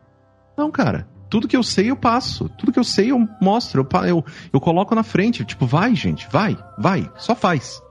Não, 0.57 0.72
cara. 0.72 1.07
Tudo 1.30 1.48
que 1.48 1.58
eu 1.58 1.64
sei 1.64 1.91
eu 1.91 1.95
passo. 1.95 2.49
Tudo 2.58 2.72
que 2.72 2.80
eu 2.80 2.84
sei 2.84 3.12
eu 3.12 3.28
mostro. 3.41 3.88
Eu, 3.94 4.06
eu, 4.06 4.26
eu 4.54 4.60
coloco 4.60 4.95
na 4.95 5.04
frente. 5.04 5.45
Tipo, 5.45 5.66
vai, 5.66 5.95
gente, 5.95 6.28
vai, 6.32 6.58
vai. 6.78 7.10
Só 7.18 7.36
faz. 7.36 7.82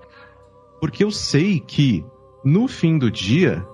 Porque 0.81 1.05
eu 1.05 1.11
sei 1.11 1.61
que, 1.61 2.05
no 2.45 2.69
fim 2.69 2.99
do 2.99 3.11
dia, 3.11 3.65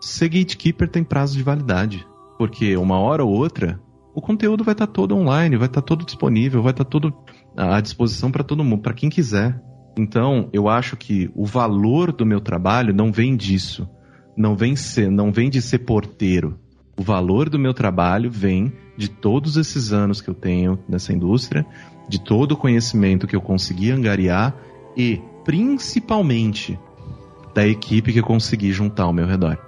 ser 0.00 0.28
gatekeeper 0.28 0.88
tem 0.88 1.04
prazo 1.04 1.36
de 1.36 1.42
validade. 1.42 2.06
Porque 2.38 2.76
uma 2.76 2.98
hora 2.98 3.24
ou 3.24 3.32
outra, 3.32 3.80
o 4.14 4.20
conteúdo 4.20 4.64
vai 4.64 4.72
estar 4.72 4.86
tá 4.86 4.92
todo 4.92 5.16
online, 5.16 5.56
vai 5.56 5.68
estar 5.68 5.80
tá 5.80 5.86
todo 5.86 6.04
disponível, 6.04 6.62
vai 6.62 6.72
estar 6.72 6.84
tá 6.84 6.90
todo 6.90 7.14
à 7.56 7.80
disposição 7.80 8.30
para 8.30 8.44
todo 8.44 8.64
mundo, 8.64 8.82
para 8.82 8.94
quem 8.94 9.08
quiser. 9.08 9.60
Então, 9.96 10.48
eu 10.52 10.68
acho 10.68 10.96
que 10.96 11.30
o 11.34 11.44
valor 11.44 12.12
do 12.12 12.24
meu 12.24 12.40
trabalho 12.40 12.94
não 12.94 13.12
vem 13.12 13.36
disso. 13.36 13.88
Não 14.36 14.56
vem 14.56 14.74
ser, 14.74 15.10
não 15.10 15.30
vem 15.30 15.50
de 15.50 15.60
ser 15.60 15.80
porteiro. 15.80 16.58
O 16.98 17.02
valor 17.02 17.48
do 17.48 17.58
meu 17.58 17.74
trabalho 17.74 18.30
vem 18.30 18.72
de 19.02 19.08
todos 19.08 19.56
esses 19.56 19.92
anos 19.92 20.20
que 20.20 20.30
eu 20.30 20.34
tenho 20.34 20.78
nessa 20.88 21.12
indústria, 21.12 21.66
de 22.08 22.20
todo 22.20 22.52
o 22.52 22.56
conhecimento 22.56 23.26
que 23.26 23.34
eu 23.34 23.40
consegui 23.40 23.90
angariar 23.90 24.54
e, 24.96 25.20
principalmente, 25.44 26.78
da 27.52 27.66
equipe 27.66 28.12
que 28.12 28.20
eu 28.20 28.24
consegui 28.24 28.70
juntar 28.70 29.02
ao 29.02 29.12
meu 29.12 29.26
redor. 29.26 29.58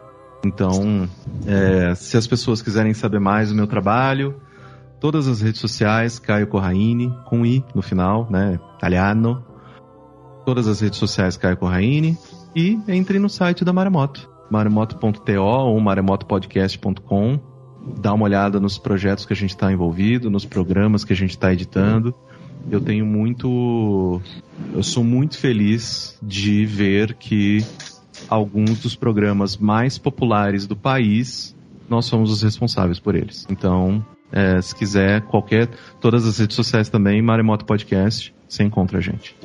Então, 0.44 1.08
é, 1.46 1.96
se 1.96 2.16
as 2.16 2.28
pessoas 2.28 2.62
quiserem 2.62 2.94
saber 2.94 3.18
mais 3.18 3.48
do 3.48 3.56
meu 3.56 3.66
trabalho, 3.66 4.40
todas 5.00 5.26
as 5.26 5.40
redes 5.40 5.60
sociais, 5.60 6.20
Caio 6.20 6.46
Corraine, 6.46 7.12
com 7.26 7.44
I 7.44 7.64
no 7.74 7.82
final, 7.82 8.28
né? 8.30 8.60
Italiano. 8.76 9.44
Todas 10.46 10.68
as 10.68 10.80
redes 10.80 11.00
sociais, 11.00 11.36
Caio 11.36 11.56
Corraine. 11.56 12.16
E 12.54 12.78
entre 12.86 13.18
no 13.18 13.28
site 13.28 13.64
da 13.64 13.72
Maremoto, 13.72 14.30
maremoto.to 14.48 15.40
ou 15.40 15.80
maremotopodcast.com. 15.80 17.53
Dá 17.98 18.12
uma 18.12 18.24
olhada 18.24 18.58
nos 18.60 18.78
projetos 18.78 19.26
que 19.26 19.32
a 19.32 19.36
gente 19.36 19.50
está 19.50 19.72
envolvido, 19.72 20.30
nos 20.30 20.44
programas 20.44 21.04
que 21.04 21.12
a 21.12 21.16
gente 21.16 21.30
está 21.30 21.52
editando. 21.52 22.14
Eu 22.70 22.80
tenho 22.80 23.04
muito. 23.04 24.20
Eu 24.72 24.82
sou 24.82 25.04
muito 25.04 25.36
feliz 25.38 26.18
de 26.22 26.64
ver 26.64 27.14
que 27.14 27.64
alguns 28.28 28.80
dos 28.80 28.96
programas 28.96 29.56
mais 29.56 29.98
populares 29.98 30.66
do 30.66 30.74
país, 30.74 31.54
nós 31.88 32.06
somos 32.06 32.30
os 32.30 32.42
responsáveis 32.42 32.98
por 32.98 33.14
eles. 33.14 33.46
Então, 33.50 34.04
é, 34.32 34.60
se 34.60 34.74
quiser, 34.74 35.22
qualquer. 35.22 35.68
Todas 36.00 36.26
as 36.26 36.38
redes 36.38 36.56
sociais 36.56 36.88
também, 36.88 37.20
Maremoto 37.20 37.64
Podcast, 37.64 38.34
você 38.48 38.62
encontra 38.62 38.98
a 38.98 39.00
gente. 39.00 39.36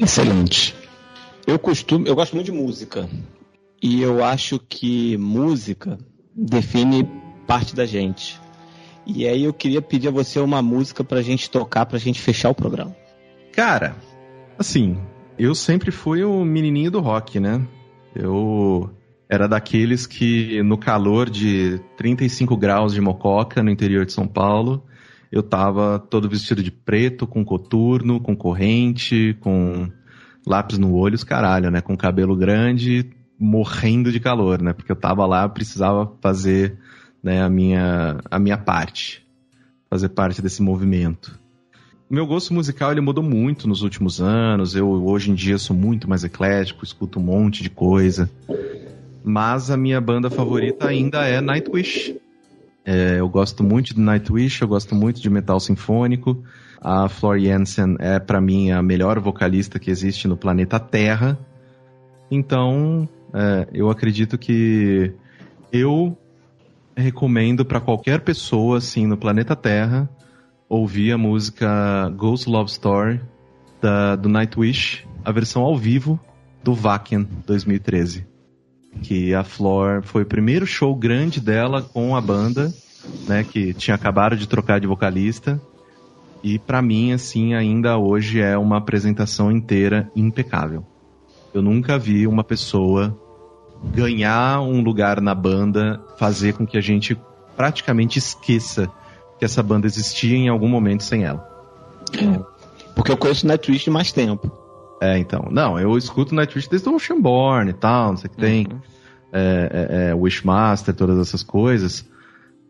Excelente. 0.00 0.74
Eu 1.46 1.58
costumo. 1.58 2.06
Eu 2.06 2.14
gosto 2.14 2.34
muito 2.34 2.46
de 2.46 2.52
música. 2.52 3.08
E 3.82 4.00
eu 4.00 4.24
acho 4.24 4.58
que 4.58 5.16
música 5.18 5.98
define 6.34 7.06
parte 7.46 7.74
da 7.74 7.86
gente. 7.86 8.40
E 9.06 9.26
aí 9.26 9.44
eu 9.44 9.52
queria 9.52 9.82
pedir 9.82 10.08
a 10.08 10.10
você 10.10 10.40
uma 10.40 10.62
música 10.62 11.04
pra 11.04 11.22
gente 11.22 11.50
tocar, 11.50 11.86
pra 11.86 11.98
gente 11.98 12.20
fechar 12.20 12.50
o 12.50 12.54
programa. 12.54 12.94
Cara, 13.52 13.94
assim, 14.58 14.98
eu 15.38 15.54
sempre 15.54 15.90
fui 15.90 16.24
o 16.24 16.44
menininho 16.44 16.90
do 16.90 17.00
rock, 17.00 17.38
né? 17.38 17.60
Eu 18.14 18.90
era 19.28 19.48
daqueles 19.48 20.06
que 20.06 20.62
no 20.62 20.78
calor 20.78 21.28
de 21.28 21.80
35 21.96 22.56
graus 22.56 22.94
de 22.94 23.00
mococa 23.00 23.62
no 23.62 23.70
interior 23.70 24.06
de 24.06 24.12
São 24.12 24.26
Paulo, 24.26 24.84
eu 25.30 25.42
tava 25.42 25.98
todo 25.98 26.28
vestido 26.28 26.62
de 26.62 26.70
preto, 26.70 27.26
com 27.26 27.44
coturno, 27.44 28.20
com 28.20 28.36
corrente, 28.36 29.36
com 29.40 29.90
lápis 30.46 30.78
no 30.78 30.94
olho, 30.94 31.14
os 31.14 31.24
caralho, 31.24 31.70
né? 31.70 31.80
Com 31.80 31.96
cabelo 31.96 32.36
grande, 32.36 33.10
morrendo 33.38 34.12
de 34.12 34.20
calor, 34.20 34.62
né? 34.62 34.72
Porque 34.72 34.92
eu 34.92 34.96
tava 34.96 35.26
lá, 35.26 35.48
precisava 35.48 36.12
fazer 36.20 36.78
né, 37.24 37.42
a, 37.42 37.48
minha, 37.48 38.20
a 38.30 38.38
minha 38.38 38.58
parte, 38.58 39.26
fazer 39.88 40.10
parte 40.10 40.42
desse 40.42 40.60
movimento. 40.62 41.40
Meu 42.08 42.26
gosto 42.26 42.52
musical 42.52 42.92
ele 42.92 43.00
mudou 43.00 43.24
muito 43.24 43.66
nos 43.66 43.80
últimos 43.80 44.20
anos. 44.20 44.76
Eu 44.76 44.88
hoje 45.06 45.30
em 45.30 45.34
dia 45.34 45.56
sou 45.56 45.74
muito 45.74 46.08
mais 46.08 46.22
eclético, 46.22 46.84
escuto 46.84 47.18
um 47.18 47.22
monte 47.22 47.62
de 47.62 47.70
coisa. 47.70 48.30
Mas 49.24 49.70
a 49.70 49.76
minha 49.76 50.02
banda 50.02 50.28
favorita 50.28 50.86
ainda 50.86 51.26
é 51.26 51.40
Nightwish. 51.40 52.14
É, 52.84 53.18
eu 53.18 53.28
gosto 53.30 53.64
muito 53.64 53.94
de 53.94 54.00
Nightwish, 54.00 54.60
eu 54.60 54.68
gosto 54.68 54.94
muito 54.94 55.18
de 55.18 55.30
metal 55.30 55.58
sinfônico. 55.58 56.44
A 56.78 57.08
Flor 57.08 57.38
Jensen 57.38 57.96
é 57.98 58.18
para 58.18 58.38
mim 58.38 58.70
a 58.70 58.82
melhor 58.82 59.18
vocalista 59.18 59.78
que 59.78 59.90
existe 59.90 60.28
no 60.28 60.36
planeta 60.36 60.78
Terra. 60.78 61.38
Então, 62.30 63.08
é, 63.32 63.66
eu 63.72 63.88
acredito 63.88 64.36
que 64.36 65.10
eu 65.72 66.18
recomendo 66.96 67.64
para 67.64 67.80
qualquer 67.80 68.20
pessoa 68.20 68.78
assim 68.78 69.06
no 69.06 69.16
planeta 69.16 69.56
Terra 69.56 70.08
ouvir 70.68 71.12
a 71.12 71.18
música 71.18 72.10
Ghost 72.16 72.48
Love 72.48 72.70
Story 72.70 73.20
da, 73.80 74.16
do 74.16 74.28
Nightwish, 74.28 75.06
a 75.24 75.30
versão 75.30 75.62
ao 75.62 75.76
vivo 75.76 76.18
do 76.62 76.74
Wacken 76.74 77.28
2013. 77.46 78.26
Que 79.02 79.34
a 79.34 79.44
Flor 79.44 80.02
foi 80.02 80.22
o 80.22 80.26
primeiro 80.26 80.66
show 80.66 80.94
grande 80.94 81.40
dela 81.40 81.82
com 81.82 82.16
a 82.16 82.20
banda, 82.20 82.72
né, 83.28 83.44
que 83.44 83.74
tinha 83.74 83.94
acabado 83.94 84.36
de 84.36 84.48
trocar 84.48 84.80
de 84.80 84.86
vocalista. 84.86 85.60
E 86.42 86.58
para 86.58 86.80
mim, 86.80 87.12
assim, 87.12 87.54
ainda 87.54 87.98
hoje 87.98 88.40
é 88.40 88.56
uma 88.56 88.78
apresentação 88.78 89.50
inteira 89.50 90.10
impecável. 90.14 90.84
Eu 91.52 91.62
nunca 91.62 91.98
vi 91.98 92.26
uma 92.26 92.44
pessoa 92.44 93.18
ganhar 93.92 94.60
um 94.60 94.80
lugar 94.80 95.20
na 95.20 95.34
banda, 95.34 96.00
fazer 96.18 96.54
com 96.54 96.66
que 96.66 96.76
a 96.76 96.80
gente 96.80 97.18
praticamente 97.56 98.18
esqueça 98.18 98.90
que 99.38 99.44
essa 99.44 99.62
banda 99.62 99.86
existia 99.86 100.36
em 100.36 100.48
algum 100.48 100.68
momento 100.68 101.02
sem 101.02 101.24
ela. 101.24 101.48
É, 102.12 102.40
porque 102.94 103.10
eu 103.10 103.16
conheço 103.16 103.46
Nightwish 103.46 103.84
de 103.84 103.90
mais 103.90 104.12
tempo. 104.12 104.50
É, 105.00 105.18
então. 105.18 105.48
Não, 105.50 105.78
eu 105.78 105.96
escuto 105.98 106.34
Nightwish 106.34 106.68
desde 106.68 106.88
o 106.88 106.94
Oceanborn 106.94 107.70
e 107.70 107.74
tal, 107.74 108.10
não 108.10 108.16
sei 108.16 108.28
o 108.28 108.30
que 108.30 108.36
tem. 108.36 108.66
Uhum. 108.70 108.78
É, 109.32 109.70
é, 109.72 110.10
é, 110.10 110.14
Wishmaster, 110.14 110.94
todas 110.94 111.18
essas 111.18 111.42
coisas. 111.42 112.08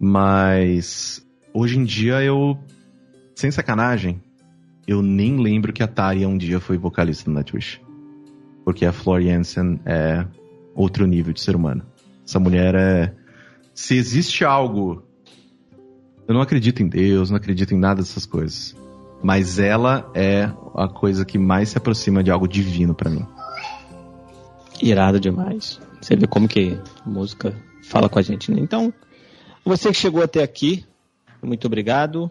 Mas 0.01 1.25
hoje 1.53 1.79
em 1.79 1.85
dia 1.85 2.23
eu, 2.23 2.59
sem 3.35 3.51
sacanagem, 3.51 4.21
eu 4.87 5.03
nem 5.03 5.39
lembro 5.39 5.73
que 5.73 5.83
a 5.83 5.87
Taria 5.87 6.29
um 6.29 6.37
dia 6.37 6.61
foi 6.61 6.77
vocalista 6.77 7.31
do 7.31 7.35
Nightwish. 7.35 7.81
Porque 8.65 8.87
a 8.87 8.93
Flor 8.93 9.21
Jensen 9.21 9.79
é 9.85 10.25
outro 10.75 11.07
nível 11.07 11.33
de 11.33 11.41
ser 11.41 11.55
humano. 11.57 11.85
Essa 12.27 12.41
mulher 12.41 12.75
é. 12.75 13.15
Se 13.75 13.97
existe 13.97 14.45
algo. 14.45 15.03
Eu 16.27 16.35
não 16.35 16.41
acredito 16.41 16.83
em 16.83 16.89
Deus, 16.89 17.31
não 17.31 17.37
acredito 17.37 17.75
em 17.75 17.79
nada 17.79 18.01
dessas 18.01 18.25
coisas. 18.25 18.75
Mas 19.23 19.59
ela 19.59 20.11
é 20.15 20.51
a 20.75 20.89
coisa 20.89 21.25
que 21.25 21.39
mais 21.39 21.71
se 21.71 21.79
aproxima 21.79 22.23
de 22.23 22.31
algo 22.31 22.49
divino 22.49 22.95
para 22.95 23.11
mim. 23.11 23.27
Irado 24.83 25.21
demais. 25.21 25.81
Você 26.01 26.17
vê 26.17 26.27
como 26.27 26.49
que 26.49 26.79
a 27.05 27.09
música 27.09 27.55
fala 27.83 28.09
com 28.09 28.19
a 28.19 28.23
gente, 28.23 28.51
né? 28.51 28.61
Então, 28.61 28.93
você 29.65 29.91
que 29.91 29.97
chegou 29.97 30.23
até 30.23 30.43
aqui, 30.43 30.85
muito 31.43 31.67
obrigado. 31.67 32.31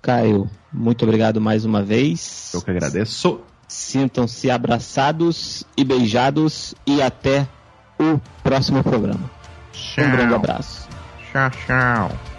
Caio, 0.00 0.50
muito 0.72 1.04
obrigado 1.04 1.40
mais 1.40 1.64
uma 1.64 1.82
vez. 1.82 2.52
Eu 2.54 2.62
que 2.62 2.70
agradeço. 2.70 3.40
Sintam-se 3.68 4.50
abraçados 4.50 5.64
e 5.76 5.84
beijados 5.84 6.74
e 6.86 7.00
até 7.00 7.48
o 8.02 8.20
próximo 8.42 8.82
programa. 8.82 9.30
Tchau. 9.72 10.04
Um 10.04 10.10
grande 10.10 10.34
abraço. 10.34 10.88
Tchau, 11.32 11.50
tchau. 11.50 12.31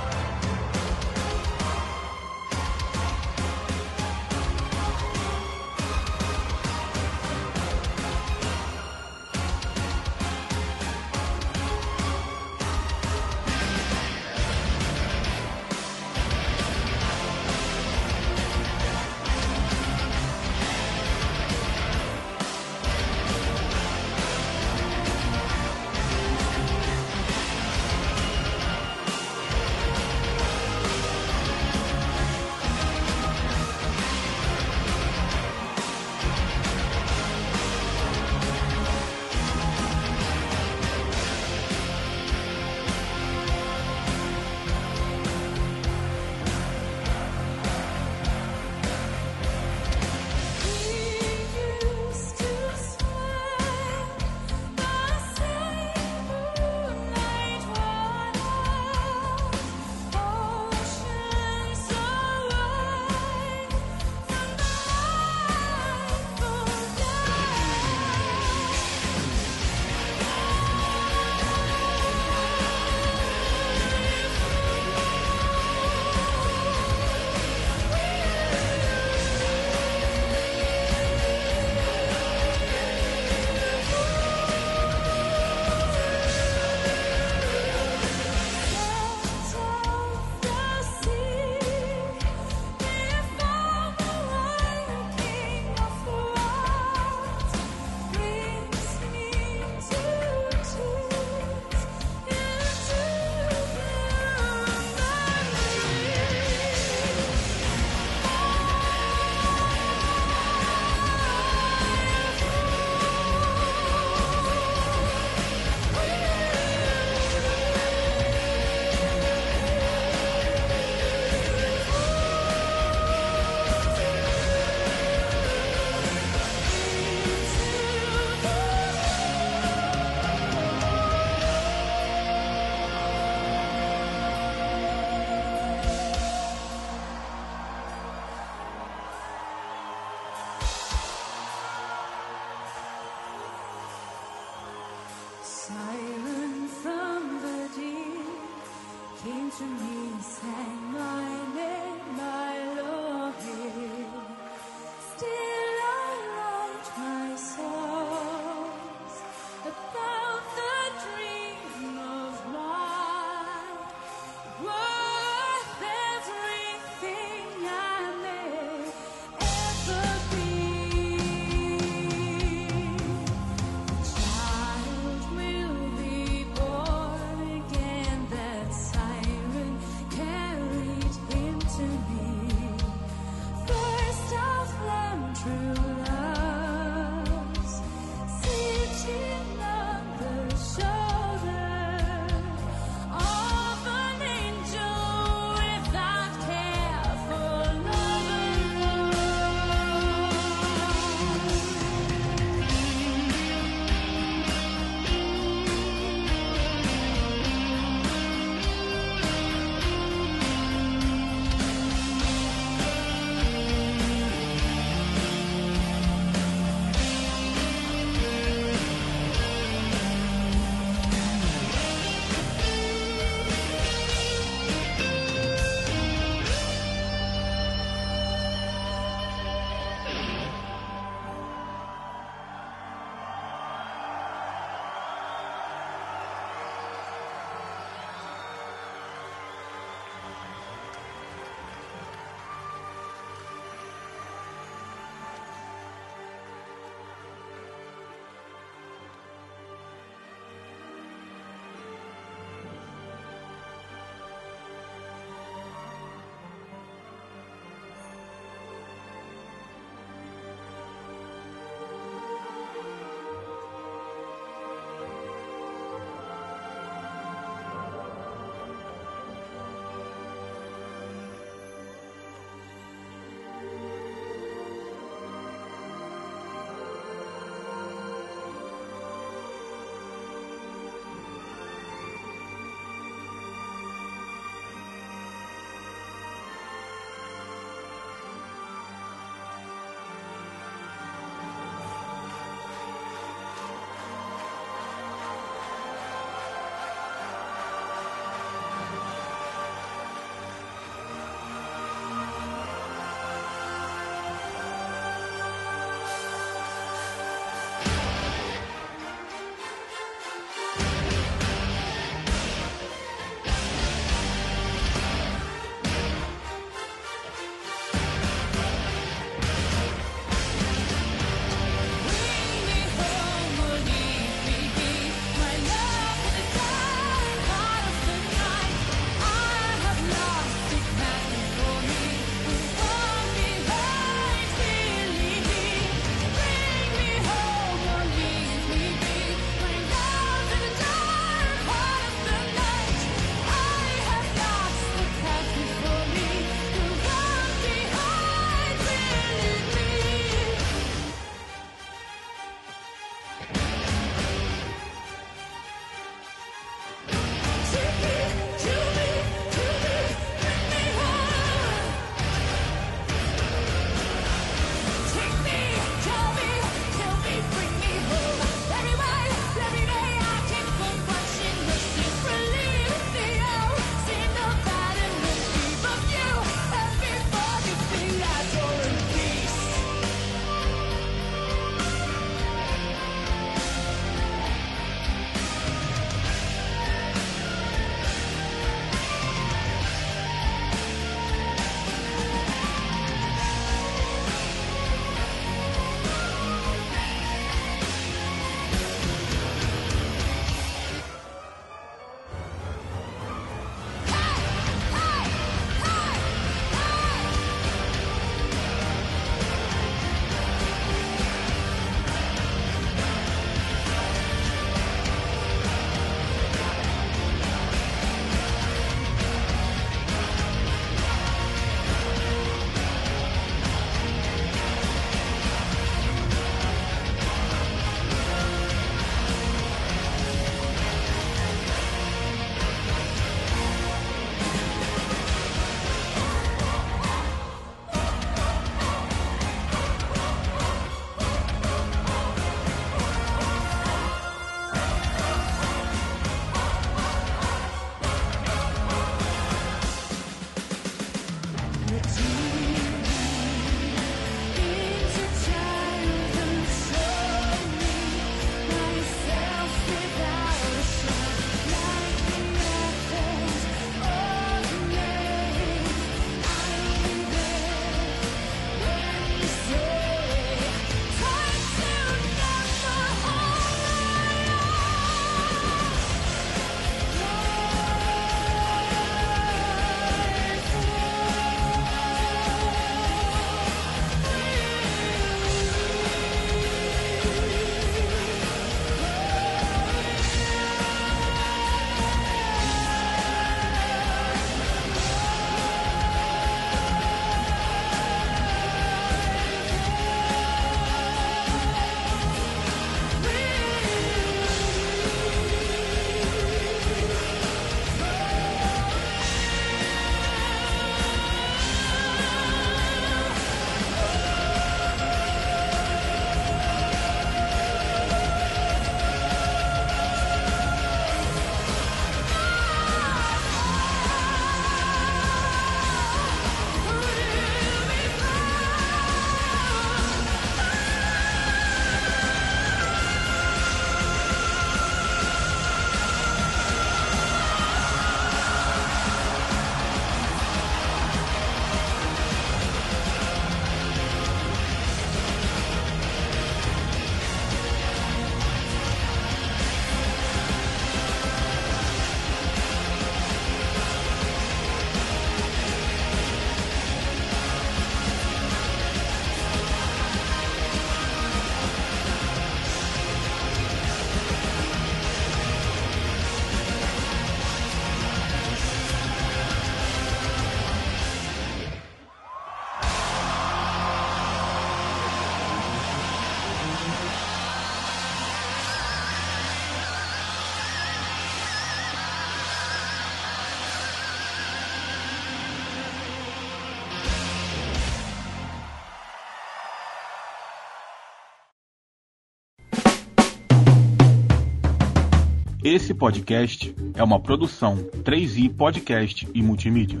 Esse 595.70 595.92
podcast 595.92 596.74
é 596.94 597.02
uma 597.02 597.20
produção 597.20 597.76
3i 598.02 598.48
Podcast 598.48 599.28
e 599.34 599.42
Multimídia. 599.42 600.00